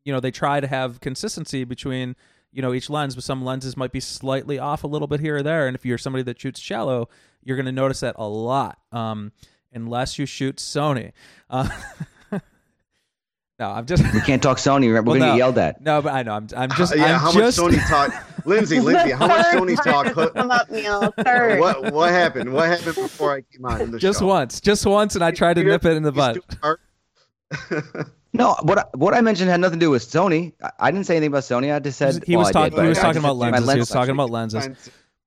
you 0.05 0.13
know 0.13 0.19
they 0.19 0.31
try 0.31 0.59
to 0.59 0.67
have 0.67 0.99
consistency 1.01 1.63
between 1.63 2.15
you 2.51 2.61
know 2.61 2.73
each 2.73 2.89
lens 2.89 3.15
but 3.15 3.23
some 3.23 3.43
lenses 3.43 3.75
might 3.75 3.91
be 3.91 3.99
slightly 3.99 4.59
off 4.59 4.83
a 4.83 4.87
little 4.87 5.07
bit 5.07 5.19
here 5.19 5.37
or 5.37 5.43
there 5.43 5.67
and 5.67 5.75
if 5.75 5.85
you're 5.85 5.97
somebody 5.97 6.23
that 6.23 6.39
shoots 6.39 6.59
shallow 6.59 7.09
you're 7.43 7.57
going 7.57 7.65
to 7.65 7.71
notice 7.71 7.99
that 7.99 8.15
a 8.17 8.27
lot 8.27 8.79
um 8.91 9.31
unless 9.73 10.17
you 10.17 10.25
shoot 10.25 10.57
sony. 10.57 11.11
Uh, 11.49 11.69
no 13.59 13.69
i'm 13.71 13.85
just 13.85 14.03
We 14.13 14.21
can't 14.21 14.41
talk 14.41 14.57
Sony. 14.57 14.87
We're 14.87 15.01
Well, 15.01 15.15
gonna 15.15 15.19
no. 15.19 15.31
get 15.33 15.37
yelled 15.37 15.57
at. 15.57 15.81
no 15.81 16.01
but 16.01 16.13
i 16.13 16.23
know 16.23 16.33
i'm, 16.33 16.47
I'm 16.55 16.69
just 16.77 16.95
yeah, 16.95 17.15
I'm 17.15 17.19
how 17.19 17.31
just, 17.31 17.59
much 17.59 17.73
Sony 17.73 17.87
talk? 17.89 18.25
Lindsay, 18.45 18.79
Lindsay, 18.79 19.11
how 19.11 19.27
much 19.27 19.45
Sony 19.47 19.75
talk? 19.83 20.33
Come 20.33 20.49
up, 20.49 20.71
Neil. 20.71 21.11
Third. 21.23 21.59
What 21.59 21.91
what 21.93 22.09
happened? 22.09 22.51
What 22.53 22.69
happened 22.69 22.95
before 22.95 23.35
I 23.35 23.41
came 23.41 23.65
on 23.65 23.81
in 23.81 23.91
the 23.91 23.99
show? 23.99 24.07
just 24.07 24.19
show? 24.21 24.27
once 24.27 24.59
just 24.61 24.85
once 24.85 25.13
and 25.15 25.23
i 25.23 25.31
tried 25.31 25.55
to 25.55 25.63
nip 25.63 25.83
it 25.85 25.97
in 25.97 26.03
the 26.03 26.11
He's 26.11 26.39
butt. 27.51 27.99
No, 28.31 28.55
what 28.61 28.77
I, 28.77 28.83
what 28.93 29.13
I 29.15 29.21
mentioned 29.21 29.49
had 29.49 29.59
nothing 29.59 29.79
to 29.79 29.85
do 29.85 29.89
with 29.89 30.03
Sony. 30.03 30.53
I, 30.63 30.71
I 30.79 30.91
didn't 30.91 31.07
say 31.07 31.15
anything 31.17 31.31
about 31.31 31.43
Sony. 31.43 31.73
I 31.73 31.79
just 31.79 31.97
said 31.97 32.23
he 32.25 32.37
was 32.37 32.45
well, 32.45 32.49
I 32.49 32.69
talking 32.69 32.69
did, 32.69 32.75
but 32.77 32.83
he 32.83 32.89
was 32.89 32.99
I 32.99 33.01
talking 33.01 33.19
about 33.19 33.37
lenses 33.37 33.73
he 33.73 33.79
was 33.79 33.89
talking 33.89 34.11
about 34.13 34.29
lenses 34.29 34.65
Fine. 34.65 34.77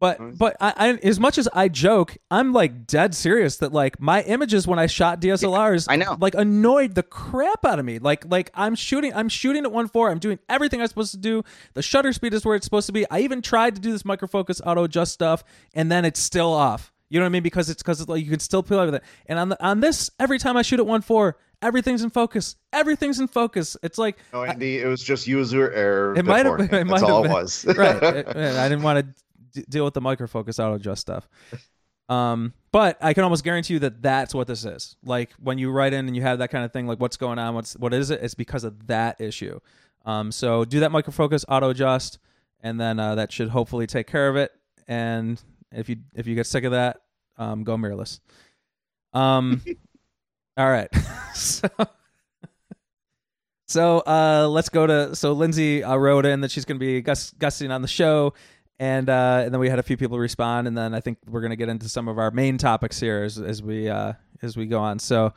But 0.03 0.37
but 0.37 0.57
I, 0.61 0.75
I 0.77 0.88
as 1.05 1.21
much 1.21 1.38
as 1.38 1.49
I 1.55 1.69
joke, 1.69 2.17
I'm 2.29 2.53
like 2.53 2.88
dead 2.88 3.15
serious 3.15 3.59
that 3.59 3.73
like 3.73 4.01
my 4.01 4.23
images 4.23 4.67
when 4.67 4.81
I 4.81 4.87
shot 4.87 5.21
DSLRs, 5.21 5.87
I 5.88 5.95
know. 5.95 6.17
like 6.21 6.35
annoyed 6.35 6.97
the 6.97 7.05
crap 7.05 7.65
out 7.65 7.79
of 7.79 7.85
me. 7.85 8.01
Like 8.01 8.25
like 8.29 8.51
I'm 8.53 8.75
shooting, 8.75 9.15
I'm 9.15 9.29
shooting 9.29 9.65
at 9.65 9.71
one 9.71 9.87
four. 9.87 10.11
I'm 10.11 10.19
doing 10.19 10.41
everything 10.49 10.81
I'm 10.81 10.88
supposed 10.88 11.12
to 11.12 11.19
do. 11.19 11.45
The 11.75 11.83
shutter 11.83 12.12
speed 12.12 12.35
is 12.35 12.45
where 12.45 12.57
it's 12.57 12.65
supposed 12.67 12.87
to 12.88 12.93
be. 12.93 13.09
I 13.12 13.21
even 13.21 13.43
tried 13.43 13.77
to 13.77 13.81
do 13.81 13.93
this 13.93 14.03
microfocus 14.03 14.61
auto 14.67 14.83
adjust 14.83 15.12
stuff, 15.12 15.45
and 15.73 15.91
then 15.91 16.05
it's 16.05 16.19
still 16.19 16.53
off. 16.53 16.93
You 17.09 17.21
know 17.21 17.25
what 17.25 17.31
I 17.31 17.33
mean? 17.35 17.43
Because 17.45 17.71
it's 17.71 17.81
because 17.81 18.01
it's 18.01 18.09
like 18.11 18.25
you 18.25 18.31
can 18.31 18.41
still 18.41 18.65
peel 18.65 18.81
everything. 18.81 19.07
And 19.27 19.38
on 19.38 19.51
the, 19.51 19.65
on 19.65 19.79
this, 19.79 20.11
every 20.19 20.41
time 20.41 20.57
I 20.57 20.62
shoot 20.62 20.81
at 20.81 20.87
one 20.87 21.03
four, 21.03 21.37
everything's 21.61 22.03
in 22.03 22.11
focus. 22.11 22.57
Everything's 22.73 23.21
in 23.21 23.29
focus. 23.29 23.77
It's 23.85 23.99
like 23.99 24.17
oh, 24.33 24.38
No, 24.45 24.51
Andy, 24.51 24.79
it 24.79 24.87
was 24.88 25.01
just 25.01 25.29
user 25.29 25.71
error. 25.71 26.17
it 26.17 26.25
might 26.25 26.45
have 26.47 26.57
been. 26.57 26.75
It 26.75 26.87
might 26.88 27.01
That's 27.01 27.03
all 27.05 27.23
have 27.23 27.31
it 27.31 27.35
been. 27.35 27.43
was. 27.43 27.77
right. 27.77 28.03
It- 28.17 28.29
it- 28.29 28.57
I 28.57 28.69
didn't 28.69 28.83
want 28.83 28.99
to 29.07 29.23
d- 29.53 29.65
deal 29.69 29.85
with 29.85 29.95
the 29.95 30.01
micro 30.01 30.27
focus 30.27 30.59
auto 30.59 30.75
adjust 30.75 31.03
stuff. 31.03 31.29
Um, 32.09 32.53
but 32.73 32.99
I 33.01 33.15
can 33.15 33.25
almost 33.25 33.45
guarantee 33.45 33.75
you 33.75 33.81
that 33.81 34.03
that's 34.03 34.35
what 34.35 34.47
this 34.47 34.65
is. 34.65 34.97
Like 35.05 35.33
when 35.35 35.59
you 35.59 35.71
write 35.71 35.93
in 35.93 36.07
and 36.07 36.17
you 36.17 36.23
have 36.23 36.38
that 36.41 36.51
kind 36.51 36.65
of 36.65 36.73
thing, 36.73 36.87
like 36.87 37.01
what's 37.01 37.17
going 37.17 37.38
on, 37.38 37.55
what's 37.55 37.75
what 37.75 37.95
is 37.95 38.11
it? 38.11 38.21
It's 38.23 38.35
because 38.35 38.65
of 38.65 38.87
that 38.88 39.21
issue. 39.21 39.61
Um, 40.05 40.33
so 40.33 40.65
do 40.65 40.81
that 40.81 40.91
micro 40.93 41.12
focus 41.12 41.45
auto 41.49 41.71
adjust, 41.71 42.19
and 42.61 42.81
then 42.81 42.99
uh, 42.99 43.15
that 43.15 43.33
should 43.33 43.49
hopefully 43.49 43.87
take 43.87 44.07
care 44.07 44.29
of 44.29 44.37
it. 44.37 44.53
And 44.88 45.41
if 45.71 45.88
you 45.88 45.97
if 46.15 46.27
you 46.27 46.35
get 46.35 46.47
sick 46.47 46.65
of 46.65 46.73
that, 46.73 47.01
um, 47.38 47.65
go 47.65 47.77
mirrorless. 47.77 48.21
Um, 49.12 49.62
all 50.57 50.71
right. 50.71 50.88
so. 51.35 51.69
So 53.69 54.01
uh, 54.01 54.49
let's 54.51 54.69
go 54.69 54.87
to 54.87 55.17
so 55.17 55.33
Lindsay 55.33 55.83
uh, 55.83 55.97
wrote 55.97 56.27
in 56.27 56.43
that 56.43 56.51
she's 56.51 56.67
going 56.67 56.79
to 56.79 56.85
be 56.85 57.01
gus- 57.01 57.33
guesting 57.38 57.71
on 57.71 57.81
the 57.81 57.88
show, 57.88 58.35
and 58.83 59.09
uh, 59.09 59.42
and 59.45 59.55
then 59.55 59.61
we 59.61 59.68
had 59.68 59.79
a 59.79 59.83
few 59.85 59.97
people 59.97 60.18
respond, 60.18 60.66
and 60.66 60.77
then 60.77 60.92
I 60.92 60.99
think 60.99 61.18
we're 61.29 61.40
going 61.40 61.51
to 61.51 61.57
get 61.57 61.68
into 61.68 61.88
some 61.88 62.09
of 62.09 62.18
our 62.18 62.33
main 62.33 62.59
topics 62.59 62.99
here 62.99 63.23
as 63.23 63.38
as 63.38 63.62
we 63.62 63.88
uh, 63.88 64.14
as 64.42 64.57
we 64.57 64.66
go 64.66 64.81
on. 64.81 64.99
So 64.99 65.33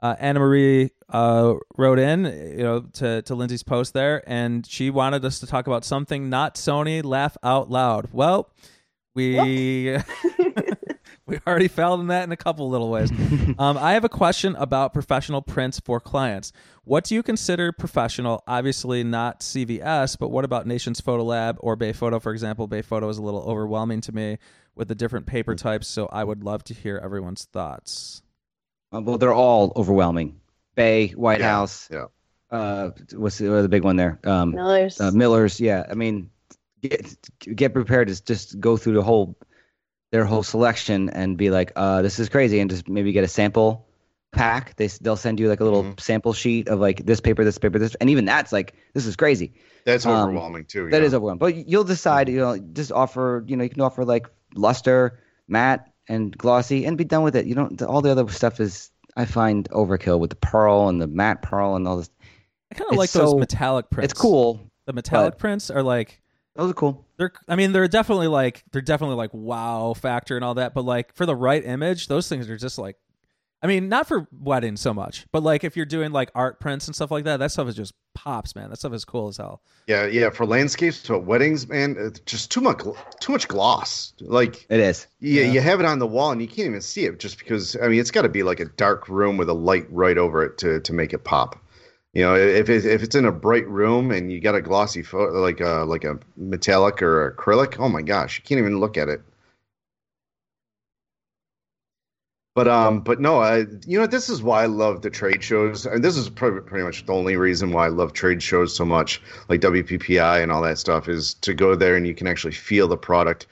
uh, 0.00 0.16
Anna 0.18 0.40
Marie 0.40 0.92
uh, 1.10 1.56
wrote 1.76 1.98
in, 1.98 2.24
you 2.24 2.64
know, 2.64 2.80
to 2.94 3.20
to 3.20 3.34
Lindsay's 3.34 3.62
post 3.62 3.92
there, 3.92 4.24
and 4.26 4.66
she 4.66 4.88
wanted 4.88 5.22
us 5.26 5.40
to 5.40 5.46
talk 5.46 5.66
about 5.66 5.84
something 5.84 6.30
not 6.30 6.54
Sony. 6.54 7.04
Laugh 7.04 7.36
out 7.42 7.70
loud. 7.70 8.08
Well, 8.12 8.50
we. 9.14 9.98
we 11.28 11.38
already 11.46 11.68
failed 11.68 12.00
in 12.00 12.06
that 12.08 12.24
in 12.24 12.32
a 12.32 12.36
couple 12.36 12.68
little 12.68 12.90
ways. 12.90 13.10
um, 13.58 13.76
I 13.76 13.92
have 13.94 14.04
a 14.04 14.08
question 14.08 14.54
about 14.56 14.92
professional 14.92 15.42
prints 15.42 15.80
for 15.80 15.98
clients. 16.00 16.52
What 16.84 17.04
do 17.04 17.14
you 17.14 17.22
consider 17.22 17.72
professional? 17.72 18.44
Obviously 18.46 19.02
not 19.02 19.40
CVS, 19.40 20.16
but 20.18 20.28
what 20.30 20.44
about 20.44 20.66
Nations 20.66 21.00
Photo 21.00 21.24
Lab 21.24 21.56
or 21.60 21.74
Bay 21.74 21.92
Photo, 21.92 22.20
for 22.20 22.32
example? 22.32 22.66
Bay 22.68 22.82
Photo 22.82 23.08
is 23.08 23.18
a 23.18 23.22
little 23.22 23.42
overwhelming 23.42 24.00
to 24.02 24.12
me 24.12 24.38
with 24.76 24.88
the 24.88 24.94
different 24.94 25.26
paper 25.26 25.54
types, 25.54 25.88
so 25.88 26.06
I 26.12 26.22
would 26.22 26.44
love 26.44 26.62
to 26.64 26.74
hear 26.74 27.00
everyone's 27.02 27.44
thoughts. 27.46 28.22
Uh, 28.94 29.00
well, 29.00 29.18
they're 29.18 29.32
all 29.32 29.72
overwhelming. 29.74 30.40
Bay, 30.76 31.08
White 31.08 31.40
Yeah, 31.40 31.50
House. 31.50 31.88
yeah. 31.90 32.04
Uh, 32.50 32.90
what's 33.14 33.38
the, 33.38 33.46
the 33.62 33.68
big 33.68 33.82
one 33.82 33.96
there? 33.96 34.20
Um, 34.22 34.52
Miller's. 34.52 35.00
uh, 35.00 35.10
Miller's. 35.10 35.58
Yeah, 35.58 35.84
I 35.90 35.94
mean, 35.94 36.30
get 36.82 37.16
get 37.40 37.72
prepared 37.74 38.06
to 38.08 38.24
just 38.24 38.60
go 38.60 38.76
through 38.76 38.92
the 38.94 39.02
whole 39.02 39.36
their 40.12 40.24
whole 40.24 40.42
selection 40.42 41.10
and 41.10 41.36
be 41.36 41.50
like, 41.50 41.72
uh, 41.76 42.02
this 42.02 42.18
is 42.18 42.28
crazy, 42.28 42.60
and 42.60 42.70
just 42.70 42.88
maybe 42.88 43.12
get 43.12 43.24
a 43.24 43.28
sample 43.28 43.86
pack. 44.32 44.76
They 44.76 44.86
they'll 44.88 45.16
send 45.16 45.40
you 45.40 45.48
like 45.48 45.60
a 45.60 45.64
little 45.64 45.84
Mhm. 45.84 46.00
sample 46.00 46.32
sheet 46.32 46.68
of 46.68 46.78
like 46.80 47.04
this 47.06 47.20
paper, 47.20 47.44
this 47.44 47.58
paper, 47.58 47.78
this, 47.78 47.94
and 47.96 48.10
even 48.10 48.24
that's 48.24 48.52
like 48.52 48.74
this 48.94 49.06
is 49.06 49.16
crazy. 49.16 49.52
That's 49.84 50.04
Um, 50.06 50.28
overwhelming 50.30 50.64
too. 50.66 50.90
That 50.90 51.00
yeah. 51.00 51.06
is 51.06 51.14
overwhelming. 51.14 51.38
But 51.38 51.68
you'll 51.68 51.84
decide, 51.84 52.28
you 52.28 52.38
know, 52.38 52.58
just 52.58 52.92
offer, 52.92 53.44
you 53.46 53.56
know, 53.56 53.64
you 53.64 53.70
can 53.70 53.80
offer 53.82 54.04
like 54.04 54.26
luster, 54.54 55.18
matte, 55.48 55.88
and 56.08 56.36
glossy, 56.36 56.84
and 56.86 56.96
be 56.98 57.04
done 57.04 57.22
with 57.22 57.36
it. 57.36 57.46
You 57.46 57.54
don't. 57.54 57.80
All 57.82 58.02
the 58.02 58.10
other 58.10 58.28
stuff 58.28 58.60
is, 58.60 58.90
I 59.16 59.24
find 59.24 59.68
overkill 59.70 60.18
with 60.18 60.30
the 60.30 60.36
pearl 60.36 60.88
and 60.88 61.00
the 61.00 61.06
matte 61.06 61.42
pearl 61.42 61.74
and 61.76 61.86
all 61.88 61.96
this. 61.98 62.10
I 62.72 62.74
kind 62.74 62.88
of 62.88 62.92
It's 62.94 62.98
like 62.98 63.10
those 63.12 63.34
metallic 63.36 63.90
prints. 63.90 64.12
It's 64.12 64.20
cool. 64.20 64.60
The 64.86 64.92
metallic 64.92 65.32
but- 65.32 65.38
prints 65.38 65.70
are 65.70 65.82
like 65.82 66.20
Those 66.56 66.70
are 66.70 66.74
cool. 66.74 67.04
they're. 67.16 67.32
I 67.48 67.56
mean, 67.56 67.72
they're 67.72 67.88
definitely 67.88 68.28
like 68.28 68.64
they're 68.72 68.82
definitely 68.82 69.16
like 69.16 69.30
wow 69.32 69.94
factor 69.94 70.36
and 70.36 70.44
all 70.44 70.54
that. 70.54 70.74
But 70.74 70.84
like 70.84 71.14
for 71.14 71.26
the 71.26 71.36
right 71.36 71.64
image, 71.64 72.08
those 72.08 72.28
things 72.28 72.48
are 72.50 72.56
just 72.56 72.78
like. 72.78 72.96
I 73.62 73.68
mean, 73.68 73.88
not 73.88 74.06
for 74.06 74.28
weddings 74.30 74.82
so 74.82 74.92
much, 74.92 75.26
but 75.32 75.42
like 75.42 75.64
if 75.64 75.76
you're 75.76 75.86
doing 75.86 76.12
like 76.12 76.30
art 76.34 76.60
prints 76.60 76.86
and 76.88 76.94
stuff 76.94 77.10
like 77.10 77.24
that, 77.24 77.38
that 77.38 77.50
stuff 77.50 77.66
is 77.68 77.74
just 77.74 77.94
pops, 78.14 78.54
man. 78.54 78.68
That 78.68 78.76
stuff 78.76 78.92
is 78.92 79.04
cool 79.06 79.28
as 79.28 79.38
hell. 79.38 79.62
Yeah, 79.86 80.06
yeah. 80.06 80.28
For 80.28 80.44
landscapes, 80.44 81.04
but 81.08 81.20
weddings, 81.20 81.66
man, 81.66 81.96
it's 81.98 82.20
just 82.20 82.50
too 82.50 82.60
much, 82.60 82.82
too 83.18 83.32
much 83.32 83.48
gloss. 83.48 84.12
Like, 84.20 84.66
It 84.68 84.78
is. 84.80 85.06
yeah, 85.20 85.44
Yeah. 85.44 85.52
you 85.52 85.60
have 85.62 85.80
it 85.80 85.86
on 85.86 85.98
the 85.98 86.06
wall 86.06 86.32
and 86.32 86.40
you 86.40 86.46
can't 86.46 86.68
even 86.68 86.82
see 86.82 87.06
it, 87.06 87.18
just 87.18 87.38
because. 87.38 87.76
I 87.82 87.88
mean, 87.88 87.98
it's 87.98 88.10
got 88.10 88.22
to 88.22 88.28
be 88.28 88.42
like 88.42 88.60
a 88.60 88.66
dark 88.66 89.08
room 89.08 89.38
with 89.38 89.48
a 89.48 89.54
light 89.54 89.86
right 89.90 90.18
over 90.18 90.44
it 90.44 90.58
to 90.58 90.80
to 90.80 90.92
make 90.92 91.14
it 91.14 91.24
pop. 91.24 91.58
You 92.16 92.22
know, 92.22 92.34
if 92.34 92.70
it, 92.70 92.86
if 92.86 93.02
it's 93.02 93.14
in 93.14 93.26
a 93.26 93.30
bright 93.30 93.68
room 93.68 94.10
and 94.10 94.32
you 94.32 94.40
got 94.40 94.54
a 94.54 94.62
glossy 94.62 95.02
photo, 95.02 95.38
like 95.38 95.60
a 95.60 95.84
like 95.84 96.02
a 96.04 96.18
metallic 96.38 97.02
or 97.02 97.30
acrylic, 97.30 97.78
oh 97.78 97.90
my 97.90 98.00
gosh, 98.00 98.38
you 98.38 98.42
can't 98.42 98.58
even 98.58 98.80
look 98.80 98.96
at 98.96 99.10
it. 99.10 99.20
But 102.54 102.68
um, 102.68 103.00
but 103.00 103.20
no, 103.20 103.40
I 103.40 103.66
you 103.86 103.98
know 103.98 104.06
this 104.06 104.30
is 104.30 104.42
why 104.42 104.62
I 104.62 104.66
love 104.66 105.02
the 105.02 105.10
trade 105.10 105.44
shows, 105.44 105.84
and 105.84 106.02
this 106.02 106.16
is 106.16 106.30
pretty, 106.30 106.58
pretty 106.60 106.86
much 106.86 107.04
the 107.04 107.12
only 107.12 107.36
reason 107.36 107.70
why 107.70 107.84
I 107.84 107.88
love 107.88 108.14
trade 108.14 108.42
shows 108.42 108.74
so 108.74 108.86
much, 108.86 109.20
like 109.50 109.60
WPPI 109.60 110.42
and 110.42 110.50
all 110.50 110.62
that 110.62 110.78
stuff, 110.78 111.10
is 111.10 111.34
to 111.34 111.52
go 111.52 111.74
there 111.76 111.96
and 111.96 112.06
you 112.06 112.14
can 112.14 112.28
actually 112.28 112.54
feel 112.54 112.88
the 112.88 112.96
product 112.96 113.46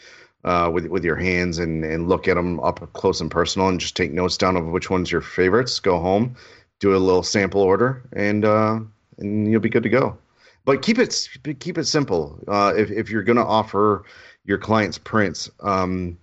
uh, 0.44 0.70
with 0.72 0.86
with 0.86 1.04
your 1.04 1.16
hands 1.16 1.58
and 1.58 1.84
and 1.84 2.08
look 2.08 2.28
at 2.28 2.34
them 2.36 2.60
up 2.60 2.90
close 2.94 3.20
and 3.20 3.30
personal, 3.30 3.68
and 3.68 3.78
just 3.78 3.94
take 3.94 4.10
notes 4.10 4.38
down 4.38 4.56
of 4.56 4.64
which 4.68 4.88
one's 4.88 5.12
your 5.12 5.20
favorites. 5.20 5.80
Go 5.80 6.00
home, 6.00 6.34
do 6.84 6.94
a 6.94 6.98
little 6.98 7.22
sample 7.22 7.62
order, 7.62 8.02
and 8.12 8.44
uh, 8.44 8.78
and 9.18 9.50
you'll 9.50 9.60
be 9.60 9.70
good 9.70 9.82
to 9.84 9.88
go. 9.88 10.18
But 10.66 10.82
keep 10.82 10.98
it 10.98 11.28
keep 11.60 11.78
it 11.78 11.84
simple. 11.86 12.38
Uh, 12.46 12.74
if 12.76 12.90
if 12.90 13.08
you're 13.10 13.22
gonna 13.22 13.44
offer 13.44 14.04
your 14.44 14.58
clients 14.58 14.98
prints, 14.98 15.50
um, 15.60 16.18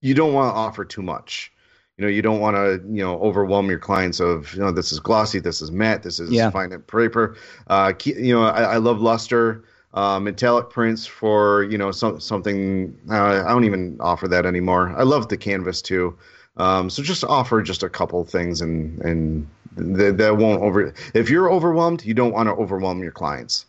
you 0.00 0.14
don't 0.14 0.32
want 0.32 0.52
to 0.52 0.58
offer 0.58 0.84
too 0.84 1.02
much. 1.02 1.52
You 1.96 2.04
know, 2.04 2.10
you 2.10 2.22
don't 2.22 2.40
want 2.40 2.56
to, 2.56 2.82
you 2.92 3.04
know, 3.04 3.20
overwhelm 3.20 3.70
your 3.70 3.78
clients 3.78 4.18
of, 4.18 4.52
you 4.52 4.60
know, 4.60 4.72
this 4.72 4.90
is 4.90 4.98
glossy, 4.98 5.38
this 5.38 5.62
is 5.62 5.70
matte, 5.70 6.02
this 6.02 6.18
is 6.18 6.30
Yeah. 6.30 6.50
fine 6.50 6.72
and 6.72 6.84
paper. 6.84 7.36
Uh, 7.68 7.92
ke- 7.92 8.06
you 8.06 8.34
know, 8.34 8.42
I, 8.42 8.62
I 8.62 8.76
love 8.78 9.00
luster, 9.00 9.62
uh, 9.92 10.18
metallic 10.18 10.70
prints 10.70 11.06
for, 11.06 11.62
you 11.70 11.78
know, 11.78 11.92
some, 11.92 12.18
something. 12.18 12.98
Uh, 13.08 13.44
I 13.46 13.50
don't 13.50 13.62
even 13.64 13.96
offer 14.00 14.26
that 14.26 14.44
anymore. 14.44 14.92
I 14.98 15.04
love 15.04 15.28
the 15.28 15.36
canvas 15.36 15.80
too. 15.80 16.18
Um, 16.56 16.88
so 16.88 17.02
just 17.02 17.24
offer 17.24 17.62
just 17.62 17.82
a 17.82 17.88
couple 17.88 18.24
things, 18.24 18.60
and 18.60 19.00
and 19.00 19.48
th- 19.76 20.16
that 20.16 20.36
won't 20.36 20.62
over. 20.62 20.94
If 21.14 21.28
you're 21.28 21.50
overwhelmed, 21.50 22.04
you 22.04 22.14
don't 22.14 22.32
want 22.32 22.48
to 22.48 22.54
overwhelm 22.54 23.02
your 23.02 23.12
clients. 23.12 23.66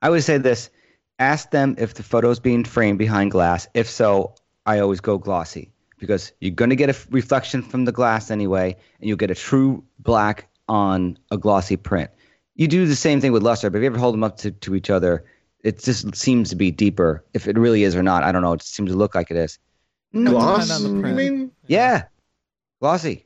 I 0.00 0.10
would 0.10 0.24
say 0.24 0.38
this: 0.38 0.70
ask 1.18 1.50
them 1.50 1.74
if 1.78 1.94
the 1.94 2.02
photo's 2.02 2.40
being 2.40 2.64
framed 2.64 2.98
behind 2.98 3.30
glass. 3.30 3.68
If 3.74 3.88
so, 3.88 4.34
I 4.66 4.78
always 4.78 5.00
go 5.00 5.18
glossy 5.18 5.70
because 5.98 6.32
you're 6.40 6.52
going 6.52 6.70
to 6.70 6.76
get 6.76 6.88
a 6.88 6.94
f- 6.94 7.06
reflection 7.10 7.62
from 7.62 7.84
the 7.84 7.92
glass 7.92 8.30
anyway, 8.30 8.76
and 9.00 9.08
you'll 9.08 9.18
get 9.18 9.30
a 9.30 9.34
true 9.34 9.84
black 10.00 10.48
on 10.68 11.18
a 11.30 11.36
glossy 11.36 11.76
print. 11.76 12.10
You 12.56 12.66
do 12.66 12.86
the 12.86 12.96
same 12.96 13.20
thing 13.20 13.32
with 13.32 13.42
luster, 13.42 13.70
but 13.70 13.78
if 13.78 13.82
you 13.82 13.86
ever 13.86 13.98
hold 13.98 14.14
them 14.14 14.24
up 14.24 14.36
to, 14.38 14.50
to 14.50 14.74
each 14.74 14.90
other, 14.90 15.24
it 15.62 15.82
just 15.82 16.14
seems 16.16 16.50
to 16.50 16.56
be 16.56 16.70
deeper. 16.70 17.24
If 17.34 17.46
it 17.46 17.56
really 17.56 17.84
is 17.84 17.94
or 17.94 18.02
not, 18.02 18.24
I 18.24 18.32
don't 18.32 18.42
know. 18.42 18.52
It 18.52 18.62
seems 18.62 18.90
to 18.90 18.96
look 18.96 19.14
like 19.14 19.30
it 19.30 19.36
is. 19.36 19.58
Gloss, 20.12 20.66
depend 20.66 20.84
on 20.84 21.02
the 21.02 21.08
you 21.08 21.14
mean? 21.14 21.52
Yeah, 21.66 22.04
glossy. 22.82 23.24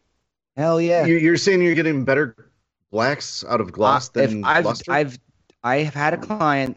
Hell 0.54 0.80
yeah. 0.80 1.06
You- 1.06 1.16
You're 1.16 1.38
saying 1.38 1.62
you're 1.62 1.74
getting 1.74 2.04
better 2.04 2.36
blacks 2.90 3.42
out 3.48 3.60
of 3.60 3.72
gloss 3.72 4.08
Uh, 4.10 4.12
than 4.20 4.44
I've, 4.44 4.64
luster? 4.66 4.92
I've 4.92 5.18
I 5.64 5.78
have 5.78 5.94
had 5.94 6.12
a 6.14 6.18
client 6.18 6.76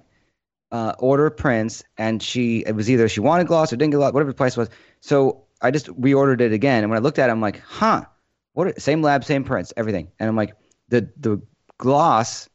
uh, 0.72 0.94
order 0.98 1.30
prints, 1.30 1.84
and 1.98 2.24
she 2.24 2.64
it 2.66 2.74
was 2.74 2.90
either 2.90 3.10
she 3.10 3.20
wanted 3.20 3.48
gloss 3.48 3.74
or 3.74 3.76
didn't 3.76 3.92
get 3.92 3.98
gloss, 3.98 4.14
whatever 4.14 4.32
the 4.32 4.36
price 4.36 4.56
was. 4.56 4.70
So 5.02 5.44
I 5.62 5.72
just 5.72 5.88
reordered 5.88 6.40
it 6.42 6.54
again, 6.54 6.84
and 6.84 6.90
when 6.90 6.98
I 6.98 7.02
looked 7.02 7.20
at 7.20 7.30
it, 7.30 7.32
I'm 7.34 7.42
like, 7.42 7.60
huh, 7.60 8.06
what? 8.54 8.68
Are, 8.68 8.80
same 8.80 9.02
lab, 9.02 9.26
same 9.26 9.44
prints, 9.44 9.74
everything, 9.76 10.08
and 10.18 10.30
I'm 10.30 10.38
like, 10.38 10.54
the 10.88 11.10
the 11.18 11.42
gloss 11.78 12.48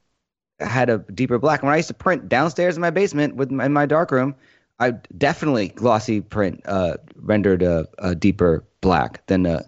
had 0.58 0.88
a 0.88 0.98
deeper 0.98 1.38
black. 1.38 1.62
When 1.62 1.72
I 1.72 1.76
used 1.76 1.88
to 1.88 1.94
print 1.94 2.28
downstairs 2.30 2.76
in 2.76 2.80
my 2.80 2.90
basement 2.90 3.36
with 3.36 3.50
my, 3.50 3.66
in 3.66 3.72
my 3.74 3.84
dark 3.86 4.10
room, 4.10 4.34
I 4.80 4.92
definitely 5.18 5.68
glossy 5.68 6.20
print 6.22 6.62
uh, 6.64 6.96
rendered 7.16 7.62
a, 7.62 7.86
a 7.98 8.14
deeper 8.14 8.64
black 8.80 9.26
than 9.26 9.44
a 9.46 9.64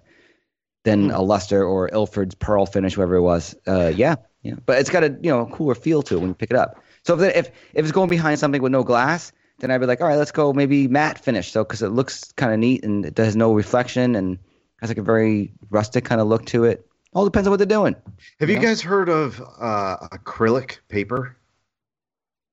than 0.87 1.11
a 1.11 1.21
luster 1.23 1.65
or 1.65 1.91
Ilford's 1.93 2.35
pearl 2.35 2.67
finish, 2.67 2.95
whoever 2.95 3.17
it 3.17 3.23
was. 3.23 3.55
Uh, 3.67 3.93
yeah, 3.95 4.17
yeah, 4.43 4.55
but 4.67 4.79
it's 4.79 4.91
got 4.91 5.05
a 5.05 5.11
you 5.21 5.31
know 5.31 5.47
cooler 5.47 5.75
feel 5.75 6.03
to 6.05 6.15
it 6.17 6.21
when 6.21 6.31
you 6.31 6.35
pick 6.35 6.51
it 6.51 6.57
up. 6.57 6.83
So 7.05 7.19
if 7.21 7.37
if 7.37 7.47
if 7.75 7.85
it's 7.85 7.93
going 7.93 8.09
behind 8.09 8.39
something 8.39 8.63
with 8.63 8.73
no 8.73 8.85
glass, 8.85 9.33
then 9.59 9.71
I'd 9.71 9.79
be 9.79 9.87
like, 9.87 10.01
all 10.01 10.09
right, 10.09 10.17
let's 10.17 10.33
go 10.33 10.53
maybe 10.53 10.89
matte 10.89 11.19
finish. 11.19 11.53
So 11.53 11.65
because 11.65 11.83
it 11.83 11.91
looks 11.91 12.33
kind 12.33 12.53
of 12.53 12.59
neat 12.59 12.85
and 12.85 13.07
it 13.07 13.19
has 13.19 13.37
no 13.37 13.53
reflection 13.55 14.15
and 14.17 14.39
has 14.81 14.91
like 14.91 14.99
a 14.99 15.03
very 15.03 15.53
rustic 15.71 16.05
kind 16.05 16.21
of 16.21 16.29
look 16.29 16.47
to 16.47 16.65
it. 16.65 16.87
All 17.15 17.25
depends 17.25 17.47
on 17.49 17.51
what 17.51 17.59
they're 17.59 17.67
doing. 17.67 17.97
Have 18.41 18.51
you 18.51 18.57
Yeah. 18.57 18.63
guys 18.63 18.83
heard 18.83 19.09
of 19.09 19.41
uh, 19.59 19.97
acrylic 20.13 20.79
paper? 20.89 21.37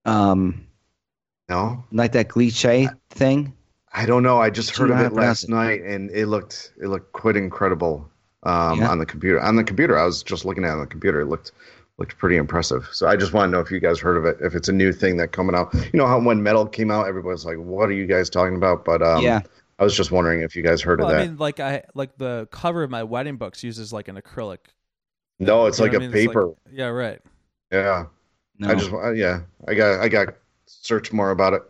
Um, 0.05 0.67
No, 1.49 1.85
like 1.91 2.13
that 2.13 2.29
cliche 2.29 2.89
thing. 3.09 3.53
I 3.93 4.05
don't 4.05 4.23
know. 4.23 4.39
I 4.41 4.49
just 4.49 4.75
heard 4.75 4.89
of 4.91 4.99
it 4.99 5.13
last 5.13 5.43
it? 5.43 5.49
night, 5.49 5.81
and 5.81 6.09
it 6.11 6.27
looked 6.27 6.73
it 6.81 6.87
looked 6.87 7.13
quite 7.13 7.35
incredible 7.35 8.09
um, 8.43 8.79
Yeah. 8.79 8.89
on 8.89 8.99
the 8.99 9.05
computer. 9.05 9.39
On 9.41 9.55
the 9.55 9.63
computer, 9.63 9.97
I 9.97 10.05
was 10.05 10.21
just 10.23 10.45
looking 10.45 10.63
at 10.63 10.69
it 10.69 10.73
on 10.73 10.79
the 10.79 10.87
computer. 10.87 11.21
It 11.21 11.27
looked 11.27 11.51
looked 11.99 12.17
pretty 12.17 12.37
impressive. 12.37 12.89
So 12.91 13.07
I 13.07 13.15
just 13.15 13.33
want 13.33 13.49
to 13.49 13.51
know 13.51 13.59
if 13.61 13.69
you 13.69 13.79
guys 13.79 13.99
heard 13.99 14.17
of 14.17 14.25
it. 14.25 14.37
If 14.41 14.55
it's 14.55 14.67
a 14.67 14.73
new 14.73 14.91
thing 14.91 15.17
that 15.17 15.31
coming 15.31 15.55
out. 15.55 15.73
You 15.73 15.97
know 15.99 16.07
how 16.07 16.19
when 16.19 16.41
metal 16.43 16.65
came 16.65 16.89
out, 16.91 17.07
everybody's 17.07 17.45
like, 17.45 17.57
"What 17.57 17.89
are 17.89 17.93
you 17.93 18.05
guys 18.07 18.29
talking 18.29 18.55
about?" 18.55 18.83
But 18.83 19.01
um, 19.03 19.23
yeah, 19.23 19.41
I 19.79 19.83
was 19.83 19.95
just 19.95 20.11
wondering 20.11 20.41
if 20.41 20.55
you 20.55 20.63
guys 20.63 20.81
heard 20.81 20.99
Well, 20.99 21.09
of 21.09 21.15
that. 21.15 21.21
I 21.23 21.27
mean, 21.27 21.37
like 21.37 21.59
I 21.59 21.83
like 21.93 22.17
the 22.17 22.47
cover 22.51 22.83
of 22.83 22.89
my 22.89 23.03
wedding 23.03 23.37
books 23.37 23.63
uses 23.63 23.93
like 23.93 24.07
an 24.07 24.15
acrylic. 24.19 24.59
no, 25.39 25.65
it's 25.67 25.77
You 25.79 25.85
know 25.85 25.91
like 25.91 25.93
what 25.93 26.01
a 26.01 26.05
I 26.05 26.07
mean? 26.07 26.27
Paper. 26.27 26.45
like- 26.47 26.55
yeah, 26.71 26.87
right. 26.87 27.21
yeah, 27.71 28.05
no. 28.59 28.67
I 28.69 28.75
just 28.75 28.91
uh, 28.91 29.11
yeah, 29.11 29.41
I 29.67 29.73
got 29.75 29.99
I 29.99 30.07
got 30.09 30.35
search 30.65 31.13
more 31.13 31.29
about 31.31 31.53
it. 31.53 31.61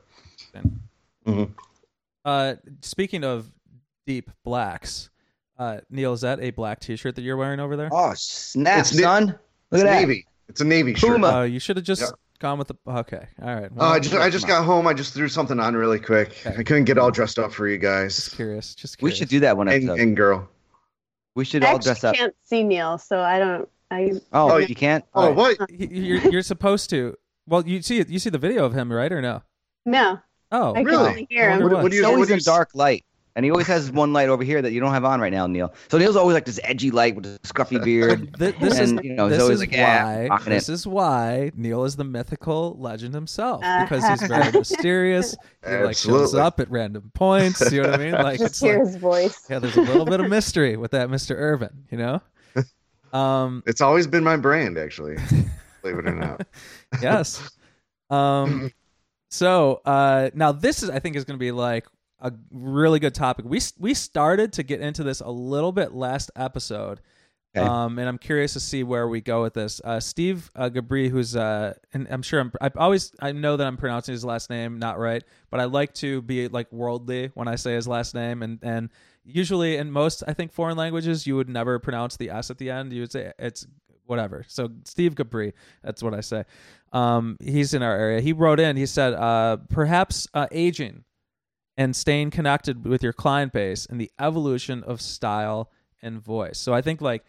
Mhm. 1.28 1.52
Uh, 2.26 2.56
speaking 2.82 3.24
of 3.24 3.52
deep 4.06 4.30
blacks, 4.44 5.10
uh, 5.60 5.80
Neil, 5.90 6.14
is 6.14 6.22
that 6.22 6.40
a 6.42 6.52
black 6.52 6.80
T-shirt 6.80 7.16
that 7.16 7.22
you're 7.22 7.38
wearing 7.38 7.60
over 7.60 7.76
there? 7.76 7.90
oh 7.92 8.14
snap, 8.16 8.80
It's 8.80 8.94
na- 8.96 9.02
son! 9.04 9.26
Look 9.28 9.38
It's 9.72 9.82
at 9.82 9.86
that. 9.86 10.00
navy. 10.02 10.26
It's 10.50 10.62
a 10.62 10.66
navy 10.66 10.94
shirt. 10.96 11.12
Puma. 11.12 11.28
Uh, 11.28 11.44
you 11.44 11.60
should 11.60 11.78
have 11.78 11.86
just 11.86 12.02
Yeah. 12.02 12.08
gone 12.40 12.60
with 12.60 12.68
the. 12.68 12.76
Okay, 12.88 13.28
all 13.42 13.56
right. 13.56 13.70
Uh, 13.78 13.84
I 13.86 14.00
just 14.00 14.14
I 14.16 14.30
just 14.30 14.46
come 14.46 14.56
on. 14.56 14.62
got 14.62 14.66
home. 14.66 14.88
I 14.88 14.94
just 14.94 15.14
threw 15.14 15.28
something 15.30 15.60
on 15.60 15.76
really 15.76 16.00
quick. 16.00 16.36
Okay. 16.46 16.56
I 16.60 16.64
couldn't 16.64 16.84
get 16.86 16.98
all 16.98 17.12
dressed 17.12 17.40
up 17.40 17.52
for 17.54 17.68
you 17.68 17.78
just 17.78 17.82
guys. 18.30 18.36
curious. 18.36 18.76
Just 18.76 18.98
curious. 18.98 19.14
We 19.14 19.18
should 19.18 19.30
do 19.30 19.40
that 19.42 19.58
one 19.58 19.68
And, 19.70 19.84
episode. 19.90 20.00
and 20.02 20.16
girl. 20.18 20.50
we 21.36 21.46
should 21.46 21.64
I 21.64 21.72
all 21.72 21.80
dress 21.80 22.04
up. 22.04 22.16
can't 22.16 22.36
see 22.44 22.64
Neil, 22.64 22.98
so 22.98 23.20
I 23.22 23.40
don't. 23.40 23.70
I 23.90 24.12
Oh, 24.32 24.52
Oh, 24.54 24.58
you 24.58 24.76
can't. 24.76 25.06
Oh, 25.14 25.32
what? 25.32 25.58
You're, 25.70 26.20
you're 26.30 26.42
supposed 26.44 26.90
to. 26.92 27.16
Well, 27.48 27.66
you 27.68 27.82
see 27.82 28.04
you 28.08 28.20
see 28.20 28.30
the 28.30 28.38
video 28.38 28.66
of 28.66 28.74
him, 28.74 28.92
right, 28.92 29.12
or 29.12 29.22
no? 29.22 29.42
no. 29.86 30.20
Oh, 30.52 30.74
I 30.76 30.82
really? 30.82 30.98
can 30.98 31.08
only 31.08 31.28
hear 31.32 31.50
him. 31.50 31.60
wonder 31.62 31.76
What, 31.76 31.84
what 31.84 31.92
do 31.92 31.96
He's 31.98 32.02
you? 32.02 32.08
What 32.08 32.14
always 32.14 32.28
do 32.28 32.34
in 32.36 32.40
dark 32.46 32.70
light, 32.76 33.06
and 33.36 33.44
he 33.46 33.52
always 33.52 33.68
has 33.68 33.92
one 33.92 34.14
light 34.14 34.30
over 34.30 34.44
here 34.44 34.62
that 34.62 34.72
you 34.72 34.80
don't 34.80 34.92
have 34.94 35.06
on 35.06 35.20
right 35.20 35.32
now, 35.34 35.48
Neil. 35.48 35.74
So 35.90 35.98
Neil's 35.98 36.16
always 36.16 36.34
like 36.36 36.46
this 36.46 36.60
edgy 36.64 36.92
light 36.92 37.16
with 37.16 37.26
a 37.26 37.40
scruffy 37.40 37.84
beard. 37.84 38.34
Th- 38.40 38.56
this 38.60 38.80
is 38.80 38.92
and 38.92 39.04
you 39.04 39.14
know, 39.14 39.26
he's 39.28 39.38
this 39.38 39.42
always 39.44 39.56
is 39.56 39.60
like, 39.62 39.72
yeah, 39.72 40.06
why 40.06 40.28
rocking 40.28 40.54
this 40.54 40.70
it. 40.70 40.74
is 40.74 40.86
why 40.88 41.52
Neil 41.56 41.84
is 41.84 41.96
the 41.96 42.04
mythical 42.04 42.76
legend 42.80 43.14
himself 43.14 43.62
because 43.82 44.06
he's 44.08 44.28
very 44.28 44.52
mysterious. 44.54 45.36
He 45.68 45.76
like 45.78 45.98
shows 45.98 46.36
up 46.36 46.60
at 46.60 46.70
random 46.70 47.12
points. 47.14 47.72
You 47.72 47.82
know 47.84 47.90
what 47.92 48.00
I 48.00 48.04
mean? 48.04 48.14
Like 48.24 48.40
Just 48.40 48.52
it's 48.52 48.60
hear 48.60 48.78
like 48.78 48.88
his 48.88 48.96
voice. 48.98 49.46
yeah, 49.50 49.60
there's 49.60 49.78
a 49.78 49.82
little 49.82 50.06
bit 50.06 50.20
of 50.20 50.30
mystery 50.30 50.78
with 50.78 50.92
that 50.92 51.10
Mr. 51.10 51.36
Irvin. 51.36 51.86
You 51.92 51.98
know? 51.98 52.22
Um. 53.12 53.64
It's 53.66 53.82
always 53.82 54.08
been 54.08 54.24
my 54.24 54.38
brand, 54.38 54.78
actually. 54.78 55.16
Believe 55.82 55.98
it 56.00 56.08
or 56.08 56.16
not. 56.16 56.48
yes. 57.02 57.50
Um 58.10 58.72
so 59.30 59.82
uh 59.86 60.30
now 60.36 60.52
this 60.52 60.84
is 60.84 60.90
I 60.92 61.00
think 61.00 61.16
is 61.16 61.24
going 61.26 61.38
to 61.38 61.44
be 61.44 61.52
like 61.52 61.88
a 62.24 62.32
really 62.52 63.00
good 63.00 63.14
topic. 63.14 63.46
We 63.46 63.60
we 63.78 63.94
started 63.94 64.54
to 64.54 64.64
get 64.64 64.82
into 64.82 65.04
this 65.04 65.20
a 65.20 65.30
little 65.30 65.72
bit 65.72 65.94
last 65.94 66.32
episode. 66.36 67.02
Okay. 67.56 67.68
Um, 67.68 68.00
and 68.00 68.10
I'm 68.10 68.18
curious 68.18 68.54
to 68.54 68.60
see 68.60 68.84
where 68.84 69.08
we 69.08 69.22
go 69.22 69.44
with 69.44 69.54
this. 69.54 69.80
Uh, 69.84 70.00
Steve 70.00 70.50
uh, 70.56 70.70
Gabri, 70.70 71.10
who's 71.10 71.36
uh, 71.36 71.74
and 71.94 72.08
I'm 72.10 72.24
sure 72.24 72.40
I'm, 72.40 72.52
I 72.60 72.72
always 72.78 73.12
I 73.20 73.32
know 73.32 73.58
that 73.58 73.68
I'm 73.68 73.78
pronouncing 73.78 74.14
his 74.14 74.26
last 74.26 74.50
name 74.50 74.80
not 74.80 74.98
right, 74.98 75.24
but 75.52 75.60
I 75.60 75.66
like 75.66 75.94
to 75.96 76.24
be 76.24 76.48
like 76.48 76.72
worldly 76.72 77.30
when 77.36 77.48
I 77.48 77.56
say 77.56 77.76
his 77.76 77.88
last 77.88 78.16
name, 78.16 78.42
and 78.42 78.58
and 78.64 78.90
usually 79.24 79.76
in 79.76 79.92
most 79.92 80.24
I 80.28 80.34
think 80.34 80.52
foreign 80.52 80.78
languages 80.78 81.28
you 81.28 81.36
would 81.36 81.50
never 81.50 81.78
pronounce 81.78 82.18
the 82.18 82.32
s 82.32 82.50
at 82.50 82.58
the 82.58 82.72
end. 82.72 82.92
You 82.92 83.02
would 83.02 83.12
say 83.12 83.34
it's 83.38 83.68
whatever. 84.06 84.46
So 84.48 84.70
Steve 84.86 85.14
Gabri, 85.14 85.54
that's 85.84 86.02
what 86.02 86.16
I 86.16 86.22
say. 86.22 86.46
Um, 86.92 87.38
he's 87.40 87.74
in 87.74 87.84
our 87.84 87.96
area. 87.96 88.22
He 88.22 88.34
wrote 88.34 88.60
in. 88.60 88.78
He 88.78 88.86
said, 88.86 89.14
uh, 89.14 89.58
perhaps 89.70 90.28
uh, 90.34 90.48
aging 90.52 91.04
and 91.78 91.96
staying 91.96 92.32
connected 92.32 92.86
with 92.86 93.02
your 93.02 93.14
client 93.14 93.52
base 93.52 93.86
and 93.86 94.00
the 94.00 94.12
evolution 94.20 94.84
of 94.84 95.02
style 95.02 95.72
and 96.02 96.22
voice. 96.22 96.60
So 96.60 96.74
I 96.74 96.82
think 96.82 97.02
like 97.02 97.24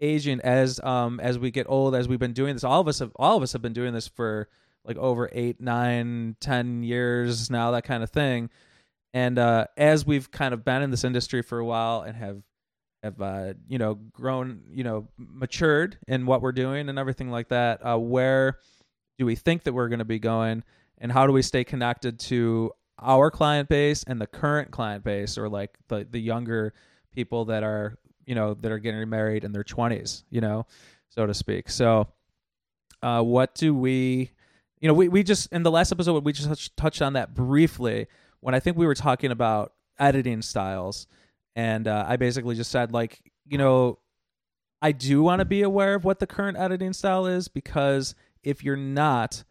aging 0.00 0.40
as 0.42 0.78
um 0.80 1.18
as 1.20 1.38
we 1.38 1.50
get 1.50 1.66
old, 1.68 1.94
as 1.94 2.08
we've 2.08 2.18
been 2.18 2.32
doing 2.32 2.54
this, 2.54 2.64
all 2.64 2.80
of 2.80 2.88
us 2.88 3.00
have 3.00 3.12
all 3.16 3.36
of 3.36 3.42
us 3.42 3.52
have 3.52 3.62
been 3.62 3.72
doing 3.72 3.94
this 3.94 4.06
for 4.08 4.48
like 4.84 4.96
over 4.96 5.28
eight, 5.32 5.60
nine, 5.60 6.36
ten 6.40 6.82
years 6.82 7.50
now, 7.50 7.72
that 7.72 7.84
kind 7.84 8.02
of 8.02 8.10
thing. 8.10 8.50
And 9.14 9.38
uh, 9.38 9.66
as 9.76 10.06
we've 10.06 10.30
kind 10.30 10.54
of 10.54 10.64
been 10.64 10.82
in 10.82 10.90
this 10.90 11.04
industry 11.04 11.42
for 11.42 11.58
a 11.58 11.64
while 11.64 12.02
and 12.02 12.16
have 12.16 12.42
have 13.02 13.20
uh, 13.20 13.54
you 13.68 13.78
know 13.78 13.94
grown, 13.94 14.62
you 14.70 14.84
know, 14.84 15.08
matured 15.16 15.98
in 16.06 16.26
what 16.26 16.42
we're 16.42 16.52
doing 16.52 16.88
and 16.88 16.98
everything 16.98 17.30
like 17.30 17.48
that, 17.48 17.84
uh, 17.84 17.98
where 17.98 18.58
do 19.18 19.26
we 19.26 19.34
think 19.34 19.64
that 19.64 19.72
we're 19.72 19.88
going 19.88 20.00
to 20.00 20.04
be 20.04 20.18
going, 20.18 20.62
and 20.98 21.10
how 21.10 21.26
do 21.26 21.32
we 21.32 21.42
stay 21.42 21.64
connected 21.64 22.18
to 22.18 22.72
our 22.98 23.30
client 23.30 23.68
base 23.68 24.04
and 24.06 24.20
the 24.20 24.26
current 24.26 24.70
client 24.70 25.04
base, 25.04 25.38
or 25.38 25.48
like 25.48 25.76
the 25.88 26.06
the 26.10 26.20
younger 26.20 26.74
people 27.12 27.46
that 27.46 27.62
are 27.62 27.98
you 28.26 28.34
know 28.34 28.54
that 28.54 28.70
are 28.70 28.78
getting 28.78 29.08
married 29.08 29.44
in 29.44 29.52
their 29.52 29.64
twenties, 29.64 30.24
you 30.30 30.40
know, 30.40 30.66
so 31.08 31.26
to 31.26 31.34
speak. 31.34 31.70
So, 31.70 32.08
uh, 33.02 33.22
what 33.22 33.54
do 33.54 33.74
we? 33.74 34.30
You 34.80 34.88
know, 34.88 34.94
we, 34.94 35.08
we 35.08 35.22
just 35.22 35.52
in 35.52 35.62
the 35.62 35.70
last 35.70 35.90
episode 35.90 36.24
we 36.24 36.32
just 36.32 36.48
touched, 36.48 36.76
touched 36.76 37.02
on 37.02 37.14
that 37.14 37.34
briefly 37.34 38.06
when 38.40 38.54
I 38.54 38.60
think 38.60 38.76
we 38.76 38.86
were 38.86 38.94
talking 38.94 39.32
about 39.32 39.72
editing 39.98 40.42
styles, 40.42 41.06
and 41.56 41.88
uh, 41.88 42.04
I 42.06 42.16
basically 42.16 42.54
just 42.54 42.70
said 42.70 42.92
like, 42.92 43.20
you 43.46 43.58
know, 43.58 43.98
I 44.80 44.92
do 44.92 45.22
want 45.22 45.40
to 45.40 45.44
be 45.44 45.62
aware 45.62 45.94
of 45.94 46.04
what 46.04 46.20
the 46.20 46.26
current 46.26 46.56
editing 46.56 46.92
style 46.92 47.26
is 47.26 47.48
because 47.48 48.14
if 48.42 48.62
you're 48.62 48.76
not, 48.76 49.42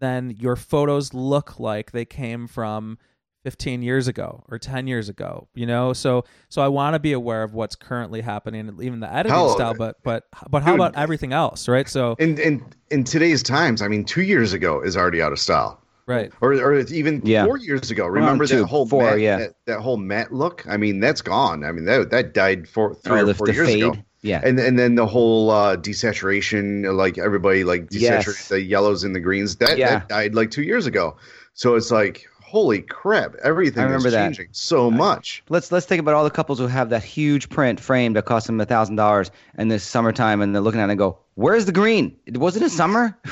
then 0.00 0.30
your 0.38 0.56
photos 0.56 1.14
look 1.14 1.58
like 1.60 1.92
they 1.92 2.04
came 2.04 2.46
from 2.46 2.98
15 3.44 3.82
years 3.82 4.08
ago 4.08 4.42
or 4.48 4.58
10 4.58 4.86
years 4.86 5.10
ago 5.10 5.48
you 5.54 5.66
know 5.66 5.92
so 5.92 6.24
so 6.48 6.62
i 6.62 6.68
want 6.68 6.94
to 6.94 6.98
be 6.98 7.12
aware 7.12 7.42
of 7.42 7.52
what's 7.52 7.76
currently 7.76 8.22
happening 8.22 8.74
even 8.80 9.00
the 9.00 9.12
editing 9.12 9.32
Hell, 9.32 9.50
style 9.50 9.74
but 9.74 9.96
but 10.02 10.24
but 10.48 10.62
how 10.62 10.70
dude. 10.72 10.80
about 10.80 10.96
everything 10.96 11.34
else 11.34 11.68
right 11.68 11.86
so 11.86 12.16
In 12.18 12.38
in 12.38 12.64
in 12.90 13.04
today's 13.04 13.42
times, 13.42 13.82
I 13.82 13.88
mean, 13.88 14.04
two 14.04 14.22
years 14.22 14.52
ago 14.52 14.80
is 14.80 14.96
already 14.96 15.20
out 15.20 15.32
of 15.32 15.38
style. 15.40 15.82
right 16.06 16.30
or 16.40 16.52
or 16.54 16.78
even 16.78 17.20
Yeah. 17.24 17.44
four 17.44 17.58
years 17.58 17.90
ago. 17.90 18.06
Remember 18.06 18.46
two, 18.46 18.58
that 18.60 18.66
whole 18.66 18.86
four, 18.86 19.02
matte, 19.02 19.20
yeah. 19.20 19.38
that, 19.38 19.54
that 19.66 19.80
whole 19.80 19.96
matte 19.96 20.32
look? 20.32 20.64
I 20.68 20.76
mean, 20.76 21.00
that's 21.00 21.20
gone. 21.20 21.64
I 21.64 21.72
mean, 21.72 21.84
that 21.86 22.10
that 22.10 22.34
died 22.34 22.66
four, 22.68 22.94
three 22.94 23.20
Oh, 23.20 23.28
or 23.28 23.34
four 23.34 23.48
years 23.50 23.66
fade. 23.68 23.82
ago. 23.82 23.96
Yeah. 24.24 24.40
And 24.42 24.58
and 24.58 24.78
then 24.78 24.94
the 24.94 25.06
whole 25.06 25.50
uh, 25.50 25.76
desaturation, 25.76 26.94
like 26.96 27.18
everybody 27.18 27.62
like 27.62 27.88
Yes. 27.90 28.48
the 28.48 28.60
yellows 28.60 29.04
and 29.04 29.14
the 29.14 29.20
greens. 29.20 29.56
That 29.56 29.76
Yeah. 29.78 29.90
that 29.98 30.08
died 30.08 30.34
like 30.34 30.50
two 30.50 30.62
years 30.62 30.86
ago. 30.86 31.16
So 31.52 31.74
it's 31.76 31.90
like, 31.90 32.26
holy 32.42 32.80
crap! 32.82 33.34
Everything 33.42 33.82
I 33.82 33.84
remember 33.86 34.08
is 34.08 34.14
that. 34.14 34.24
changing 34.26 34.48
so 34.52 34.90
much. 34.90 35.42
let's 35.50 35.70
let's 35.70 35.86
think 35.86 36.00
about 36.00 36.14
all 36.14 36.24
the 36.24 36.30
couples 36.30 36.58
who 36.58 36.66
have 36.66 36.88
that 36.90 37.04
huge 37.04 37.48
print 37.50 37.78
frame 37.78 38.14
that 38.14 38.24
costs 38.24 38.46
them 38.46 38.60
a 38.60 38.64
thousand 38.64 38.96
dollars 38.96 39.30
in 39.58 39.68
this 39.68 39.84
summertime, 39.84 40.40
and 40.40 40.54
they're 40.54 40.62
looking 40.62 40.80
at 40.80 40.88
it 40.88 40.92
and 40.92 40.98
go, 40.98 41.18
"Where's 41.34 41.66
the 41.66 41.72
green? 41.72 42.16
It 42.26 42.38
wasn't 42.38 42.64
it 42.64 42.70
summer?" 42.70 43.16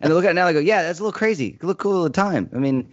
and 0.00 0.10
they 0.10 0.14
look 0.14 0.24
at 0.24 0.32
it 0.32 0.34
now, 0.34 0.46
and 0.48 0.56
they 0.56 0.60
go, 0.60 0.64
"Yeah, 0.66 0.82
that's 0.82 0.98
a 0.98 1.02
little 1.02 1.16
crazy. 1.16 1.56
It 1.60 1.64
look 1.64 1.78
cool 1.78 2.04
at 2.04 2.12
the 2.12 2.16
time." 2.20 2.50
I 2.54 2.58
mean, 2.58 2.90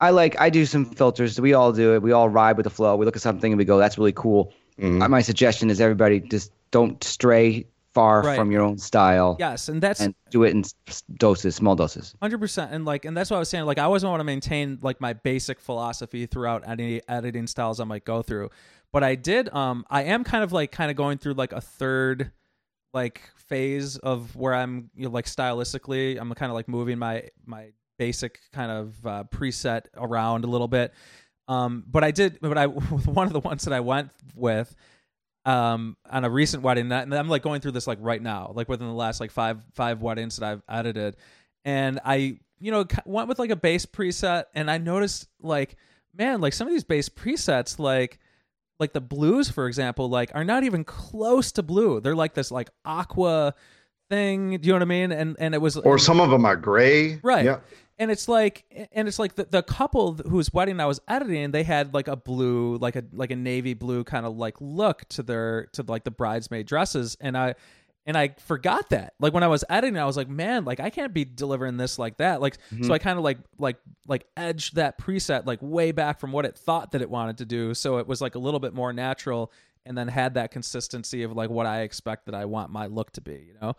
I 0.00 0.10
like 0.10 0.40
I 0.40 0.48
do 0.50 0.64
some 0.64 0.86
filters. 0.86 1.38
We 1.40 1.52
all 1.52 1.72
do 1.72 1.94
it. 1.94 2.02
We 2.02 2.12
all 2.12 2.28
ride 2.30 2.56
with 2.56 2.64
the 2.64 2.70
flow. 2.70 2.96
We 2.96 3.04
look 3.04 3.16
at 3.16 3.22
something 3.22 3.52
and 3.52 3.58
we 3.58 3.64
go, 3.66 3.78
"That's 3.78 3.98
really 3.98 4.12
cool." 4.14 4.52
Mhm. 4.80 5.02
Uh, 5.02 5.08
My 5.08 5.20
suggestion 5.22 5.68
is 5.70 5.80
everybody 5.80 6.20
just 6.20 6.50
don't 6.70 7.02
stray 7.02 7.66
far 7.94 8.22
Right. 8.22 8.36
from 8.36 8.52
your 8.52 8.62
own 8.62 8.78
style 8.78 9.36
yes 9.40 9.68
and 9.68 9.82
that's 9.82 10.00
and 10.00 10.14
do 10.30 10.44
it 10.44 10.50
in 10.50 10.62
doses, 11.16 11.56
small 11.56 11.74
doses. 11.74 12.14
Hundred 12.20 12.38
percent, 12.38 12.72
and 12.72 12.84
like, 12.84 13.04
and 13.04 13.16
that's 13.16 13.30
what 13.30 13.36
I 13.36 13.40
was 13.40 13.48
saying. 13.48 13.64
Like, 13.64 13.78
I 13.78 13.84
always 13.84 14.04
want 14.04 14.20
to 14.20 14.24
maintain 14.24 14.78
like 14.82 15.00
my 15.00 15.14
basic 15.14 15.58
philosophy 15.58 16.26
throughout 16.26 16.68
any 16.68 17.00
editing 17.08 17.46
styles 17.46 17.80
I 17.80 17.84
might 17.84 18.04
go 18.04 18.22
through. 18.22 18.50
But 18.92 19.04
I 19.04 19.14
did, 19.14 19.52
um, 19.54 19.84
I 19.90 20.04
am 20.04 20.22
kind 20.24 20.44
of 20.44 20.52
like 20.52 20.70
kind 20.70 20.90
of 20.90 20.96
going 20.96 21.18
through 21.18 21.34
like 21.34 21.52
a 21.52 21.60
third 21.60 22.30
like 22.94 23.20
phase 23.36 23.96
of 23.98 24.34
where 24.36 24.54
I'm 24.54 24.90
you 24.94 25.04
know, 25.04 25.10
like 25.10 25.26
stylistically, 25.26 26.18
I'm 26.20 26.32
kind 26.34 26.50
of 26.50 26.54
like 26.54 26.68
moving 26.68 26.98
my 26.98 27.24
my 27.46 27.68
basic 27.98 28.40
kind 28.52 28.70
of 28.70 29.06
uh, 29.06 29.24
preset 29.30 29.86
around 29.96 30.44
a 30.44 30.46
little 30.46 30.68
bit. 30.68 30.92
Um, 31.48 31.84
but 31.86 32.04
I 32.04 32.10
did, 32.10 32.38
but 32.40 32.58
I 32.58 32.66
one 32.66 33.26
of 33.26 33.32
the 33.32 33.40
ones 33.40 33.64
that 33.64 33.72
I 33.72 33.80
went 33.80 34.10
with 34.34 34.74
um 35.48 35.96
on 36.10 36.24
a 36.24 36.30
recent 36.30 36.62
wedding 36.62 36.92
and 36.92 37.14
I'm 37.14 37.28
like 37.28 37.42
going 37.42 37.62
through 37.62 37.72
this 37.72 37.86
like 37.86 37.98
right 38.02 38.20
now 38.20 38.52
like 38.54 38.68
within 38.68 38.86
the 38.86 38.92
last 38.92 39.18
like 39.18 39.30
five 39.30 39.58
five 39.72 40.02
weddings 40.02 40.36
that 40.36 40.46
I've 40.46 40.62
edited 40.68 41.16
and 41.64 41.98
I 42.04 42.38
you 42.60 42.70
know 42.70 42.84
went 43.06 43.28
with 43.28 43.38
like 43.38 43.48
a 43.48 43.56
bass 43.56 43.86
preset 43.86 44.44
and 44.54 44.70
I 44.70 44.76
noticed 44.76 45.26
like 45.40 45.76
man 46.14 46.42
like 46.42 46.52
some 46.52 46.66
of 46.66 46.74
these 46.74 46.84
bass 46.84 47.08
presets 47.08 47.78
like 47.78 48.18
like 48.78 48.92
the 48.92 49.00
blues 49.00 49.48
for 49.48 49.66
example 49.66 50.10
like 50.10 50.30
are 50.34 50.44
not 50.44 50.64
even 50.64 50.84
close 50.84 51.50
to 51.52 51.62
blue 51.62 52.00
they're 52.00 52.14
like 52.14 52.34
this 52.34 52.50
like 52.50 52.68
aqua 52.84 53.54
thing 54.10 54.58
do 54.58 54.66
you 54.66 54.72
know 54.72 54.76
what 54.76 54.82
I 54.82 54.84
mean 54.84 55.12
and 55.12 55.34
and 55.38 55.54
it 55.54 55.62
was 55.62 55.78
Or 55.78 55.98
some 55.98 56.20
of 56.20 56.28
them 56.28 56.44
are 56.44 56.56
gray. 56.56 57.20
Right. 57.22 57.46
Yeah. 57.46 57.60
And 57.98 58.10
it's 58.10 58.28
like 58.28 58.64
and 58.92 59.08
it's 59.08 59.18
like 59.18 59.34
the, 59.34 59.44
the 59.44 59.62
couple 59.62 60.14
whose 60.14 60.52
wedding 60.52 60.80
i 60.80 60.86
was 60.86 61.00
editing 61.08 61.50
they 61.50 61.64
had 61.64 61.92
like 61.94 62.08
a 62.08 62.16
blue 62.16 62.76
like 62.78 62.96
a 62.96 63.04
like 63.12 63.30
a 63.30 63.36
navy 63.36 63.74
blue 63.74 64.04
kind 64.04 64.24
of 64.24 64.36
like 64.36 64.54
look 64.60 65.06
to 65.08 65.22
their 65.22 65.66
to 65.72 65.82
like 65.82 66.04
the 66.04 66.10
bridesmaid 66.10 66.66
dresses. 66.66 67.16
And 67.20 67.36
i 67.36 67.54
and 68.06 68.16
i 68.16 68.34
forgot 68.38 68.88
that. 68.90 69.14
Like 69.20 69.34
when 69.34 69.42
i 69.42 69.48
was 69.48 69.64
editing 69.68 69.98
i 69.98 70.04
was 70.04 70.16
like 70.16 70.28
man 70.28 70.64
like 70.64 70.80
i 70.80 70.90
can't 70.90 71.12
be 71.12 71.24
delivering 71.24 71.76
this 71.76 71.98
like 71.98 72.18
that. 72.18 72.40
Like 72.40 72.58
so 72.82 72.92
i 72.92 72.98
kind 72.98 73.18
of 73.18 73.24
like 73.24 73.38
like 73.58 73.76
like 74.06 74.26
edged 74.36 74.76
that 74.76 74.98
preset 74.98 75.46
like 75.46 75.58
way 75.60 75.92
back 75.92 76.20
from 76.20 76.32
what 76.32 76.44
it 76.44 76.56
thought 76.56 76.92
that 76.92 77.02
it 77.02 77.10
wanted 77.10 77.38
to 77.38 77.44
do. 77.44 77.74
So 77.74 77.98
it 77.98 78.06
was 78.06 78.20
like 78.20 78.34
a 78.34 78.38
little 78.38 78.60
bit 78.60 78.74
more 78.74 78.92
natural 78.92 79.52
and 79.84 79.96
then 79.96 80.08
had 80.08 80.34
that 80.34 80.50
consistency 80.50 81.22
of 81.22 81.32
like 81.32 81.50
what 81.50 81.66
i 81.66 81.80
expect 81.80 82.26
that 82.26 82.34
i 82.34 82.44
want 82.44 82.70
my 82.70 82.86
look 82.86 83.10
to 83.12 83.20
be 83.20 83.48
you 83.48 83.54
know? 83.60 83.76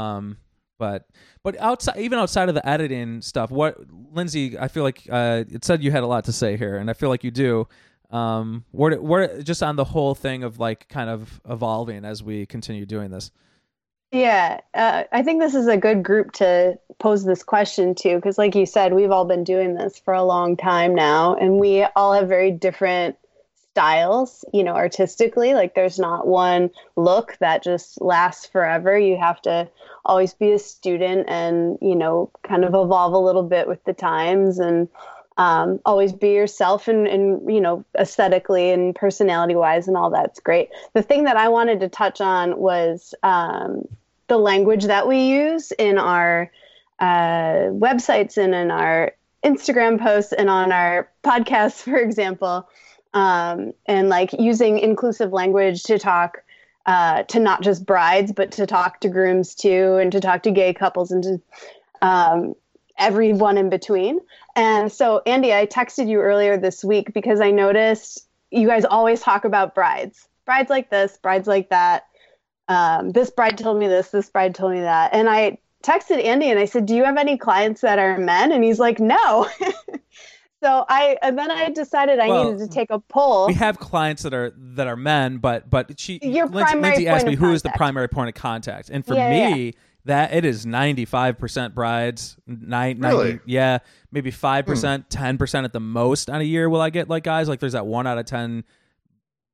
Um 0.00 0.36
but 0.80 1.06
but 1.44 1.56
outside 1.60 1.98
even 1.98 2.18
outside 2.18 2.48
of 2.48 2.54
the 2.56 2.68
editing 2.68 3.20
stuff 3.20 3.50
what 3.50 3.76
lindsay 4.12 4.58
i 4.58 4.66
feel 4.66 4.82
like 4.82 5.06
uh 5.10 5.44
it 5.48 5.64
said 5.64 5.84
you 5.84 5.92
had 5.92 6.02
a 6.02 6.06
lot 6.06 6.24
to 6.24 6.32
say 6.32 6.56
here 6.56 6.76
and 6.76 6.90
i 6.90 6.92
feel 6.92 7.10
like 7.10 7.22
you 7.22 7.30
do. 7.30 7.68
Um 8.10 8.64
where 8.72 9.40
just 9.42 9.62
on 9.62 9.76
the 9.76 9.84
whole 9.84 10.16
thing 10.16 10.42
of 10.42 10.58
like 10.58 10.88
kind 10.88 11.08
of 11.08 11.40
evolving 11.48 12.04
as 12.04 12.24
we 12.24 12.44
continue 12.46 12.84
doing 12.84 13.12
this. 13.12 13.30
Yeah, 14.12 14.60
uh, 14.74 15.04
I 15.12 15.22
think 15.22 15.40
this 15.40 15.54
is 15.54 15.68
a 15.68 15.76
good 15.76 16.02
group 16.02 16.32
to 16.32 16.76
pose 16.98 17.24
this 17.24 17.44
question 17.44 17.94
to 17.96 18.16
because, 18.16 18.38
like 18.38 18.56
you 18.56 18.66
said, 18.66 18.92
we've 18.92 19.12
all 19.12 19.24
been 19.24 19.44
doing 19.44 19.74
this 19.74 20.00
for 20.00 20.12
a 20.12 20.24
long 20.24 20.56
time 20.56 20.96
now, 20.96 21.36
and 21.36 21.60
we 21.60 21.84
all 21.94 22.12
have 22.14 22.28
very 22.28 22.50
different 22.50 23.16
styles, 23.72 24.44
you 24.52 24.64
know, 24.64 24.74
artistically. 24.74 25.54
Like, 25.54 25.74
there's 25.74 25.98
not 25.98 26.26
one 26.26 26.70
look 26.96 27.36
that 27.40 27.62
just 27.62 28.00
lasts 28.00 28.46
forever. 28.46 28.98
You 28.98 29.16
have 29.16 29.40
to 29.42 29.68
always 30.04 30.34
be 30.34 30.52
a 30.52 30.58
student 30.58 31.28
and, 31.28 31.78
you 31.80 31.94
know, 31.94 32.30
kind 32.42 32.64
of 32.64 32.70
evolve 32.70 33.12
a 33.12 33.18
little 33.18 33.42
bit 33.42 33.68
with 33.68 33.82
the 33.84 33.92
times 33.92 34.58
and 34.58 34.88
um, 35.36 35.80
always 35.86 36.12
be 36.12 36.30
yourself 36.30 36.88
and, 36.88 37.06
and, 37.06 37.52
you 37.52 37.60
know, 37.60 37.84
aesthetically 37.98 38.70
and 38.70 38.94
personality 38.94 39.54
wise, 39.54 39.88
and 39.88 39.96
all 39.96 40.10
that's 40.10 40.40
great. 40.40 40.68
The 40.92 41.02
thing 41.02 41.24
that 41.24 41.36
I 41.36 41.48
wanted 41.48 41.80
to 41.80 41.88
touch 41.88 42.20
on 42.20 42.58
was, 42.58 43.14
um, 43.22 43.86
the 44.30 44.38
language 44.38 44.84
that 44.84 45.08
we 45.08 45.26
use 45.26 45.72
in 45.72 45.98
our 45.98 46.50
uh, 47.00 47.68
websites 47.72 48.38
and 48.38 48.54
in 48.54 48.70
our 48.70 49.12
Instagram 49.44 50.00
posts 50.00 50.32
and 50.32 50.48
on 50.48 50.70
our 50.72 51.10
podcasts, 51.24 51.82
for 51.82 51.96
example, 51.96 52.68
um, 53.14 53.72
and 53.86 54.08
like 54.08 54.32
using 54.38 54.78
inclusive 54.78 55.32
language 55.32 55.82
to 55.84 55.98
talk 55.98 56.42
uh, 56.86 57.22
to 57.24 57.38
not 57.38 57.62
just 57.62 57.84
brides, 57.84 58.32
but 58.32 58.50
to 58.52 58.66
talk 58.66 59.00
to 59.00 59.08
grooms 59.08 59.54
too, 59.54 59.96
and 59.96 60.12
to 60.12 60.20
talk 60.20 60.42
to 60.44 60.50
gay 60.50 60.72
couples 60.72 61.10
and 61.10 61.22
to 61.22 61.40
um, 62.02 62.54
everyone 62.98 63.58
in 63.58 63.68
between. 63.68 64.20
And 64.56 64.90
so, 64.90 65.22
Andy, 65.26 65.54
I 65.54 65.66
texted 65.66 66.08
you 66.08 66.20
earlier 66.20 66.56
this 66.56 66.84
week 66.84 67.12
because 67.12 67.40
I 67.40 67.50
noticed 67.50 68.26
you 68.50 68.66
guys 68.66 68.84
always 68.84 69.20
talk 69.20 69.44
about 69.44 69.74
brides, 69.74 70.28
brides 70.44 70.70
like 70.70 70.90
this, 70.90 71.18
brides 71.18 71.46
like 71.46 71.68
that 71.70 72.06
um, 72.70 73.10
this 73.10 73.30
bride 73.30 73.58
told 73.58 73.80
me 73.80 73.88
this, 73.88 74.10
this 74.10 74.30
bride 74.30 74.54
told 74.54 74.72
me 74.72 74.80
that. 74.80 75.12
And 75.12 75.28
I 75.28 75.58
texted 75.82 76.24
Andy 76.24 76.50
and 76.50 76.58
I 76.58 76.66
said, 76.66 76.86
Do 76.86 76.94
you 76.94 77.04
have 77.04 77.16
any 77.16 77.36
clients 77.36 77.80
that 77.80 77.98
are 77.98 78.16
men? 78.16 78.52
And 78.52 78.62
he's 78.62 78.78
like, 78.78 79.00
No. 79.00 79.48
So 80.62 80.84
I 80.88 81.16
and 81.22 81.38
then 81.38 81.50
I 81.50 81.70
decided 81.70 82.18
I 82.18 82.28
Well, 82.28 82.52
needed 82.52 82.68
to 82.68 82.74
take 82.74 82.90
a 82.90 82.98
poll. 82.98 83.46
we 83.46 83.54
have 83.54 83.78
clients 83.78 84.22
that 84.24 84.34
are 84.34 84.52
that 84.56 84.86
are 84.86 84.96
men, 84.96 85.38
but 85.38 85.70
but 85.70 85.98
she 85.98 86.18
Your 86.22 86.46
Lindsay, 86.46 86.72
primary 86.72 86.82
Lindsay 86.82 87.08
asked 87.08 87.24
point 87.24 87.28
me 87.28 87.34
of 87.34 87.38
who 87.40 87.52
is 87.52 87.62
the 87.62 87.72
primary 87.76 88.08
point 88.08 88.28
of 88.28 88.34
contact, 88.34 88.90
and 88.90 89.04
for 89.04 89.14
Yeah, 89.14 89.32
yeah, 89.32 89.54
me 89.54 89.74
that 90.04 90.34
it 90.34 90.44
is 90.44 90.66
ninety 90.66 91.04
five 91.06 91.38
percent 91.38 91.74
brides, 91.74 92.36
nine, 92.46 93.00
Really? 93.00 93.30
90 93.30 93.40
yeah, 93.46 93.78
maybe 94.12 94.30
five 94.30 94.66
percent, 94.66 95.04
hmm. 95.04 95.18
ten 95.18 95.38
percent 95.38 95.64
at 95.64 95.72
the 95.72 95.80
most 95.80 96.28
on 96.28 96.40
a 96.40 96.44
year. 96.44 96.68
Will 96.68 96.80
I 96.80 96.90
get 96.90 97.08
like 97.08 97.24
guys 97.24 97.48
like 97.48 97.60
there's 97.60 97.72
that 97.72 97.86
one 97.86 98.06
out 98.06 98.18
of 98.18 98.26
ten 98.26 98.64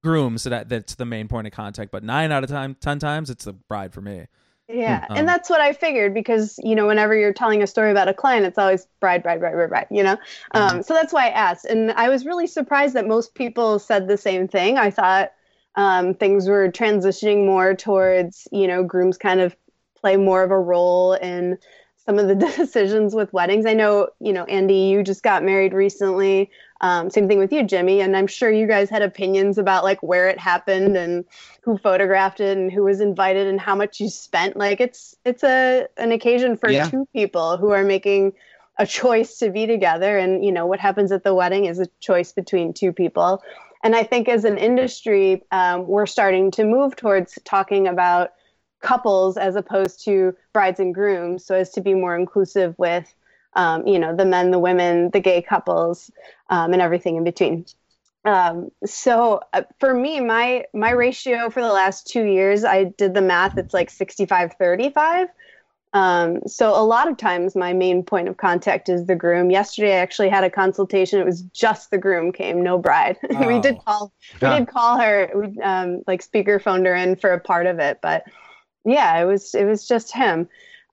grooms 0.03 0.45
that 0.45 0.69
that's 0.69 0.97
the 0.97 1.07
main 1.07 1.29
point 1.29 1.47
of 1.47 1.53
contact, 1.53 1.91
but 1.93 2.03
nine 2.03 2.33
out 2.33 2.43
of 2.43 2.51
time 2.51 2.77
ten 2.81 2.99
times 2.99 3.31
it's 3.31 3.45
the 3.45 3.53
bride 3.53 3.93
for 3.93 4.01
me. 4.01 4.27
Yeah, 4.69 5.07
Um, 5.09 5.15
and 5.15 5.29
that's 5.29 5.49
what 5.49 5.61
I 5.61 5.73
figured 5.73 6.13
because 6.13 6.59
you 6.63 6.75
know 6.75 6.89
whenever 6.89 7.15
you're 7.15 7.33
telling 7.33 7.63
a 7.63 7.69
story 7.69 7.93
about 7.93 8.09
a 8.09 8.15
client, 8.15 8.47
it's 8.47 8.59
always 8.59 8.87
bride, 9.01 9.23
bride, 9.23 9.39
bride, 9.39 9.53
bride, 9.53 9.69
bride. 9.69 9.87
You 9.93 10.03
know, 10.03 10.17
Mm-hmm. 10.55 10.79
um, 10.79 10.83
so 10.83 10.93
that's 10.93 11.13
why 11.13 11.27
I 11.27 11.31
asked, 11.31 11.67
and 11.67 11.93
I 11.93 12.09
was 12.09 12.27
really 12.27 12.49
surprised 12.49 12.95
that 12.95 13.07
most 13.07 13.35
people 13.37 13.79
said 13.79 14.09
the 14.09 14.17
same 14.17 14.49
thing. 14.49 14.77
I 14.77 14.91
thought 14.91 15.31
um, 15.77 16.15
things 16.15 16.49
were 16.49 16.69
transitioning 16.69 17.47
more 17.47 17.75
towards 17.77 18.49
you 18.51 18.67
know 18.67 18.83
grooms 18.83 19.19
kind 19.19 19.41
of 19.41 19.55
play 20.01 20.17
more 20.17 20.43
of 20.43 20.51
a 20.51 20.59
role 20.59 21.13
in 21.13 21.59
some 22.05 22.19
of 22.19 22.27
the 22.27 22.35
decisions 22.57 23.15
with 23.15 23.33
weddings. 23.33 23.67
I 23.67 23.75
know 23.75 24.09
you 24.19 24.33
know 24.33 24.45
Andy, 24.45 24.75
you 24.91 25.05
just 25.05 25.23
got 25.23 25.45
married 25.45 25.75
recently. 25.75 26.51
Um, 26.81 27.11
same 27.11 27.27
thing 27.29 27.39
with 27.39 27.53
you, 27.53 27.63
Jimmy, 27.63 28.01
and 28.01 28.17
I'm 28.17 28.27
sure 28.27 28.51
you 28.51 28.67
guys 28.67 28.91
had 28.91 29.03
opinions 29.03 29.57
about 29.59 29.85
like 29.85 30.03
where 30.03 30.29
it 30.29 30.39
happened 30.39 30.97
and 30.97 31.25
who 31.63 31.79
photographed 31.79 32.41
it 32.41 32.57
and 32.59 32.71
who 32.71 32.85
was 32.85 33.01
invited 33.01 33.47
and 33.47 33.61
how 33.61 33.75
much 33.75 33.99
you 34.01 34.09
spent. 34.11 34.57
Like 34.57 34.81
it's 34.81 35.17
it's 35.25 35.43
a 35.43 35.87
an 35.97 36.13
occasion 36.13 36.57
for 36.57 36.71
Yeah. 36.71 36.89
two 36.89 37.09
people 37.13 37.57
who 37.57 37.71
are 37.71 37.85
making 37.85 38.33
a 38.79 38.87
choice 38.87 39.39
to 39.39 39.51
be 39.51 39.67
together, 39.67 40.19
and 40.19 40.45
you 40.45 40.53
know 40.53 40.67
what 40.67 40.81
happens 40.81 41.13
at 41.13 41.25
the 41.25 41.35
wedding 41.35 41.65
is 41.65 41.79
a 41.81 41.87
choice 42.01 42.33
between 42.33 42.75
two 42.75 42.93
people. 42.93 43.43
And 43.83 43.95
I 43.95 44.03
think 44.03 44.29
as 44.29 44.45
an 44.45 44.59
industry, 44.59 45.45
um, 45.53 45.87
we're 45.87 46.07
starting 46.07 46.51
to 46.53 46.65
move 46.65 46.97
towards 46.97 47.39
talking 47.45 47.87
about 47.87 48.33
couples 48.83 49.37
as 49.37 49.57
opposed 49.57 50.05
to 50.05 50.35
brides 50.53 50.81
and 50.81 50.95
grooms, 50.95 51.45
so 51.47 51.55
as 51.55 51.71
to 51.71 51.81
be 51.81 51.95
more 51.95 52.17
inclusive 52.17 52.75
with, 52.79 53.15
um, 53.57 53.87
you 53.87 53.99
know, 53.99 54.15
the 54.15 54.25
men, 54.25 54.53
the 54.53 54.59
women, 54.61 55.11
the 55.11 55.21
gay 55.21 55.43
couples, 55.43 56.11
um, 56.51 56.73
and 56.73 56.83
everything 56.83 57.17
in 57.17 57.25
between. 57.25 57.67
Um, 58.25 58.71
so 58.85 59.41
uh, 59.53 59.63
for 59.81 59.95
me, 59.95 60.21
my 60.21 60.65
my 60.75 60.91
ratio 60.91 61.51
for 61.51 61.63
the 61.63 61.73
last 61.73 62.07
two 62.09 62.25
years, 62.25 62.65
I 62.65 62.85
did 62.85 63.15
the 63.15 63.23
math. 63.23 63.57
It's 63.59 63.75
like 63.75 63.91
65, 63.91 64.55
35. 64.59 65.29
Um, 65.93 66.41
so 66.47 66.71
a 66.79 66.85
lot 66.85 67.09
of 67.09 67.17
times 67.17 67.57
my 67.57 67.73
main 67.73 68.03
point 68.03 68.29
of 68.29 68.37
contact 68.37 68.89
is 68.91 69.07
the 69.07 69.15
groom. 69.15 69.51
Yesterday 69.51 69.95
I 69.95 69.99
actually 69.99 70.29
had 70.29 70.45
a 70.45 70.51
consultation. 70.51 71.21
It 71.21 71.25
was 71.25 71.43
just 71.43 71.91
the 71.91 71.99
groom 71.99 72.33
came, 72.33 72.63
no 72.63 72.79
bride. 72.79 73.17
we 73.31 73.37
Oh. 73.37 73.61
did 73.61 73.79
call 73.85 74.13
we 74.43 74.49
did 74.49 74.69
call 74.69 74.99
her, 75.01 75.31
we 75.35 75.59
um 75.63 76.03
like 76.07 76.21
speaker 76.23 76.59
phoned 76.59 76.85
her 76.87 76.95
in 76.95 77.17
for 77.17 77.31
a 77.31 77.41
part 77.41 77.67
of 77.67 77.79
it, 77.79 78.01
but 78.03 78.25
yeah, 78.85 79.21
it 79.21 79.25
was 79.25 79.55
it 79.55 79.65
was 79.65 79.87
just 79.89 80.13
him. 80.13 80.49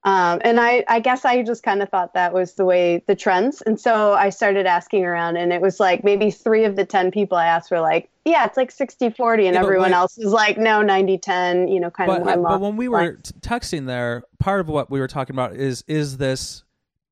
Um, 0.05 0.41
and 0.43 0.59
I, 0.59 0.83
I 0.89 0.99
guess 0.99 1.23
I 1.23 1.43
just 1.43 1.63
kind 1.63 1.81
of 1.81 1.87
thought 1.87 2.13
that 2.13 2.33
was 2.33 2.55
the 2.55 2.65
way 2.65 3.01
the 3.07 3.15
trends. 3.15 3.61
And 3.61 3.79
so 3.79 4.13
I 4.13 4.29
started 4.31 4.65
asking 4.65 5.05
around, 5.05 5.37
and 5.37 5.53
it 5.53 5.61
was 5.61 5.79
like 5.79 6.03
maybe 6.03 6.29
three 6.29 6.65
of 6.65 6.75
the 6.75 6.85
10 6.85 7.09
people 7.11 7.37
I 7.37 7.45
asked 7.45 7.71
were 7.71 7.79
like, 7.79 8.09
yeah, 8.25 8.45
it's 8.45 8.57
like 8.57 8.69
60 8.69 9.11
40. 9.11 9.47
And 9.47 9.53
Yeah, 9.55 9.61
everyone 9.61 9.91
wait- 9.91 9.95
else 9.95 10.17
was 10.17 10.33
like, 10.33 10.57
no, 10.57 10.81
90 10.81 11.17
10, 11.19 11.67
you 11.69 11.79
know, 11.79 11.89
kind 11.89 12.07
but, 12.07 12.37
of 12.37 12.43
but 12.43 12.59
when 12.59 12.75
we 12.75 12.89
were 12.89 13.13
t- 13.13 13.31
texting 13.39 13.85
there, 13.85 14.23
part 14.39 14.59
of 14.59 14.67
what 14.67 14.91
we 14.91 14.99
were 14.99 15.07
talking 15.07 15.35
about 15.35 15.55
is 15.55 15.85
is 15.87 16.17
this 16.17 16.63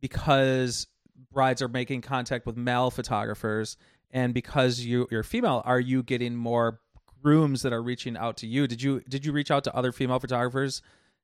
because 0.02 0.88
brides 1.32 1.62
are 1.62 1.70
making 1.70 2.02
contact 2.02 2.46
with 2.46 2.58
male 2.58 2.92
photographers, 2.92 3.78
and 4.12 4.34
because 4.34 4.82
you 4.82 5.08
you're 5.12 5.24
female, 5.24 5.62
are 5.66 5.80
you 5.80 6.04
getting 6.04 6.36
more 6.36 6.80
grooms 7.24 7.62
that 7.62 7.72
are 7.72 7.82
reaching 7.84 8.18
out 8.18 8.36
to 8.38 8.48
you? 8.48 8.68
Did 8.68 8.82
you 8.82 9.02
did 9.08 9.26
you 9.26 9.32
reach 9.32 9.52
out 9.52 9.64
to 9.66 9.76
other 9.76 9.92
female 9.92 10.20
photographers 10.20 10.82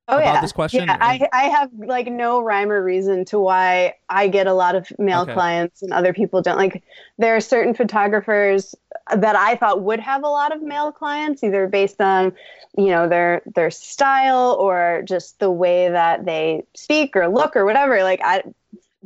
oh, 0.08 0.18
about 0.18 0.36
yeah. 0.36 0.41
this 0.41 0.51
question? 0.51 0.86
Yeah, 0.86 0.97
I, 0.99 1.28
I 1.34 1.43
have 1.45 1.70
like 1.74 2.08
no 2.08 2.41
rhyme 2.41 2.72
or 2.72 2.84
reason 2.84 3.26
to 3.26 3.39
why 3.39 3.95
I 4.10 4.28
get 4.28 4.47
a 4.47 4.53
lot 4.53 4.76
of 4.76 4.88
male 4.97 5.22
Okay. 5.22 5.34
clients 5.34 5.82
and 5.82 5.91
other 5.93 6.14
people 6.14 6.41
don't. 6.41 6.58
Like, 6.58 6.84
there 7.18 7.36
are 7.36 7.41
certain 7.41 7.74
photographers 7.74 8.76
that 9.16 9.36
I 9.36 9.55
thought 9.55 9.82
would 9.82 9.99
have 9.99 10.24
a 10.24 10.28
lot 10.30 10.55
of 10.55 10.62
male 10.62 10.91
clients, 10.91 11.43
either 11.43 11.68
based 11.68 12.01
on, 12.01 12.34
you 12.78 12.88
know, 12.88 13.08
their 13.08 13.41
their 13.55 13.72
style 13.72 14.58
or 14.60 15.03
just 15.05 15.39
the 15.39 15.51
way 15.51 15.89
that 15.89 16.26
they 16.26 16.64
speak 16.76 17.16
or 17.16 17.28
look 17.28 17.55
or 17.55 17.66
whatever. 17.66 18.03
Like, 18.03 18.22
I 18.24 18.43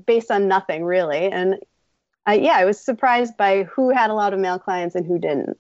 based 0.06 0.32
on 0.32 0.48
nothing 0.48 0.84
really. 0.84 1.32
And 1.32 1.58
I, 2.26 2.36
yeah, 2.36 2.54
I 2.54 2.66
was 2.66 2.80
surprised 2.80 3.38
by 3.38 3.64
who 3.64 3.90
had 3.90 4.10
a 4.10 4.14
lot 4.14 4.34
of 4.34 4.40
male 4.40 4.60
clients 4.60 4.96
and 4.96 5.06
who 5.06 5.20
didn't. 5.20 5.58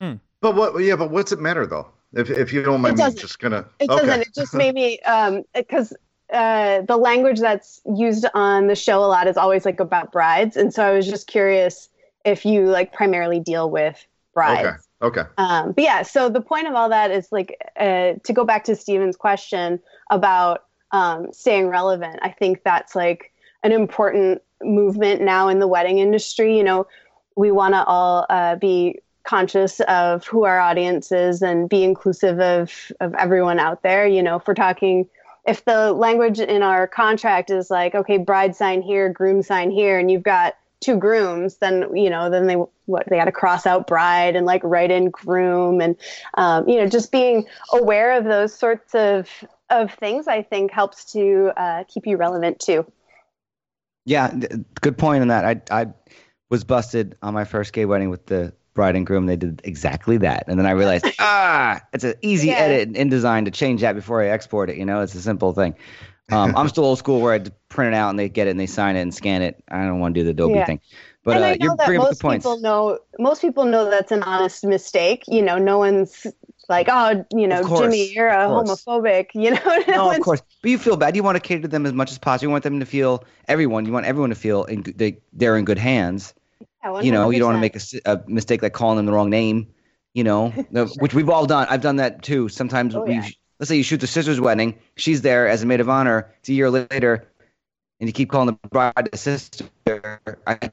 Hmm. 0.00 0.14
But 0.40 0.54
what? 0.54 0.82
Yeah, 0.82 0.96
but 0.96 1.10
what's 1.10 1.32
it 1.32 1.40
matter 1.40 1.66
though? 1.66 1.88
If 2.14 2.30
if 2.30 2.52
you 2.52 2.62
don't 2.62 2.80
mind 2.80 2.96
me 2.96 3.12
just 3.12 3.38
gonna. 3.38 3.66
It 3.78 3.90
okay. 3.90 4.06
doesn't. 4.06 4.20
It 4.22 4.34
just 4.34 4.54
made 4.54 4.74
me 4.74 4.98
um 5.00 5.42
because 5.54 5.94
uh, 6.32 6.82
the 6.82 6.96
language 6.96 7.40
that's 7.40 7.80
used 7.96 8.26
on 8.34 8.66
the 8.66 8.74
show 8.74 8.98
a 9.00 9.06
lot 9.06 9.26
is 9.26 9.36
always 9.36 9.64
like 9.64 9.80
about 9.80 10.12
brides, 10.12 10.56
and 10.56 10.72
so 10.72 10.84
I 10.84 10.92
was 10.92 11.06
just 11.06 11.26
curious 11.26 11.88
if 12.24 12.44
you 12.44 12.66
like 12.66 12.92
primarily 12.92 13.40
deal 13.40 13.70
with 13.70 14.06
brides. 14.34 14.66
Okay. 14.66 14.76
Okay. 15.00 15.22
Um, 15.38 15.72
but 15.72 15.84
yeah, 15.84 16.02
so 16.02 16.28
the 16.28 16.40
point 16.40 16.66
of 16.66 16.74
all 16.74 16.88
that 16.88 17.10
is 17.10 17.30
like 17.30 17.56
uh, 17.78 18.14
to 18.24 18.32
go 18.32 18.44
back 18.44 18.64
to 18.64 18.74
Steven's 18.74 19.16
question 19.16 19.80
about 20.10 20.64
um, 20.90 21.32
staying 21.32 21.68
relevant. 21.68 22.18
I 22.22 22.30
think 22.30 22.62
that's 22.64 22.96
like 22.96 23.32
an 23.62 23.72
important 23.72 24.42
movement 24.62 25.20
now 25.20 25.48
in 25.48 25.60
the 25.60 25.68
wedding 25.68 25.98
industry. 25.98 26.56
You 26.56 26.64
know, 26.64 26.86
we 27.36 27.52
want 27.52 27.74
to 27.74 27.84
all 27.84 28.26
uh, 28.28 28.56
be 28.56 28.98
conscious 29.24 29.80
of 29.80 30.26
who 30.26 30.44
our 30.44 30.58
audience 30.58 31.12
is 31.12 31.42
and 31.42 31.68
be 31.68 31.84
inclusive 31.84 32.40
of 32.40 32.92
of 33.00 33.14
everyone 33.14 33.58
out 33.58 33.82
there. 33.82 34.06
You 34.06 34.22
know, 34.22 34.36
if 34.36 34.46
we're 34.46 34.54
talking. 34.54 35.08
If 35.46 35.64
the 35.64 35.92
language 35.92 36.40
in 36.40 36.62
our 36.62 36.86
contract 36.86 37.48
is 37.48 37.70
like, 37.70 37.94
okay, 37.94 38.18
bride 38.18 38.54
sign 38.54 38.82
here, 38.82 39.08
groom 39.08 39.40
sign 39.42 39.70
here, 39.70 39.98
and 39.98 40.10
you've 40.10 40.22
got 40.22 40.56
two 40.80 40.96
grooms, 40.96 41.56
then 41.56 41.96
you 41.96 42.10
know, 42.10 42.30
then 42.30 42.46
they 42.46 42.56
what 42.86 43.08
they 43.08 43.18
had 43.18 43.26
to 43.26 43.32
cross 43.32 43.66
out 43.66 43.86
bride 43.86 44.36
and 44.36 44.46
like 44.46 44.62
write 44.64 44.90
in 44.90 45.10
groom, 45.10 45.80
and 45.80 45.96
um, 46.34 46.68
you 46.68 46.76
know, 46.76 46.86
just 46.86 47.10
being 47.10 47.46
aware 47.72 48.12
of 48.12 48.24
those 48.24 48.54
sorts 48.54 48.94
of 48.94 49.28
of 49.70 49.92
things, 49.94 50.28
I 50.28 50.42
think 50.42 50.70
helps 50.70 51.12
to 51.12 51.52
uh, 51.56 51.84
keep 51.88 52.06
you 52.06 52.16
relevant 52.16 52.60
too. 52.60 52.90
Yeah, 54.04 54.34
good 54.80 54.96
point 54.96 55.22
on 55.22 55.28
that. 55.28 55.44
I 55.44 55.82
I 55.82 55.86
was 56.50 56.64
busted 56.64 57.16
on 57.22 57.34
my 57.34 57.44
first 57.44 57.72
gay 57.72 57.84
wedding 57.84 58.10
with 58.10 58.26
the 58.26 58.54
bride 58.78 58.96
and 58.96 59.06
groom. 59.06 59.26
They 59.26 59.36
did 59.36 59.60
exactly 59.64 60.18
that, 60.18 60.44
and 60.48 60.58
then 60.58 60.66
I 60.66 60.72
realized, 60.72 61.08
ah, 61.18 61.82
it's 61.92 62.04
an 62.04 62.14
easy 62.22 62.50
Yeah. 62.50 62.64
edit 62.64 62.96
in 62.96 63.10
InDesign 63.10 63.44
to 63.46 63.50
change 63.50 63.82
that 63.82 63.94
before 63.94 64.22
I 64.22 64.28
export 64.28 64.70
it. 64.70 64.78
You 64.78 64.86
know, 64.86 65.02
it's 65.02 65.14
a 65.16 65.20
simple 65.20 65.52
thing. 65.52 65.74
Um, 66.30 66.54
I'm 66.56 66.68
still 66.68 66.84
old 66.84 66.98
school 66.98 67.20
where 67.20 67.34
I 67.34 67.40
print 67.70 67.94
it 67.94 67.96
out 67.96 68.10
and 68.10 68.18
they 68.18 68.28
get 68.28 68.48
it 68.48 68.50
and 68.50 68.60
they 68.60 68.66
sign 68.66 68.96
it 68.96 69.02
and 69.02 69.14
scan 69.14 69.42
it. 69.42 69.62
I 69.68 69.84
don't 69.84 70.00
want 70.00 70.14
to 70.14 70.20
do 70.20 70.24
the 70.24 70.30
Adobe 70.30 70.60
Yeah. 70.60 70.66
thing, 70.66 70.80
but 71.24 71.36
and 71.36 71.44
uh, 71.44 71.46
I 71.46 71.54
know 71.54 71.56
you're 71.60 71.76
that 71.76 71.86
bringing 71.86 72.02
up 72.02 72.08
most 72.10 72.20
points. 72.20 72.46
people 72.46 72.58
know 72.60 72.98
most 73.18 73.42
people 73.42 73.64
know 73.64 73.90
that's 73.90 74.12
an 74.12 74.22
honest 74.22 74.64
mistake. 74.64 75.24
You 75.28 75.42
know, 75.42 75.58
no 75.58 75.78
one's 75.78 76.26
like, 76.68 76.88
oh, 76.90 77.24
you 77.34 77.48
know, 77.48 77.62
course, 77.62 77.78
Jimmy, 77.80 78.12
you're 78.14 78.28
a 78.28 78.48
homophobic. 78.48 79.28
You 79.34 79.52
know, 79.52 79.84
no 79.88 79.94
No, 79.96 80.10
of 80.10 80.20
course, 80.20 80.42
but 80.62 80.70
you 80.70 80.78
feel 80.78 80.96
bad. 80.96 81.16
You 81.16 81.22
want 81.22 81.36
to 81.36 81.40
cater 81.40 81.62
to 81.62 81.68
them 81.68 81.86
as 81.86 81.92
much 81.92 82.10
as 82.10 82.18
possible. 82.18 82.48
You 82.48 82.50
want 82.50 82.64
them 82.64 82.80
to 82.80 82.86
feel 82.86 83.24
everyone. 83.48 83.86
You 83.86 83.92
want 83.92 84.06
everyone 84.06 84.30
to 84.30 84.36
feel 84.36 84.64
in, 84.64 84.82
they, 84.96 85.18
they're 85.32 85.56
in 85.56 85.64
good 85.64 85.78
hands. 85.78 86.34
Yeah, 86.84 87.00
you 87.00 87.12
know, 87.12 87.30
you 87.30 87.38
don't 87.38 87.52
want 87.52 87.62
to 87.72 87.78
100%. 87.78 87.94
make 88.02 88.04
a 88.06 88.12
a, 88.12 88.30
mistake 88.30 88.62
like 88.62 88.72
calling 88.72 88.96
them 88.96 89.06
the 89.06 89.12
wrong 89.12 89.30
name. 89.30 89.68
You 90.14 90.24
know, 90.24 90.52
the- 90.70 90.86
which 91.00 91.14
we've 91.14 91.28
all 91.28 91.46
done. 91.46 91.66
I've 91.70 91.82
done 91.82 91.96
that 91.96 92.22
too. 92.22 92.48
Sometimes 92.48 92.94
Oh, 92.94 93.02
we, 93.04 93.14
yeah. 93.14 93.28
let's 93.58 93.68
say 93.68 93.76
you 93.76 93.82
shoot 93.82 94.00
the 94.00 94.06
sister's 94.06 94.40
wedding. 94.40 94.78
She's 94.96 95.22
there 95.22 95.48
as 95.48 95.62
a 95.62 95.66
maid 95.66 95.80
of 95.80 95.88
honor. 95.88 96.32
It's 96.40 96.48
a 96.48 96.52
year 96.54 96.70
later, 96.70 97.28
and 98.00 98.08
you 98.08 98.12
keep 98.12 98.30
calling 98.30 98.46
the 98.62 98.68
bride 98.68 99.08
the 99.12 99.18
sister. 99.18 99.66
I, 100.46 100.70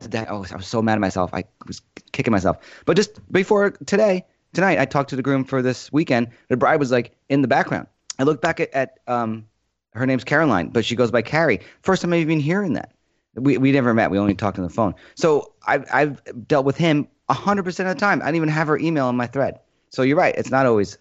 that, 0.00 0.28
oh, 0.30 0.44
I 0.52 0.56
was 0.56 0.66
so 0.66 0.82
mad 0.82 0.94
at 0.94 1.00
myself. 1.00 1.30
I 1.32 1.44
was 1.66 1.80
kicking 2.12 2.32
myself. 2.32 2.58
But 2.84 2.96
just 2.96 3.20
before 3.32 3.70
today, 3.70 4.24
tonight, 4.52 4.78
I 4.78 4.84
talked 4.84 5.10
to 5.10 5.16
the 5.16 5.22
groom 5.22 5.44
for 5.44 5.62
this 5.62 5.90
weekend. 5.92 6.28
The 6.48 6.56
bride 6.56 6.76
was 6.76 6.90
like 6.90 7.16
in 7.28 7.42
the 7.42 7.48
background. 7.48 7.86
I 8.18 8.24
looked 8.24 8.42
back 8.42 8.60
at, 8.60 8.72
at 8.74 8.98
um, 9.06 9.46
her 9.94 10.06
name's 10.06 10.24
Caroline, 10.24 10.68
but 10.68 10.84
she 10.84 10.94
goes 10.96 11.10
by 11.10 11.22
Carrie. 11.22 11.60
First 11.82 12.02
time 12.02 12.12
I've 12.12 12.20
even 12.20 12.40
hearing 12.40 12.74
that. 12.74 12.92
We 13.34 13.58
we 13.58 13.72
never 13.72 13.94
met. 13.94 14.10
We 14.10 14.18
only 14.18 14.34
talked 14.34 14.58
on 14.58 14.64
the 14.64 14.70
phone. 14.70 14.94
So 15.14 15.52
I've 15.66 15.84
I've 15.92 16.46
dealt 16.46 16.64
with 16.64 16.76
him 16.76 17.08
hundred 17.28 17.64
percent 17.64 17.88
of 17.88 17.96
the 17.96 18.00
time. 18.00 18.22
I 18.22 18.26
don't 18.26 18.36
even 18.36 18.48
have 18.48 18.68
her 18.68 18.78
email 18.78 19.08
in 19.08 19.16
my 19.16 19.26
thread. 19.26 19.58
So 19.90 20.02
you're 20.02 20.16
right. 20.16 20.34
It's 20.36 20.50
not 20.50 20.66
always 20.66 20.98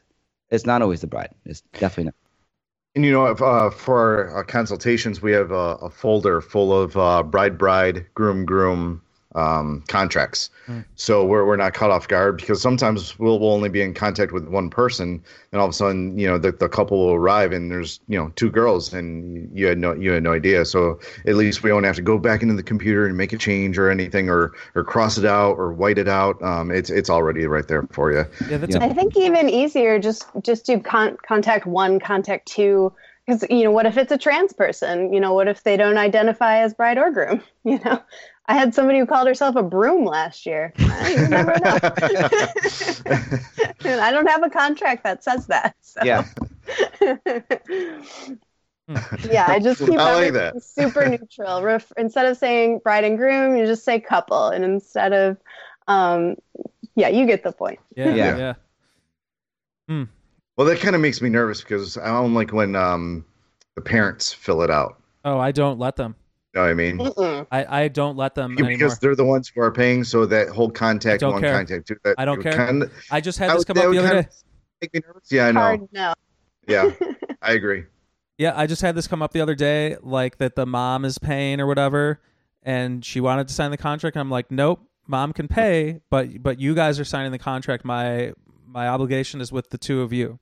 it's 0.49 0.65
not 0.65 0.81
always 0.81 1.01
the 1.01 1.07
bride. 1.07 1.33
It's 1.45 1.61
definitely 1.79 2.05
not. 2.05 2.15
And 2.95 3.05
you 3.05 3.11
know, 3.11 3.25
uh, 3.25 3.71
for 3.71 3.99
our 3.99 4.39
uh, 4.39 4.43
consultations, 4.43 5.21
we 5.21 5.31
have 5.31 5.51
a, 5.51 5.75
a 5.81 5.89
folder 5.89 6.41
full 6.41 6.79
of 6.79 6.95
uh, 6.95 7.23
bride, 7.23 7.57
bride, 7.57 8.05
groom, 8.13 8.45
groom 8.45 9.01
um, 9.35 9.83
contracts. 9.87 10.49
Hmm. 10.65 10.81
So 10.95 11.25
we're 11.25 11.45
we're 11.45 11.57
not 11.57 11.73
caught 11.73 11.91
off 11.91 12.07
guard 12.07 12.37
because 12.37 12.61
sometimes 12.61 13.17
we'll, 13.19 13.39
we'll 13.39 13.51
only 13.51 13.69
be 13.69 13.81
in 13.81 13.93
contact 13.93 14.31
with 14.31 14.47
one 14.47 14.69
person, 14.69 15.23
and 15.51 15.59
all 15.59 15.67
of 15.67 15.71
a 15.71 15.73
sudden, 15.73 16.17
you 16.17 16.27
know, 16.27 16.37
the, 16.37 16.51
the 16.51 16.69
couple 16.69 17.05
will 17.05 17.13
arrive 17.13 17.51
and 17.51 17.69
there's 17.71 17.99
you 18.07 18.17
know 18.17 18.31
two 18.35 18.49
girls, 18.49 18.93
and 18.93 19.49
you 19.57 19.65
had 19.67 19.77
no 19.77 19.93
you 19.93 20.11
had 20.11 20.23
no 20.23 20.33
idea. 20.33 20.65
So 20.65 20.99
at 21.25 21.35
least 21.35 21.63
we 21.63 21.69
don't 21.69 21.83
have 21.83 21.95
to 21.95 22.01
go 22.01 22.17
back 22.17 22.41
into 22.41 22.53
the 22.53 22.63
computer 22.63 23.05
and 23.05 23.17
make 23.17 23.33
a 23.33 23.37
change 23.37 23.77
or 23.77 23.89
anything, 23.89 24.29
or 24.29 24.53
or 24.75 24.83
cross 24.83 25.17
it 25.17 25.25
out 25.25 25.57
or 25.57 25.73
white 25.73 25.97
it 25.97 26.07
out. 26.07 26.41
Um, 26.41 26.71
it's 26.71 26.89
it's 26.89 27.09
already 27.09 27.45
right 27.45 27.67
there 27.67 27.87
for 27.91 28.11
you. 28.11 28.25
Yeah, 28.49 28.57
that's 28.57 28.75
Yeah. 28.75 28.83
a 28.83 28.89
I 28.89 28.93
think 28.93 29.17
even 29.17 29.49
easier, 29.49 29.99
just 29.99 30.27
just 30.41 30.65
do 30.65 30.79
con- 30.79 31.17
contact 31.27 31.65
one, 31.65 31.99
contact 31.99 32.47
two. 32.47 32.93
Because 33.25 33.45
you 33.49 33.63
know, 33.63 33.71
what 33.71 33.85
if 33.85 33.97
it's 33.97 34.11
a 34.11 34.17
trans 34.17 34.51
person? 34.51 35.13
You 35.13 35.21
know, 35.21 35.33
what 35.33 35.47
if 35.47 35.63
they 35.63 35.77
don't 35.77 35.97
identify 35.97 36.57
as 36.57 36.73
bride 36.73 36.97
or 36.97 37.09
groom? 37.11 37.41
You 37.65 37.79
know, 37.85 38.03
I 38.45 38.55
had 38.55 38.75
somebody 38.75 38.99
who 38.99 39.05
called 39.05 39.27
herself 39.27 39.55
a 39.55 39.63
broom 39.63 40.05
last 40.05 40.45
year. 40.45 40.73
I 40.79 41.15
never 41.29 41.53
know. 41.59 41.77
I 44.01 44.11
don't 44.11 44.27
have 44.27 44.43
a 44.43 44.49
contract 44.49 45.03
that 45.03 45.23
says 45.23 45.47
that. 45.47 45.75
So. 45.81 46.01
Yeah. 46.03 46.25
yeah, 49.29 49.47
I 49.47 49.59
just 49.61 49.79
keep 49.79 49.97
I 49.97 50.15
like 50.15 50.33
that. 50.33 50.61
super 50.61 51.07
neutral. 51.07 51.61
Ref- 51.61 51.93
instead 51.97 52.25
of 52.25 52.35
saying 52.37 52.79
bride 52.83 53.05
and 53.05 53.17
groom, 53.17 53.55
you 53.55 53.65
just 53.65 53.85
say 53.85 53.99
couple, 53.99 54.49
and 54.49 54.65
instead 54.65 55.13
of, 55.13 55.37
um, 55.87 56.35
yeah, 56.95 57.07
you 57.07 57.25
get 57.25 57.43
the 57.43 57.53
point. 57.53 57.79
yeah, 57.95 58.13
yeah. 58.13 58.37
Yeah. 58.37 58.37
yeah. 58.37 60.05
Well, 60.57 60.67
that 60.67 60.79
kind 60.79 60.95
of 60.95 61.01
makes 61.01 61.21
me 61.21 61.29
nervous 61.29 61.61
because 61.61 61.97
I 61.97 62.07
don't 62.07 62.33
like 62.33 62.51
when 62.53 62.75
um, 62.75 63.25
the 63.75 63.81
parents 63.81 64.31
fill 64.31 64.61
it 64.61 64.69
out. 64.69 65.01
Oh, 65.25 65.39
I 65.39 65.51
don't 65.51 65.79
let 65.79 65.95
them. 65.95 66.15
You 66.53 66.59
know 66.59 66.65
what 66.65 66.71
I 66.71 66.73
mean? 66.75 66.97
Mm-mm. 66.99 67.47
I, 67.51 67.83
I 67.83 67.87
don't 67.87 68.15
let 68.15 68.35
them 68.35 68.51
anymore. 68.51 68.69
because 68.69 68.99
they're 68.99 69.15
the 69.15 69.25
ones 69.25 69.49
who 69.49 69.59
are 69.61 69.71
paying. 69.71 70.03
So 70.03 70.27
that 70.27 70.49
whole 70.49 70.69
contact 70.69 71.21
Don't 71.21 71.33
one, 71.33 71.41
care. 71.41 71.53
contact 71.53 71.87
two. 71.87 71.97
That 72.03 72.15
I 72.19 72.25
don't 72.25 72.43
care. 72.43 72.53
Kind 72.53 72.83
of, 72.83 72.91
I 73.09 73.21
just 73.21 73.39
had 73.39 73.49
I 73.49 73.55
this 73.55 73.65
come 73.65 73.77
up 73.79 73.89
the 73.91 73.97
other 73.97 74.21
day. 74.21 74.27
make 74.81 74.93
me 74.93 75.01
nervous. 75.05 75.31
Yeah, 75.31 75.47
I 75.47 75.51
know. 75.51 75.59
Hard 75.59 75.81
no. 75.91 76.13
Yeah, 76.67 76.91
I 77.41 77.53
agree. 77.53 77.85
Yeah, 78.37 78.53
I 78.55 78.67
just 78.67 78.83
had 78.83 78.93
this 78.95 79.07
come 79.07 79.23
up 79.23 79.31
the 79.33 79.41
other 79.41 79.55
day, 79.55 79.97
like 80.01 80.37
that 80.37 80.55
the 80.55 80.65
mom 80.67 81.05
is 81.05 81.17
paying 81.17 81.59
or 81.59 81.65
whatever, 81.65 82.21
and 82.61 83.03
she 83.03 83.19
wanted 83.19 83.47
to 83.47 83.53
sign 83.53 83.71
the 83.71 83.77
contract. 83.77 84.15
And 84.15 84.21
I'm 84.21 84.29
like, 84.29 84.51
nope, 84.51 84.81
mom 85.07 85.33
can 85.33 85.47
pay, 85.47 86.01
but 86.11 86.43
but 86.43 86.59
you 86.59 86.75
guys 86.75 86.99
are 86.99 87.05
signing 87.05 87.31
the 87.31 87.39
contract. 87.39 87.83
My 87.83 88.33
my 88.67 88.87
obligation 88.89 89.41
is 89.41 89.51
with 89.51 89.71
the 89.71 89.77
two 89.79 90.01
of 90.01 90.13
you. 90.13 90.39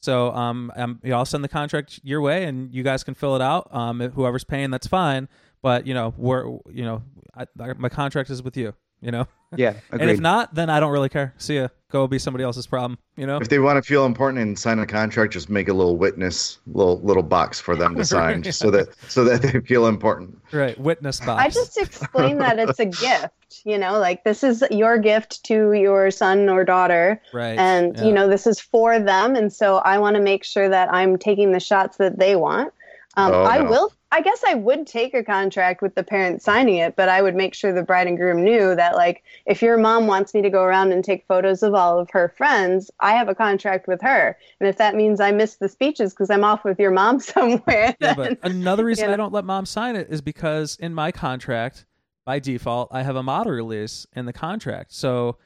So 0.00 0.30
um, 0.32 0.70
um 0.76 1.00
I'll 1.06 1.24
send 1.24 1.42
the 1.42 1.48
contract 1.48 2.00
your 2.02 2.20
way, 2.20 2.44
and 2.44 2.74
you 2.74 2.82
guys 2.82 3.02
can 3.02 3.14
fill 3.14 3.34
it 3.34 3.42
out. 3.42 3.74
Um, 3.74 4.00
whoever's 4.00 4.44
paying, 4.44 4.70
that's 4.70 4.86
fine. 4.86 5.28
But 5.64 5.86
you 5.86 5.94
know, 5.94 6.12
we're 6.18 6.44
you 6.70 6.84
know, 6.84 7.02
I, 7.34 7.46
my 7.78 7.88
contract 7.88 8.28
is 8.28 8.42
with 8.42 8.54
you. 8.54 8.74
You 9.00 9.12
know, 9.12 9.26
Yeah. 9.56 9.74
and 9.92 10.10
if 10.10 10.20
not, 10.20 10.54
then 10.54 10.68
I 10.68 10.78
don't 10.78 10.92
really 10.92 11.08
care. 11.08 11.34
See 11.38 11.56
ya. 11.56 11.68
Go 11.90 12.06
be 12.06 12.18
somebody 12.18 12.44
else's 12.44 12.66
problem. 12.66 12.98
You 13.16 13.26
know. 13.26 13.38
If 13.38 13.48
they 13.48 13.60
want 13.60 13.82
to 13.82 13.82
feel 13.82 14.04
important 14.04 14.42
and 14.42 14.58
sign 14.58 14.78
a 14.78 14.86
contract, 14.86 15.32
just 15.32 15.48
make 15.48 15.68
a 15.68 15.72
little 15.72 15.96
witness, 15.96 16.58
little 16.66 17.00
little 17.00 17.22
box 17.22 17.60
for 17.60 17.76
them 17.76 17.94
to 17.94 18.04
sign, 18.16 18.42
just 18.42 18.58
so 18.58 18.70
that 18.72 18.88
so 19.08 19.24
that 19.24 19.40
they 19.40 19.60
feel 19.60 19.86
important. 19.86 20.38
Right. 20.52 20.78
Witness 20.78 21.20
box. 21.20 21.42
I 21.42 21.48
just 21.48 21.78
explain 21.78 22.38
that 22.38 22.58
it's 22.58 22.78
a 22.78 22.84
gift, 22.86 23.62
you 23.64 23.78
know, 23.78 23.98
like 23.98 24.24
this 24.24 24.44
is 24.44 24.62
your 24.70 24.98
gift 24.98 25.44
to 25.44 25.72
your 25.72 26.10
son 26.10 26.50
or 26.50 26.62
daughter, 26.64 27.22
right. 27.32 27.58
and 27.58 27.96
yeah. 27.96 28.04
you 28.04 28.12
know 28.12 28.28
this 28.28 28.46
is 28.46 28.60
for 28.60 28.98
them, 28.98 29.34
and 29.34 29.50
so 29.50 29.76
I 29.78 29.98
want 29.98 30.16
to 30.16 30.22
make 30.22 30.44
sure 30.44 30.68
that 30.68 30.92
I'm 30.92 31.16
taking 31.16 31.52
the 31.52 31.60
shots 31.60 31.96
that 31.98 32.18
they 32.18 32.36
want. 32.36 32.72
Um, 33.16 33.32
Oh, 33.32 33.44
I 33.44 33.58
no. 33.58 33.70
will. 33.70 33.92
I 34.14 34.20
guess 34.20 34.44
I 34.46 34.54
would 34.54 34.86
take 34.86 35.12
a 35.12 35.24
contract 35.24 35.82
with 35.82 35.96
the 35.96 36.04
parent 36.04 36.40
signing 36.40 36.76
it, 36.76 36.94
but 36.94 37.08
I 37.08 37.20
would 37.20 37.34
make 37.34 37.52
sure 37.52 37.72
the 37.72 37.82
bride 37.82 38.06
and 38.06 38.16
groom 38.16 38.44
knew 38.44 38.76
that, 38.76 38.94
like, 38.94 39.24
if 39.44 39.60
your 39.60 39.76
mom 39.76 40.06
wants 40.06 40.34
me 40.34 40.40
to 40.42 40.50
go 40.50 40.62
around 40.62 40.92
and 40.92 41.02
take 41.02 41.26
photos 41.26 41.64
of 41.64 41.74
all 41.74 41.98
of 41.98 42.08
her 42.10 42.32
friends, 42.36 42.92
I 43.00 43.10
have 43.14 43.28
a 43.28 43.34
contract 43.34 43.88
with 43.88 44.00
her, 44.02 44.38
and 44.60 44.68
if 44.68 44.76
that 44.76 44.94
means 44.94 45.18
I 45.18 45.32
miss 45.32 45.56
the 45.56 45.68
speeches 45.68 46.12
because 46.12 46.30
I'm 46.30 46.44
off 46.44 46.62
with 46.62 46.78
your 46.78 46.92
mom 46.92 47.18
somewhere, 47.34 47.96
Yeah, 47.98 48.14
then- 48.14 48.38
another 48.44 48.84
reason 48.84 49.08
you 49.08 49.14
I 49.14 49.16
don't 49.16 49.32
let 49.32 49.44
mom 49.44 49.66
sign 49.66 49.96
it 49.96 50.06
is 50.08 50.20
because 50.20 50.76
in 50.76 50.94
my 50.94 51.10
contract, 51.10 51.84
by 52.24 52.38
default, 52.38 52.90
I 52.92 53.02
have 53.02 53.16
a 53.16 53.22
model 53.24 53.50
release 53.50 54.06
in 54.12 54.26
the 54.26 54.32
contract. 54.32 54.92
So, 54.94 55.38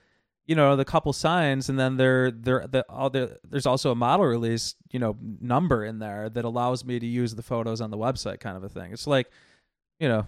you 0.49 0.55
know, 0.55 0.75
the 0.77 0.85
couple 0.85 1.13
signs, 1.13 1.69
and 1.69 1.79
then 1.79 1.99
there, 1.99 2.31
there, 2.31 2.67
the, 2.67 2.83
all 2.89 3.11
the, 3.11 3.39
there's 3.45 3.67
also 3.67 3.93
a 3.93 3.95
model 3.95 4.25
release, 4.25 4.75
you 4.91 4.99
know, 4.99 5.15
number 5.43 5.85
in 5.85 5.99
there 5.99 6.31
that 6.31 6.47
allows 6.47 6.87
me 6.87 6.99
to 6.99 7.07
use 7.07 7.35
the 7.35 7.43
photos 7.43 7.83
on 7.83 7.91
the 7.91 7.99
website, 7.99 8.41
kind 8.41 8.57
of 8.57 8.65
a 8.65 8.69
thing. 8.71 8.91
It's 8.91 9.07
like, 9.07 9.31
you 10.01 10.09
know, 10.09 10.27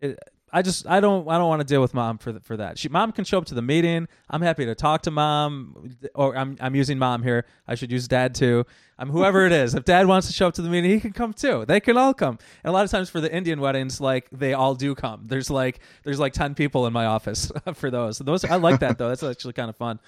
it, 0.00 0.20
I 0.52 0.62
just 0.62 0.86
I 0.86 1.00
don't 1.00 1.28
I 1.28 1.38
don't 1.38 1.48
want 1.48 1.60
to 1.60 1.66
deal 1.66 1.80
with 1.80 1.92
mom 1.92 2.18
for 2.18 2.32
th- 2.32 2.44
for 2.44 2.56
that. 2.56 2.78
She 2.78 2.88
mom 2.88 3.12
can 3.12 3.24
show 3.24 3.38
up 3.38 3.46
to 3.46 3.54
the 3.54 3.62
meeting. 3.62 4.06
I'm 4.30 4.42
happy 4.42 4.64
to 4.64 4.74
talk 4.74 5.02
to 5.02 5.10
mom, 5.10 5.96
or 6.14 6.36
I'm 6.36 6.56
I'm 6.60 6.74
using 6.76 6.98
mom 6.98 7.22
here. 7.24 7.46
I 7.66 7.74
should 7.74 7.90
use 7.90 8.06
dad 8.06 8.34
too. 8.34 8.64
I'm 8.98 9.10
whoever 9.10 9.44
it 9.44 9.52
is. 9.52 9.74
If 9.74 9.84
dad 9.84 10.06
wants 10.06 10.28
to 10.28 10.32
show 10.32 10.46
up 10.46 10.54
to 10.54 10.62
the 10.62 10.68
meeting, 10.70 10.90
he 10.90 11.00
can 11.00 11.12
come 11.12 11.32
too. 11.32 11.64
They 11.66 11.80
can 11.80 11.96
all 11.96 12.14
come. 12.14 12.38
And 12.62 12.70
a 12.70 12.72
lot 12.72 12.84
of 12.84 12.90
times 12.90 13.10
for 13.10 13.20
the 13.20 13.32
Indian 13.32 13.60
weddings, 13.60 14.00
like 14.00 14.28
they 14.30 14.54
all 14.54 14.74
do 14.74 14.94
come. 14.94 15.24
There's 15.26 15.50
like 15.50 15.80
there's 16.04 16.20
like 16.20 16.32
ten 16.32 16.54
people 16.54 16.86
in 16.86 16.92
my 16.92 17.06
office 17.06 17.50
for 17.74 17.90
those. 17.90 18.18
Those 18.18 18.44
I 18.44 18.56
like 18.56 18.80
that 18.80 18.98
though. 18.98 19.08
That's 19.08 19.24
actually 19.24 19.54
kind 19.54 19.68
of 19.68 19.76
fun. 19.76 20.00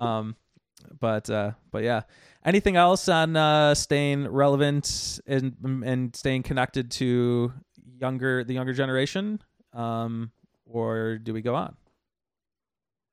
Um, 0.00 0.36
but 1.00 1.30
uh, 1.30 1.52
but 1.70 1.82
yeah. 1.82 2.02
Anything 2.44 2.74
else 2.74 3.08
on 3.08 3.36
uh, 3.36 3.74
staying 3.74 4.28
relevant 4.28 5.20
and 5.26 5.54
and 5.84 6.14
staying 6.14 6.42
connected 6.42 6.90
to 6.92 7.52
younger 8.00 8.42
the 8.44 8.52
younger 8.52 8.72
generation, 8.72 9.40
um, 9.72 10.30
or 10.66 11.18
do 11.18 11.32
we 11.32 11.42
go 11.42 11.54
on? 11.54 11.76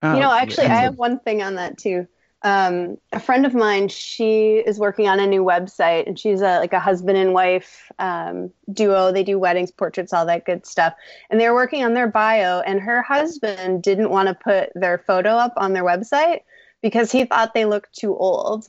Oh, 0.01 0.13
You 0.13 0.19
know, 0.21 0.31
actually, 0.31 0.67
I 0.67 0.75
have 0.75 0.97
one 0.97 1.19
thing 1.19 1.41
on 1.41 1.55
that 1.55 1.77
too. 1.77 2.07
Um, 2.41 2.97
a 3.11 3.19
friend 3.19 3.45
of 3.45 3.53
mine, 3.53 3.89
she 3.89 4.55
is 4.55 4.79
working 4.79 5.09
on 5.09 5.19
a 5.19 5.27
new 5.27 5.43
website, 5.43 6.07
and 6.07 6.17
she's 6.17 6.41
a, 6.41 6.59
like 6.59 6.71
a 6.71 6.79
husband 6.79 7.17
and 7.17 7.33
wife 7.33 7.91
um, 7.99 8.51
duo. 8.71 9.11
They 9.11 9.23
do 9.23 9.37
weddings, 9.37 9.71
portraits, 9.71 10.13
all 10.13 10.25
that 10.27 10.45
good 10.45 10.65
stuff. 10.65 10.93
And 11.29 11.39
they're 11.39 11.53
working 11.53 11.83
on 11.83 11.93
their 11.93 12.07
bio, 12.07 12.61
and 12.61 12.79
her 12.79 13.01
husband 13.01 13.83
didn't 13.83 14.09
want 14.09 14.29
to 14.29 14.35
put 14.35 14.69
their 14.73 14.99
photo 14.99 15.31
up 15.31 15.53
on 15.57 15.73
their 15.73 15.83
website 15.83 16.41
because 16.81 17.11
he 17.11 17.25
thought 17.25 17.53
they 17.53 17.65
looked 17.65 17.93
too 17.93 18.15
old, 18.15 18.67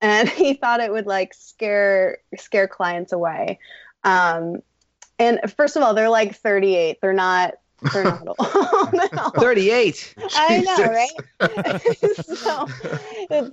and 0.00 0.28
he 0.30 0.54
thought 0.54 0.80
it 0.80 0.92
would 0.92 1.06
like 1.06 1.34
scare 1.34 2.18
scare 2.36 2.68
clients 2.68 3.12
away. 3.12 3.58
Um, 4.04 4.62
and 5.18 5.40
first 5.56 5.76
of 5.76 5.82
all, 5.82 5.94
they're 5.94 6.08
like 6.08 6.34
38. 6.36 6.98
They're 7.00 7.12
not. 7.12 7.54
They're 7.92 8.04
not 8.04 8.26
old. 8.38 8.38
No. 9.12 9.30
38. 9.36 10.14
I 10.34 10.60
know, 10.62 10.76
right? 10.92 11.10
so, 12.16 12.66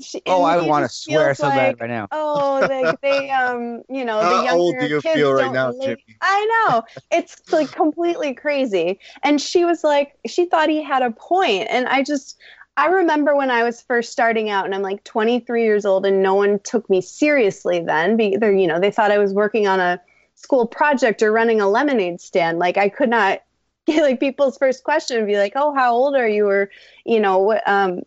she, 0.02 0.22
Oh, 0.26 0.44
I 0.44 0.62
want 0.62 0.84
to 0.86 0.90
swear 0.90 1.28
feels 1.28 1.38
so 1.38 1.48
like, 1.48 1.56
bad 1.56 1.80
right 1.82 1.90
now. 1.90 2.08
Oh, 2.12 2.66
they, 2.68 2.94
they, 3.02 3.30
um, 3.30 3.84
you 3.90 4.04
know, 4.06 4.18
the 4.20 4.26
How 4.26 4.44
younger 4.44 4.58
old 4.60 4.76
do 4.80 4.88
you 4.88 5.02
kids 5.02 5.16
feel 5.16 5.34
right 5.34 5.52
now, 5.52 5.68
relate- 5.68 5.82
Jimmy? 6.00 6.18
I 6.22 6.66
know 6.70 6.84
it's 7.12 7.40
like 7.52 7.72
completely 7.72 8.34
crazy. 8.34 9.00
And 9.24 9.40
she 9.40 9.64
was 9.66 9.84
like, 9.84 10.14
she 10.26 10.46
thought 10.46 10.70
he 10.70 10.82
had 10.82 11.02
a 11.04 11.12
point, 11.12 11.68
and 11.70 11.88
I 11.88 12.04
just. 12.04 12.38
I 12.78 12.88
remember 12.88 13.38
when 13.38 13.50
I 13.52 13.64
was 13.64 13.82
first 13.82 14.12
starting 14.12 14.50
out, 14.50 14.66
and 14.66 14.76
I'm 14.76 14.82
like 14.82 15.02
23 15.06 15.64
years 15.64 15.86
old, 15.86 16.06
and 16.06 16.22
no 16.22 16.34
one 16.36 16.60
took 16.66 16.90
me 16.90 17.00
seriously 17.00 17.80
then. 17.80 18.18
Be- 18.18 18.34
Either, 18.34 18.52
you 18.52 18.68
know, 18.68 18.82
they 18.82 18.92
thought 18.92 19.12
I 19.12 19.18
was 19.18 19.32
working 19.34 19.66
on 19.66 19.80
a 19.80 20.02
school 20.46 20.68
project 20.68 21.24
or 21.24 21.32
running 21.32 21.60
a 21.60 21.68
lemonade 21.68 22.22
stand. 22.22 22.60
Like 22.60 22.78
I 22.78 22.88
could 22.88 23.10
not 23.10 23.42
like 23.88 24.20
people's 24.20 24.58
first 24.58 24.84
question 24.84 25.18
would 25.18 25.28
be 25.28 25.38
like, 25.38 25.54
"Oh, 25.56 25.74
how 25.74 25.94
old 25.94 26.16
are 26.16 26.28
you?" 26.28 26.48
or 26.48 26.70
you 27.04 27.20
know, 27.20 27.60
um 27.66 28.04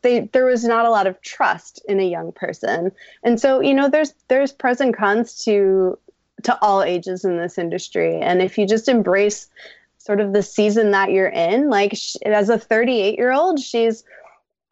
they 0.00 0.20
there 0.32 0.46
was 0.46 0.64
not 0.64 0.86
a 0.86 0.90
lot 0.90 1.06
of 1.06 1.20
trust 1.20 1.82
in 1.86 2.00
a 2.00 2.08
young 2.08 2.32
person. 2.32 2.92
And 3.22 3.38
so, 3.38 3.60
you 3.60 3.74
know, 3.74 3.88
there's 3.90 4.14
there's 4.28 4.52
pros 4.52 4.80
and 4.80 4.96
cons 4.96 5.44
to 5.44 5.98
to 6.44 6.58
all 6.62 6.82
ages 6.82 7.26
in 7.26 7.36
this 7.36 7.58
industry. 7.58 8.18
And 8.20 8.40
if 8.40 8.56
you 8.56 8.66
just 8.66 8.88
embrace 8.88 9.48
sort 9.98 10.20
of 10.20 10.32
the 10.32 10.42
season 10.42 10.92
that 10.92 11.12
you're 11.12 11.28
in, 11.28 11.68
like 11.68 11.92
sh- 11.94 12.16
as 12.24 12.48
a 12.48 12.58
38 12.58 13.18
year 13.18 13.32
old, 13.32 13.60
she's 13.60 14.02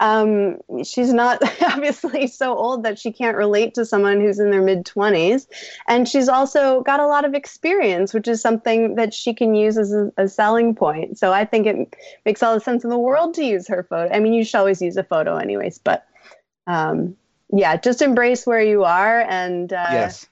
um, 0.00 0.56
she's 0.82 1.12
not 1.12 1.40
obviously 1.62 2.26
so 2.26 2.56
old 2.56 2.82
that 2.84 2.98
she 2.98 3.12
can't 3.12 3.36
relate 3.36 3.74
to 3.74 3.84
someone 3.84 4.20
who's 4.20 4.38
in 4.40 4.50
their 4.50 4.62
mid 4.62 4.84
20s. 4.84 5.46
And 5.86 6.08
she's 6.08 6.28
also 6.28 6.80
got 6.82 7.00
a 7.00 7.06
lot 7.06 7.24
of 7.24 7.34
experience, 7.34 8.12
which 8.12 8.26
is 8.26 8.40
something 8.40 8.96
that 8.96 9.14
she 9.14 9.32
can 9.34 9.54
use 9.54 9.78
as 9.78 9.92
a, 9.92 10.10
a 10.16 10.26
selling 10.26 10.74
point. 10.74 11.18
So 11.18 11.32
I 11.32 11.44
think 11.44 11.66
it 11.66 11.94
makes 12.24 12.42
all 12.42 12.54
the 12.54 12.60
sense 12.60 12.82
in 12.82 12.90
the 12.90 12.98
world 12.98 13.34
to 13.34 13.44
use 13.44 13.68
her 13.68 13.82
photo. 13.84 14.12
I 14.12 14.18
mean, 14.20 14.32
you 14.32 14.42
should 14.42 14.58
always 14.58 14.82
use 14.82 14.96
a 14.96 15.04
photo, 15.04 15.36
anyways, 15.36 15.78
but 15.78 16.06
um, 16.66 17.16
yeah, 17.52 17.76
just 17.76 18.00
embrace 18.02 18.46
where 18.46 18.62
you 18.62 18.84
are 18.84 19.20
and 19.22 19.72
uh, 19.72 19.86
yes. 19.90 20.26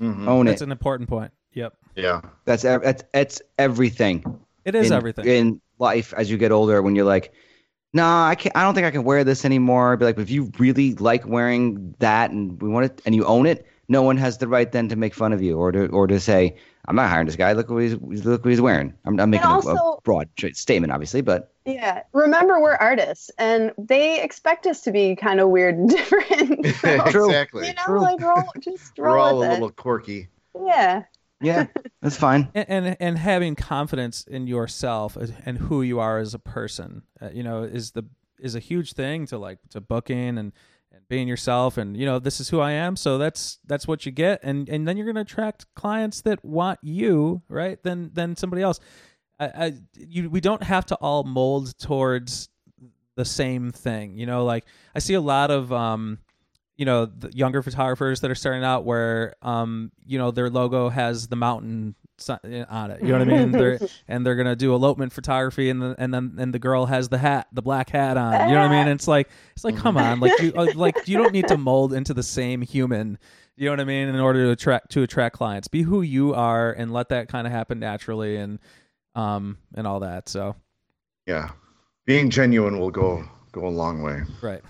Mhm. 0.00 0.26
Own 0.26 0.46
That's 0.46 0.62
it. 0.62 0.64
an 0.64 0.72
important 0.72 1.08
point. 1.08 1.30
Yep, 1.52 1.74
Yeah. 1.94 2.22
That's 2.44 2.64
ev- 2.64 2.82
that's 2.82 3.04
that's 3.12 3.42
everything. 3.58 4.40
it 4.64 4.74
is 4.74 4.90
in, 4.90 4.96
everything. 4.96 5.26
in 5.26 5.60
life 5.78 6.12
as 6.16 6.30
you 6.30 6.38
get 6.38 6.50
older. 6.50 6.82
When 6.82 6.96
you're 6.96 7.04
like, 7.04 7.32
nah, 7.92 8.26
I 8.28 8.34
can't. 8.34 8.56
I 8.56 8.62
don't 8.62 8.74
think 8.74 8.86
I 8.86 8.90
can 8.90 9.04
wear 9.04 9.24
this 9.24 9.44
anymore. 9.44 9.96
Be 9.96 10.04
like, 10.04 10.18
if 10.18 10.30
you 10.30 10.50
really 10.58 10.94
like 10.94 11.26
wearing 11.26 11.94
that 11.98 12.30
and 12.30 12.60
we 12.62 12.68
want 12.68 12.86
it, 12.86 13.02
and 13.06 13.14
you 13.14 13.24
own 13.24 13.46
it, 13.46 13.66
no 13.88 14.02
one 14.02 14.16
has 14.16 14.38
the 14.38 14.48
right 14.48 14.70
then 14.70 14.88
to 14.88 14.96
make 14.96 15.14
fun 15.14 15.32
of 15.32 15.42
you 15.42 15.58
or 15.58 15.72
to 15.72 15.86
or 15.88 16.06
to 16.06 16.18
say 16.20 16.56
I'm 16.88 16.96
not 16.96 17.08
hiring 17.10 17.26
this 17.26 17.36
guy. 17.36 17.52
Look 17.52 17.68
what 17.70 17.82
he's 17.82 17.94
look 18.24 18.44
what 18.44 18.50
he's 18.50 18.60
wearing. 18.60 18.92
I'm, 19.04 19.18
I'm 19.20 19.30
making 19.30 19.46
a- 19.46 19.50
also- 19.50 19.74
a, 19.76 20.00
broad 20.02 20.28
statement, 20.54 20.92
obviously, 20.92 21.20
but 21.20 21.52
Yeah. 21.64 22.02
Remember, 22.12 22.60
we're 22.60 22.74
artists, 22.74 23.30
and 23.38 23.70
they 23.78 24.20
expect 24.22 24.66
us 24.66 24.80
to 24.82 24.90
be 24.90 25.14
kind 25.14 25.38
of 25.38 25.48
weird 25.50 25.76
and 25.76 25.88
different. 25.96 26.66
So, 27.12 27.26
exactly. 27.26 27.68
you 27.68 27.74
know, 27.74 27.82
True. 27.84 28.00
like 28.00 28.20
roll, 28.20 28.42
just 28.58 28.98
We're 28.98 29.14
roll 29.14 29.24
all 29.24 29.42
a 29.42 29.46
it. 29.46 29.50
little 29.52 29.70
quirky. 29.70 30.28
Yeah. 30.60 31.04
Yeah, 31.42 31.66
that's 32.00 32.16
fine. 32.16 32.48
and, 32.54 32.66
and 32.68 32.96
and 33.00 33.18
having 33.18 33.54
confidence 33.54 34.24
in 34.24 34.46
yourself 34.46 35.16
and 35.16 35.58
who 35.58 35.82
you 35.82 36.00
are 36.00 36.18
as 36.18 36.34
a 36.34 36.38
person 36.38 37.02
uh, 37.20 37.30
you 37.32 37.42
know 37.42 37.62
is 37.62 37.92
the 37.92 38.04
is 38.38 38.54
a 38.54 38.60
huge 38.60 38.92
thing 38.92 39.26
to 39.26 39.38
like 39.38 39.58
to 39.70 39.80
booking 39.80 40.38
and 40.38 40.52
and 40.92 41.08
being 41.08 41.28
yourself. 41.28 41.76
And 41.76 41.96
you 41.96 42.06
know 42.06 42.18
this 42.18 42.40
is 42.40 42.48
who 42.48 42.60
I 42.60 42.72
am 42.72 42.96
so 42.96 43.18
that's 43.18 43.58
that's 43.66 43.86
what 43.86 44.06
you 44.06 44.12
get. 44.12 44.40
And 44.42 44.68
and 44.68 44.86
then 44.86 44.96
you're 44.96 45.06
going 45.06 45.16
to 45.16 45.22
attract 45.22 45.66
clients 45.74 46.22
that 46.22 46.44
want 46.44 46.78
you 46.82 47.42
right 47.48 47.82
than 47.82 48.10
than 48.12 48.36
somebody 48.36 48.62
else. 48.62 48.80
I, 49.38 49.46
I 49.46 49.72
you 49.96 50.30
we 50.30 50.40
don't 50.40 50.62
have 50.62 50.86
to 50.86 50.94
all 50.96 51.24
mold 51.24 51.76
towards 51.78 52.48
the 53.14 53.24
same 53.26 53.72
thing 53.72 54.16
you 54.16 54.24
know 54.24 54.44
like 54.44 54.64
I 54.94 54.98
see 54.98 55.12
a 55.14 55.20
lot 55.20 55.50
of 55.50 55.70
um 55.70 56.18
you 56.76 56.84
know 56.84 57.06
the 57.06 57.30
younger 57.34 57.62
photographers 57.62 58.20
that 58.20 58.30
are 58.30 58.34
starting 58.34 58.64
out 58.64 58.84
where 58.84 59.34
um 59.42 59.92
you 60.04 60.18
know 60.18 60.30
their 60.30 60.50
logo 60.50 60.88
has 60.88 61.28
the 61.28 61.36
mountain 61.36 61.94
on 62.28 62.90
it. 62.90 63.02
You 63.02 63.08
know 63.08 63.18
what 63.18 63.28
i 63.28 63.38
mean? 63.38 63.52
They're, 63.52 63.78
and 64.08 64.24
they're 64.24 64.36
gonna 64.36 64.56
do 64.56 64.74
elopement 64.74 65.12
photography 65.12 65.70
and 65.70 65.82
the, 65.82 65.94
and 65.98 66.12
then 66.14 66.36
and 66.38 66.54
the 66.54 66.58
girl 66.58 66.86
has 66.86 67.08
the 67.08 67.18
hat 67.18 67.48
the 67.52 67.62
black 67.62 67.90
hat 67.90 68.16
on. 68.16 68.48
You 68.48 68.54
know 68.54 68.62
what 68.62 68.70
i 68.70 68.84
mean? 68.84 68.88
It's 68.94 69.08
like 69.08 69.28
it's 69.54 69.64
like 69.64 69.76
come 69.76 69.96
on. 69.96 70.20
Like 70.20 70.38
you 70.40 70.52
uh, 70.54 70.68
like 70.74 71.08
you 71.08 71.18
don't 71.18 71.32
need 71.32 71.48
to 71.48 71.56
mold 71.56 71.92
into 71.92 72.14
the 72.14 72.22
same 72.22 72.62
human 72.62 73.18
you 73.56 73.66
know 73.66 73.72
what 73.72 73.80
i 73.80 73.84
mean 73.84 74.08
in 74.08 74.18
order 74.18 74.44
to 74.46 74.50
attract 74.50 74.90
to 74.92 75.02
attract 75.02 75.36
clients. 75.36 75.68
Be 75.68 75.82
who 75.82 76.02
you 76.02 76.34
are 76.34 76.72
and 76.72 76.92
let 76.92 77.10
that 77.10 77.28
kind 77.28 77.46
of 77.46 77.52
happen 77.52 77.78
naturally 77.78 78.36
and 78.36 78.58
um 79.14 79.58
and 79.74 79.86
all 79.86 80.00
that. 80.00 80.28
So 80.28 80.56
Yeah, 81.26 81.50
being 82.06 82.30
genuine 82.30 82.78
will 82.78 82.90
go 82.90 83.24
go 83.52 83.66
a 83.66 83.68
long 83.68 84.02
way. 84.02 84.22
Right. 84.40 84.62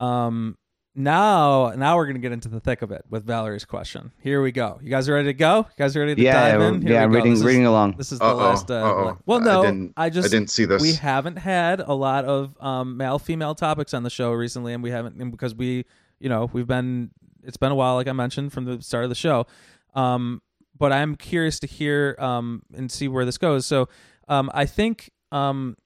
Um. 0.00 0.58
Now, 0.96 1.70
now 1.76 1.96
we're 1.96 2.06
gonna 2.06 2.20
get 2.20 2.30
into 2.30 2.48
the 2.48 2.60
thick 2.60 2.80
of 2.82 2.92
it 2.92 3.04
with 3.10 3.26
Valerie's 3.26 3.64
question. 3.64 4.12
Here 4.20 4.40
we 4.40 4.52
go. 4.52 4.78
You 4.80 4.90
guys 4.90 5.08
are 5.08 5.14
ready 5.14 5.28
to 5.28 5.34
go? 5.34 5.58
You 5.58 5.64
guys 5.76 5.96
are 5.96 6.00
ready 6.00 6.14
to 6.14 6.22
Yeah, 6.22 6.52
dive 6.56 6.60
in? 6.60 6.82
Here 6.82 6.92
yeah. 6.92 7.06
we 7.06 7.12
go. 7.12 7.16
Reading, 7.16 7.32
This 7.32 7.40
is- 7.40 7.44
reading 7.46 7.66
along. 7.66 7.94
This 7.98 8.12
is 8.12 8.20
the 8.20 8.24
Uh-oh, 8.26 8.36
last. 8.36 8.70
Uh, 8.70 8.74
uh-oh. 8.74 9.18
well, 9.26 9.40
I 9.40 9.44
no, 9.44 9.62
didn't- 9.64 9.92
I 9.96 10.08
just 10.10 10.26
I 10.26 10.28
didn't 10.30 10.50
see 10.50 10.66
this. 10.66 10.80
we 10.80 10.92
haven't 10.94 11.36
had 11.38 11.80
a 11.80 11.92
lot 11.94 12.24
of 12.26 12.56
um, 12.60 12.96
male 12.96 13.18
female 13.18 13.56
topics 13.56 13.92
on 13.92 14.04
the 14.04 14.10
show 14.10 14.30
recently, 14.32 14.72
and 14.72 14.84
we 14.84 14.90
haven't 14.90 15.20
and 15.20 15.32
because 15.32 15.52
we, 15.52 15.84
you 16.20 16.28
know, 16.28 16.48
we've 16.52 16.66
been 16.68 17.10
it's 17.42 17.56
been 17.56 17.72
a 17.72 17.74
while, 17.74 17.96
like 17.96 18.06
I 18.08 18.12
mentioned 18.12 18.52
from 18.52 18.64
the 18.64 18.80
start 18.80 19.02
of 19.02 19.10
the 19.10 19.16
show. 19.16 19.46
Um, 19.94 20.42
but 20.78 20.92
I'm 20.92 21.16
curious 21.16 21.58
to 21.60 21.66
hear 21.66 22.14
um, 22.20 22.62
and 22.72 22.90
see 22.90 23.08
where 23.08 23.24
this 23.24 23.36
goes. 23.38 23.66
So, 23.66 23.88
um, 24.28 24.48
I 24.54 24.64
think 24.66 25.10
um, 25.32 25.76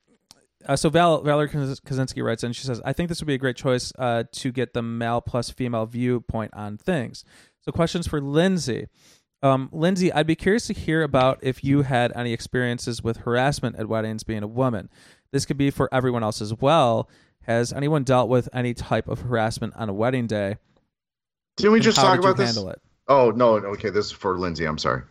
uh, 0.66 0.76
so 0.76 0.88
Val, 0.90 1.22
Valerie 1.22 1.48
Kaczynski 1.48 2.22
writes 2.24 2.42
in. 2.44 2.52
She 2.52 2.64
says, 2.66 2.80
"I 2.84 2.92
think 2.92 3.08
this 3.08 3.20
would 3.20 3.26
be 3.26 3.34
a 3.34 3.38
great 3.38 3.56
choice 3.56 3.92
uh, 3.98 4.24
to 4.32 4.52
get 4.52 4.74
the 4.74 4.82
male 4.82 5.20
plus 5.20 5.50
female 5.50 5.86
viewpoint 5.86 6.52
on 6.54 6.76
things." 6.76 7.24
So, 7.60 7.72
questions 7.72 8.06
for 8.06 8.20
Lindsay. 8.20 8.86
Um, 9.42 9.68
Lindsay, 9.72 10.12
I'd 10.12 10.26
be 10.26 10.34
curious 10.34 10.66
to 10.66 10.72
hear 10.74 11.02
about 11.02 11.38
if 11.42 11.62
you 11.62 11.82
had 11.82 12.12
any 12.16 12.32
experiences 12.32 13.02
with 13.02 13.18
harassment 13.18 13.76
at 13.76 13.88
weddings, 13.88 14.24
being 14.24 14.42
a 14.42 14.48
woman. 14.48 14.88
This 15.30 15.44
could 15.46 15.58
be 15.58 15.70
for 15.70 15.88
everyone 15.92 16.24
else 16.24 16.40
as 16.40 16.54
well. 16.54 17.08
Has 17.42 17.72
anyone 17.72 18.02
dealt 18.02 18.28
with 18.28 18.48
any 18.52 18.74
type 18.74 19.08
of 19.08 19.20
harassment 19.20 19.74
on 19.76 19.88
a 19.88 19.92
wedding 19.92 20.26
day? 20.26 20.56
Didn't 21.56 21.72
we 21.72 21.78
And 21.78 21.84
just 21.84 21.96
talk 21.98 22.18
about 22.18 22.36
this? 22.36 22.56
it? 22.56 22.80
Oh 23.06 23.30
no, 23.30 23.54
okay, 23.56 23.90
this 23.90 24.06
is 24.06 24.12
for 24.12 24.38
Lindsay. 24.38 24.64
I'm 24.64 24.78
sorry. 24.78 25.02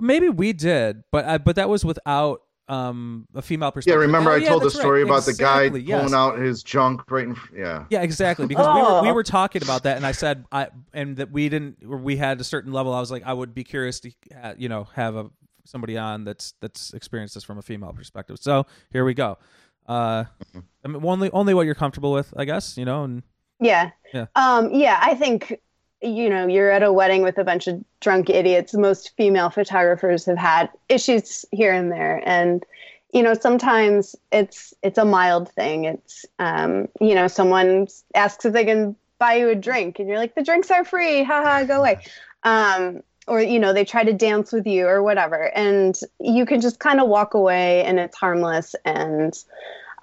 Maybe 0.00 0.28
we 0.28 0.52
did, 0.52 1.04
but 1.10 1.24
I, 1.24 1.38
but 1.38 1.56
that 1.56 1.68
was 1.68 1.84
without 1.84 2.42
um, 2.68 3.26
a 3.34 3.42
female 3.42 3.70
perspective. 3.70 3.98
Yeah, 4.00 4.04
remember 4.06 4.30
Oh, 4.30 4.34
I 4.34 4.38
yeah, 4.38 4.48
told 4.48 4.62
the 4.62 4.66
that's 4.66 4.76
right. 4.76 4.80
story 4.82 5.02
about 5.02 5.24
the 5.24 5.34
guy 5.34 5.62
Exactly, 5.62 5.82
yes. 5.82 6.00
pulling 6.00 6.14
out 6.14 6.38
his 6.38 6.62
junk 6.62 7.08
right 7.10 7.24
in. 7.28 7.36
Yeah. 7.54 7.84
Yeah, 7.90 8.02
exactly. 8.02 8.46
Because 8.46 8.66
we 8.66 8.82
were 8.82 9.02
we 9.02 9.08
Oh. 9.10 9.14
were 9.14 9.22
talking 9.22 9.62
about 9.62 9.84
that, 9.84 9.96
and 9.96 10.04
I 10.06 10.12
said 10.12 10.44
I 10.50 10.68
and 10.92 11.16
that 11.18 11.30
we 11.30 11.48
didn't. 11.48 11.86
We 11.86 12.16
had 12.16 12.40
a 12.40 12.44
certain 12.44 12.72
level. 12.72 12.92
I 12.92 13.00
was 13.00 13.10
like, 13.10 13.22
I 13.24 13.32
would 13.32 13.54
be 13.54 13.62
curious 13.64 14.00
to, 14.00 14.10
you 14.58 14.68
know, 14.68 14.84
have 14.94 15.14
a 15.16 15.30
somebody 15.64 15.96
on 15.98 16.24
that's 16.24 16.54
that's 16.60 16.92
experienced 16.94 17.34
this 17.34 17.44
from 17.44 17.58
a 17.58 17.62
female 17.62 17.92
perspective. 17.92 18.38
So 18.40 18.66
here 18.90 19.04
we 19.04 19.14
go. 19.14 19.38
Uh, 19.86 20.24
Mm-hmm. 20.24 20.58
I 20.84 20.88
mean, 20.88 21.04
only 21.04 21.30
only 21.30 21.54
what 21.54 21.66
you're 21.66 21.74
comfortable 21.76 22.12
with, 22.12 22.32
I 22.36 22.44
guess. 22.44 22.76
You 22.76 22.84
know, 22.84 23.04
and 23.04 23.22
Yeah. 23.60 23.90
Yeah. 24.12 24.26
Um, 24.34 24.72
yeah, 24.72 24.98
I 25.00 25.14
think 25.14 25.60
you 26.02 26.28
know, 26.28 26.46
you're 26.46 26.70
at 26.70 26.82
a 26.82 26.92
wedding 26.92 27.22
with 27.22 27.38
a 27.38 27.44
bunch 27.44 27.66
of 27.66 27.82
drunk 28.00 28.30
idiots. 28.30 28.74
Most 28.74 29.16
female 29.16 29.50
photographers 29.50 30.24
have 30.26 30.38
had 30.38 30.70
issues 30.88 31.44
here 31.52 31.72
and 31.72 31.90
there. 31.90 32.22
And, 32.26 32.64
you 33.12 33.22
know, 33.22 33.34
sometimes 33.34 34.14
it's 34.30 34.74
it's 34.82 34.98
a 34.98 35.04
mild 35.04 35.50
thing. 35.52 35.84
It's 35.84 36.26
um, 36.38 36.88
you 37.00 37.14
know, 37.14 37.28
someone 37.28 37.88
asks 38.14 38.44
if 38.44 38.52
they 38.52 38.64
can 38.64 38.96
buy 39.18 39.34
you 39.34 39.48
a 39.48 39.54
drink 39.54 39.98
and 39.98 40.08
you're 40.08 40.18
like, 40.18 40.34
the 40.34 40.42
drinks 40.42 40.70
are 40.70 40.84
free, 40.84 41.22
haha, 41.22 41.64
go 41.64 41.80
away. 41.80 41.98
Um, 42.42 43.02
or 43.26 43.40
you 43.40 43.58
know, 43.58 43.72
they 43.72 43.84
try 43.84 44.04
to 44.04 44.12
dance 44.12 44.52
with 44.52 44.66
you 44.66 44.86
or 44.86 45.02
whatever. 45.02 45.50
And 45.56 45.98
you 46.20 46.46
can 46.46 46.60
just 46.60 46.78
kind 46.78 47.00
of 47.00 47.08
walk 47.08 47.34
away 47.34 47.84
and 47.84 47.98
it's 47.98 48.16
harmless 48.16 48.74
and 48.84 49.36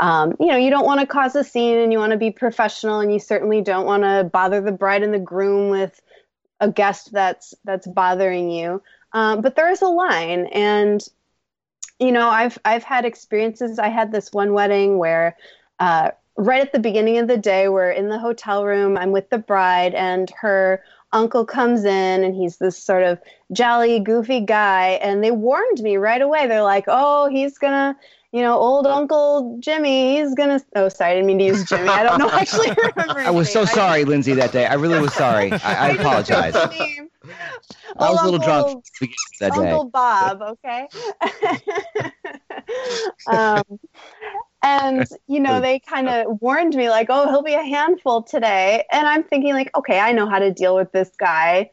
um, 0.04 0.36
you 0.38 0.48
know, 0.48 0.58
you 0.58 0.70
don't 0.70 0.86
want 0.86 1.00
to 1.00 1.08
cause 1.08 1.34
a 1.36 1.46
scene 1.46 1.78
and 1.78 1.94
you 1.94 1.98
want 1.98 2.12
to 2.12 2.18
be 2.18 2.30
professional 2.30 3.00
and 3.00 3.14
you 3.14 3.20
certainly 3.20 3.62
don't 3.62 3.86
want 3.86 4.04
to 4.04 4.30
bother 4.32 4.60
the 4.60 4.74
bride 4.74 5.02
and 5.02 5.14
the 5.14 5.20
groom 5.20 5.70
with 5.70 6.02
a 6.60 6.70
guest 6.70 7.14
that's 7.14 7.54
that's 7.64 7.88
bothering 7.88 8.50
you. 8.50 8.82
Um, 9.14 9.40
but 9.40 9.56
there 9.56 9.72
is 9.72 9.82
a 9.82 9.88
line 9.88 10.48
and 10.48 11.08
you 12.00 12.12
know, 12.12 12.28
I've 12.28 12.58
I've 12.66 12.84
had 12.84 13.06
experiences. 13.06 13.80
I 13.80 13.88
had 13.88 14.12
this 14.12 14.34
one 14.34 14.52
wedding 14.52 14.98
where 14.98 15.38
uh, 15.80 16.12
right 16.36 16.62
at 16.62 16.74
the 16.74 16.80
beginning 16.80 17.18
of 17.20 17.30
the 17.30 17.38
day, 17.38 17.70
we're 17.70 17.92
in 17.92 18.10
the 18.10 18.20
hotel 18.20 18.66
room. 18.66 18.98
I'm 18.98 19.12
with 19.12 19.30
the 19.30 19.38
bride, 19.38 19.94
and 19.94 20.30
her 20.42 20.84
uncle 21.14 21.46
comes 21.46 21.86
in, 21.86 22.24
and 22.26 22.36
he's 22.36 22.58
this 22.58 22.78
sort 22.78 23.04
of 23.04 23.20
jolly, 23.54 24.02
goofy 24.02 24.42
guy. 24.42 25.00
And 25.02 25.24
they 25.24 25.32
warned 25.32 25.80
me 25.80 25.96
right 25.96 26.22
away. 26.22 26.46
They're 26.48 26.62
like, 26.62 26.86
"Oh, 26.88 27.30
he's 27.30 27.58
gonna." 27.58 27.96
You 28.34 28.42
know, 28.42 28.58
old 28.58 28.88
Uncle 28.88 29.58
Jimmy, 29.60 30.18
he's 30.18 30.34
gonna. 30.34 30.60
Oh, 30.76 30.90
sorry, 30.90 31.12
I 31.12 31.14
didn't 31.14 31.28
mean 31.28 31.38
to 31.38 31.46
use 31.46 31.64
Jimmy. 31.70 31.88
I 31.88 32.02
don't 32.02 32.18
know 32.18 32.32
actually 32.32 32.72
remember. 32.96 33.20
I 33.20 33.30
was 33.30 33.52
so 33.52 33.64
sorry, 33.64 34.06
Lindsay, 34.06 34.34
that 34.34 34.52
day. 34.52 34.66
I 34.66 34.74
really 34.74 35.00
was 35.00 35.14
sorry. 35.14 35.52
I, 35.52 35.90
I 35.90 35.94
just 35.94 36.04
know 36.04 36.10
his 36.10 36.26
apologize. 36.26 36.56
I 36.56 38.10
was 38.10 38.22
a 38.22 38.26
little 38.26 38.40
drunk 38.40 38.68
Uncle- 38.68 38.84
that 39.40 39.54
day. 39.54 39.70
Uncle 39.70 39.84
Bob, 39.86 40.42
okay? 40.42 40.88
um, 43.28 43.80
and, 44.64 45.06
you 45.28 45.40
know, 45.40 45.62
they 45.62 45.80
kind 45.80 46.10
of 46.10 46.42
warned 46.42 46.76
me, 46.76 46.90
like, 46.90 47.08
oh, 47.10 47.30
he'll 47.30 47.44
be 47.44 47.54
a 47.54 47.64
handful 47.64 48.24
today. 48.24 48.84
And 48.92 49.08
I'm 49.08 49.24
thinking, 49.24 49.54
like, 49.54 49.70
okay, 49.78 50.00
I 50.00 50.12
know 50.12 50.28
how 50.28 50.40
to 50.40 50.52
deal 50.52 50.76
with 50.76 50.92
this 50.92 51.12
guy. 51.20 51.70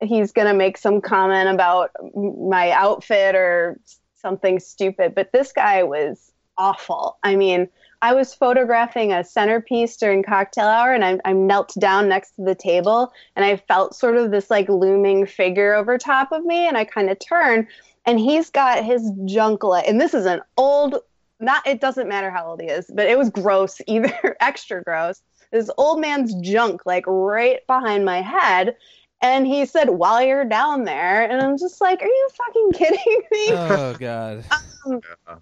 He's 0.00 0.32
to 0.46 0.54
make 0.54 0.78
some 0.78 1.00
comment 1.00 1.50
about 1.50 1.90
my 2.14 2.70
outfit 2.70 3.34
or 3.34 3.78
something 4.20 4.60
stupid. 4.60 5.14
But 5.14 5.32
this 5.32 5.52
guy 5.52 5.82
was 5.82 6.32
awful. 6.56 7.18
I 7.22 7.36
mean, 7.36 7.68
I 8.00 8.14
was 8.14 8.34
photographing 8.34 9.12
a 9.12 9.24
centerpiece 9.24 9.96
during 9.96 10.22
cocktail 10.22 10.66
hour 10.66 10.92
and 10.92 11.04
I, 11.04 11.18
I 11.24 11.32
knelt 11.32 11.74
down 11.78 12.08
next 12.08 12.32
to 12.32 12.44
the 12.44 12.54
table 12.54 13.12
and 13.34 13.44
I 13.44 13.56
felt 13.56 13.94
sort 13.94 14.16
of 14.16 14.30
this 14.30 14.50
like 14.50 14.68
looming 14.68 15.26
figure 15.26 15.74
over 15.74 15.98
top 15.98 16.30
of 16.30 16.44
me 16.44 16.68
and 16.68 16.76
I 16.76 16.84
kind 16.84 17.10
of 17.10 17.18
turned 17.18 17.66
and 18.06 18.20
he's 18.20 18.50
got 18.50 18.84
his 18.84 19.10
junk 19.24 19.64
leg 19.64 19.84
and 19.88 20.00
this 20.00 20.14
is 20.14 20.26
an 20.26 20.42
old 20.56 20.96
not 21.40 21.66
it 21.66 21.80
doesn't 21.80 22.08
matter 22.08 22.30
how 22.30 22.46
old 22.46 22.60
he 22.60 22.68
is 22.68 22.90
but 22.94 23.06
it 23.08 23.18
was 23.18 23.30
gross 23.30 23.80
either 23.86 24.36
extra 24.40 24.82
gross 24.82 25.22
this 25.50 25.70
old 25.76 26.00
man's 26.00 26.34
junk 26.34 26.82
like 26.86 27.04
right 27.06 27.66
behind 27.66 28.04
my 28.04 28.20
head 28.22 28.76
and 29.20 29.46
he 29.46 29.66
said 29.66 29.90
while 29.90 30.22
you're 30.22 30.44
down 30.44 30.84
there 30.84 31.28
and 31.28 31.40
i'm 31.40 31.58
just 31.58 31.80
like 31.80 32.00
are 32.02 32.06
you 32.06 32.28
fucking 32.36 32.72
kidding 32.72 33.22
me 33.30 33.52
oh 33.52 33.94
god, 33.94 34.44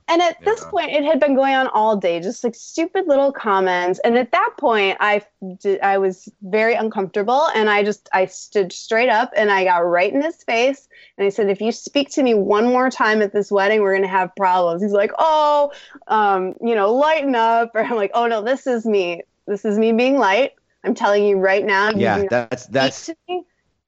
and 0.08 0.22
at 0.22 0.36
this 0.44 0.64
point, 0.64 0.92
it 0.92 1.04
had 1.04 1.18
been 1.18 1.34
going 1.34 1.54
on 1.54 1.66
all 1.68 1.96
day, 1.96 2.20
just 2.20 2.44
like 2.44 2.54
stupid 2.54 3.08
little 3.08 3.32
comments. 3.32 3.98
And 4.04 4.16
at 4.16 4.30
that 4.30 4.50
point, 4.56 4.96
I 5.00 5.22
did, 5.58 5.80
I 5.80 5.98
was 5.98 6.28
very 6.42 6.74
uncomfortable, 6.74 7.48
and 7.54 7.68
I 7.68 7.82
just 7.82 8.08
I 8.12 8.26
stood 8.26 8.72
straight 8.72 9.08
up 9.08 9.32
and 9.36 9.50
I 9.50 9.64
got 9.64 9.78
right 9.78 10.12
in 10.12 10.22
his 10.22 10.42
face, 10.44 10.86
and 11.18 11.26
I 11.26 11.30
said, 11.30 11.50
"If 11.50 11.60
you 11.60 11.72
speak 11.72 12.10
to 12.10 12.22
me 12.22 12.34
one 12.34 12.66
more 12.66 12.88
time 12.88 13.20
at 13.20 13.32
this 13.32 13.50
wedding, 13.50 13.82
we're 13.82 13.96
gonna 13.96 14.06
have 14.06 14.34
problems." 14.36 14.80
He's 14.80 14.92
like, 14.92 15.10
"Oh, 15.18 15.72
um, 16.06 16.54
you 16.62 16.76
know, 16.76 16.92
lighten 16.92 17.34
up," 17.34 17.72
or 17.74 17.82
I'm 17.82 17.96
like, 17.96 18.12
"Oh 18.14 18.28
no, 18.28 18.42
this 18.42 18.66
is 18.68 18.86
me. 18.86 19.22
This 19.48 19.64
is 19.64 19.76
me 19.76 19.92
being 19.92 20.18
light. 20.18 20.52
I'm 20.84 20.94
telling 20.94 21.24
you 21.24 21.36
right 21.36 21.64
now. 21.64 21.90
you 21.90 21.96
Yeah, 22.00 22.22
that's 22.30 22.66
that's. 22.66 23.10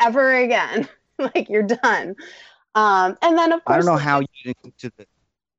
To 0.01 0.05
me 0.05 0.09
ever 0.09 0.35
again. 0.35 0.89
like 1.19 1.49
you're 1.49 1.63
done." 1.63 2.17
Um, 2.75 3.19
and 3.23 3.37
then 3.37 3.53
of 3.53 3.65
course, 3.65 3.75
I 3.75 3.77
don't 3.79 3.87
know 3.87 3.93
like, 3.95 4.03
how 4.03 4.21
you 4.21 4.27
didn't 4.45 4.63
go 4.63 4.71
to 4.79 4.93
the. 4.97 5.07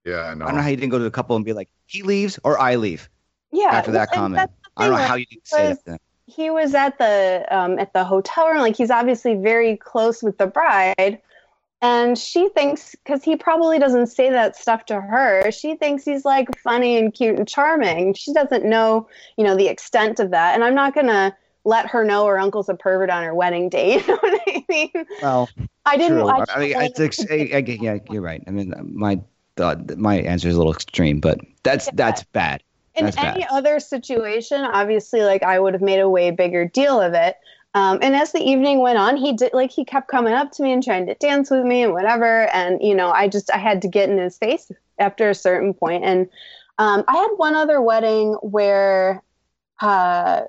Yeah, 0.06 0.22
I 0.22 0.34
know. 0.34 0.46
I 0.46 0.48
don't 0.50 0.58
know 0.58 0.64
how 0.64 0.70
you 0.70 0.78
didn't 0.78 0.92
go 0.92 0.98
to 0.98 1.04
the 1.04 1.12
couple 1.12 1.36
and 1.36 1.46
be 1.46 1.54
like, 1.54 1.70
he 1.86 2.04
leaves 2.04 2.40
or 2.44 2.58
I 2.60 2.76
leave 2.76 3.10
yeah, 3.52 3.70
after 3.72 3.92
that 3.92 4.12
comment. 4.12 4.36
that's 4.36 4.54
I 4.78 4.84
don't 4.86 4.94
know 4.94 4.98
thing, 5.00 5.08
how 5.08 5.16
you 5.16 5.26
didn't 5.26 5.48
say 5.48 5.70
was- 5.70 5.78
that. 5.80 5.86
to 5.86 5.92
them. 5.92 6.00
he 6.28 6.50
was 6.50 6.74
at 6.74 6.98
the 6.98 7.46
um, 7.50 7.80
at 7.80 7.94
the 7.94 8.04
hotel 8.04 8.48
room. 8.48 8.60
Like 8.60 8.78
he's 8.78 8.92
obviously 8.92 9.36
very 9.36 9.76
close 9.78 10.24
with 10.24 10.38
the 10.38 10.48
bride, 10.48 11.22
and 11.82 12.18
she 12.18 12.50
thinks 12.50 12.96
because 13.04 13.24
he 13.24 13.36
probably 13.36 13.80
doesn't 13.80 14.08
say 14.08 14.30
that 14.30 14.56
stuff 14.56 14.86
to 14.86 15.02
her. 15.02 15.52
She 15.52 15.76
thinks 15.76 16.06
he's 16.06 16.24
like 16.24 16.48
funny 16.60 16.98
and 16.98 17.14
cute 17.14 17.38
and 17.38 17.48
charming. 17.48 18.14
She 18.14 18.34
doesn't 18.34 18.64
know, 18.64 19.08
you 19.38 19.44
know, 19.44 19.58
the 19.58 19.68
extent 19.68 20.20
of 20.22 20.32
that. 20.32 20.56
And 20.56 20.64
I'm 20.64 20.76
not 20.76 20.96
gonna 20.96 21.36
let 21.66 21.88
her 21.88 22.04
know 22.04 22.26
her 22.26 22.40
uncle's 22.40 22.70
a 22.70 22.76
pervert 22.76 23.10
on 23.10 23.24
her 23.24 23.34
wedding 23.34 23.70
day. 23.70 24.02
You 24.08 24.08
know 24.08 24.18
what 24.18 24.42
I 24.48 24.66
mean? 24.70 24.92
Well, 25.22 25.50
I 25.86 25.98
didn't. 25.98 26.20
I, 26.22 26.46
I 26.56 26.60
mean, 26.60 26.74
it's, 26.78 27.00
ex- 27.00 27.26
I, 27.30 27.50
I, 27.54 27.58
yeah, 27.58 27.98
you're 28.10 28.22
right. 28.22 28.44
I 28.48 28.52
mean, 28.52 28.74
my 28.94 29.20
thought, 29.58 29.98
my 29.98 30.20
answer 30.20 30.48
is 30.48 30.56
a 30.56 30.58
little 30.58 30.74
extreme, 30.74 31.20
but 31.20 31.40
that's 31.64 31.90
that's 31.94 32.24
bad. 32.24 32.64
in 32.96 33.06
That's 33.06 33.18
any 33.18 33.42
bad. 33.42 33.50
other 33.52 33.80
situation, 33.80 34.62
obviously, 34.62 35.22
like 35.22 35.44
I 35.44 35.60
would 35.60 35.74
have 35.74 35.82
made 35.82 36.00
a 36.00 36.10
way 36.10 36.32
bigger 36.32 36.66
deal 36.66 37.02
of 37.02 37.14
it. 37.14 37.38
Um, 37.76 38.00
and 38.02 38.16
as 38.16 38.32
the 38.32 38.40
evening 38.40 38.80
went 38.80 38.98
on, 38.98 39.16
he 39.16 39.34
did 39.34 39.54
like 39.54 39.72
he 39.72 39.86
kept 39.86 40.08
coming 40.08 40.34
up 40.34 40.52
to 40.54 40.64
me 40.64 40.72
and 40.72 40.84
trying 40.84 41.06
to 41.06 41.14
dance 41.16 41.52
with 41.52 41.64
me 41.64 41.84
and 41.84 41.94
whatever. 41.94 42.48
And 42.54 42.82
you 42.82 42.96
know, 42.96 43.12
I 43.12 43.28
just 43.28 43.52
I 43.52 43.58
had 43.58 43.82
to 43.84 43.88
get 43.88 44.10
in 44.10 44.18
his 44.18 44.38
face 44.38 44.72
after 44.98 45.30
a 45.30 45.36
certain 45.36 45.74
point. 45.74 46.04
And 46.04 46.30
um, 46.80 47.04
I 47.08 47.16
had 47.18 47.30
one 47.38 47.56
other 47.56 47.82
wedding 47.82 48.34
where 48.42 49.22
uh, 49.82 50.44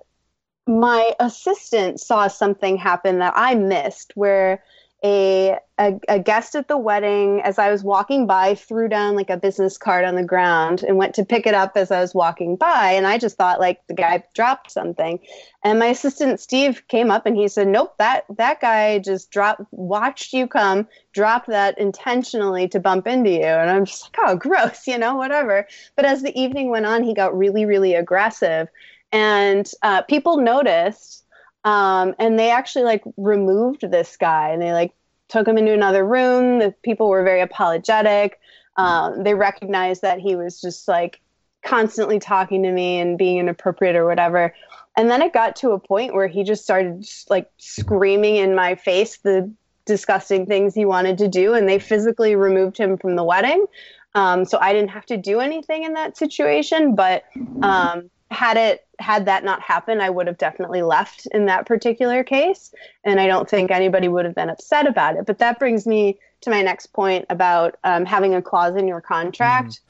my 0.70 1.12
assistant 1.18 2.00
saw 2.00 2.28
something 2.28 2.76
happen 2.76 3.18
that 3.18 3.34
I 3.36 3.54
missed, 3.56 4.12
where 4.14 4.62
a, 5.02 5.58
a 5.78 5.98
a 6.08 6.18
guest 6.18 6.54
at 6.54 6.68
the 6.68 6.76
wedding, 6.76 7.40
as 7.42 7.58
I 7.58 7.70
was 7.70 7.82
walking 7.82 8.26
by, 8.26 8.54
threw 8.54 8.86
down 8.86 9.16
like 9.16 9.30
a 9.30 9.36
business 9.36 9.78
card 9.78 10.04
on 10.04 10.14
the 10.14 10.22
ground 10.22 10.82
and 10.82 10.96
went 10.96 11.14
to 11.14 11.24
pick 11.24 11.46
it 11.46 11.54
up 11.54 11.72
as 11.76 11.90
I 11.90 12.00
was 12.00 12.14
walking 12.14 12.54
by, 12.56 12.92
and 12.92 13.06
I 13.06 13.18
just 13.18 13.36
thought 13.36 13.60
like 13.60 13.80
the 13.88 13.94
guy 13.94 14.22
dropped 14.34 14.70
something, 14.70 15.18
and 15.64 15.78
my 15.78 15.86
assistant 15.86 16.38
Steve 16.38 16.86
came 16.88 17.10
up 17.10 17.26
and 17.26 17.34
he 17.34 17.48
said, 17.48 17.66
"Nope, 17.66 17.94
that 17.98 18.24
that 18.36 18.60
guy 18.60 18.98
just 18.98 19.30
dropped, 19.30 19.62
watched 19.72 20.32
you 20.34 20.46
come, 20.46 20.86
dropped 21.14 21.48
that 21.48 21.78
intentionally 21.78 22.68
to 22.68 22.78
bump 22.78 23.06
into 23.06 23.30
you," 23.30 23.42
and 23.42 23.70
I'm 23.70 23.86
just 23.86 24.04
like, 24.04 24.28
"Oh, 24.28 24.36
gross," 24.36 24.86
you 24.86 24.98
know, 24.98 25.16
whatever. 25.16 25.66
But 25.96 26.04
as 26.04 26.22
the 26.22 26.38
evening 26.38 26.70
went 26.70 26.86
on, 26.86 27.02
he 27.02 27.14
got 27.14 27.36
really, 27.36 27.64
really 27.64 27.94
aggressive, 27.94 28.68
and 29.12 29.70
uh, 29.82 30.02
people 30.02 30.38
noticed 30.38 31.24
um, 31.64 32.14
and 32.18 32.38
they 32.38 32.50
actually 32.50 32.84
like 32.84 33.02
removed 33.16 33.90
this 33.90 34.16
guy 34.16 34.50
and 34.50 34.62
they 34.62 34.72
like 34.72 34.92
took 35.28 35.46
him 35.46 35.58
into 35.58 35.72
another 35.72 36.04
room. 36.04 36.58
The 36.58 36.74
people 36.82 37.08
were 37.08 37.22
very 37.22 37.40
apologetic. 37.40 38.40
Um, 38.76 39.22
they 39.22 39.34
recognized 39.34 40.02
that 40.02 40.20
he 40.20 40.36
was 40.36 40.60
just 40.60 40.88
like 40.88 41.20
constantly 41.62 42.18
talking 42.18 42.62
to 42.62 42.72
me 42.72 42.98
and 42.98 43.18
being 43.18 43.38
inappropriate 43.38 43.94
or 43.94 44.06
whatever. 44.06 44.54
And 44.96 45.10
then 45.10 45.22
it 45.22 45.32
got 45.32 45.56
to 45.56 45.72
a 45.72 45.78
point 45.78 46.14
where 46.14 46.26
he 46.26 46.42
just 46.42 46.64
started 46.64 47.06
like 47.28 47.50
screaming 47.58 48.36
in 48.36 48.54
my 48.54 48.74
face 48.74 49.18
the 49.18 49.50
disgusting 49.84 50.46
things 50.46 50.74
he 50.74 50.84
wanted 50.84 51.18
to 51.18 51.28
do 51.28 51.54
and 51.54 51.68
they 51.68 51.78
physically 51.78 52.36
removed 52.36 52.78
him 52.78 52.96
from 52.96 53.16
the 53.16 53.24
wedding. 53.24 53.66
Um, 54.14 54.44
so 54.44 54.58
i 54.60 54.72
didn't 54.72 54.90
have 54.90 55.06
to 55.06 55.16
do 55.16 55.38
anything 55.38 55.84
in 55.84 55.92
that 55.92 56.16
situation 56.16 56.96
but 56.96 57.24
um, 57.62 58.10
had 58.32 58.56
it 58.56 58.84
had 59.00 59.26
that 59.26 59.44
not 59.44 59.60
happened, 59.60 60.02
I 60.02 60.10
would 60.10 60.26
have 60.26 60.38
definitely 60.38 60.82
left 60.82 61.26
in 61.32 61.46
that 61.46 61.66
particular 61.66 62.22
case, 62.22 62.72
and 63.04 63.18
I 63.20 63.26
don't 63.26 63.48
think 63.48 63.70
anybody 63.70 64.08
would 64.08 64.24
have 64.24 64.34
been 64.34 64.50
upset 64.50 64.86
about 64.86 65.16
it. 65.16 65.26
But 65.26 65.38
that 65.38 65.58
brings 65.58 65.86
me 65.86 66.18
to 66.42 66.50
my 66.50 66.62
next 66.62 66.88
point 66.92 67.24
about 67.30 67.76
um, 67.84 68.04
having 68.04 68.34
a 68.34 68.42
clause 68.42 68.76
in 68.76 68.86
your 68.86 69.00
contract. 69.00 69.80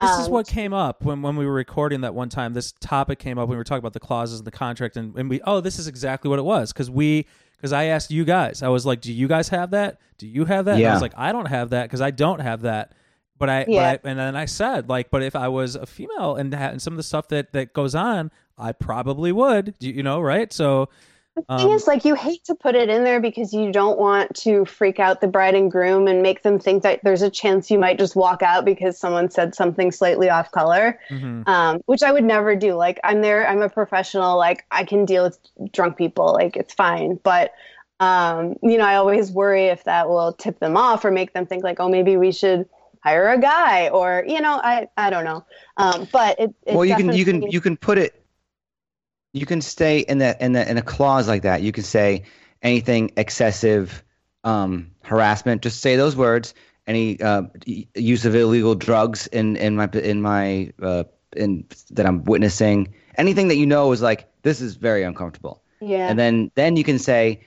This 0.00 0.18
is 0.18 0.26
Um, 0.26 0.32
what 0.32 0.46
came 0.46 0.72
up 0.72 1.04
when, 1.04 1.20
when 1.20 1.36
we 1.36 1.44
were 1.44 1.52
recording 1.52 2.00
that 2.00 2.14
one 2.14 2.30
time. 2.30 2.54
This 2.54 2.72
topic 2.72 3.18
came 3.18 3.38
up 3.38 3.48
when 3.48 3.56
we 3.56 3.58
were 3.58 3.64
talking 3.64 3.80
about 3.80 3.92
the 3.92 4.00
clauses 4.00 4.38
in 4.38 4.44
the 4.44 4.50
contract, 4.50 4.96
and, 4.96 5.14
and 5.16 5.28
we 5.28 5.40
oh, 5.46 5.60
this 5.60 5.78
is 5.78 5.86
exactly 5.86 6.28
what 6.30 6.38
it 6.38 6.44
was 6.44 6.72
because 6.72 6.90
we 6.90 7.26
because 7.56 7.72
I 7.74 7.84
asked 7.84 8.10
you 8.10 8.24
guys, 8.24 8.62
I 8.62 8.68
was 8.68 8.86
like, 8.86 9.02
do 9.02 9.12
you 9.12 9.28
guys 9.28 9.50
have 9.50 9.72
that? 9.72 9.98
Do 10.16 10.26
you 10.26 10.46
have 10.46 10.64
that? 10.64 10.76
And 10.76 10.86
I 10.86 10.92
was 10.94 11.02
like, 11.02 11.12
I 11.16 11.32
don't 11.32 11.46
have 11.46 11.70
that 11.70 11.84
because 11.84 12.00
I 12.00 12.10
don't 12.10 12.40
have 12.40 12.62
that. 12.62 12.92
But 13.36 13.50
I, 13.50 13.64
Yeah. 13.68 13.96
but 13.96 14.06
I, 14.06 14.10
and 14.10 14.18
then 14.18 14.36
I 14.36 14.46
said 14.46 14.88
like, 14.88 15.10
but 15.10 15.22
if 15.22 15.36
I 15.36 15.48
was 15.48 15.74
a 15.74 15.84
female 15.86 16.36
and 16.36 16.52
had 16.54 16.72
and 16.72 16.80
some 16.80 16.94
of 16.94 16.96
the 16.96 17.02
stuff 17.02 17.28
that 17.28 17.52
that 17.52 17.74
goes 17.74 17.94
on, 17.94 18.30
I 18.60 18.72
probably 18.72 19.32
would. 19.32 19.74
You, 19.80 19.92
you 19.92 20.02
know, 20.02 20.20
right? 20.20 20.52
So. 20.52 20.88
The 21.36 21.44
Um, 21.48 21.58
thing 21.58 21.70
is, 21.70 21.86
like, 21.86 22.04
you 22.04 22.16
hate 22.16 22.44
to 22.46 22.56
put 22.56 22.74
it 22.74 22.88
in 22.88 23.04
there 23.04 23.20
because 23.20 23.54
you 23.54 23.70
don't 23.70 23.98
want 23.98 24.34
to 24.38 24.64
freak 24.64 24.98
out 24.98 25.20
the 25.20 25.28
bride 25.28 25.54
and 25.54 25.70
groom 25.70 26.08
and 26.08 26.22
make 26.22 26.42
them 26.42 26.58
think 26.58 26.82
that 26.82 27.00
there's 27.04 27.22
a 27.22 27.30
chance 27.30 27.70
you 27.70 27.78
might 27.78 27.98
just 27.98 28.16
walk 28.16 28.42
out 28.42 28.64
because 28.64 28.98
someone 28.98 29.30
said 29.30 29.54
something 29.54 29.92
slightly 29.92 30.28
off 30.28 30.50
color, 30.50 30.98
mhm. 31.08 31.46
um, 31.46 31.80
which 31.86 32.02
I 32.02 32.10
would 32.10 32.24
never 32.24 32.56
do. 32.56 32.74
Like, 32.74 32.98
I'm 33.04 33.22
there, 33.22 33.48
I'm 33.48 33.62
a 33.62 33.68
professional, 33.68 34.36
like, 34.36 34.66
I 34.72 34.84
can 34.84 35.04
deal 35.04 35.22
with 35.22 35.38
drunk 35.72 35.96
people, 35.96 36.32
like, 36.34 36.56
it's 36.56 36.74
fine. 36.74 37.20
But, 37.22 37.52
um, 38.00 38.56
you 38.60 38.76
know, 38.76 38.84
I 38.84 38.96
always 38.96 39.30
worry 39.30 39.66
if 39.66 39.84
that 39.84 40.08
will 40.08 40.32
tip 40.32 40.58
them 40.58 40.76
off 40.76 41.04
or 41.04 41.12
make 41.12 41.32
them 41.32 41.46
think, 41.46 41.62
like, 41.62 41.78
oh, 41.78 41.88
maybe 41.88 42.16
we 42.16 42.32
should 42.32 42.68
hire 43.04 43.30
a 43.30 43.38
guy 43.38 43.88
or, 43.88 44.24
you 44.26 44.40
know, 44.40 44.60
I, 44.62 44.88
I 44.96 45.10
don't 45.10 45.24
know. 45.24 45.44
Um, 45.76 46.08
but 46.12 46.38
it, 46.40 46.52
it 46.66 46.74
well, 46.74 46.84
you 46.84 46.96
can 46.96 47.12
you 47.14 47.24
can 47.24 47.42
you 47.42 47.60
can 47.60 47.76
put 47.76 47.96
it. 47.96 48.19
You 49.32 49.46
can 49.46 49.60
stay 49.60 50.00
in 50.00 50.18
that 50.18 50.40
in 50.40 50.52
the 50.52 50.68
in 50.68 50.76
a 50.78 50.82
clause 50.82 51.28
like 51.28 51.42
that. 51.42 51.62
You 51.62 51.72
can 51.72 51.84
say 51.84 52.24
anything 52.62 53.12
excessive 53.16 54.02
um, 54.44 54.90
harassment. 55.02 55.62
Just 55.62 55.80
say 55.80 55.96
those 55.96 56.16
words. 56.16 56.54
Any 56.86 57.20
uh, 57.20 57.42
use 57.94 58.24
of 58.24 58.34
illegal 58.34 58.74
drugs 58.74 59.26
in 59.28 59.56
in 59.56 59.76
my 59.76 59.88
in 59.92 60.20
my 60.22 60.72
uh, 60.82 61.04
in 61.36 61.64
that 61.92 62.06
I'm 62.06 62.24
witnessing. 62.24 62.92
Anything 63.16 63.48
that 63.48 63.56
you 63.56 63.66
know 63.66 63.92
is 63.92 64.02
like 64.02 64.26
this 64.42 64.60
is 64.60 64.74
very 64.76 65.02
uncomfortable. 65.04 65.62
yeah. 65.80 66.08
and 66.08 66.18
then 66.18 66.50
then 66.56 66.76
you 66.76 66.84
can 66.84 66.98
say 66.98 67.40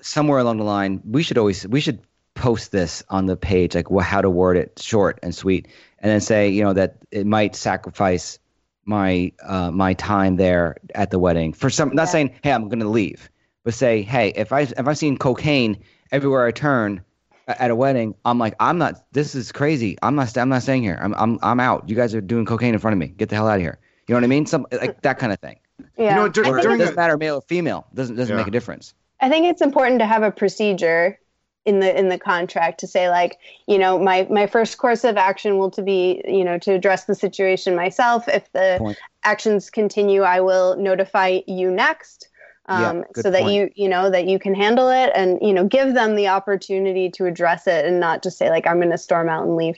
somewhere 0.00 0.38
along 0.38 0.58
the 0.58 0.64
line 0.64 1.00
we 1.04 1.22
should 1.22 1.38
always 1.38 1.66
we 1.68 1.80
should 1.80 2.00
post 2.34 2.72
this 2.72 3.02
on 3.08 3.26
the 3.26 3.36
page 3.36 3.74
like 3.74 3.86
wh- 3.88 4.02
how 4.02 4.20
to 4.20 4.28
word 4.28 4.56
it 4.56 4.78
short 4.78 5.18
and 5.22 5.34
sweet 5.34 5.66
and 6.00 6.10
then 6.10 6.20
say 6.20 6.48
you 6.48 6.62
know 6.62 6.72
that 6.74 6.96
it 7.10 7.26
might 7.26 7.54
sacrifice 7.56 8.38
my 8.86 9.32
uh, 9.42 9.70
my 9.70 9.94
time 9.94 10.36
there 10.36 10.76
at 10.94 11.10
the 11.10 11.18
wedding. 11.18 11.52
For 11.52 11.70
some 11.70 11.90
not 11.94 12.02
Yeah. 12.02 12.06
saying 12.06 12.34
hey 12.42 12.52
i'm 12.52 12.68
going 12.68 12.80
to 12.80 12.88
leave 12.88 13.30
but 13.64 13.74
say 13.74 14.02
hey 14.02 14.32
if 14.36 14.52
i 14.52 14.60
if 14.60 14.86
i've 14.86 14.98
seen 14.98 15.16
cocaine 15.16 15.78
everywhere 16.12 16.46
i 16.46 16.50
turn 16.50 17.02
at 17.46 17.70
a 17.70 17.76
wedding 17.76 18.14
i'm 18.24 18.38
like 18.38 18.54
i'm 18.60 18.78
not 18.78 19.04
this 19.12 19.34
is 19.34 19.52
crazy. 19.52 19.96
I'm 20.02 20.14
not 20.14 20.36
i'm 20.36 20.48
not 20.48 20.62
staying 20.62 20.82
here. 20.82 20.98
I'm 21.00 21.14
i'm, 21.14 21.38
I'm 21.42 21.60
out. 21.60 21.88
You 21.88 21.96
guys 21.96 22.14
are 22.14 22.20
doing 22.20 22.44
cocaine 22.46 22.74
in 22.74 22.80
front 22.80 22.92
of 22.92 22.98
me. 22.98 23.08
Get 23.08 23.28
the 23.28 23.36
hell 23.36 23.48
out 23.48 23.56
of 23.56 23.60
here. 23.60 23.78
You 24.06 24.14
know 24.14 24.18
what 24.18 24.24
i 24.24 24.28
mean? 24.28 24.46
Some 24.46 24.66
like 24.72 25.00
that 25.06 25.18
kind 25.18 25.32
of 25.32 25.38
thing. 25.40 25.58
Yeah. 25.98 26.14
know, 26.16 26.28
dur- 26.28 26.44
I 26.46 26.62
think 26.62 26.74
it 26.74 26.78
doesn't 26.78 26.96
matter 26.96 27.16
male 27.16 27.36
or 27.36 27.42
female. 27.42 27.86
Doesn't 27.94 28.16
doesn't 28.16 28.32
Yeah. 28.34 28.40
make 28.42 28.48
a 28.48 28.50
difference. 28.50 28.94
I 29.20 29.28
think 29.28 29.46
it's 29.46 29.62
important 29.62 29.98
to 30.00 30.06
have 30.06 30.22
a 30.22 30.30
procedure 30.30 31.18
in 31.64 31.80
the 31.80 31.98
in 31.98 32.08
the 32.08 32.18
contract 32.18 32.78
to 32.80 32.86
say 32.86 33.08
like 33.08 33.38
you 33.66 33.78
know 33.78 33.98
my 33.98 34.26
my 34.30 34.46
first 34.46 34.78
course 34.78 35.04
of 35.04 35.16
action 35.16 35.58
will 35.58 35.70
to 35.70 35.82
be 35.82 36.22
you 36.26 36.44
know 36.44 36.58
to 36.58 36.72
address 36.72 37.04
the 37.04 37.14
situation 37.14 37.74
myself 37.74 38.28
if 38.28 38.50
the 38.52 38.76
Point. 38.78 38.98
actions 39.24 39.70
continue 39.70 40.22
i 40.22 40.40
will 40.40 40.76
notify 40.76 41.40
you 41.46 41.70
next 41.70 42.28
um, 42.66 43.04
good 43.12 43.22
so 43.22 43.30
that 43.30 43.42
point. 43.42 43.54
you 43.54 43.70
you 43.74 43.88
know 43.88 44.08
that 44.10 44.26
you 44.26 44.38
can 44.38 44.54
handle 44.54 44.88
it 44.88 45.10
and 45.14 45.38
you 45.42 45.52
know 45.52 45.66
give 45.66 45.94
them 45.94 46.16
the 46.16 46.28
opportunity 46.28 47.10
to 47.10 47.26
address 47.26 47.66
it 47.66 47.84
and 47.84 48.00
not 48.00 48.22
just 48.22 48.38
say 48.38 48.48
like 48.50 48.66
i'm 48.66 48.78
going 48.78 48.90
to 48.90 48.98
storm 48.98 49.28
out 49.28 49.44
and 49.44 49.56
leave 49.56 49.76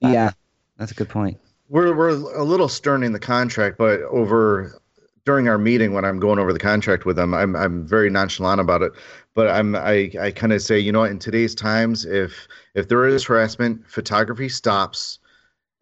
Yeah, 0.00 0.32
that's 0.78 0.92
a 0.92 0.94
good 0.94 1.08
point. 1.08 1.38
we're 1.68 1.94
we're 1.94 2.10
a 2.10 2.44
little 2.44 2.68
stern 2.68 3.02
in 3.02 3.12
the 3.12 3.20
contract, 3.20 3.78
but 3.78 4.00
over 4.02 4.80
during 5.24 5.48
our 5.48 5.58
meeting 5.58 5.92
when 5.92 6.04
I'm 6.04 6.18
going 6.18 6.38
over 6.38 6.52
the 6.52 6.58
contract 6.58 7.04
with 7.04 7.16
them, 7.16 7.34
I'm 7.34 7.54
I'm 7.54 7.86
very 7.86 8.10
nonchalant 8.10 8.60
about 8.60 8.82
it. 8.82 8.92
But 9.34 9.48
I'm 9.48 9.74
I 9.74 10.10
I 10.20 10.30
kind 10.30 10.52
of 10.52 10.62
say, 10.62 10.78
you 10.78 10.92
know, 10.92 11.00
what, 11.00 11.10
in 11.10 11.18
today's 11.18 11.54
times, 11.54 12.04
if 12.04 12.48
if 12.74 12.88
there 12.88 13.06
is 13.06 13.24
harassment, 13.24 13.88
photography 13.88 14.48
stops, 14.48 15.18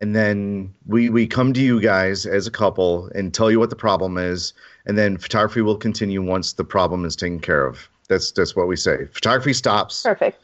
and 0.01 0.15
then 0.15 0.73
we 0.87 1.11
we 1.11 1.27
come 1.27 1.53
to 1.53 1.61
you 1.61 1.81
guys 1.81 2.27
as 2.27 2.47
a 2.47 2.51
couple 2.51 3.11
and 3.15 3.35
tell 3.35 3.51
you 3.51 3.59
what 3.59 3.71
the 3.71 3.77
problem 3.77 4.19
is, 4.19 4.53
and 4.87 4.97
then 4.97 5.17
photography 5.17 5.63
will 5.63 5.77
continue 5.77 6.23
once 6.23 6.53
the 6.53 6.65
problem 6.65 7.05
is 7.05 7.17
taken 7.17 7.41
care 7.41 7.67
of. 7.67 7.89
That's 8.09 8.31
that's 8.33 8.55
what 8.55 8.69
we 8.69 8.77
say. 8.77 9.07
Photography 9.13 9.53
stops 9.53 10.03
perfect 10.03 10.41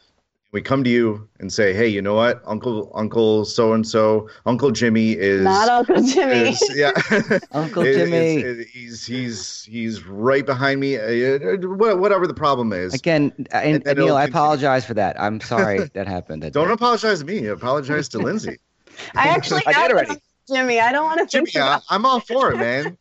we 0.56 0.62
come 0.62 0.82
to 0.82 0.88
you 0.88 1.28
and 1.38 1.52
say, 1.52 1.74
"Hey, 1.74 1.86
you 1.86 2.00
know 2.00 2.14
what, 2.14 2.40
Uncle 2.46 2.90
Uncle 2.94 3.44
so 3.44 3.74
and 3.74 3.86
so, 3.86 4.26
Uncle 4.46 4.70
Jimmy 4.70 5.12
is 5.12 5.42
not 5.42 5.68
uncle 5.68 6.02
jimmy 6.02 6.48
is- 6.48 6.72
yeah, 6.74 6.92
Uncle 7.52 7.82
is- 7.82 7.94
Jimmy. 7.94 8.36
is- 8.36 8.58
is- 8.58 8.66
he's 8.72 9.04
he's 9.06 9.64
he's 9.64 10.04
right 10.06 10.46
behind 10.46 10.80
me. 10.80 10.96
Uh, 10.96 11.58
whatever 11.58 12.26
the 12.26 12.32
problem 12.32 12.72
is, 12.72 12.94
Again, 12.94 13.32
uh, 13.52 13.58
and, 13.58 13.86
And 13.86 13.98
Neal, 13.98 14.16
I 14.16 14.24
apologize 14.24 14.86
for 14.86 14.94
that. 14.94 15.20
I'm 15.20 15.42
sorry 15.42 15.78
that 15.94 16.08
happened. 16.08 16.42
that 16.42 16.54
don't 16.54 16.68
day. 16.68 16.72
apologize 16.72 17.18
to 17.18 17.26
me. 17.26 17.44
Apologize 17.48 18.08
to 18.08 18.18
Lindsay. 18.18 18.56
i 19.14 19.28
actually 19.28 19.60
I 19.66 19.72
did 19.72 19.76
have 19.82 19.90
already. 19.90 20.20
Jimmy 20.50 20.80
i 20.80 20.90
don't 20.90 21.04
want 21.04 21.20
to 21.20 21.26
Jimmy, 21.26 21.50
think 21.50 21.56
about 21.56 21.82
I, 21.90 21.94
I'm 21.96 22.06
all 22.06 22.20
for 22.20 22.52
it, 22.52 22.56
man. 22.56 22.96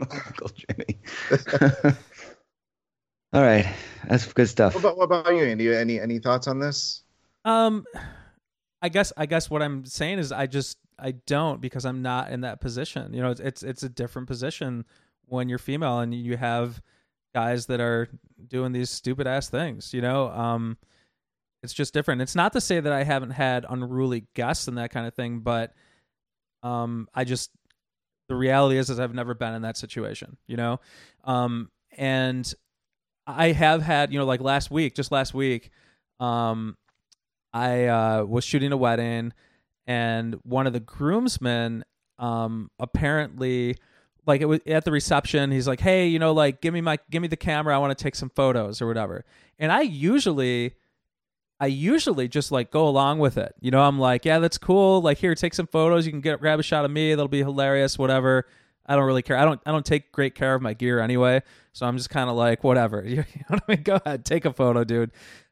Uncle 0.00 0.50
Jimmy. 0.56 0.98
All 3.34 3.42
right, 3.42 3.66
that's 4.06 4.32
good 4.32 4.48
stuff. 4.48 4.74
what, 4.76 4.80
about, 4.84 4.96
what 4.96 5.04
about 5.06 5.34
you, 5.34 5.42
Andy? 5.42 5.74
Any 5.74 5.98
any 5.98 6.20
thoughts 6.20 6.46
on 6.46 6.60
this? 6.60 7.02
Um, 7.44 7.84
I 8.80 8.88
guess 8.88 9.12
I 9.16 9.26
guess 9.26 9.50
what 9.50 9.60
I'm 9.60 9.84
saying 9.84 10.20
is 10.20 10.30
I 10.30 10.46
just 10.46 10.78
I 11.00 11.12
don't 11.26 11.60
because 11.60 11.84
I'm 11.84 12.00
not 12.00 12.30
in 12.30 12.42
that 12.42 12.60
position. 12.60 13.12
You 13.12 13.22
know, 13.22 13.32
it's 13.32 13.40
it's, 13.40 13.62
it's 13.64 13.82
a 13.82 13.88
different 13.88 14.28
position 14.28 14.84
when 15.26 15.48
you're 15.48 15.58
female 15.58 15.98
and 15.98 16.14
you 16.14 16.36
have 16.36 16.80
guys 17.34 17.66
that 17.66 17.80
are 17.80 18.08
doing 18.46 18.70
these 18.70 18.88
stupid 18.88 19.26
ass 19.26 19.48
things. 19.48 19.92
You 19.92 20.00
know, 20.02 20.28
um, 20.28 20.78
it's 21.64 21.74
just 21.74 21.92
different. 21.92 22.22
It's 22.22 22.36
not 22.36 22.52
to 22.52 22.60
say 22.60 22.78
that 22.78 22.92
I 22.92 23.02
haven't 23.02 23.30
had 23.30 23.66
unruly 23.68 24.26
guests 24.34 24.68
and 24.68 24.78
that 24.78 24.92
kind 24.92 25.08
of 25.08 25.14
thing, 25.14 25.40
but 25.40 25.72
um, 26.62 27.08
I 27.12 27.24
just 27.24 27.50
the 28.28 28.36
reality 28.36 28.78
is 28.78 28.90
is 28.90 29.00
I've 29.00 29.12
never 29.12 29.34
been 29.34 29.54
in 29.54 29.62
that 29.62 29.76
situation. 29.76 30.36
You 30.46 30.56
know, 30.56 30.80
um, 31.24 31.72
and 31.98 32.54
I 33.26 33.52
have 33.52 33.82
had 33.82 34.12
you 34.12 34.18
know 34.18 34.24
like 34.24 34.40
last 34.40 34.70
week, 34.70 34.94
just 34.94 35.12
last 35.12 35.34
week, 35.34 35.70
um, 36.20 36.76
I 37.52 37.86
uh, 37.86 38.24
was 38.24 38.44
shooting 38.44 38.72
a 38.72 38.76
wedding, 38.76 39.32
and 39.86 40.34
one 40.42 40.66
of 40.66 40.72
the 40.72 40.80
groomsmen 40.80 41.84
um, 42.18 42.70
apparently 42.78 43.76
like 44.26 44.40
it 44.40 44.46
was 44.46 44.60
at 44.66 44.84
the 44.84 44.90
reception 44.90 45.50
he's 45.50 45.68
like 45.68 45.80
hey 45.80 46.06
you 46.06 46.18
know 46.18 46.32
like 46.32 46.62
give 46.62 46.72
me 46.72 46.80
my 46.80 46.98
give 47.10 47.20
me 47.20 47.28
the 47.28 47.36
camera 47.36 47.74
i 47.74 47.78
want 47.78 47.96
to 47.96 48.02
take 48.02 48.14
some 48.14 48.30
photos 48.30 48.80
or 48.80 48.86
whatever. 48.86 49.24
And 49.58 49.70
i 49.70 49.82
usually 49.82 50.74
i 51.60 51.66
usually 51.66 52.28
just 52.28 52.50
like 52.50 52.70
go 52.70 52.88
along 52.88 53.18
with 53.18 53.36
it. 53.36 53.54
You 53.60 53.70
know 53.70 53.82
i'm 53.82 53.98
like 53.98 54.24
yeah 54.24 54.38
that's 54.38 54.58
cool. 54.58 55.02
Like 55.02 55.18
here 55.18 55.34
take 55.34 55.54
some 55.54 55.66
photos. 55.66 56.06
You 56.06 56.12
can 56.12 56.20
get 56.20 56.40
grab 56.40 56.58
a 56.58 56.62
shot 56.62 56.84
of 56.84 56.90
me. 56.90 57.10
That'll 57.10 57.28
be 57.28 57.42
hilarious 57.42 57.98
whatever. 57.98 58.46
I 58.86 58.96
don't 58.96 59.04
really 59.04 59.22
care. 59.22 59.36
I 59.36 59.44
don't 59.44 59.60
i 59.66 59.70
don't 59.70 59.84
take 59.84 60.12
great 60.12 60.34
care 60.34 60.54
of 60.54 60.62
my 60.62 60.74
gear 60.74 61.00
anyway 61.00 61.42
so 61.74 61.84
i'm 61.84 61.98
just 61.98 62.08
kind 62.08 62.30
of 62.30 62.36
like 62.36 62.64
whatever 62.64 63.04
you 63.06 63.16
know 63.16 63.24
what 63.48 63.62
i 63.68 63.72
mean 63.74 63.82
go 63.82 63.98
ahead 64.06 64.24
take 64.24 64.46
a 64.46 64.52
photo 64.54 64.82
dude 64.84 65.10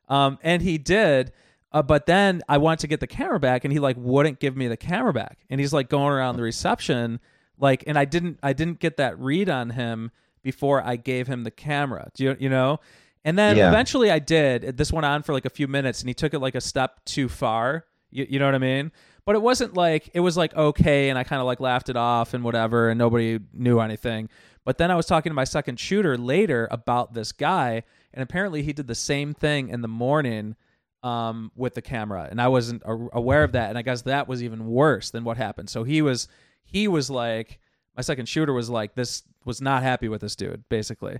um 0.08 0.38
and 0.42 0.62
he 0.62 0.78
did 0.78 1.30
uh, 1.74 1.82
but 1.82 2.04
then 2.04 2.42
I 2.50 2.58
wanted 2.58 2.80
to 2.80 2.86
get 2.86 3.00
the 3.00 3.06
camera 3.06 3.40
back, 3.40 3.64
and 3.64 3.72
he 3.72 3.78
like 3.78 3.96
wouldn't 3.98 4.40
give 4.40 4.54
me 4.54 4.68
the 4.68 4.76
camera 4.76 5.14
back, 5.14 5.38
and 5.48 5.58
he's 5.58 5.72
like 5.72 5.88
going 5.88 6.12
around 6.12 6.36
the 6.36 6.42
reception, 6.42 7.18
like, 7.58 7.82
and 7.86 7.98
I 7.98 8.04
didn't 8.04 8.38
I 8.42 8.52
didn't 8.52 8.78
get 8.78 8.98
that 8.98 9.18
read 9.18 9.48
on 9.48 9.70
him 9.70 10.10
before 10.42 10.82
I 10.86 10.96
gave 10.96 11.28
him 11.28 11.44
the 11.44 11.50
camera. 11.50 12.10
Do 12.14 12.24
you 12.24 12.36
you 12.38 12.50
know? 12.50 12.78
And 13.24 13.38
then 13.38 13.56
Yeah. 13.56 13.68
eventually 13.68 14.10
I 14.10 14.18
did. 14.18 14.76
This 14.76 14.92
went 14.92 15.06
on 15.06 15.22
for 15.22 15.32
like 15.32 15.46
a 15.46 15.50
few 15.50 15.66
minutes, 15.66 16.00
and 16.02 16.08
he 16.10 16.14
took 16.14 16.34
it 16.34 16.40
like 16.40 16.54
a 16.54 16.60
step 16.60 17.02
too 17.06 17.26
far. 17.30 17.86
You, 18.10 18.26
you 18.28 18.38
know 18.38 18.44
what 18.44 18.54
I 18.54 18.58
mean? 18.58 18.92
But 19.24 19.36
it 19.36 19.40
wasn't 19.40 19.72
like 19.74 20.10
it 20.12 20.20
was 20.20 20.36
like 20.36 20.54
okay, 20.54 21.08
and 21.08 21.18
I 21.18 21.24
kind 21.24 21.40
of 21.40 21.46
like 21.46 21.60
laughed 21.60 21.88
it 21.88 21.96
off 21.96 22.34
and 22.34 22.44
whatever, 22.44 22.90
and 22.90 22.98
nobody 22.98 23.38
knew 23.54 23.80
anything. 23.80 24.28
But 24.64 24.78
then 24.78 24.90
I 24.90 24.94
was 24.94 25.06
talking 25.06 25.30
to 25.30 25.34
my 25.34 25.44
second 25.44 25.80
shooter 25.80 26.16
later 26.16 26.68
about 26.70 27.14
this 27.14 27.32
guy, 27.32 27.82
and 28.14 28.22
apparently 28.22 28.62
he 28.62 28.72
did 28.72 28.86
the 28.86 28.94
same 28.94 29.34
thing 29.34 29.68
in 29.68 29.82
the 29.82 29.88
morning 29.88 30.56
um, 31.02 31.50
with 31.56 31.74
the 31.74 31.82
camera, 31.82 32.28
and 32.30 32.40
I 32.40 32.48
wasn't 32.48 32.82
aware 32.84 33.42
of 33.42 33.52
that. 33.52 33.70
And 33.70 33.78
I 33.78 33.82
guess 33.82 34.02
that 34.02 34.28
was 34.28 34.42
even 34.42 34.66
worse 34.66 35.10
than 35.10 35.24
what 35.24 35.36
happened. 35.36 35.68
So 35.68 35.82
he 35.82 36.00
was 36.00 36.28
he 36.64 36.88
was 36.88 37.10
like 37.10 37.58
my 37.96 38.02
second 38.02 38.26
shooter 38.26 38.52
was 38.52 38.70
like 38.70 38.94
this 38.94 39.22
was 39.44 39.60
not 39.60 39.82
happy 39.82 40.08
with 40.08 40.20
this 40.20 40.36
dude 40.36 40.64
basically. 40.68 41.18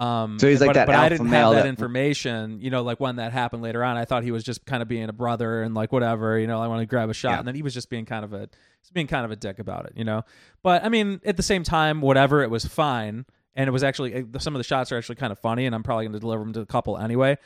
Um, 0.00 0.38
So 0.38 0.48
he's 0.48 0.60
like 0.60 0.68
but, 0.68 0.74
that 0.74 0.86
but 0.86 0.94
I 0.96 1.08
didn't 1.10 1.28
male 1.28 1.48
have 1.52 1.56
that 1.56 1.62
that- 1.64 1.68
information, 1.68 2.58
you 2.60 2.70
know, 2.70 2.82
like 2.82 2.98
when 3.00 3.16
that 3.16 3.32
happened 3.32 3.62
later 3.62 3.84
on. 3.84 3.96
I 3.98 4.06
thought 4.06 4.22
he 4.24 4.30
was 4.30 4.42
just 4.42 4.64
kind 4.64 4.82
of 4.82 4.88
being 4.88 5.08
a 5.10 5.12
brother 5.12 5.62
and 5.62 5.74
like 5.74 5.92
whatever, 5.92 6.38
you 6.38 6.46
know, 6.46 6.60
I 6.60 6.68
want 6.68 6.80
to 6.80 6.86
grab 6.86 7.10
a 7.10 7.14
shot, 7.14 7.32
Yeah. 7.32 7.38
and 7.40 7.46
then 7.48 7.54
he 7.54 7.62
was 7.62 7.74
just 7.74 7.90
being 7.90 8.06
kind 8.06 8.24
of 8.24 8.32
a 8.32 8.48
being 8.94 9.06
kind 9.06 9.24
of 9.26 9.30
a 9.30 9.36
dick 9.36 9.58
about 9.58 9.84
it, 9.86 9.92
you 9.96 10.04
know. 10.04 10.22
But 10.62 10.84
I 10.84 10.88
mean, 10.88 11.20
at 11.24 11.36
the 11.36 11.42
same 11.42 11.62
time, 11.64 12.00
whatever, 12.00 12.42
it 12.42 12.50
was 12.50 12.64
fine, 12.64 13.26
and 13.54 13.68
it 13.68 13.72
was 13.72 13.84
actually 13.84 14.14
eh, 14.14 14.22
some 14.38 14.54
of 14.54 14.58
the 14.58 14.64
shots 14.64 14.90
are 14.90 14.96
actually 14.96 15.16
kind 15.16 15.32
of 15.32 15.38
funny, 15.38 15.66
and 15.66 15.74
I'm 15.74 15.82
probably 15.82 16.06
going 16.06 16.14
to 16.14 16.18
deliver 16.18 16.42
them 16.44 16.54
to 16.54 16.60
the 16.60 16.66
couple 16.66 16.96
anyway, 16.96 17.36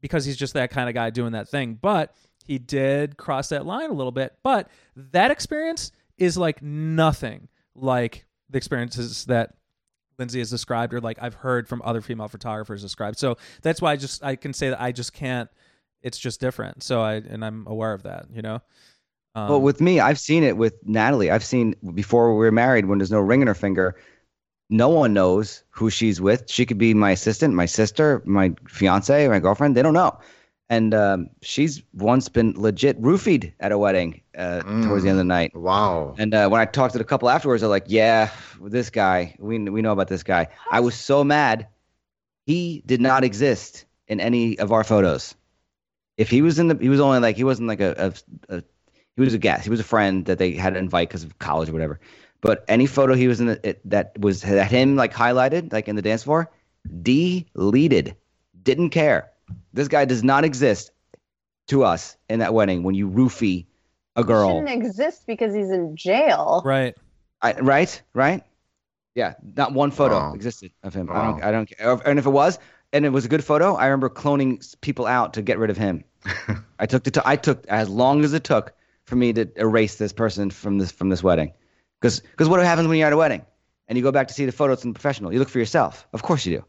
because 0.00 0.24
he's 0.24 0.36
just 0.36 0.54
that 0.54 0.70
kind 0.72 0.88
of 0.88 0.94
guy 0.96 1.10
doing 1.10 1.32
that 1.32 1.48
thing. 1.48 1.78
But 1.80 2.12
he 2.44 2.58
did 2.58 3.16
cross 3.18 3.50
that 3.50 3.64
line 3.66 3.90
a 3.90 3.94
little 3.94 4.10
bit. 4.10 4.34
But 4.42 4.68
that 4.96 5.30
experience 5.30 5.92
is 6.18 6.36
like 6.36 6.60
nothing 6.60 7.46
like 7.76 8.26
the 8.50 8.56
experiences 8.58 9.26
that 9.26 9.54
Lindsay 10.20 10.38
has 10.38 10.50
described 10.50 10.94
or 10.94 11.00
like 11.00 11.18
I've 11.20 11.34
heard 11.34 11.66
from 11.66 11.82
other 11.84 12.00
female 12.00 12.28
photographers 12.28 12.82
described. 12.82 13.18
So 13.18 13.36
that's 13.62 13.82
why 13.82 13.92
I 13.92 13.96
just 13.96 14.22
I 14.22 14.36
can 14.36 14.52
say 14.52 14.68
that 14.68 14.80
I 14.80 14.92
just 14.92 15.12
can't 15.12 15.50
it's 16.02 16.18
just 16.18 16.40
different. 16.40 16.82
So 16.84 17.00
I 17.00 17.14
and 17.14 17.44
I'm 17.44 17.66
aware 17.66 17.92
of 17.92 18.04
that, 18.04 18.26
you 18.32 18.42
know. 18.42 18.60
Um, 19.34 19.48
well, 19.48 19.60
with 19.60 19.80
me, 19.80 20.00
I've 20.00 20.18
seen 20.18 20.44
it 20.44 20.56
with 20.56 20.74
Natalie. 20.84 21.30
I've 21.30 21.44
seen 21.44 21.74
before 21.94 22.32
we 22.32 22.44
were 22.44 22.52
married 22.52 22.86
when 22.86 22.98
there's 22.98 23.10
no 23.10 23.20
ring 23.20 23.40
in 23.40 23.48
her 23.48 23.54
finger. 23.54 23.96
No 24.68 24.88
one 24.88 25.12
knows 25.12 25.64
who 25.70 25.90
she's 25.90 26.20
with. 26.20 26.48
She 26.48 26.64
could 26.64 26.78
be 26.78 26.94
my 26.94 27.10
assistant, 27.10 27.54
my 27.54 27.66
sister, 27.66 28.22
my 28.24 28.54
fiance, 28.68 29.26
my 29.28 29.40
girlfriend. 29.40 29.76
They 29.76 29.82
don't 29.82 29.94
know. 29.94 30.18
And 30.70 30.94
um, 30.94 31.30
she's 31.42 31.82
once 31.92 32.28
been 32.28 32.54
legit 32.56 33.00
roofied 33.02 33.52
at 33.58 33.72
a 33.72 33.78
wedding 33.78 34.20
uh, 34.38 34.60
towards 34.60 35.02
the 35.02 35.10
end 35.10 35.18
of 35.18 35.18
the 35.18 35.24
night. 35.24 35.54
Wow. 35.54 36.14
And 36.16 36.32
uh, 36.32 36.48
when 36.48 36.60
I 36.60 36.64
talked 36.64 36.92
to 36.92 36.98
the 36.98 37.04
couple 37.04 37.28
afterwards, 37.28 37.60
they're 37.62 37.68
like, 37.68 37.86
"Yeah, 37.88 38.30
this 38.62 38.88
guy, 38.88 39.34
we 39.40 39.58
we 39.58 39.82
know 39.82 39.90
about 39.90 40.06
this 40.06 40.22
guy." 40.22 40.46
I 40.70 40.78
was 40.78 40.94
so 40.94 41.24
mad. 41.24 41.66
He 42.46 42.84
did 42.86 43.00
not 43.00 43.24
exist 43.24 43.84
in 44.06 44.20
any 44.20 44.58
of 44.60 44.70
our 44.70 44.84
photos. 44.84 45.34
If 46.16 46.30
he 46.30 46.40
was 46.40 46.60
in 46.60 46.68
the, 46.68 46.78
he 46.80 46.88
was 46.88 47.00
only 47.00 47.18
like 47.18 47.36
he 47.36 47.44
wasn't 47.44 47.66
like 47.66 47.80
a, 47.80 48.12
a, 48.48 48.56
a 48.56 48.62
he 49.16 49.22
was 49.22 49.34
a 49.34 49.38
guest. 49.38 49.64
He 49.64 49.70
was 49.70 49.80
a 49.80 49.84
friend 49.84 50.24
that 50.26 50.38
they 50.38 50.52
had 50.52 50.74
to 50.74 50.78
invite 50.78 51.08
because 51.08 51.24
of 51.24 51.38
college 51.40 51.68
or 51.68 51.72
whatever. 51.72 51.98
But 52.40 52.64
any 52.68 52.86
photo 52.86 53.14
he 53.14 53.28
was 53.28 53.40
in 53.40 53.46
the, 53.46 53.68
it, 53.68 53.80
that 53.90 54.18
was 54.18 54.42
that 54.42 54.70
him 54.70 54.96
like 54.96 55.12
highlighted 55.12 55.72
like 55.72 55.88
in 55.88 55.96
the 55.96 56.02
dance 56.02 56.22
floor, 56.22 56.50
deleted. 57.02 58.14
Didn't 58.62 58.90
care. 58.90 59.29
This 59.72 59.88
guy 59.88 60.04
does 60.04 60.22
not 60.24 60.44
exist 60.44 60.90
to 61.68 61.84
us 61.84 62.16
in 62.28 62.40
that 62.40 62.52
wedding 62.54 62.82
when 62.82 62.94
you 62.94 63.08
roofie 63.08 63.66
a 64.16 64.24
girl. 64.24 64.48
He 64.48 64.54
shouldn't 64.66 64.84
exist 64.84 65.26
because 65.26 65.54
he's 65.54 65.70
in 65.70 65.96
jail. 65.96 66.62
right. 66.64 66.94
I, 67.42 67.52
right, 67.54 68.02
right. 68.12 68.42
Yeah, 69.14 69.34
not 69.56 69.72
one 69.72 69.90
photo 69.90 70.18
Wow. 70.18 70.34
existed 70.34 70.72
of 70.82 70.92
him. 70.94 71.08
I 71.10 71.22
don't, 71.24 71.42
oh. 71.42 71.48
I 71.48 71.50
don't 71.52 71.66
care. 71.66 72.00
And 72.04 72.18
if 72.18 72.26
it 72.26 72.30
was, 72.30 72.58
and 72.92 73.06
it 73.06 73.10
was 73.10 73.24
a 73.24 73.28
good 73.28 73.42
photo, 73.44 73.74
I 73.74 73.86
remember 73.86 74.08
cloning 74.10 74.62
people 74.82 75.06
out 75.06 75.34
to 75.34 75.42
get 75.42 75.58
rid 75.58 75.70
of 75.70 75.76
him. 75.76 76.04
I 76.78 76.86
took 76.86 77.04
the, 77.04 77.10
t- 77.12 77.20
I 77.24 77.36
took 77.36 77.66
as 77.68 77.88
long 77.88 78.24
as 78.24 78.34
it 78.34 78.44
took 78.44 78.72
for 79.06 79.16
me 79.16 79.32
to 79.32 79.48
erase 79.56 79.96
this 79.96 80.12
person 80.12 80.50
from 80.50 80.78
this 80.78 80.92
from 80.92 81.08
this 81.08 81.22
wedding, 81.22 81.52
because 82.00 82.20
because 82.20 82.48
what 82.48 82.60
happens 82.62 82.86
when 82.88 82.98
you're 82.98 83.06
at 83.06 83.12
a 83.12 83.16
wedding 83.16 83.44
and 83.88 83.96
you 83.96 84.04
go 84.04 84.12
back 84.12 84.28
to 84.28 84.34
see 84.34 84.44
the 84.44 84.52
photos 84.52 84.84
in 84.84 84.90
the 84.90 84.94
professional? 84.94 85.32
You 85.32 85.38
look 85.38 85.48
for 85.48 85.58
yourself, 85.58 86.06
of 86.12 86.22
course 86.22 86.44
you 86.44 86.58
do. 86.58 86.64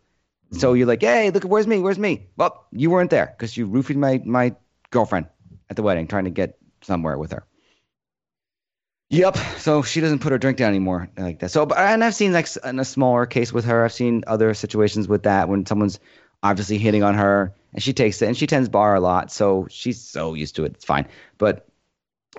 So 0.52 0.74
you're 0.74 0.88
like, 0.88 1.02
hey, 1.02 1.30
look, 1.30 1.44
where's 1.44 1.68
me? 1.68 1.80
Where's 1.80 2.00
me? 2.00 2.28
Well, 2.36 2.66
you 2.72 2.90
weren't 2.90 3.10
there 3.10 3.34
because 3.38 3.56
you 3.56 3.68
roofied 3.68 3.96
my 3.96 4.22
my 4.26 4.56
girlfriend 4.90 5.28
at 5.70 5.76
the 5.76 5.84
wedding, 5.84 6.08
trying 6.08 6.26
to 6.26 6.30
get 6.30 6.58
somewhere 6.82 7.18
with 7.18 7.32
her. 7.32 7.44
Yep. 9.10 9.38
So 9.58 9.82
she 9.82 10.00
doesn't 10.00 10.20
put 10.20 10.32
her 10.32 10.38
drink 10.38 10.58
down 10.58 10.70
anymore 10.70 11.10
like 11.18 11.40
that. 11.40 11.52
So, 11.52 11.66
but 11.66 11.78
and 11.78 12.04
I've 12.04 12.16
seen 12.16 12.32
like 12.32 12.48
in 12.64 12.80
a 12.80 12.86
smaller 12.86 13.26
case 13.26 13.52
with 13.52 13.66
her. 13.66 13.84
I've 13.84 13.94
seen 13.94 14.24
other 14.28 14.54
situations 14.54 15.08
with 15.08 15.24
that 15.24 15.50
when 15.50 15.66
someone's 15.66 16.00
obviously 16.44 16.78
hitting 16.78 17.04
on 17.04 17.14
her 17.16 17.54
and 17.74 17.84
she 17.84 17.94
takes 17.94 18.22
it 18.22 18.28
and 18.28 18.38
she 18.38 18.48
tends 18.48 18.70
bar 18.70 18.96
a 18.96 19.00
lot, 19.00 19.32
so 19.32 19.68
she's 19.70 20.02
so 20.02 20.34
used 20.34 20.56
to 20.56 20.64
it. 20.64 20.74
It's 20.76 20.86
fine. 20.86 21.08
But 21.38 21.68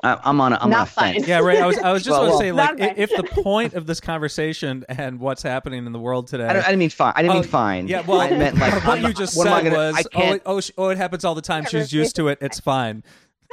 I'm 0.03 0.41
on 0.41 0.53
a, 0.53 0.57
I'm 0.57 0.63
on 0.63 0.69
a 0.69 0.71
Not 0.71 0.89
fine. 0.89 1.15
fence. 1.15 1.29
Yeah, 1.29 1.41
right. 1.41 1.59
I 1.59 1.67
was 1.67 1.79
I 1.79 1.93
was 1.93 2.03
just 2.03 2.11
Well, 2.19 2.21
going 2.39 2.49
to 2.49 2.55
well, 2.55 2.69
say 2.69 2.77
like 2.77 2.79
Not 2.79 2.99
if 2.99 3.11
the 3.11 3.25
point 3.43 3.75
of 3.75 3.87
this 3.87 4.01
conversation 4.01 4.85
and 4.89 5.21
what's 5.21 5.43
happening 5.43 5.87
in 5.87 5.93
the 5.93 5.99
world 5.99 6.29
today 6.29 6.47
I, 6.47 6.53
don't, 6.55 6.63
I 6.63 6.67
didn't 6.69 6.79
mean 6.79 6.91
fine. 6.91 7.13
I 7.15 7.23
didn't 7.23 7.33
Oh, 7.37 7.41
mean 7.41 7.49
fine. 7.49 7.89
Yeah, 7.89 8.01
well, 8.07 8.21
I 8.21 8.31
meant 8.31 8.57
like 8.59 8.73
what 8.87 8.99
I'm- 8.99 9.05
you 9.05 9.13
just 9.13 9.37
what 9.37 9.45
said 9.49 9.65
gonna- 9.65 9.77
was, 9.77 9.95
I 9.97 10.01
oh, 10.01 10.09
can't. 10.19 10.37
it, 10.37 10.43
oh, 10.47 10.61
oh, 10.79 10.89
it 10.89 10.97
happens 10.97 11.25
all 11.27 11.35
the 11.35 11.43
time. 11.43 11.65
Yeah, 11.65 11.69
She's 11.69 11.93
used 11.93 12.17
to 12.17 12.29
it. 12.29 12.39
It's 12.41 12.59
fine. 12.59 13.03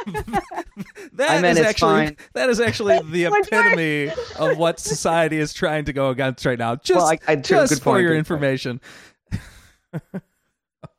that 0.05 1.29
I 1.29 1.41
meant 1.41 1.57
is 1.57 1.57
it's 1.59 1.67
actually 1.67 2.05
fine. 2.07 2.17
that 2.33 2.49
is 2.49 2.61
actually 2.61 3.01
the 3.03 3.25
epitome 3.25 4.09
of 4.37 4.57
what 4.57 4.79
society 4.79 5.37
is 5.39 5.53
trying 5.53 5.83
to 5.85 5.93
go 5.93 6.09
against 6.09 6.45
right 6.45 6.57
now. 6.57 6.75
Just, 6.77 6.97
Well, 6.97 7.05
I- 7.07 7.19
I- 7.27 7.35
true, 7.35 7.57
just 7.57 7.73
good 7.73 7.79
for 7.79 7.83
point, 7.91 8.03
your 8.03 8.11
good 8.11 8.19
information. 8.19 8.79
oh 9.93 9.99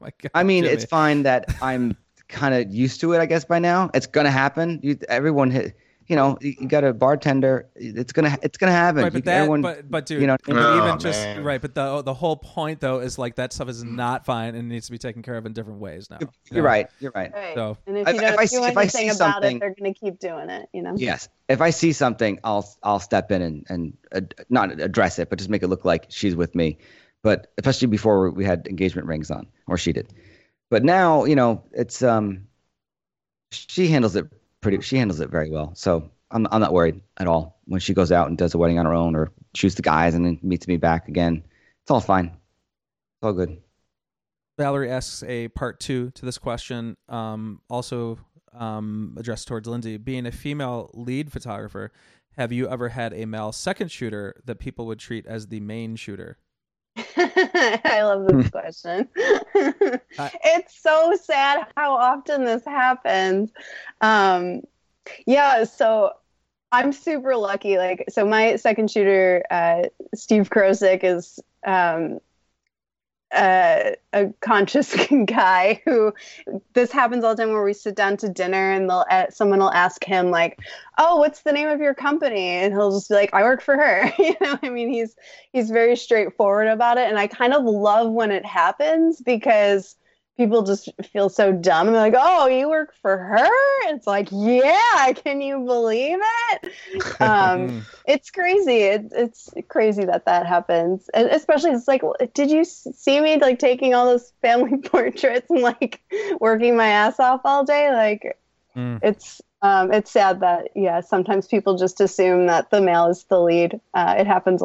my 0.01 0.11
god! 0.21 0.31
I 0.35 0.43
mean, 0.43 0.65
Jimmy. 0.65 0.75
it's 0.75 0.85
fine 0.85 1.23
that 1.23 1.47
I'm 1.63 1.97
kind 2.31 2.55
of 2.55 2.73
used 2.73 3.01
to 3.03 3.13
it. 3.13 3.19
I 3.21 3.27
guess 3.27 3.45
by 3.45 3.59
now 3.59 3.91
it's 3.95 4.07
gonna 4.07 4.31
happen. 4.31 4.81
You, 4.83 4.97
everyone 5.09 5.51
hit. 5.51 5.77
You 6.07 6.17
know, 6.17 6.39
you, 6.41 6.55
you 6.61 6.67
got 6.67 6.83
a 6.83 6.93
bartender. 6.93 7.69
It's 7.77 8.13
gonna 8.13 8.37
it's 8.43 8.59
gonna 8.59 8.73
happen. 8.73 9.03
Right, 9.05 9.13
but 9.13 9.19
You- 9.19 9.23
that, 9.27 9.37
everyone, 9.37 9.63
but 9.63 9.89
but 9.89 10.07
dude, 10.07 10.21
you 10.21 10.27
know- 10.27 10.37
but 10.45 10.57
Oh, 10.57 10.85
even 10.85 10.99
just 10.99 11.39
right, 11.39 11.61
but 11.61 11.77
the 11.77 12.03
the 12.03 12.15
whole 12.15 12.35
point 12.37 12.81
though 12.81 12.99
is 12.99 13.17
like 13.17 13.37
that 13.37 13.53
stuff 13.53 13.69
is 13.69 13.85
not 13.85 14.27
fine 14.27 14.57
and 14.57 14.69
needs 14.69 14.87
to 14.87 14.93
be 14.93 14.99
taken 14.99 15.23
care 15.23 15.37
of 15.37 15.47
in 15.47 15.53
different 15.53 15.79
ways 15.79 16.11
now. 16.11 16.17
you 16.21 16.29
you're 16.51 16.63
know? 16.65 16.69
right. 16.69 16.87
You're 16.99 17.13
right. 17.15 17.33
Right. 17.33 17.55
So- 17.55 17.77
and 17.87 17.97
if 17.97 18.09
If- 18.09 18.15
you 18.17 18.21
if 18.23 18.29
don't 18.29 18.39
I 18.41 18.43
do 18.43 18.47
see- 18.49 18.57
if 18.57 18.77
I 18.77 18.81
anything 18.83 19.01
see 19.03 19.07
about 19.17 19.17
something- 19.35 19.57
it, 19.59 19.61
they're 19.61 19.75
going 19.79 19.95
to 19.95 20.01
keep 20.01 20.19
doing 20.19 20.51
it. 20.51 20.69
You 20.73 20.83
know. 20.83 20.95
Yes. 20.97 21.29
If 21.49 21.61
I 21.61 21.71
see 21.71 21.93
something, 21.93 22.41
I'll 22.43 22.69
I'll 22.83 22.99
step 22.99 23.31
in 23.31 23.41
and 23.43 23.65
and 23.69 23.97
uh, 24.13 24.23
not 24.49 24.81
address 24.81 25.21
it, 25.21 25.31
but 25.31 25.39
just 25.39 25.51
make 25.51 25.63
it 25.63 25.69
look 25.69 25.85
like 25.85 26.07
she's 26.09 26.35
with 26.35 26.57
me. 26.57 26.79
But 27.23 27.53
especially 27.59 27.87
before 27.87 28.31
we 28.31 28.45
had 28.45 28.67
engagement 28.67 29.07
rings 29.07 29.31
on, 29.31 29.47
or 29.69 29.77
she 29.77 29.93
did. 29.93 30.13
But 30.71 30.85
now, 30.85 31.25
you 31.25 31.35
know, 31.35 31.65
it's 31.73 32.03
um, 32.03 32.47
she 33.51 33.89
handles 33.89 34.17
it 34.17 34.27
pretty. 34.61 34.81
She 34.81 34.97
handles 34.97 35.21
it 35.21 35.29
very 35.29 35.51
well. 35.51 35.73
So 35.75 36.11
I'm 36.31 36.47
I'm 36.51 36.61
not 36.61 36.73
worried 36.73 37.01
at 37.19 37.27
all 37.27 37.59
when 37.67 37.81
she 37.81 37.93
goes 37.93 38.13
out 38.13 38.29
and 38.29 38.39
does 38.39 38.55
a 38.55 38.59
wedding 38.59 38.79
on 38.79 38.87
her 38.87 38.95
own, 38.95 39.17
or 39.17 39.31
shoots 39.55 39.75
the 39.75 39.83
guys 39.83 40.15
and 40.15 40.25
then 40.25 40.39
meets 40.43 40.69
me 40.69 40.77
back 40.77 41.09
again. 41.09 41.43
It's 41.83 41.91
all 41.91 42.01
fine. 42.01 42.27
It's 42.27 43.23
all 43.23 43.33
good. 43.33 43.61
Valerie 44.59 44.91
asks 44.91 45.23
a 45.23 45.49
part 45.49 45.81
two 45.81 46.11
to 46.11 46.25
this 46.25 46.39
question. 46.39 46.95
Um, 47.09 47.63
also, 47.69 48.19
um, 48.53 49.17
addressed 49.19 49.49
towards 49.49 49.67
Lindsay. 49.67 49.97
Being 49.97 50.27
a 50.27 50.33
female 50.33 50.91
lead 50.95 51.33
photographer, 51.33 51.93
have 52.37 52.53
you 52.53 52.69
ever 52.69 52.91
had 52.91 53.13
a 53.15 53.25
male 53.25 53.53
second 53.53 53.91
shooter 53.91 54.41
that 54.45 54.57
people 54.57 54.87
would 54.87 54.99
treat 54.99 55.27
as 55.27 55.49
the 55.49 55.61
main 55.61 55.97
shooter? 55.97 56.39
I 57.17 58.03
love 58.03 58.27
this 58.27 58.51
question. 58.51 59.09
it's 59.15 60.83
so 60.83 61.17
sad 61.23 61.67
how 61.77 61.95
often 61.95 62.45
this 62.45 62.65
happens. 62.65 63.51
Um, 64.01 64.63
yeah, 65.27 65.65
so 65.65 66.13
I'm 66.73 66.93
super 66.93 67.37
lucky. 67.37 67.79
Like, 67.79 68.05
so 68.09 68.25
my 68.25 68.57
second 68.57 68.91
shooter, 68.91 69.45
uh, 69.51 69.85
Steve 70.15 70.51
Krosick, 70.51 71.01
is 71.03 71.41
um, 71.67 72.21
uh, 73.33 73.93
a 74.13 74.27
conscious 74.41 74.97
guy 75.27 75.81
who 75.85 76.13
this 76.73 76.91
happens 76.91 77.23
all 77.23 77.35
the 77.35 77.43
time 77.43 77.53
where 77.53 77.63
we 77.63 77.73
sit 77.73 77.95
down 77.95 78.17
to 78.17 78.29
dinner 78.29 78.73
and 78.73 78.89
they'll 78.89 79.05
uh, 79.11 79.27
someone 79.31 79.61
will 79.61 79.73
ask 79.73 80.03
him 80.05 80.31
like 80.31 80.59
oh 80.99 81.17
what's 81.17 81.43
the 81.43 81.53
name 81.53 81.69
of 81.69 81.81
your 81.81 81.95
company? 81.95 82.49
And 82.49 82.73
he'll 82.73 82.93
just 82.93 83.09
be 83.09 83.15
like 83.15 83.33
i 83.33 83.43
work 83.43 83.63
for 83.63 83.77
her. 83.77 84.13
You 84.19 84.37
know 84.41 84.59
i 84.63 84.69
mean 84.69 84.91
he's 84.91 85.17
he's 85.53 85.71
very 85.71 85.97
straightforward 85.97 86.69
about 86.69 86.99
it. 86.99 87.09
And 87.09 87.19
i 87.19 87.27
kind 87.27 87.55
of 87.55 87.65
love 87.65 88.13
when 88.13 88.31
it 88.31 88.45
happens 88.45 89.21
because 89.21 89.97
people 90.41 90.63
just 90.63 90.89
feel 91.13 91.29
so 91.29 91.53
dumb 91.53 91.89
and 91.89 91.97
like, 91.97 92.15
"Oh, 92.17 92.47
you 92.47 92.71
work 92.71 92.95
for 93.03 93.19
her?" 93.19 93.49
It's 93.95 94.07
like, 94.07 94.29
"Yeah, 94.33 95.13
can 95.13 95.43
you 95.43 95.61
believe 95.61 96.19
it?" 96.53 96.73
Um, 97.21 97.85
it's 98.07 98.31
crazy. 98.31 98.79
It, 98.85 99.13
it's 99.13 99.51
crazy 99.69 100.07
that 100.07 100.25
that 100.25 100.47
happens, 100.47 101.11
and 101.13 101.29
especially 101.29 101.73
it's 101.73 101.87
like, 101.87 102.03
did 102.33 102.51
you 102.51 102.65
see 102.65 103.21
me 103.21 103.37
like 103.37 103.59
taking 103.59 103.93
all 103.93 104.07
those 104.07 104.33
family 104.41 104.79
portraits 104.85 105.51
and 105.51 105.61
like 105.61 106.01
working 106.41 106.77
my 106.77 106.89
ass 106.89 107.21
off 107.21 107.43
all 107.45 107.65
day? 107.65 107.93
Like, 107.93 108.39
mm. 108.75 108.99
it's 109.03 109.43
um, 109.61 109.93
it's 109.93 110.11
sad 110.11 110.41
that 110.41 110.71
yeah, 110.75 111.03
sometimes 111.03 111.47
people 111.47 111.77
just 111.77 112.01
assume 112.01 112.47
that 112.47 112.71
the 112.71 112.81
male 112.81 113.09
is 113.09 113.25
the 113.25 113.41
lead. 113.41 113.79
Uh, 113.93 114.15
it 114.19 114.27
happens 114.27 114.63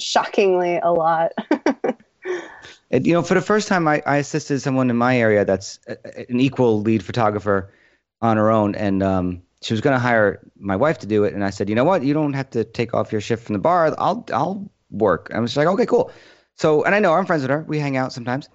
shockingly 0.00 0.78
a 0.82 0.92
lot. 0.92 1.32
And, 2.92 3.06
you 3.06 3.14
know, 3.14 3.22
for 3.22 3.34
the 3.34 3.40
first 3.40 3.68
time, 3.68 3.88
I, 3.88 4.02
I 4.06 4.18
assisted 4.18 4.60
someone 4.60 4.90
in 4.90 4.96
my 4.96 5.18
area 5.18 5.44
that's 5.44 5.80
a, 5.88 6.30
an 6.30 6.38
equal 6.40 6.80
lead 6.82 7.02
photographer 7.02 7.72
on 8.20 8.36
her 8.36 8.50
own, 8.50 8.74
and 8.74 9.02
um, 9.02 9.42
she 9.62 9.72
was 9.72 9.80
going 9.80 9.94
to 9.94 9.98
hire 9.98 10.40
my 10.58 10.76
wife 10.76 10.98
to 10.98 11.06
do 11.06 11.24
it. 11.24 11.32
And 11.32 11.42
I 11.42 11.50
said, 11.50 11.68
you 11.68 11.74
know 11.74 11.84
what, 11.84 12.04
you 12.04 12.12
don't 12.12 12.34
have 12.34 12.50
to 12.50 12.64
take 12.64 12.92
off 12.94 13.10
your 13.10 13.20
shift 13.20 13.44
from 13.44 13.54
the 13.54 13.58
bar. 13.58 13.94
I'll 13.98 14.24
I'll 14.32 14.70
work. 14.90 15.30
I 15.34 15.40
was 15.40 15.56
like, 15.56 15.66
okay, 15.66 15.86
cool. 15.86 16.12
So, 16.56 16.84
and 16.84 16.94
I 16.94 17.00
know 17.00 17.14
I'm 17.14 17.24
friends 17.26 17.42
with 17.42 17.50
her. 17.50 17.64
We 17.66 17.78
hang 17.78 17.96
out 17.96 18.12
sometimes. 18.12 18.48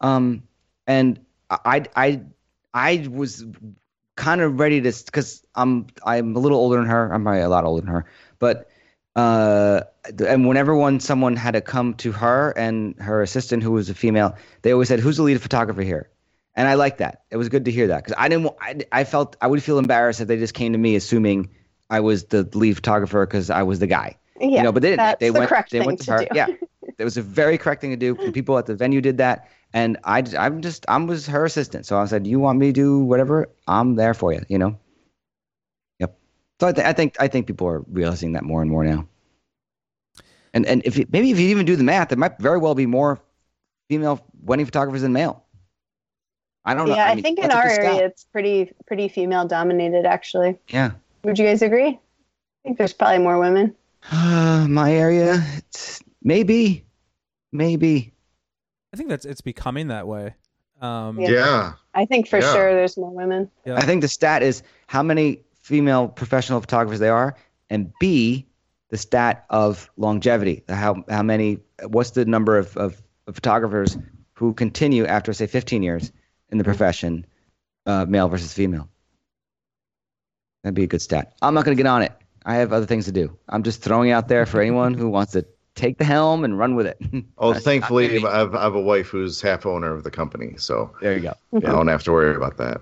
Um, 0.00 0.42
and 0.86 1.18
I 1.50 1.84
I 1.96 2.22
I 2.74 3.08
was 3.10 3.44
kind 4.16 4.40
of 4.40 4.60
ready 4.60 4.80
to 4.82 4.92
because 5.06 5.44
I'm 5.54 5.86
I'm 6.04 6.36
a 6.36 6.38
little 6.38 6.58
older 6.58 6.76
than 6.76 6.86
her. 6.86 7.12
I'm 7.12 7.22
probably 7.22 7.40
a 7.40 7.48
lot 7.48 7.64
older 7.64 7.80
than 7.80 7.92
her, 7.92 8.04
but 8.38 8.68
uh, 9.16 9.82
and 10.26 10.46
whenever 10.46 10.74
one 10.74 11.00
someone 11.00 11.36
had 11.36 11.52
to 11.52 11.60
come 11.60 11.94
to 11.94 12.12
her 12.12 12.52
and 12.56 12.94
her 13.00 13.22
assistant, 13.22 13.62
who 13.62 13.72
was 13.72 13.90
a 13.90 13.94
female, 13.94 14.36
they 14.62 14.72
always 14.72 14.88
said, 14.88 15.00
"Who's 15.00 15.16
the 15.16 15.22
lead 15.22 15.40
photographer 15.40 15.82
here?" 15.82 16.10
And 16.54 16.68
I 16.68 16.74
like 16.74 16.98
that. 16.98 17.22
It 17.30 17.36
was 17.36 17.48
good 17.48 17.64
to 17.66 17.70
hear 17.70 17.86
that 17.88 18.04
because 18.04 18.14
I 18.18 18.28
didn't. 18.28 18.52
I, 18.60 18.80
I 18.92 19.04
felt 19.04 19.36
I 19.40 19.46
would 19.46 19.62
feel 19.62 19.78
embarrassed 19.78 20.20
if 20.20 20.28
they 20.28 20.36
just 20.36 20.54
came 20.54 20.72
to 20.72 20.78
me 20.78 20.96
assuming 20.96 21.50
I 21.90 22.00
was 22.00 22.24
the 22.24 22.48
lead 22.54 22.74
photographer 22.74 23.26
because 23.26 23.50
I 23.50 23.62
was 23.62 23.78
the 23.78 23.86
guy. 23.86 24.16
Yeah, 24.40 24.46
you 24.48 24.62
know, 24.62 24.72
but 24.72 24.82
they 24.82 24.90
didn't. 24.90 25.20
they 25.20 25.30
the 25.30 25.38
went. 25.38 25.48
Correct 25.48 25.70
they 25.70 25.80
went 25.80 26.00
to, 26.02 26.12
her. 26.12 26.18
Do. 26.18 26.26
Yeah, 26.34 26.46
it 26.98 27.04
was 27.04 27.16
a 27.16 27.22
very 27.22 27.58
correct 27.58 27.80
thing 27.80 27.90
to 27.90 27.96
do. 27.96 28.14
The 28.14 28.32
people 28.32 28.58
at 28.58 28.66
the 28.66 28.74
venue 28.74 29.00
did 29.00 29.18
that, 29.18 29.48
and 29.72 29.98
I, 30.04 30.22
I'm 30.38 30.62
just, 30.62 30.84
I 30.88 30.96
was 30.98 31.26
her 31.26 31.44
assistant. 31.44 31.86
So 31.86 31.98
I 31.98 32.04
said, 32.06 32.26
"You 32.26 32.38
want 32.38 32.58
me 32.58 32.66
to 32.66 32.72
do 32.72 32.98
whatever? 33.00 33.48
I'm 33.66 33.96
there 33.96 34.14
for 34.14 34.32
you." 34.32 34.42
You 34.48 34.58
know. 34.58 34.78
Yep. 36.60 36.60
So 36.60 36.68
I, 36.68 36.72
th- 36.72 36.86
I 36.86 36.92
think, 36.92 37.16
I 37.20 37.28
think 37.28 37.46
people 37.46 37.66
are 37.66 37.84
realizing 37.90 38.32
that 38.32 38.44
more 38.44 38.62
and 38.62 38.70
more 38.70 38.84
now. 38.84 39.06
And 40.54 40.66
and 40.66 40.82
if 40.84 40.96
you, 40.96 41.06
maybe 41.10 41.30
if 41.30 41.38
you 41.38 41.48
even 41.48 41.66
do 41.66 41.76
the 41.76 41.84
math, 41.84 42.08
there 42.08 42.18
might 42.18 42.38
very 42.38 42.58
well 42.58 42.74
be 42.74 42.86
more 42.86 43.20
female 43.88 44.24
wedding 44.42 44.66
photographers 44.66 45.02
than 45.02 45.12
male. 45.12 45.44
I 46.64 46.74
don't 46.74 46.86
yeah, 46.88 46.94
know. 46.94 47.00
I, 47.00 47.08
I, 47.10 47.14
mean, 47.14 47.22
think 47.22 47.38
in 47.38 47.50
our 47.50 47.66
area 47.66 48.06
it's 48.06 48.24
pretty 48.24 48.72
pretty 48.86 49.08
female 49.08 49.46
dominated 49.46 50.06
actually. 50.06 50.56
Yeah. 50.68 50.92
Would 51.24 51.38
you 51.38 51.44
guys 51.44 51.62
agree? 51.62 51.88
I 51.88 51.98
think 52.64 52.78
there's 52.78 52.92
probably 52.92 53.18
more 53.18 53.38
women. 53.38 53.74
Uh, 54.10 54.66
my 54.68 54.92
area, 54.92 55.44
it's 55.56 56.02
maybe, 56.22 56.84
maybe. 57.52 58.12
I 58.92 58.96
think 58.96 59.08
that's 59.08 59.24
it's 59.24 59.40
becoming 59.40 59.88
that 59.88 60.06
way. 60.06 60.34
Um, 60.80 61.20
Yeah. 61.20 61.30
Yeah. 61.30 61.72
I 61.94 62.04
think 62.04 62.28
for 62.28 62.38
Yeah. 62.38 62.52
sure 62.52 62.74
there's 62.74 62.96
more 62.96 63.10
women. 63.10 63.50
yeah. 63.64 63.76
I 63.76 63.82
think 63.82 64.02
the 64.02 64.08
stat 64.08 64.42
is 64.42 64.62
how 64.86 65.02
many 65.02 65.40
female 65.68 66.08
professional 66.08 66.60
photographers 66.60 66.98
there 66.98 67.14
are, 67.14 67.36
and 67.68 67.92
B, 68.00 68.46
the 68.88 68.96
stat 68.96 69.44
of 69.50 69.90
longevity. 69.98 70.64
How 70.68 71.04
how 71.10 71.22
many? 71.22 71.58
What's 71.86 72.12
the 72.12 72.24
number 72.24 72.56
of, 72.56 72.74
of, 72.76 73.00
of 73.26 73.34
photographers 73.34 73.98
who 74.32 74.54
continue 74.54 75.04
after 75.04 75.32
say 75.34 75.46
15 75.46 75.82
years 75.82 76.10
in 76.50 76.56
the 76.56 76.64
profession, 76.64 77.26
uh, 77.84 78.06
male 78.08 78.28
versus 78.28 78.54
female? 78.54 78.88
That'd 80.64 80.74
be 80.74 80.84
a 80.84 80.86
good 80.86 81.02
stat. 81.02 81.34
I'm 81.42 81.52
not 81.52 81.66
going 81.66 81.76
to 81.76 81.82
get 81.82 81.88
on 81.88 82.02
it. 82.02 82.12
I 82.46 82.54
have 82.54 82.72
other 82.72 82.86
things 82.86 83.04
to 83.04 83.12
do. 83.12 83.36
I'm 83.48 83.62
just 83.62 83.82
throwing 83.82 84.08
it 84.08 84.12
out 84.12 84.28
there 84.28 84.46
for 84.46 84.62
anyone 84.62 84.94
who 84.94 85.10
wants 85.10 85.32
to 85.32 85.44
take 85.74 85.98
the 85.98 86.04
helm 86.04 86.44
and 86.44 86.58
run 86.58 86.74
with 86.76 86.86
it. 86.86 86.98
Oh, 87.40 87.52
thankfully, 87.54 88.16
I've, 88.24 88.54
I 88.54 88.62
have 88.64 88.74
a 88.74 88.80
wife 88.80 89.08
who's 89.08 89.40
half 89.40 89.64
owner 89.66 89.94
of 89.94 90.02
the 90.02 90.10
company, 90.10 90.54
so 90.56 90.90
there 91.00 91.14
you 91.14 91.20
go. 91.20 91.34
Yeah, 91.52 91.68
I 91.68 91.72
don't 91.72 91.86
have 91.86 92.02
to 92.04 92.12
worry 92.12 92.34
about 92.34 92.56
that. 92.56 92.80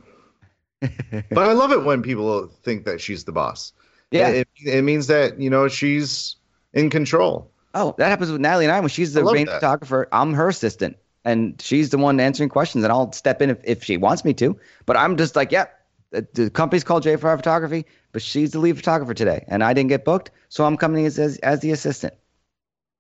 But 0.81 1.39
I 1.49 1.53
love 1.53 1.73
it 1.73 1.85
when 1.85 2.03
people 2.03 2.49
think 2.63 2.85
that 2.85 3.01
she's 3.01 3.25
the 3.25 3.33
boss. 3.33 3.73
Yeah. 4.11 4.29
It, 4.29 4.49
it 4.65 4.83
means 4.83 5.07
that, 5.09 5.41
you 5.41 5.51
know, 5.51 5.69
she's 5.69 6.37
in 6.73 6.91
control. 6.91 7.51
Oh, 7.75 7.95
that 7.99 8.09
happens 8.09 8.31
with 8.31 8.41
Natalie 8.41 8.65
and 8.65 8.73
I 8.73 8.81
when 8.81 8.89
she's 8.89 9.13
the 9.13 9.21
I 9.21 9.25
love 9.25 9.35
main 9.35 9.47
photographer. 9.47 10.09
I'm 10.11 10.33
her 10.33 10.49
assistant, 10.49 10.97
and 11.27 11.61
she's 11.61 11.91
the 11.91 11.99
one 11.99 12.19
answering 12.21 12.49
questions, 12.49 12.85
and 12.85 12.93
I'll 12.93 13.13
step 13.13 13.43
in 13.43 13.51
if, 13.51 13.59
if 13.65 13.85
she 13.85 13.99
wants 13.99 14.25
me 14.25 14.33
to. 14.35 14.59
But 14.87 14.97
I'm 14.97 15.19
just 15.19 15.37
like, 15.37 15.53
yeah, 15.53 15.67
the, 16.11 16.27
the 16.33 16.49
company's 16.49 16.85
called 16.85 17.05
J5 17.05 17.21
Photography, 17.37 17.85
but 18.13 18.23
she's 18.23 18.53
the 18.53 18.61
lead 18.61 18.77
photographer 18.77 19.13
today, 19.13 19.45
and 19.49 19.63
I 19.63 19.75
didn't 19.75 19.91
get 19.91 20.07
booked, 20.07 20.31
so 20.49 20.65
I'm 20.65 20.79
coming 20.79 21.05
as 21.05 21.19
as, 21.19 21.37
as 21.39 21.61
the 21.61 21.71
assistant. 21.73 22.15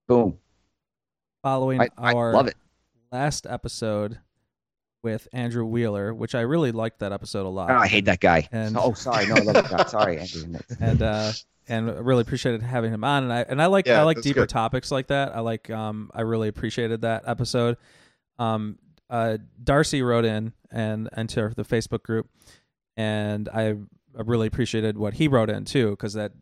Boom. 0.09 0.37
Following 1.43 1.81
I, 1.81 1.89
I 1.97 2.13
our 2.13 2.35
love 2.35 2.49
it. 2.49 2.57
last 3.11 3.47
episode 3.47 4.19
with 5.07 5.29
Andrew 5.33 5.65
Wheeler, 5.65 6.13
which 6.13 6.35
I 6.35 6.41
really 6.41 6.73
liked 6.73 6.99
that 6.99 7.13
episode 7.13 7.47
a 7.47 7.49
lot. 7.49 7.71
Oh, 7.71 7.77
I 7.77 7.87
hate 7.87 8.07
that 8.07 8.19
guy. 8.19 8.49
And- 8.51 8.77
oh, 8.77 8.93
sorry, 8.93 9.27
no, 9.29 9.37
I 9.37 9.41
love 9.41 9.55
that 9.55 9.71
guy. 9.71 9.85
Sorry, 9.87 10.19
Andrew. 10.19 10.59
and 10.81 11.01
uh 11.01 11.33
and 11.69 12.05
really 12.05 12.23
appreciated 12.23 12.63
having 12.63 12.93
him 12.93 13.05
on 13.05 13.23
and 13.25 13.33
I 13.33 13.41
and 13.49 13.63
I 13.63 13.67
like 13.67 13.87
Yeah, 13.87 14.01
I 14.01 14.03
like 14.03 14.21
deeper 14.21 14.41
good. 14.41 14.49
topics 14.49 14.91
like 14.91 15.07
that. 15.07 15.35
I 15.37 15.41
like 15.41 15.71
um 15.71 16.11
I 16.13 16.23
really 16.23 16.49
appreciated 16.49 17.03
that 17.03 17.23
episode. 17.27 17.77
Um 18.39 18.79
uh 19.09 19.39
Darcy 19.63 20.03
wrote 20.03 20.25
in 20.25 20.53
and 20.73 21.09
into 21.17 21.53
the 21.57 21.65
Facebook 21.65 22.03
group 22.03 22.29
and 22.97 23.49
I 23.49 23.77
I 24.19 24.23
really 24.25 24.49
appreciated 24.49 24.99
what 24.99 25.15
he 25.15 25.29
wrote 25.29 25.51
in 25.51 25.65
too 25.65 25.95
cuz 25.97 26.15
that 26.15 26.33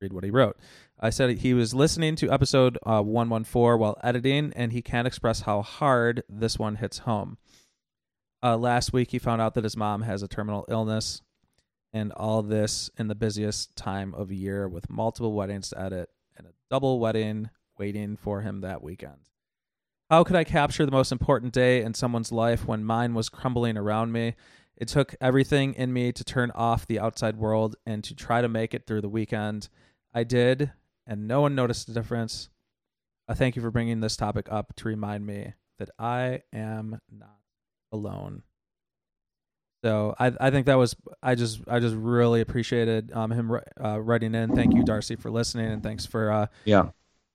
read 0.00 0.12
what 0.12 0.24
he 0.24 0.30
wrote. 0.30 0.56
I 1.00 1.10
said 1.10 1.38
he 1.38 1.54
was 1.54 1.74
listening 1.74 2.16
to 2.16 2.30
episode 2.32 2.76
uh, 2.84 3.00
114 3.02 3.78
while 3.78 3.96
editing 4.02 4.52
and 4.56 4.72
he 4.72 4.82
can't 4.82 5.06
express 5.06 5.42
how 5.42 5.62
hard 5.62 6.24
this 6.28 6.58
one 6.58 6.76
hits 6.76 6.98
home. 6.98 7.38
Uh, 8.42 8.56
last 8.56 8.92
week 8.92 9.10
he 9.10 9.18
found 9.18 9.42
out 9.42 9.54
that 9.54 9.64
his 9.64 9.76
mom 9.76 10.02
has 10.02 10.22
a 10.22 10.28
terminal 10.28 10.64
illness 10.68 11.22
and 11.92 12.12
all 12.12 12.42
this 12.42 12.90
in 12.98 13.08
the 13.08 13.14
busiest 13.14 13.74
time 13.74 14.14
of 14.14 14.30
year 14.30 14.68
with 14.68 14.90
multiple 14.90 15.32
weddings 15.32 15.70
to 15.70 15.80
edit 15.80 16.10
and 16.36 16.46
a 16.46 16.52
double 16.70 17.00
wedding 17.00 17.50
waiting 17.78 18.16
for 18.16 18.42
him 18.42 18.60
that 18.60 18.82
weekend. 18.82 19.28
How 20.10 20.24
could 20.24 20.36
I 20.36 20.44
capture 20.44 20.86
the 20.86 20.92
most 20.92 21.12
important 21.12 21.52
day 21.52 21.82
in 21.82 21.94
someone's 21.94 22.32
life 22.32 22.66
when 22.66 22.84
mine 22.84 23.14
was 23.14 23.28
crumbling 23.28 23.76
around 23.76 24.12
me? 24.12 24.36
It 24.76 24.88
took 24.88 25.14
everything 25.20 25.74
in 25.74 25.92
me 25.92 26.12
to 26.12 26.24
turn 26.24 26.52
off 26.54 26.86
the 26.86 27.00
outside 27.00 27.36
world 27.36 27.76
and 27.84 28.04
to 28.04 28.14
try 28.14 28.40
to 28.40 28.48
make 28.48 28.72
it 28.72 28.86
through 28.86 29.00
the 29.00 29.08
weekend. 29.08 29.68
I 30.14 30.24
did, 30.24 30.72
and 31.06 31.26
no 31.26 31.40
one 31.40 31.54
noticed 31.54 31.88
the 31.88 31.92
difference. 31.92 32.48
I 33.26 33.34
thank 33.34 33.56
you 33.56 33.62
for 33.62 33.70
bringing 33.70 34.00
this 34.00 34.16
topic 34.16 34.46
up 34.50 34.74
to 34.76 34.88
remind 34.88 35.26
me 35.26 35.54
that 35.78 35.90
I 35.98 36.42
am 36.52 37.00
not 37.10 37.37
alone. 37.92 38.42
So 39.84 40.14
I 40.18 40.32
I 40.40 40.50
think 40.50 40.66
that 40.66 40.74
was 40.74 40.96
I 41.22 41.34
just 41.34 41.60
I 41.68 41.78
just 41.78 41.94
really 41.94 42.40
appreciated 42.40 43.12
um 43.12 43.30
him 43.30 43.50
uh, 43.82 44.00
writing 44.00 44.34
in. 44.34 44.54
Thank 44.54 44.74
you, 44.74 44.82
Darcy, 44.82 45.14
for 45.16 45.30
listening, 45.30 45.66
and 45.70 45.82
thanks 45.82 46.04
for 46.04 46.32
uh 46.32 46.46
Yeah. 46.64 46.90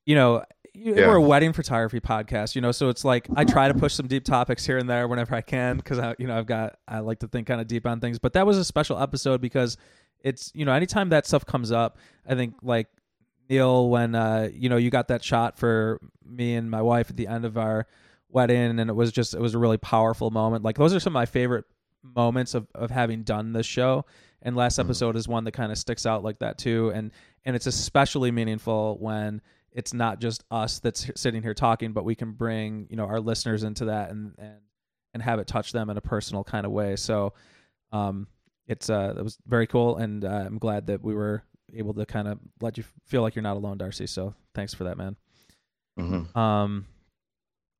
you 0.06 0.16
know 0.16 0.44
you- 0.76 0.96
Yeah. 0.96 1.08
we're 1.08 1.16
a 1.18 1.22
wedding 1.22 1.54
photography 1.54 2.00
podcast, 2.00 2.56
you 2.56 2.62
know, 2.62 2.72
so 2.72 2.90
it's 2.90 3.06
like 3.06 3.28
I 3.36 3.46
try 3.46 3.68
to 3.68 3.74
push 3.76 3.94
some 3.94 4.08
deep 4.08 4.26
topics 4.26 4.66
here 4.66 4.78
and 4.80 4.90
there 4.90 5.08
whenever 5.08 5.36
I 5.36 5.42
can 5.42 5.78
because 5.78 6.00
I 6.00 6.16
you 6.20 6.28
know 6.28 6.38
I've 6.38 6.48
got 6.48 6.78
I 6.88 7.00
like 7.00 7.20
to 7.20 7.28
think 7.28 7.48
kind 7.48 7.62
of 7.62 7.68
deep 7.68 7.86
on 7.88 8.00
things. 8.02 8.20
But 8.20 8.34
that 8.34 8.46
was 8.46 8.58
a 8.58 8.66
special 8.66 9.00
episode 9.00 9.40
because 9.40 9.78
it's 10.20 10.52
you 10.54 10.66
know 10.66 10.74
anytime 10.74 11.10
that 11.10 11.26
stuff 11.26 11.46
comes 11.46 11.72
up, 11.72 11.98
I 12.28 12.36
think 12.36 12.56
like 12.62 12.88
Neal 13.50 13.90
when 13.90 14.16
uh 14.16 14.50
you 14.54 14.68
know 14.68 14.78
you 14.78 14.90
got 14.90 15.08
that 15.10 15.24
shot 15.24 15.58
for 15.58 16.02
me 16.26 16.56
and 16.56 16.70
my 16.70 16.82
wife 16.82 17.10
at 17.10 17.16
the 17.18 17.28
end 17.28 17.46
of 17.46 17.58
our 17.58 17.88
wedding 18.34 18.80
and 18.80 18.90
it 18.90 18.96
was 18.96 19.12
just 19.12 19.34
it 19.34 19.40
was 19.42 19.54
a 19.54 19.60
really 19.60 19.78
powerful 19.78 20.32
moment. 20.32 20.64
Like 20.64 20.78
those 20.78 20.94
are 20.94 21.00
some 21.00 21.12
of 21.12 21.16
my 21.16 21.26
favorite 21.26 21.66
moments 22.04 22.54
of 22.54 22.68
of 22.76 22.92
having 22.92 23.24
done 23.24 23.54
this 23.54 23.66
show. 23.66 24.06
And 24.42 24.56
last 24.56 24.74
Mm-hmm. 24.74 24.88
episode 24.90 25.16
is 25.16 25.28
one 25.28 25.46
that 25.46 25.54
kind 25.54 25.72
of 25.72 25.78
sticks 25.78 26.06
out 26.06 26.24
like 26.24 26.40
that 26.40 26.58
too. 26.58 26.92
And 26.94 27.12
and 27.46 27.56
it's 27.56 27.66
especially 27.68 28.32
meaningful 28.32 28.98
when 29.00 29.42
it's 29.72 29.94
not 29.94 30.20
just 30.20 30.44
us 30.52 30.80
that's 30.80 31.10
sitting 31.16 31.42
here 31.42 31.54
talking, 31.54 31.94
but 31.94 32.04
we 32.06 32.16
can 32.16 32.32
bring 32.34 32.88
you 32.90 32.98
know 32.98 33.06
our 33.06 33.20
listeners 33.20 33.64
into 33.64 33.86
that 33.86 34.10
and 34.12 34.34
and 34.38 34.56
and 35.14 35.22
have 35.24 35.40
it 35.40 35.48
touch 35.48 35.72
them 35.72 35.90
in 35.90 35.98
a 35.98 36.02
personal 36.02 36.44
kind 36.44 36.66
of 36.66 36.72
way. 36.72 36.96
So, 36.96 37.34
um, 37.92 38.28
it's 38.68 38.90
uh, 38.90 39.14
it 39.18 39.22
was 39.24 39.38
very 39.46 39.68
cool, 39.68 39.98
and 39.98 40.26
uh, 40.26 40.44
I'm 40.46 40.58
glad 40.58 40.88
that 40.88 41.04
we 41.04 41.14
were 41.14 41.44
able 41.74 41.94
to 41.94 42.06
kind 42.06 42.28
of 42.28 42.40
let 42.62 42.78
you 42.78 42.84
feel 43.06 43.22
like 43.22 43.36
you're 43.36 43.44
not 43.44 43.56
alone, 43.58 43.78
Darcy. 43.78 44.08
So, 44.08 44.34
thanks 44.56 44.74
for 44.74 44.86
that, 44.86 44.98
man. 44.98 45.16
Mhm. 46.00 46.36
Um, 46.36 46.86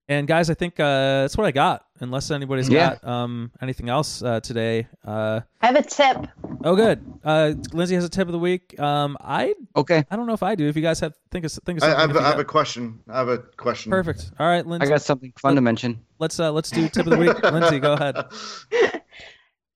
and 0.10 0.28
guys, 0.28 0.50
I 0.50 0.54
think 0.54 0.80
uh, 0.80 1.22
that's 1.22 1.38
what 1.38 1.46
I 1.48 1.52
got. 1.52 1.86
Unless 2.00 2.32
anybody's 2.32 2.68
Yeah. 2.68 2.96
got 3.02 3.08
um 3.08 3.52
anything 3.62 3.88
else 3.88 4.22
uh, 4.22 4.40
today. 4.42 4.88
Uh, 5.06 5.40
I 5.62 5.68
have 5.68 5.76
a 5.76 5.82
tip. 5.84 6.28
oh, 6.66 6.76
good. 6.76 7.02
Uh, 7.24 7.54
Lindsay 7.72 7.96
has 7.96 8.04
a 8.04 8.10
tip 8.10 8.28
of 8.28 8.34
the 8.34 8.40
week. 8.40 8.78
Um, 8.80 9.16
I 9.22 9.54
Okay, 9.76 10.04
I 10.12 10.16
don't 10.18 10.28
know 10.28 10.34
if 10.34 10.44
I 10.44 10.56
do. 10.56 10.68
If 10.68 10.76
you 10.76 10.82
guys 10.82 11.00
have 11.00 11.14
think 11.32 11.46
of 11.46 11.52
think 11.52 11.78
of 11.80 11.84
I, 11.84 11.88
something. 11.88 11.98
I, 11.98 12.14
have, 12.14 12.18
I 12.26 12.30
have 12.32 12.40
a 12.40 12.44
question. 12.46 13.00
I 13.10 13.20
have 13.20 13.30
a 13.30 13.38
question. 13.38 13.90
perfect. 13.92 14.32
All 14.40 14.48
right, 14.48 14.66
Lindsay. 14.66 14.88
I 14.88 14.90
got 14.90 15.02
something 15.02 15.32
fun 15.40 15.56
to 15.56 15.62
mention. 15.62 16.04
let's 16.20 16.40
uh 16.40 16.52
let's 16.52 16.70
do 16.72 16.90
tip 16.90 17.06
of 17.06 17.12
the 17.12 17.18
week. 17.18 17.42
Lindsay, 17.52 17.80
go 17.80 17.94
ahead. 17.94 18.26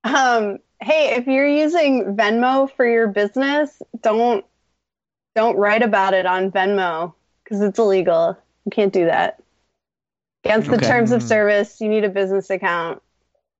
Um, 0.04 0.60
hey, 0.82 1.16
if 1.18 1.28
you're 1.28 1.48
using 1.49 2.16
Venmo 2.16 2.72
for 2.72 2.86
your 2.88 3.08
business, 3.08 3.82
don't 4.02 4.45
don't 5.36 5.58
write 5.58 5.82
about 5.84 6.14
it 6.14 6.26
on 6.26 6.49
Venmo 6.52 7.14
because 7.44 7.62
it's 7.62 7.78
illegal. 7.78 8.38
You 8.66 8.72
can't 8.72 8.94
do 8.94 9.06
that. 9.06 9.41
Against 10.45 10.69
the 10.69 10.76
Okay. 10.77 10.88
terms 10.88 11.11
of 11.11 11.22
Mm. 11.22 11.27
service, 11.27 11.81
you 11.81 11.89
need 11.89 12.03
a 12.03 12.09
business 12.09 12.49
account. 12.49 13.01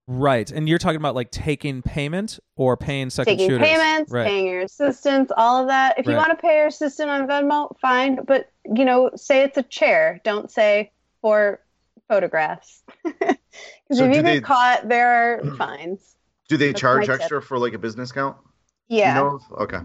Right, 0.10 0.50
and 0.52 0.70
you're 0.70 0.78
talking 0.78 0.96
about 0.98 1.16
like 1.16 1.32
taking 1.32 1.82
payment 1.82 2.40
or 2.56 2.78
paying 2.78 3.10
second 3.10 3.34
Taking 3.38 3.50
shooters. 3.50 3.68
payments, 3.68 4.12
right? 4.12 4.26
paying 4.26 4.46
your 4.48 4.62
assistants, 4.62 5.34
all 5.36 5.62
of 5.62 5.68
that. 5.68 6.00
If 6.00 6.06
you 6.06 6.14
Right. 6.14 6.20
want 6.20 6.30
to 6.32 6.42
pay 6.42 6.58
your 6.60 6.68
assistant 6.68 7.10
on 7.10 7.28
Venmo, 7.28 7.78
fine. 7.80 8.20
But 8.26 8.48
you 8.74 8.86
know, 8.86 9.10
say 9.16 9.44
it's 9.44 9.58
a 9.58 9.64
chair. 9.64 10.22
Don't 10.24 10.50
say 10.50 10.92
for 11.22 11.60
photographs. 12.08 12.84
Because 13.90 13.98
So 14.00 14.06
if 14.06 14.12
do 14.12 14.18
you 14.18 14.24
they- 14.24 14.40
caught, 14.42 14.88
there 14.88 15.10
are 15.10 15.44
fines. 15.58 16.16
Do 16.48 16.58
they 16.58 16.68
That's 16.68 16.80
charge 16.82 17.08
my 17.08 17.14
tip. 17.16 17.22
extra 17.22 17.42
for 17.42 17.58
like 17.58 17.74
a 17.74 17.78
business 17.80 18.12
account? 18.12 18.38
Yeah. 18.88 19.10
You 19.10 19.14
know? 19.30 19.40
Okay. 19.62 19.80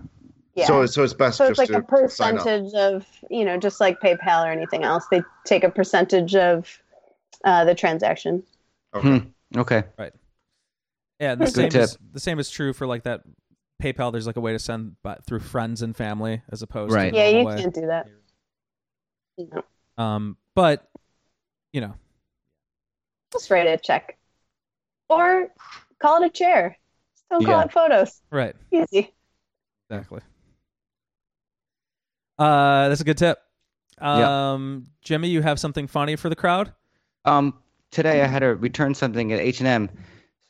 yeah. 0.55 0.67
So 0.67 0.85
so 0.87 1.03
it's 1.05 1.15
best 1.15 1.39
So 1.39 1.47
it's 1.47 1.59
just 1.59 1.71
like 1.71 1.83
a 1.83 1.87
to 1.87 2.09
sign 2.09 2.35
up. 2.37 2.45
percentage 2.45 2.75
of, 2.75 3.07
you 3.31 3.45
know, 3.45 3.57
just 3.57 3.81
like 3.81 3.99
PayPal 4.01 4.45
or 4.47 4.51
anything 4.53 4.83
else. 4.85 5.07
They 5.11 5.23
take 5.47 5.65
a 5.65 5.71
percentage 5.71 6.37
of 6.37 6.82
uh, 7.45 7.65
the 7.65 7.75
transaction. 7.75 8.43
Okay. 8.95 9.19
Hmm. 9.19 9.59
Okay, 9.61 9.85
Yeah, 11.21 11.35
the 11.35 11.47
same 11.47 11.75
is 11.75 11.99
the 12.13 12.21
same 12.21 12.39
is 12.39 12.49
true 12.51 12.73
for 12.73 12.87
like 12.87 13.03
that 13.03 13.23
PayPal. 13.83 14.11
There's 14.13 14.27
like 14.27 14.37
a 14.37 14.41
way 14.41 14.53
to 14.53 14.59
send 14.59 14.97
but 15.03 15.25
through 15.27 15.41
friends 15.41 15.83
and 15.83 15.95
family 15.97 16.41
as 16.51 16.63
opposed 16.63 16.95
Right. 16.95 17.11
to 17.13 17.17
Yeah, 17.17 17.29
you 17.29 17.45
way. 17.45 17.57
can't 17.57 17.75
do 17.75 17.87
that. 17.87 18.09
You 19.37 19.51
know, 19.53 20.03
Um, 20.03 20.37
but 20.55 20.89
you 21.73 21.81
know, 21.83 21.95
just 23.33 23.51
write 23.51 23.67
a 23.67 23.77
check, 23.77 24.19
or 25.09 25.49
call 25.99 26.23
it 26.23 26.27
a 26.27 26.31
chair. 26.31 26.77
Just 27.15 27.29
don't 27.31 27.45
call 27.45 27.59
Yeah. 27.59 27.65
it 27.65 27.73
photos. 27.73 28.23
right, 28.31 28.57
Easy. 28.71 29.13
exactly. 29.91 30.21
Uh, 32.39 32.89
that's 32.89 33.01
a 33.01 33.05
good 33.05 33.19
tip. 33.19 33.39
Yeah. 34.01 34.53
Um, 34.53 34.87
Jimmy, 35.03 35.29
you 35.29 35.43
have 35.43 35.61
something 35.61 35.87
funny 35.87 36.17
for 36.17 36.29
the 36.29 36.37
crowd? 36.37 36.73
Um, 37.25 37.55
today 37.91 38.23
I 38.23 38.27
had 38.27 38.41
to 38.41 38.49
return 38.55 38.95
something 38.95 39.33
at 39.33 39.41
H 39.41 39.61
and 39.61 39.69
M, 39.69 39.91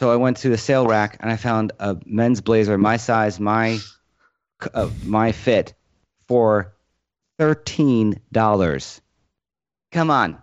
so 0.01 0.11
I 0.11 0.17
went 0.17 0.39
to 0.39 0.49
the 0.49 0.59
sale 0.59 0.87
rack 0.87 1.19
and 1.21 1.31
I 1.31 1.37
found 1.37 1.73
a 1.79 1.97
men's 2.07 2.41
blazer, 2.41 2.79
my 2.79 2.97
size, 2.97 3.39
my 3.39 3.79
uh, 4.75 4.89
my 5.05 5.33
fit, 5.33 5.75
for 6.29 6.75
thirteen 7.39 8.21
dollars. 8.33 9.01
Come 9.91 10.11
on, 10.11 10.41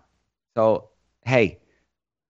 so 0.55 0.89
hey, 1.25 1.59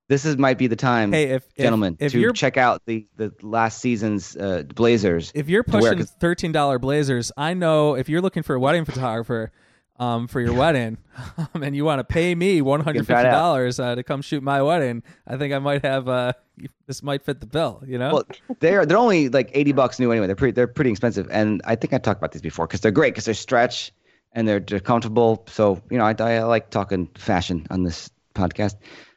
this 0.07 0.23
is 0.23 0.37
might 0.37 0.57
be 0.57 0.67
the 0.67 0.75
time, 0.77 1.11
Hey, 1.11 1.25
if 1.31 1.45
if- 1.55 1.63
gentlemen, 1.63 1.97
if, 1.99 2.13
to 2.13 2.19
you're 2.19 2.31
check 2.33 2.55
out 2.57 2.81
the 2.85 3.05
the 3.17 3.33
last 3.41 3.79
season's 3.79 4.37
uh, 4.37 4.63
blazers. 4.75 5.31
if 5.35 5.49
you're 5.49 5.63
pushing 5.63 5.97
wear, 5.97 6.05
thirteen 6.05 6.53
dollar 6.53 6.79
blazers, 6.79 7.31
I 7.35 7.53
know 7.53 7.95
if 7.95 8.07
you're 8.07 8.21
looking 8.21 8.43
for 8.43 8.55
a 8.55 8.59
wedding 8.59 8.85
photographer, 8.85 9.51
um, 9.99 10.27
for 10.27 10.39
your 10.39 10.53
wedding, 10.53 10.97
um, 11.37 11.61
and 11.63 11.75
you 11.75 11.85
want 11.85 11.99
to 11.99 12.03
pay 12.03 12.33
me 12.33 12.61
one 12.61 12.79
hundred 12.79 13.05
try 13.05 13.19
it 13.19 13.23
fifty 13.23 13.27
out. 13.27 13.39
dollars 13.39 13.79
uh, 13.79 13.95
to 13.95 14.03
come 14.03 14.21
shoot 14.21 14.41
my 14.41 14.61
wedding, 14.61 15.03
I 15.27 15.37
think 15.37 15.53
I 15.53 15.59
might 15.59 15.83
have 15.83 16.07
uh, 16.07 16.33
this 16.87 17.03
might 17.03 17.23
fit 17.23 17.39
the 17.41 17.45
bill. 17.45 17.83
You 17.85 17.97
know, 17.99 18.13
Well, 18.13 18.23
they're 18.59 18.85
they're 18.85 18.97
only 18.97 19.29
like 19.29 19.51
eighty 19.53 19.73
bucks 19.73 19.99
new 19.99 20.11
anyway. 20.11 20.27
They're 20.27 20.35
pretty 20.35 20.53
they're 20.53 20.67
pretty 20.67 20.91
expensive, 20.91 21.27
and 21.29 21.61
I 21.65 21.75
think 21.75 21.93
I 21.93 21.97
talked 21.97 22.19
about 22.19 22.31
these 22.31 22.41
before 22.41 22.65
because 22.67 22.81
they're 22.81 22.91
great 22.91 23.13
because 23.13 23.25
they're 23.25 23.33
stretch 23.33 23.91
and 24.33 24.47
they're, 24.47 24.59
they're 24.59 24.79
comfortable. 24.79 25.43
So 25.47 25.81
you 25.89 25.97
know, 25.97 26.05
I, 26.05 26.15
I 26.19 26.43
like 26.43 26.69
talking 26.69 27.07
fashion 27.15 27.67
on 27.69 27.83
this 27.83 28.09
podcast. 28.35 28.75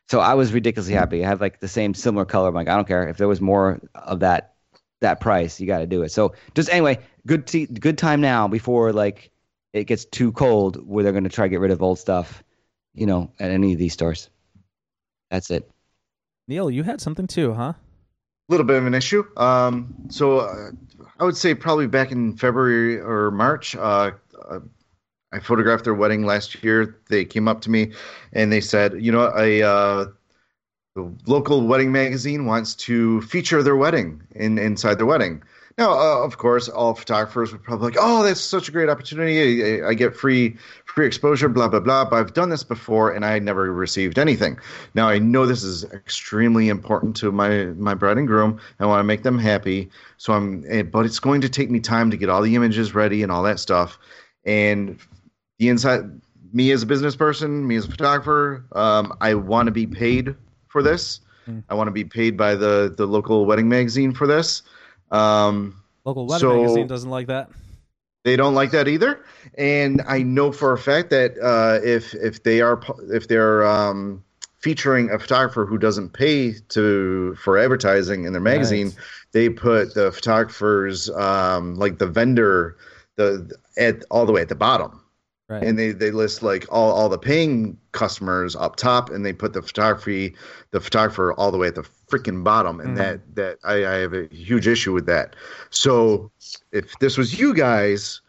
So 0.08 0.20
I 0.20 0.34
was 0.34 0.52
ridiculously 0.52 0.94
happy. 0.94 1.24
I 1.24 1.28
have 1.28 1.40
like 1.40 1.60
the 1.60 1.68
same 1.68 1.94
similar 1.94 2.24
color. 2.24 2.48
I'm 2.48 2.54
like, 2.54 2.68
I 2.68 2.74
don't 2.76 2.88
care 2.88 3.08
if 3.08 3.16
there 3.16 3.28
was 3.28 3.40
more 3.40 3.80
of 3.94 4.20
that 4.20 4.54
that 5.00 5.20
price, 5.20 5.60
you 5.60 5.66
got 5.66 5.78
to 5.78 5.86
do 5.86 6.02
it. 6.02 6.10
So 6.10 6.34
just 6.54 6.70
anyway, 6.70 6.98
good 7.26 7.46
t- 7.46 7.66
good 7.66 7.98
time 7.98 8.20
now 8.20 8.48
before 8.48 8.92
like 8.92 9.30
it 9.72 9.84
gets 9.84 10.04
too 10.04 10.32
cold 10.32 10.86
where 10.86 11.02
they're 11.02 11.12
going 11.12 11.24
to 11.24 11.30
try 11.30 11.46
to 11.46 11.48
get 11.48 11.60
rid 11.60 11.70
of 11.70 11.82
old 11.82 11.98
stuff. 11.98 12.42
You 12.94 13.06
know, 13.06 13.32
at 13.40 13.50
any 13.50 13.72
of 13.72 13.78
these 13.78 13.94
stores. 13.94 14.28
That's 15.30 15.50
it. 15.50 15.70
Neal, 16.46 16.70
you 16.70 16.82
had 16.82 17.00
something 17.00 17.26
too, 17.26 17.54
huh? 17.54 17.72
A 17.72 17.76
little 18.50 18.66
bit 18.66 18.76
of 18.76 18.86
an 18.86 18.92
issue. 18.92 19.24
Um, 19.38 19.94
so 20.10 20.40
uh, 20.40 20.72
I 21.18 21.24
would 21.24 21.36
say 21.36 21.54
probably 21.54 21.86
back 21.86 22.12
in 22.12 22.36
February 22.36 23.00
or 23.00 23.30
March, 23.30 23.74
uh, 23.74 24.10
uh, 24.46 24.60
I 25.32 25.40
photographed 25.40 25.84
their 25.84 25.94
wedding 25.94 26.24
last 26.26 26.62
year. 26.62 26.98
They 27.08 27.24
came 27.24 27.48
up 27.48 27.62
to 27.62 27.70
me 27.70 27.92
and 28.34 28.52
they 28.52 28.60
said, 28.60 29.02
you 29.02 29.10
know, 29.10 29.32
a 29.34 29.62
uh, 29.62 30.04
the 30.94 31.10
local 31.26 31.66
wedding 31.66 31.90
magazine 31.90 32.44
wants 32.44 32.74
to 32.74 33.22
feature 33.22 33.62
their 33.62 33.76
wedding 33.76 34.22
in 34.34 34.58
inside 34.58 34.98
their 34.98 35.06
wedding. 35.06 35.42
Now, 35.78 35.92
uh, 35.92 36.24
of 36.24 36.36
course, 36.38 36.68
all 36.68 36.94
photographers 36.94 37.50
would 37.52 37.62
probably 37.62 37.86
like, 37.90 37.98
"Oh, 38.00 38.22
that's 38.22 38.40
such 38.40 38.68
a 38.68 38.72
great 38.72 38.88
opportunity! 38.88 39.82
I, 39.82 39.88
I 39.88 39.94
get 39.94 40.14
free 40.14 40.56
free 40.84 41.06
exposure, 41.06 41.48
blah 41.48 41.68
blah 41.68 41.80
blah." 41.80 42.04
But 42.04 42.16
I've 42.16 42.34
done 42.34 42.50
this 42.50 42.62
before, 42.62 43.10
and 43.10 43.24
I 43.24 43.38
never 43.38 43.72
received 43.72 44.18
anything. 44.18 44.58
Now, 44.94 45.08
I 45.08 45.18
know 45.18 45.46
this 45.46 45.62
is 45.62 45.84
extremely 45.92 46.68
important 46.68 47.16
to 47.16 47.32
my 47.32 47.64
my 47.76 47.94
bride 47.94 48.18
and 48.18 48.26
groom. 48.26 48.60
I 48.80 48.86
want 48.86 49.00
to 49.00 49.04
make 49.04 49.22
them 49.22 49.38
happy, 49.38 49.90
so 50.18 50.34
I'm. 50.34 50.64
eh, 50.68 50.82
But 50.82 51.06
it's 51.06 51.18
going 51.18 51.40
to 51.40 51.48
take 51.48 51.70
me 51.70 51.80
time 51.80 52.10
to 52.10 52.16
get 52.16 52.28
all 52.28 52.42
the 52.42 52.54
images 52.54 52.94
ready 52.94 53.22
and 53.22 53.32
all 53.32 53.42
that 53.44 53.58
stuff, 53.58 53.98
and 54.44 54.98
the 55.58 55.68
inside. 55.68 56.02
Me 56.54 56.70
as 56.70 56.82
a 56.82 56.86
business 56.86 57.16
person, 57.16 57.66
me 57.66 57.76
as 57.76 57.86
a 57.86 57.90
photographer, 57.90 58.62
um, 58.72 59.16
I 59.22 59.32
want 59.32 59.68
to 59.68 59.72
be 59.72 59.86
paid 59.86 60.34
for 60.68 60.82
this. 60.82 61.20
Mm. 61.48 61.62
I 61.70 61.74
want 61.74 61.88
to 61.88 61.92
be 61.92 62.04
paid 62.04 62.36
by 62.36 62.54
the 62.56 62.92
the 62.94 63.06
local 63.06 63.46
wedding 63.46 63.70
magazine 63.70 64.12
for 64.12 64.26
this. 64.26 64.62
Um, 65.12 65.76
Local 66.04 66.26
wedding 66.26 66.40
So- 66.40 66.62
magazine 66.62 66.86
doesn't 66.88 67.10
like 67.10 67.28
that. 67.28 67.50
they 68.24 68.36
don't 68.36 68.54
like 68.54 68.70
that 68.72 68.88
either, 68.88 69.20
and 69.56 70.02
I 70.06 70.22
know 70.22 70.50
for 70.52 70.72
a 70.72 70.78
fact 70.78 71.10
that 71.10 71.36
uh, 71.40 71.80
if 71.84 72.14
if 72.14 72.42
they 72.42 72.60
are 72.60 72.80
if 73.12 73.28
they're 73.28 73.64
um, 73.66 74.22
featuring 74.60 75.10
a 75.10 75.18
photographer 75.18 75.66
who 75.66 75.76
doesn't 75.78 76.12
pay 76.12 76.54
to 76.70 77.34
for 77.36 77.58
advertising 77.58 78.24
in 78.24 78.32
their 78.32 78.40
magazine, 78.42 78.86
Right. 78.86 78.96
they 79.32 79.48
put 79.48 79.94
the 79.94 80.10
photographers 80.12 81.10
um, 81.10 81.74
like 81.76 81.98
the 81.98 82.06
vendor 82.06 82.76
the 83.16 83.50
at 83.76 84.04
all 84.10 84.24
the 84.24 84.32
way 84.32 84.40
at 84.40 84.48
the 84.48 84.54
bottom 84.54 85.01
Right. 85.52 85.62
and 85.64 85.78
they, 85.78 85.92
they 85.92 86.10
list 86.10 86.42
like 86.42 86.66
all, 86.70 86.90
all 86.92 87.10
the 87.10 87.18
paying 87.18 87.76
customers 87.92 88.56
up 88.56 88.76
top 88.76 89.10
and 89.10 89.24
they 89.24 89.34
put 89.34 89.52
the 89.52 89.60
photography 89.60 90.34
the 90.70 90.80
photographer 90.80 91.34
all 91.34 91.50
the 91.52 91.58
way 91.58 91.66
at 91.68 91.74
the 91.74 91.82
freaking 91.82 92.42
bottom 92.42 92.80
and 92.80 92.96
Mhm. 92.96 92.96
that 92.96 93.34
that 93.36 93.58
I, 93.62 93.74
I 93.84 93.94
have 93.96 94.14
a 94.14 94.28
huge 94.34 94.66
issue 94.66 94.94
with 94.94 95.04
that. 95.06 95.36
So 95.68 96.30
if 96.72 96.98
this 97.00 97.18
was 97.18 97.38
you 97.38 97.52
guys 97.54 98.22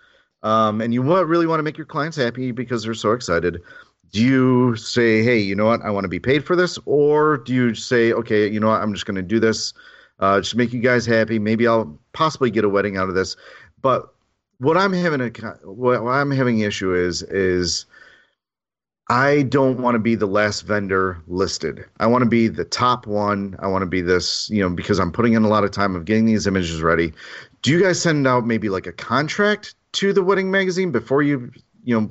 um, 0.44 0.82
and 0.82 0.94
you 0.94 1.02
want, 1.02 1.28
really 1.28 1.48
want 1.48 1.60
to 1.60 1.64
make 1.64 1.78
your 1.78 1.86
clients 1.88 2.18
happy 2.18 2.52
because 2.52 2.84
they're 2.84 2.94
so 2.94 3.14
excited 3.14 3.62
do 4.12 4.22
you 4.22 4.76
say 4.76 5.24
hey 5.24 5.40
you 5.40 5.56
know 5.56 5.66
what? 5.66 5.82
I 5.82 5.90
want 5.92 6.04
to 6.04 6.10
be 6.10 6.20
paid 6.20 6.46
for 6.46 6.56
this 6.58 6.78
or 6.86 7.38
do 7.38 7.54
you 7.54 7.74
say 7.74 8.12
okay 8.12 8.48
you 8.48 8.60
know 8.60 8.68
what? 8.68 8.82
I'm 8.82 8.94
just 8.94 9.06
going 9.06 9.16
to 9.16 9.22
do 9.24 9.40
this 9.40 9.74
uh, 10.20 10.40
just 10.42 10.56
make 10.56 10.72
you 10.74 10.82
guys 10.82 11.06
happy. 11.06 11.40
Maybe 11.40 11.68
i'll 11.68 11.98
possibly 12.12 12.52
get 12.52 12.64
a 12.66 12.70
wedding 12.70 12.98
out 12.98 13.08
of 13.10 13.16
this. 13.16 13.36
But 13.82 14.13
what 14.64 14.78
I'm 14.78 14.94
having 14.94 15.22
a 15.22 15.30
what 15.66 16.00
I'm 16.02 16.32
having 16.32 16.60
issue 16.60 16.94
is 16.94 17.22
is 17.24 17.86
I 19.10 19.44
don't 19.44 19.80
want 19.80 19.96
to 19.96 20.00
be 20.00 20.16
the 20.16 20.26
last 20.26 20.62
vendor 20.62 21.22
listed. 21.28 21.84
I 22.00 22.08
want 22.08 22.24
to 22.24 22.30
be 22.30 22.48
the 22.48 22.64
top 22.64 23.06
one. 23.06 23.58
I 23.60 23.68
want 23.68 23.82
to 23.82 23.88
be 23.88 24.02
this, 24.02 24.50
you 24.50 24.62
know, 24.62 24.70
because 24.70 24.98
I'm 25.00 25.12
putting 25.12 25.34
in 25.34 25.44
a 25.44 25.50
lot 25.50 25.66
of 25.66 25.72
time 25.72 25.96
of 25.96 26.06
getting 26.06 26.26
these 26.26 26.48
images 26.48 26.82
ready. 26.82 27.14
Do 27.62 27.72
you 27.72 27.82
guys 27.82 28.02
send 28.02 28.26
out 28.26 28.48
maybe 28.48 28.70
like 28.70 28.88
a 28.88 28.94
contract 28.94 29.76
to 29.94 30.14
the 30.14 30.24
wedding 30.24 30.50
magazine 30.50 30.92
before 30.92 31.22
you, 31.22 31.52
you 31.84 32.00
know, 32.00 32.10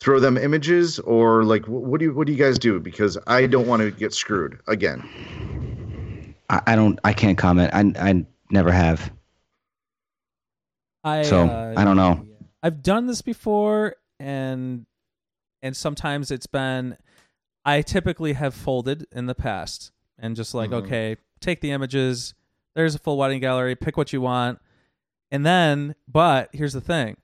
throw 0.00 0.20
them 0.20 0.36
images 0.36 1.00
or 1.00 1.42
like 1.42 1.66
what 1.66 1.98
do 1.98 2.06
you 2.06 2.14
what 2.14 2.28
do 2.28 2.32
you 2.32 2.38
guys 2.38 2.58
do? 2.58 2.78
Because 2.78 3.18
I 3.26 3.46
don't 3.46 3.66
want 3.66 3.82
to 3.82 3.90
get 3.90 4.14
screwed 4.14 4.60
again. 4.68 5.02
I 6.48 6.76
don't. 6.76 6.98
I 7.04 7.12
can't 7.12 7.36
comment. 7.36 7.74
I 7.74 7.92
I 8.08 8.24
never 8.50 8.70
have. 8.70 9.12
I 11.04 11.22
So, 11.22 11.46
uh, 11.46 11.74
I 11.76 11.84
don't 11.84 11.96
know. 11.96 12.26
I've 12.62 12.82
done 12.82 13.06
this 13.06 13.22
before, 13.22 13.96
and 14.18 14.86
and 15.62 15.76
sometimes 15.76 16.30
it's 16.30 16.46
been. 16.46 16.96
I 17.64 17.82
typically 17.82 18.32
have 18.32 18.54
folded 18.54 19.06
in 19.12 19.26
the 19.26 19.34
past 19.34 19.92
and 20.18 20.34
just 20.36 20.54
like 20.54 20.70
Mhm. 20.70 20.84
okay, 20.84 21.16
take 21.40 21.60
the 21.60 21.70
images. 21.70 22.34
There's 22.74 22.94
a 22.94 22.98
full 22.98 23.16
wedding 23.18 23.40
gallery. 23.40 23.74
Pick 23.76 23.96
what 23.96 24.12
you 24.12 24.20
want, 24.20 24.58
and 25.30 25.44
then. 25.44 25.94
But 26.06 26.50
here's 26.52 26.72
the 26.72 26.80
thing: 26.80 27.16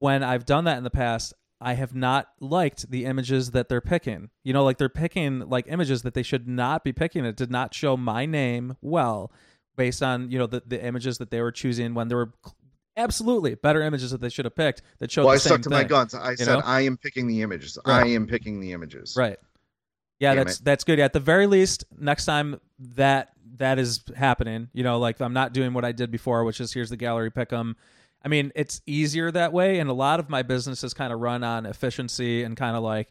when 0.00 0.22
I've 0.22 0.44
done 0.44 0.64
that 0.64 0.78
in 0.78 0.84
the 0.84 0.90
past, 0.90 1.32
I 1.60 1.74
have 1.74 1.94
not 1.94 2.28
liked 2.40 2.90
the 2.90 3.04
images 3.04 3.50
that 3.52 3.68
they're 3.68 3.80
picking. 3.80 4.30
You 4.44 4.52
know, 4.52 4.64
like 4.64 4.78
they're 4.78 4.88
picking 4.88 5.48
like 5.48 5.66
images 5.68 6.02
that 6.02 6.14
they 6.14 6.22
should 6.22 6.46
not 6.48 6.84
be 6.84 6.92
picking. 6.92 7.24
It 7.24 7.36
did 7.36 7.50
not 7.50 7.74
show 7.74 7.96
my 7.96 8.26
name 8.26 8.76
well 8.82 9.32
based 9.76 10.02
on 10.02 10.30
you 10.30 10.38
know 10.38 10.46
the, 10.46 10.62
the 10.66 10.84
images 10.84 11.18
that 11.18 11.30
they 11.30 11.40
were 11.40 11.52
choosing 11.52 11.94
when 11.94 12.08
there 12.08 12.16
were 12.18 12.32
absolutely 12.98 13.54
better 13.54 13.80
images 13.82 14.10
that 14.10 14.20
they 14.20 14.28
should 14.28 14.44
have 14.44 14.54
picked 14.54 14.82
that 14.98 15.10
showed 15.10 15.24
well, 15.24 15.34
I 15.34 15.38
stuck 15.38 15.62
to 15.62 15.70
my 15.70 15.84
guns. 15.84 16.14
I 16.14 16.34
said 16.34 16.48
know? 16.48 16.62
I 16.64 16.82
am 16.82 16.98
picking 16.98 17.26
the 17.26 17.40
images. 17.40 17.78
Right. 17.86 18.04
I 18.04 18.08
am 18.10 18.26
picking 18.26 18.60
the 18.60 18.72
images. 18.72 19.14
Right. 19.16 19.38
Yeah, 20.18 20.34
Damn 20.34 20.44
that's 20.44 20.58
it. 20.58 20.64
that's 20.64 20.84
good. 20.84 20.98
At 20.98 21.12
the 21.12 21.20
very 21.20 21.46
least, 21.46 21.84
next 21.96 22.26
time 22.26 22.60
that 22.94 23.30
that 23.56 23.78
is 23.78 24.02
happening, 24.16 24.68
you 24.72 24.82
know, 24.82 24.98
like 24.98 25.20
I'm 25.20 25.32
not 25.32 25.52
doing 25.52 25.72
what 25.72 25.84
I 25.84 25.92
did 25.92 26.10
before, 26.10 26.44
which 26.44 26.60
is 26.60 26.72
here's 26.72 26.90
the 26.90 26.96
gallery 26.96 27.30
pick 27.30 27.52
'em. 27.52 27.76
I 28.24 28.28
mean, 28.28 28.50
it's 28.56 28.80
easier 28.84 29.30
that 29.30 29.52
way, 29.52 29.78
and 29.78 29.88
a 29.88 29.92
lot 29.92 30.18
of 30.18 30.28
my 30.28 30.42
businesses 30.42 30.92
kind 30.92 31.12
of 31.12 31.20
run 31.20 31.44
on 31.44 31.66
efficiency 31.66 32.42
and 32.42 32.56
kind 32.56 32.76
of 32.76 32.82
like, 32.82 33.08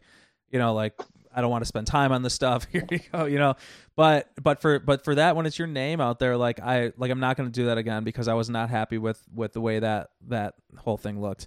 you 0.50 0.58
know, 0.58 0.74
like 0.74 0.94
I 1.38 1.40
don't 1.40 1.50
want 1.50 1.62
to 1.62 1.68
spend 1.68 1.86
time 1.86 2.10
on 2.10 2.22
this 2.22 2.34
stuff. 2.34 2.66
Here 2.72 2.84
you 2.90 2.98
go, 3.12 3.26
you 3.26 3.38
know. 3.38 3.54
But 3.94 4.28
but 4.42 4.60
for 4.60 4.80
but 4.80 5.04
for 5.04 5.14
that 5.14 5.36
when 5.36 5.46
it's 5.46 5.56
your 5.56 5.68
name 5.68 6.00
out 6.00 6.18
there, 6.18 6.36
like 6.36 6.58
I 6.58 6.90
like 6.96 7.12
I'm 7.12 7.20
not 7.20 7.36
going 7.36 7.48
to 7.48 7.52
do 7.52 7.66
that 7.66 7.78
again 7.78 8.02
because 8.02 8.26
I 8.26 8.34
was 8.34 8.50
not 8.50 8.70
happy 8.70 8.98
with 8.98 9.22
with 9.32 9.52
the 9.52 9.60
way 9.60 9.78
that 9.78 10.08
that 10.26 10.54
whole 10.78 10.96
thing 10.96 11.20
looked. 11.20 11.46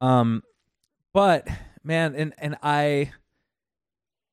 Um, 0.00 0.42
but 1.12 1.46
man, 1.84 2.14
and 2.14 2.32
and 2.38 2.56
I. 2.62 3.12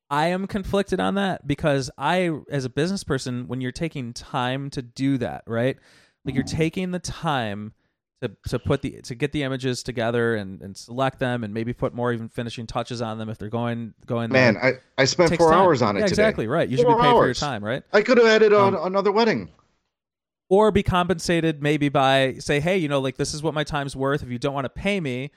I 0.08 0.28
am 0.28 0.46
conflicted 0.46 1.00
on 1.00 1.16
that 1.16 1.48
because 1.48 1.90
I, 1.98 2.30
as 2.52 2.64
a 2.64 2.70
business 2.70 3.04
person, 3.04 3.48
when 3.48 3.60
you're 3.60 3.72
taking 3.72 4.14
time 4.14 4.70
to 4.70 4.84
do 4.84 5.18
that, 5.18 5.44
right? 5.48 5.78
Like 6.24 6.36
you're 6.36 6.44
taking 6.44 6.92
the 6.92 7.00
time 7.00 7.74
to 8.28 8.50
to 8.50 8.60
put 8.60 8.82
the 8.82 9.02
to 9.02 9.16
get 9.16 9.32
the 9.32 9.44
images 9.44 9.84
together 9.84 10.36
and, 10.36 10.62
and 10.62 10.76
select 10.76 11.20
them 11.20 11.44
and 11.44 11.54
maybe 11.54 11.74
put 11.74 11.94
more 11.94 12.12
even 12.14 12.30
finishing 12.30 12.68
touches 12.68 13.02
on 13.02 13.18
them 13.18 13.30
if 13.30 13.38
they're 13.38 13.50
going 13.50 13.94
going 14.06 14.30
there. 14.30 14.54
Man, 14.54 14.62
I, 14.62 14.74
I 15.02 15.06
spent 15.06 15.36
four 15.38 15.52
time. 15.52 15.60
hours 15.62 15.82
on 15.82 15.96
it 15.98 16.02
Yeah, 16.02 16.06
exactly 16.08 16.48
right. 16.48 16.68
You 16.68 16.78
should 16.78 16.88
be 16.88 16.94
paid 16.94 17.12
for 17.12 17.26
your 17.26 17.34
time, 17.34 17.64
right? 17.64 17.84
I 17.94 18.02
could 18.02 18.18
have 18.18 18.28
added 18.28 18.54
on 18.54 18.76
Um, 18.76 18.86
another 18.86 19.12
wedding. 19.12 19.50
or 20.50 20.72
be 20.72 20.84
compensated 20.84 21.62
maybe 21.64 21.90
by 21.90 22.36
say 22.40 22.60
hey 22.60 22.78
you 22.78 22.88
know 22.88 23.00
like 23.00 23.18
this 23.18 23.34
is 23.34 23.42
what 23.42 23.54
my 23.54 23.64
time's 23.64 23.96
worth 23.96 24.22
if 24.24 24.30
you 24.30 24.38
don't 24.38 24.54
want 24.54 24.66
to 24.66 24.70
pay 24.70 25.00
me 25.00 25.32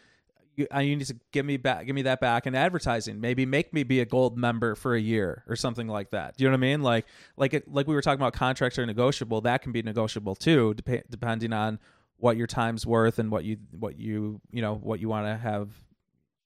you, 0.56 0.66
uh, 0.74 0.81
you 0.81 0.97
need 0.97 1.06
to 1.06 1.16
give 1.32 1.47
me 1.47 1.56
back 1.56 1.86
give 1.86 1.94
me 1.94 2.02
that 2.02 2.20
back 2.20 2.47
in 2.47 2.55
advertising 2.55 3.19
maybe 3.20 3.47
make 3.47 3.73
me 3.73 3.85
be 3.85 4.01
a 4.01 4.05
gold 4.05 4.36
member 4.36 4.74
for 4.74 4.94
a 4.94 5.01
year 5.01 5.44
or 5.48 5.56
something 5.56 5.89
like 5.89 6.10
that 6.10 6.36
do 6.36 6.44
you 6.44 6.51
know 6.51 6.52
what 6.52 6.59
i 6.59 6.60
mean 6.60 6.82
like 6.82 7.06
like 7.39 7.55
it 7.55 7.66
like 7.73 7.86
we 7.86 7.94
were 7.94 8.02
talking 8.02 8.20
about 8.20 8.35
contracts 8.35 8.78
are 8.78 8.85
negotiable 8.85 9.40
that 9.40 9.62
can 9.62 9.73
be 9.73 9.81
negotiable 9.82 10.35
too 10.35 10.74
dep- 10.74 11.05
depending 11.09 11.52
on 11.55 11.78
what 12.19 12.36
your 12.36 12.47
time's 12.47 12.86
worth 12.86 13.19
and 13.19 13.31
what 13.31 13.45
you 13.45 13.57
what 13.78 13.99
you 13.99 14.40
you 14.51 14.62
know 14.62 14.74
what 14.74 15.01
you 15.01 15.09
want 15.09 15.27
to 15.27 15.36
have 15.36 15.70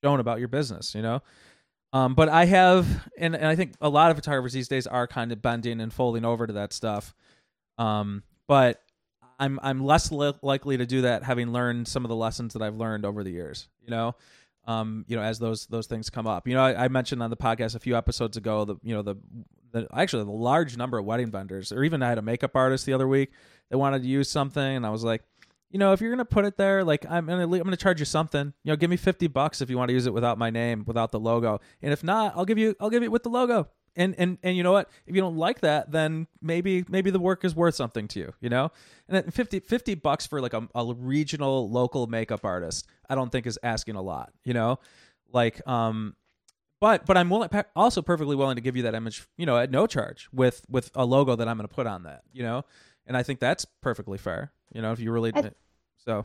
shown 0.05 0.21
about 0.21 0.39
your 0.39 0.49
business 0.49 0.95
you 0.95 1.03
know 1.03 1.21
um, 1.93 2.15
but 2.15 2.29
I 2.29 2.47
have, 2.47 2.87
and, 3.19 3.35
and 3.35 3.47
I 3.47 3.55
think 3.55 3.75
a 3.81 3.89
lot 3.89 4.11
of 4.11 4.17
photographers 4.17 4.53
these 4.53 4.69
days 4.69 4.87
are 4.87 5.07
kind 5.07 5.31
of 5.31 5.43
bending 5.43 5.81
and 5.81 5.93
folding 5.93 6.25
over 6.25 6.47
to 6.47 6.55
that 6.55 6.73
stuff. 6.73 7.15
Um, 7.77 8.23
but 8.49 8.81
I'm 9.39 9.61
I'm 9.63 9.85
less 9.85 10.11
li- 10.11 10.35
likely 10.43 10.79
to 10.79 10.87
do 10.87 11.03
that, 11.03 11.23
having 11.23 11.53
learned 11.53 11.89
some 11.89 12.05
of 12.05 12.09
the 12.09 12.17
lessons 12.17 12.55
that 12.55 12.63
I've 12.63 12.77
learned 12.77 13.05
over 13.05 13.23
the 13.23 13.31
years. 13.31 13.69
You 13.83 13.91
know, 13.91 14.15
um, 14.67 15.05
you 15.07 15.17
know, 15.17 15.23
as 15.23 15.39
those 15.39 15.67
those 15.67 15.87
things 15.87 16.09
come 16.09 16.27
up. 16.27 16.49
You 16.49 16.55
know, 16.55 16.63
I, 16.65 16.85
I 16.85 16.89
mentioned 16.89 17.23
on 17.23 17.31
the 17.31 17.37
podcast 17.37 17.75
a 17.75 17.81
few 17.81 17.97
episodes 17.97 18.37
ago 18.37 18.65
the 18.65 18.77
you 18.83 18.95
know 18.95 19.03
the 19.03 19.17
the 19.73 19.87
actually 19.93 20.25
the 20.25 20.31
large 20.31 20.77
number 20.77 20.97
of 20.97 21.05
wedding 21.05 21.31
vendors, 21.31 21.73
or 21.73 21.85
even 21.85 22.03
I 22.03 22.09
had 22.09 22.19
a 22.19 22.23
makeup 22.23 22.53
artist 22.55 22.87
the 22.87 22.95
other 22.95 23.09
week 23.09 23.33
that 23.71 23.77
wanted 23.77 24.03
to 24.03 24.09
use 24.09 24.31
something, 24.31 24.63
and 24.63 24.87
I 24.87 24.91
was 24.91 25.05
like. 25.05 25.23
You 25.73 25.79
know, 25.79 25.93
if 25.93 26.01
you're 26.01 26.11
gonna 26.11 26.25
put 26.25 26.45
it 26.45 26.57
there, 26.57 26.85
like 26.85 27.05
I'm 27.11 27.27
gonna, 27.27 27.43
I'm 27.43 27.63
gonna 27.65 27.77
charge 27.77 27.99
you 27.99 28.07
something. 28.07 28.53
You 28.63 28.73
know, 28.73 28.77
give 28.77 28.91
me 28.91 28.97
fifty 28.97 29.27
bucks 29.27 29.61
if 29.61 29.69
you 29.71 29.77
want 29.79 29.89
to 29.89 29.95
use 29.95 30.07
it 30.07 30.15
without 30.15 30.39
my 30.39 30.51
name, 30.51 30.85
without 30.87 31.11
the 31.11 31.19
logo. 31.19 31.61
And 31.81 31.93
if 31.93 32.05
not, 32.05 32.35
I'll 32.37 32.45
give 32.45 32.59
you, 32.59 32.77
I'll 32.79 32.91
give 32.91 33.03
it 33.03 33.11
with 33.11 33.25
the 33.25 33.31
logo. 33.31 33.69
And 33.97 34.15
and 34.17 34.39
and 34.43 34.57
you 34.57 34.63
know 34.63 34.73
what? 34.73 34.89
If 35.07 35.15
you 35.15 35.21
don't 35.21 35.37
like 35.37 35.61
that 35.61 35.91
then 35.93 36.27
maybe 36.41 36.85
maybe 36.89 37.11
the 37.11 37.19
work 37.19 37.45
is 37.45 37.55
worth 37.55 37.75
something 37.75 38.09
to 38.09 38.21
you 38.21 38.33
you 38.41 38.49
know? 38.49 38.71
And 39.09 39.17
then 39.17 39.31
50, 39.31 39.61
50 39.61 39.95
bucks 39.97 40.27
for 40.27 40.41
like 40.41 40.55
a, 40.55 40.67
a 40.75 40.95
regional 40.95 41.69
local 41.71 42.07
makeup 42.07 42.45
artist 42.45 42.87
i 43.11 43.15
don't 43.15 43.31
think 43.31 43.47
is 43.47 43.59
asking 43.63 43.97
a 43.97 44.03
lot 44.03 44.33
you 44.45 44.55
know? 44.55 44.79
Like 45.31 45.67
um 45.69 46.17
but 46.81 47.05
but 47.05 47.17
i'm 47.19 47.29
willing 47.29 47.51
also 47.77 48.01
perfectly 48.01 48.35
willing 48.35 48.57
to 48.57 48.63
give 48.63 48.77
you 48.77 48.85
that 48.85 48.95
image 48.95 49.27
you 49.37 49.45
know 49.47 49.59
at 49.59 49.71
no 49.71 49.87
charge 49.87 50.29
with 50.33 50.65
with 50.71 50.91
a 50.95 51.05
logo 51.05 51.37
that 51.37 51.47
i'm 51.49 51.57
going 51.59 51.69
to 51.69 51.75
put 51.75 51.87
on 51.87 52.05
that 52.05 52.23
you 52.33 52.43
know? 52.43 52.65
And 53.07 53.15
i 53.17 53.23
think 53.23 53.41
that's 53.41 53.67
perfectly 53.83 54.17
fair 54.17 54.53
you 54.73 54.81
know 54.81 54.93
if 54.93 55.01
you 55.01 55.13
really 55.13 55.33
I- 55.35 55.53
so 56.05 56.25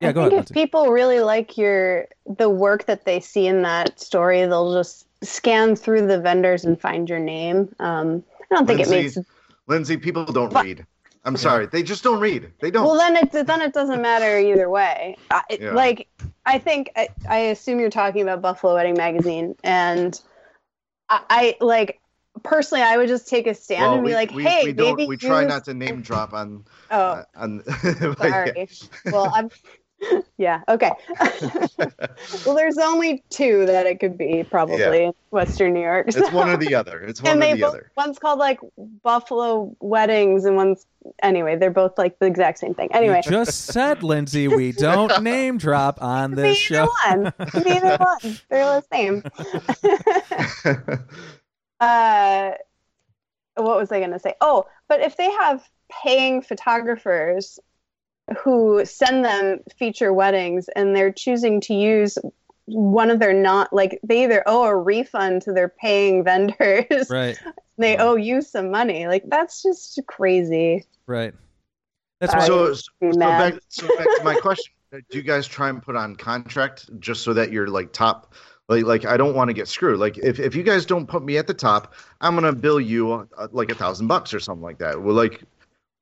yeah 0.00 0.08
I 0.10 0.12
go 0.12 0.22
think 0.22 0.32
ahead 0.32 0.44
if 0.44 0.50
Lindsay. 0.50 0.54
people 0.54 0.90
really 0.90 1.20
like 1.20 1.56
your 1.58 2.08
the 2.38 2.48
work 2.48 2.86
that 2.86 3.04
they 3.04 3.20
see 3.20 3.46
in 3.46 3.62
that 3.62 3.98
story, 4.00 4.40
they'll 4.46 4.72
just 4.74 5.06
scan 5.24 5.74
through 5.76 6.06
the 6.06 6.20
vendors 6.20 6.64
and 6.64 6.80
find 6.80 7.08
your 7.08 7.18
name. 7.18 7.74
Um, 7.80 8.22
I 8.50 8.54
don't 8.54 8.66
think 8.66 8.80
it 8.80 8.88
Lindsay, 8.88 9.20
makes. 9.20 9.30
Lindsay, 9.66 9.96
people 9.96 10.24
don't 10.24 10.52
But- 10.52 10.64
read. 10.64 10.86
I'm 11.24 11.36
sorry, 11.36 11.66
they 11.66 11.82
just 11.82 12.02
don't 12.04 12.20
read. 12.20 12.50
They 12.60 12.70
don't. 12.70 12.86
Well, 12.86 12.96
then 12.96 13.16
it 13.16 13.32
then 13.32 13.60
it 13.60 13.74
doesn't 13.74 14.00
matter 14.00 14.38
either 14.38 14.70
way. 14.70 15.16
I, 15.30 15.42
Yeah. 15.60 15.72
Like 15.72 16.08
I 16.46 16.58
think 16.58 16.90
I, 16.96 17.08
I 17.28 17.38
assume 17.38 17.80
you're 17.80 17.90
talking 17.90 18.22
about 18.22 18.40
Buffalo 18.40 18.74
Wedding 18.74 18.94
Magazine, 18.96 19.54
and 19.62 20.18
I, 21.10 21.20
I 21.28 21.56
like 21.60 22.00
personally, 22.42 22.82
I 22.82 22.96
would 22.96 23.08
just 23.08 23.28
take 23.28 23.46
a 23.46 23.54
stand 23.54 23.82
Well, 23.82 23.94
and 23.94 24.02
be 24.02 24.08
we, 24.08 24.14
like, 24.14 24.30
we, 24.32 24.42
"Hey, 24.44 24.64
we 24.64 24.72
don't. 24.72 24.96
maybe 24.96 25.08
We 25.08 25.16
try 25.16 25.44
not 25.44 25.64
to 25.66 25.74
name 25.74 26.02
drop 26.02 26.32
on. 26.32 26.64
Oh, 26.90 26.96
uh, 26.96 27.24
on 27.36 27.62
but 27.66 27.76
yeah. 28.00 28.14
sorry. 28.16 28.68
well, 29.06 29.30
I'm. 29.34 29.50
Yeah. 30.38 30.62
Okay. 30.68 30.92
well, 32.46 32.54
there's 32.54 32.78
only 32.78 33.24
two 33.30 33.66
that 33.66 33.84
it 33.84 33.98
could 33.98 34.16
be, 34.16 34.44
probably 34.48 35.06
in 35.06 35.12
Western 35.32 35.74
New 35.74 35.80
York. 35.80 36.06
It's 36.06 36.30
one 36.30 36.48
or 36.48 36.56
the 36.56 36.76
other. 36.76 37.00
It's 37.00 37.20
one 37.20 37.32
and 37.32 37.42
or 37.42 37.56
the 37.56 37.60
both 37.62 37.70
other. 37.70 37.90
one's 37.96 38.20
called 38.20 38.38
like 38.38 38.60
Buffalo 39.02 39.74
Weddings, 39.80 40.44
and 40.44 40.54
one's 40.54 40.86
anyway. 41.20 41.56
They're 41.56 41.72
both 41.72 41.98
like 41.98 42.20
the 42.20 42.26
exact 42.26 42.60
same 42.60 42.74
thing. 42.74 42.90
Anyway, 42.92 43.22
you 43.24 43.30
just 43.30 43.64
said 43.66 44.04
lindsay 44.04 44.46
we 44.46 44.70
don't 44.70 45.20
name 45.20 45.58
drop 45.58 46.00
on 46.00 46.36
this 46.36 46.56
show. 46.56 46.88
neither 47.04 47.34
show 47.34 47.44
one, 47.52 47.64
neither 47.64 47.96
one. 47.96 48.38
They're 48.48 48.80
the 48.80 48.84
same. 48.92 49.24
Uh, 51.80 52.52
what 53.56 53.76
was 53.76 53.92
I 53.92 53.98
going 53.98 54.12
to 54.12 54.18
say? 54.18 54.34
Oh, 54.40 54.66
but 54.88 55.00
if 55.00 55.16
they 55.16 55.30
have 55.30 55.68
paying 56.02 56.42
photographers 56.42 57.58
who 58.42 58.84
send 58.84 59.24
them 59.24 59.60
feature 59.76 60.12
weddings 60.12 60.68
and 60.76 60.94
they're 60.94 61.12
choosing 61.12 61.60
to 61.62 61.74
use 61.74 62.18
one 62.66 63.10
of 63.10 63.18
their 63.18 63.32
not 63.32 63.72
like 63.72 63.98
they 64.02 64.24
either 64.24 64.42
owe 64.44 64.64
a 64.64 64.76
refund 64.76 65.40
to 65.42 65.52
their 65.52 65.70
paying 65.70 66.22
vendors 66.24 67.08
right. 67.08 67.38
they 67.78 67.96
owe 67.96 68.16
you 68.16 68.42
some 68.42 68.70
money. 68.70 69.06
Like 69.06 69.24
that's 69.28 69.62
just 69.62 70.00
crazy. 70.06 70.84
Right. 71.06 71.34
That's 72.20 72.34
why 72.34 72.46
so, 72.46 72.74
so, 72.74 72.82
so 73.00 73.18
back, 73.18 73.54
so 73.68 73.86
back 73.96 74.06
to 74.16 74.24
my 74.24 74.34
question: 74.34 74.74
Do 74.92 75.16
you 75.16 75.22
guys 75.22 75.46
try 75.46 75.68
and 75.68 75.80
put 75.80 75.94
on 75.96 76.16
contract 76.16 76.90
just 77.00 77.22
so 77.22 77.32
that 77.32 77.52
you're 77.52 77.68
like 77.68 77.92
top? 77.92 78.34
Like, 78.68 78.84
like 78.84 79.04
I 79.06 79.16
don't 79.16 79.34
want 79.34 79.48
to 79.48 79.54
get 79.54 79.66
screwed. 79.66 79.98
Like, 79.98 80.18
if, 80.18 80.38
if 80.38 80.54
you 80.54 80.62
guys 80.62 80.84
don't 80.84 81.06
put 81.06 81.22
me 81.24 81.38
at 81.38 81.46
the 81.46 81.54
top, 81.54 81.94
I'm 82.20 82.34
gonna 82.34 82.52
bill 82.52 82.80
you 82.80 83.12
uh, 83.12 83.48
like 83.50 83.70
a 83.70 83.74
thousand 83.74 84.08
bucks 84.08 84.34
or 84.34 84.40
something 84.40 84.62
like 84.62 84.78
that. 84.78 85.00
Well, 85.02 85.14
like, 85.14 85.42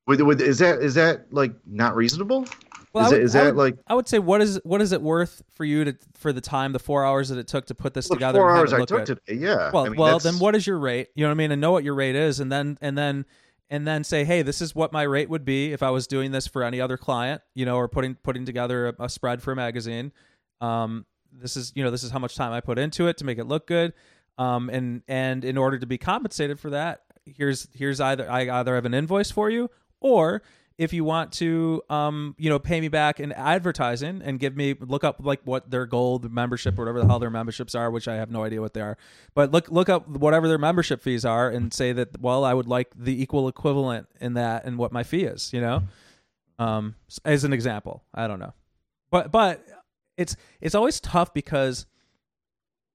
with, 0.06 0.20
with 0.20 0.40
is 0.40 0.58
that 0.58 0.80
is 0.80 0.94
that 0.94 1.32
like 1.32 1.52
not 1.66 1.94
reasonable? 1.94 2.46
Well, 2.92 3.06
is, 3.06 3.12
I 3.12 3.14
it, 3.14 3.18
would- 3.18 3.24
is 3.24 3.32
that 3.34 3.44
would- 3.46 3.56
like 3.56 3.78
I 3.86 3.94
would 3.94 4.08
say 4.08 4.18
what 4.18 4.40
is 4.40 4.60
what 4.64 4.80
is 4.80 4.90
it 4.92 5.00
worth 5.00 5.42
for 5.54 5.64
you 5.64 5.84
to 5.84 5.96
for 6.14 6.32
the 6.32 6.40
time, 6.40 6.72
the 6.72 6.78
four 6.80 7.04
hours 7.04 7.28
that 7.28 7.38
it 7.38 7.46
took 7.46 7.66
to 7.66 7.74
put 7.74 7.94
this 7.94 8.10
look, 8.10 8.18
together? 8.18 8.40
four 8.40 8.56
hours 8.56 8.72
I 8.72 8.84
took 8.84 9.04
today? 9.04 9.20
Yeah. 9.28 9.70
Well, 9.70 9.86
I 9.86 9.88
mean, 9.90 9.98
well, 9.98 10.18
that's- 10.18 10.24
then 10.24 10.40
what 10.40 10.56
is 10.56 10.66
your 10.66 10.78
rate? 10.78 11.08
You 11.14 11.22
know 11.24 11.28
what 11.28 11.34
I 11.34 11.38
mean, 11.38 11.52
and 11.52 11.60
know 11.60 11.70
what 11.72 11.84
your 11.84 11.94
rate 11.94 12.16
is, 12.16 12.40
and 12.40 12.50
then 12.50 12.78
and 12.80 12.98
then 12.98 13.26
and 13.70 13.86
then 13.86 14.02
say, 14.04 14.24
hey, 14.24 14.42
this 14.42 14.60
is 14.60 14.74
what 14.74 14.92
my 14.92 15.02
rate 15.02 15.28
would 15.28 15.44
be 15.44 15.72
if 15.72 15.82
I 15.82 15.90
was 15.90 16.06
doing 16.06 16.30
this 16.30 16.46
for 16.46 16.62
any 16.62 16.80
other 16.80 16.96
client, 16.96 17.42
you 17.54 17.64
know, 17.64 17.76
or 17.76 17.88
putting 17.88 18.16
putting 18.16 18.44
together 18.44 18.88
a, 18.88 19.04
a 19.04 19.08
spread 19.08 19.42
for 19.42 19.52
a 19.52 19.56
magazine. 19.56 20.12
Um, 20.60 21.04
this 21.40 21.56
is 21.56 21.72
you 21.74 21.84
know 21.84 21.90
this 21.90 22.02
is 22.02 22.10
how 22.10 22.18
much 22.18 22.34
time 22.34 22.52
I 22.52 22.60
put 22.60 22.78
into 22.78 23.06
it 23.08 23.16
to 23.18 23.24
make 23.24 23.38
it 23.38 23.44
look 23.44 23.66
good. 23.66 23.92
Um, 24.38 24.68
and 24.70 25.02
and 25.08 25.44
in 25.44 25.56
order 25.56 25.78
to 25.78 25.86
be 25.86 25.98
compensated 25.98 26.60
for 26.60 26.70
that, 26.70 27.02
here's 27.24 27.68
here's 27.74 28.00
either 28.00 28.30
I 28.30 28.48
either 28.48 28.74
have 28.74 28.84
an 28.84 28.94
invoice 28.94 29.30
for 29.30 29.50
you 29.50 29.70
or 30.00 30.42
if 30.78 30.92
you 30.92 31.04
want 31.04 31.32
to, 31.32 31.82
um, 31.88 32.34
you 32.38 32.50
know, 32.50 32.58
pay 32.58 32.80
me 32.80 32.88
back 32.88 33.18
in 33.18 33.32
advertising 33.32 34.20
and 34.22 34.38
give 34.38 34.54
me 34.56 34.74
look 34.78 35.04
up 35.04 35.16
like 35.20 35.40
what 35.44 35.70
their 35.70 35.86
gold 35.86 36.30
membership 36.30 36.78
or 36.78 36.82
whatever 36.82 37.00
the 37.00 37.06
hell 37.06 37.18
their 37.18 37.30
memberships 37.30 37.74
are, 37.74 37.90
which 37.90 38.06
I 38.08 38.16
have 38.16 38.30
no 38.30 38.44
idea 38.44 38.60
what 38.60 38.74
they 38.74 38.82
are. 38.82 38.98
But 39.34 39.52
look 39.52 39.70
look 39.70 39.88
up 39.88 40.06
whatever 40.06 40.48
their 40.48 40.58
membership 40.58 41.02
fees 41.02 41.24
are 41.24 41.48
and 41.48 41.72
say 41.72 41.92
that 41.92 42.20
well, 42.20 42.44
I 42.44 42.52
would 42.52 42.66
like 42.68 42.88
the 42.94 43.20
equal 43.20 43.48
equivalent 43.48 44.08
in 44.20 44.34
that 44.34 44.64
and 44.64 44.76
what 44.76 44.92
my 44.92 45.02
fee 45.02 45.24
is. 45.24 45.50
You 45.52 45.62
know, 45.62 45.82
um, 46.58 46.94
as 47.24 47.44
an 47.44 47.52
example. 47.52 48.02
I 48.14 48.26
don't 48.26 48.38
know, 48.38 48.52
but 49.10 49.32
but 49.32 49.64
it's 50.16 50.36
it's 50.60 50.74
always 50.74 51.00
tough 51.00 51.32
because 51.34 51.86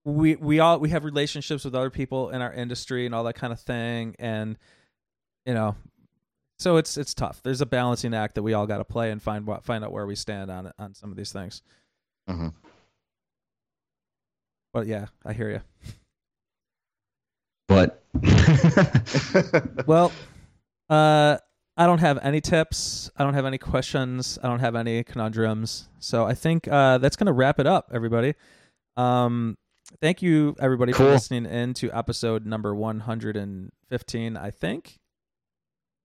we 0.04 0.36
we 0.36 0.60
all 0.60 0.80
we 0.80 0.90
have 0.90 1.04
relationships 1.06 1.64
with 1.64 1.76
other 1.76 1.90
people 1.90 2.30
in 2.32 2.42
our 2.42 2.52
industry 2.52 3.06
and 3.06 3.14
all 3.14 3.24
that 3.26 3.36
kind 3.36 3.54
of 3.54 3.60
thing. 3.60 4.16
And 4.20 4.58
you 5.46 5.54
know 5.54 5.76
so 6.60 6.78
it's 6.78 6.96
it's 6.98 7.14
tough. 7.16 7.42
There's 7.44 7.62
a 7.62 7.66
balancing 7.66 8.14
act 8.14 8.36
that 8.36 8.44
we 8.44 8.54
all 8.54 8.68
got 8.68 8.78
to 8.78 8.84
play 8.86 9.10
and 9.12 9.22
find 9.22 9.46
what 9.48 9.64
find 9.64 9.84
out 9.84 9.92
where 9.92 10.06
we 10.06 10.16
stand 10.16 10.52
on 10.52 10.72
on 10.78 10.94
some 10.94 11.10
of 11.12 11.18
these 11.18 11.32
things. 11.32 11.62
Mhm. 12.30 12.54
but 14.74 14.86
yeah 14.86 15.08
i 15.26 15.34
hear 15.34 15.50
you 15.50 15.62
But 17.68 18.04
well 19.88 20.12
uh 20.90 21.38
i 21.78 21.86
don't 21.86 22.00
have 22.00 22.18
any 22.22 22.42
tips 22.42 23.10
i 23.18 23.24
don't 23.24 23.34
have 23.34 23.46
any 23.46 23.58
questions 23.58 24.38
i 24.44 24.48
don't 24.48 24.60
have 24.60 24.76
any 24.76 25.04
conundrums 25.04 25.88
so 26.00 26.26
i 26.26 26.34
think 26.34 26.68
uh 26.68 26.98
that's 26.98 27.16
gonna 27.16 27.34
wrap 27.34 27.60
it 27.60 27.66
up 27.68 27.90
everybody 27.94 28.34
um 28.98 29.58
thank 30.02 30.22
you 30.22 30.56
everybody 30.60 30.92
for 30.94 31.06
listening 31.06 31.46
in 31.46 31.74
to 31.74 31.90
episode 31.92 32.46
number 32.46 32.74
115 32.76 34.38
i 34.38 34.52
think 34.52 35.00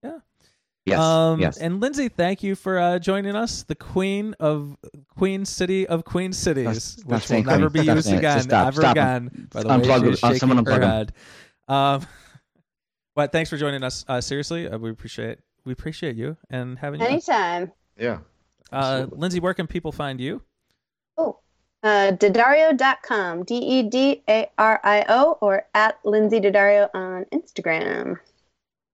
Yeah. 0.03 0.19
yes, 0.85 1.01
um, 1.01 1.41
yes. 1.41 1.57
And 1.59 1.81
Lindsay, 1.81 2.09
thank 2.09 2.45
you 2.45 2.55
for 2.55 2.79
uh, 2.79 2.99
joining 3.01 3.35
us, 3.35 3.65
the 3.65 3.75
queen 3.75 4.37
of 4.39 4.77
Queen 5.17 5.45
City 5.45 5.85
of 5.89 6.05
Queen 6.05 6.33
Cities, 6.33 6.85
stop 6.85 7.07
which 7.11 7.29
will 7.29 7.43
never 7.43 7.69
queen. 7.71 7.87
be 7.87 7.91
used 7.93 8.05
saying 8.07 8.19
again, 8.19 8.41
stop. 8.43 8.69
ever 8.69 8.83
Stop. 8.83 8.93
again. 8.93 9.49
By 9.53 9.63
the 9.65 9.69
Unplug 9.71 10.03
way, 10.03 10.11
she's 10.13 10.23
Uh, 10.23 10.35
someone 10.35 10.59
her 10.59 10.63
unplug 10.63 10.77
him. 10.77 10.83
head. 10.89 11.13
Um, 11.67 12.07
but 13.17 13.33
thanks 13.33 13.51
for 13.51 13.57
joining 13.57 13.83
us. 13.83 14.05
Uh, 14.07 14.21
seriously, 14.21 14.69
uh, 14.69 14.79
we 14.79 14.91
appreciate 14.91 15.41
we 15.67 15.73
appreciate 15.73 16.17
you 16.17 16.37
and 16.49 16.79
having 16.79 17.01
you. 17.01 17.07
Anytime. 17.07 17.73
yeah. 17.99 18.19
Uh. 18.73 19.07
Lindsay, 19.11 19.41
where 19.41 19.55
can 19.55 19.67
people 19.67 19.93
find 19.93 20.21
you? 20.21 20.43
Oh, 21.19 21.39
uh, 21.83 22.13
Dedario.com, 22.13 23.45
D 23.45 23.57
E 23.57 23.83
D 23.83 24.23
A 24.29 24.49
R 24.57 24.81
I 24.83 25.05
O, 25.09 25.39
or 25.41 25.67
at 25.75 25.99
Lindsay 26.05 26.41
Dedario 26.41 26.89
on 26.95 27.27
Instagram. 27.35 28.17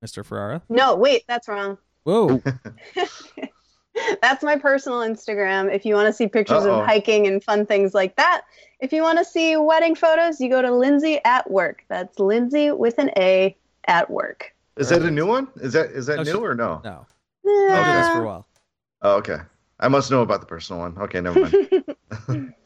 Mr. 0.05 0.25
Ferrara. 0.25 0.63
No, 0.69 0.97
wait, 0.97 1.23
that's 1.29 1.47
wrong. 1.47 1.79
Whoa. 2.03 2.43
That's 4.23 4.43
my 4.43 4.57
personal 4.57 5.01
Instagram. 5.01 5.73
If 5.73 5.85
you 5.85 5.95
want 5.95 6.07
to 6.07 6.13
see 6.13 6.27
pictures 6.27 6.65
Uh-oh. 6.65 6.81
of 6.81 6.87
hiking 6.87 7.27
and 7.27 7.45
fun 7.45 7.67
things 7.67 7.93
like 7.95 8.17
that. 8.17 8.43
If 8.81 8.93
you 8.93 9.03
want 9.03 9.19
to 9.19 9.25
see 9.25 9.57
wedding 9.57 9.95
photos, 9.95 10.41
you 10.41 10.49
go 10.49 10.63
to 10.63 10.75
Lindsay 10.75 11.21
at 11.25 11.51
work. 11.51 11.85
That's 11.89 12.19
Lindsay 12.19 12.71
with 12.71 12.99
an 12.99 13.11
A 13.17 13.57
at 13.87 14.11
work. 14.11 14.52
Is 14.77 14.89
that 14.89 15.03
a 15.03 15.11
new 15.11 15.27
one? 15.27 15.49
Is 15.57 15.73
that 15.75 15.91
is 15.91 16.07
that 16.07 16.17
No, 16.19 16.23
new 16.23 16.33
she- 16.33 16.39
or 16.39 16.55
no? 16.55 16.81
no. 16.85 17.07
I'll 17.45 17.85
do 17.85 17.99
this 17.99 18.09
for 18.15 18.23
a 18.23 18.27
while. 18.27 18.47
Oh, 19.03 19.17
okay. 19.17 19.39
I 19.81 19.89
must 19.89 20.11
know 20.11 20.23
about 20.23 20.41
the 20.41 20.47
personal 20.47 20.81
one. 20.81 20.97
Okay, 20.99 21.21
never 21.21 21.41
mind. 22.29 22.55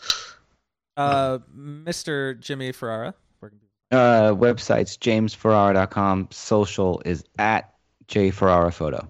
Uh, 0.99 1.41
Mr. 1.55 2.41
Jimmy 2.41 2.73
Ferrara. 2.73 3.13
Where 3.41 3.51
can 3.51 3.59
people- 3.59 3.99
uh, 3.99 4.33
website's 4.35 4.97
jamesferrara.com. 4.97 6.29
Social 6.31 7.03
is 7.05 7.23
at 7.39 7.75
jferraraphoto. 8.09 9.07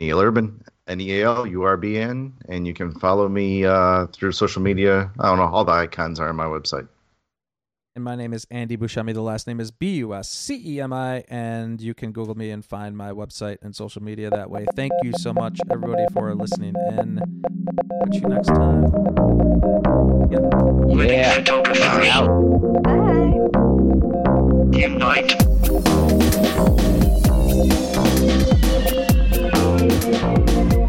Neal 0.00 0.20
Urban, 0.20 0.62
N 0.88 1.00
E 1.00 1.20
A 1.20 1.24
L 1.26 1.46
U 1.46 1.62
R 1.62 1.78
B 1.78 1.96
N, 1.96 2.34
and 2.50 2.66
you 2.66 2.74
can 2.74 2.92
follow 2.98 3.26
me 3.28 3.64
uh, 3.64 4.06
through 4.08 4.32
social 4.32 4.60
media. 4.60 5.10
I 5.18 5.28
don't 5.28 5.38
know, 5.38 5.46
all 5.48 5.64
the 5.64 5.72
icons 5.72 6.20
are 6.20 6.28
on 6.28 6.36
my 6.36 6.44
website. 6.44 6.86
And 7.96 8.02
my 8.02 8.16
name 8.16 8.32
is 8.32 8.44
Andy 8.50 8.76
Buscemi. 8.76 9.14
The 9.14 9.22
last 9.22 9.46
name 9.46 9.60
is 9.60 9.70
B 9.70 9.98
U 9.98 10.14
S 10.14 10.28
C 10.28 10.60
E 10.66 10.80
M 10.80 10.92
I. 10.92 11.22
And 11.28 11.80
you 11.80 11.94
can 11.94 12.10
Google 12.10 12.34
me 12.34 12.50
and 12.50 12.64
find 12.64 12.96
my 12.96 13.12
website 13.12 13.58
and 13.62 13.76
social 13.76 14.02
media 14.02 14.30
that 14.30 14.50
way. 14.50 14.66
Thank 14.74 14.90
you 15.04 15.12
so 15.18 15.32
much, 15.32 15.60
everybody, 15.70 16.04
for 16.12 16.34
listening 16.34 16.74
in. 16.88 17.20
Catch 18.02 18.20
you 18.20 18.28
next 18.28 18.48
time. 18.48 18.82
Yeah. 20.28 20.40
yeah. 30.72 30.83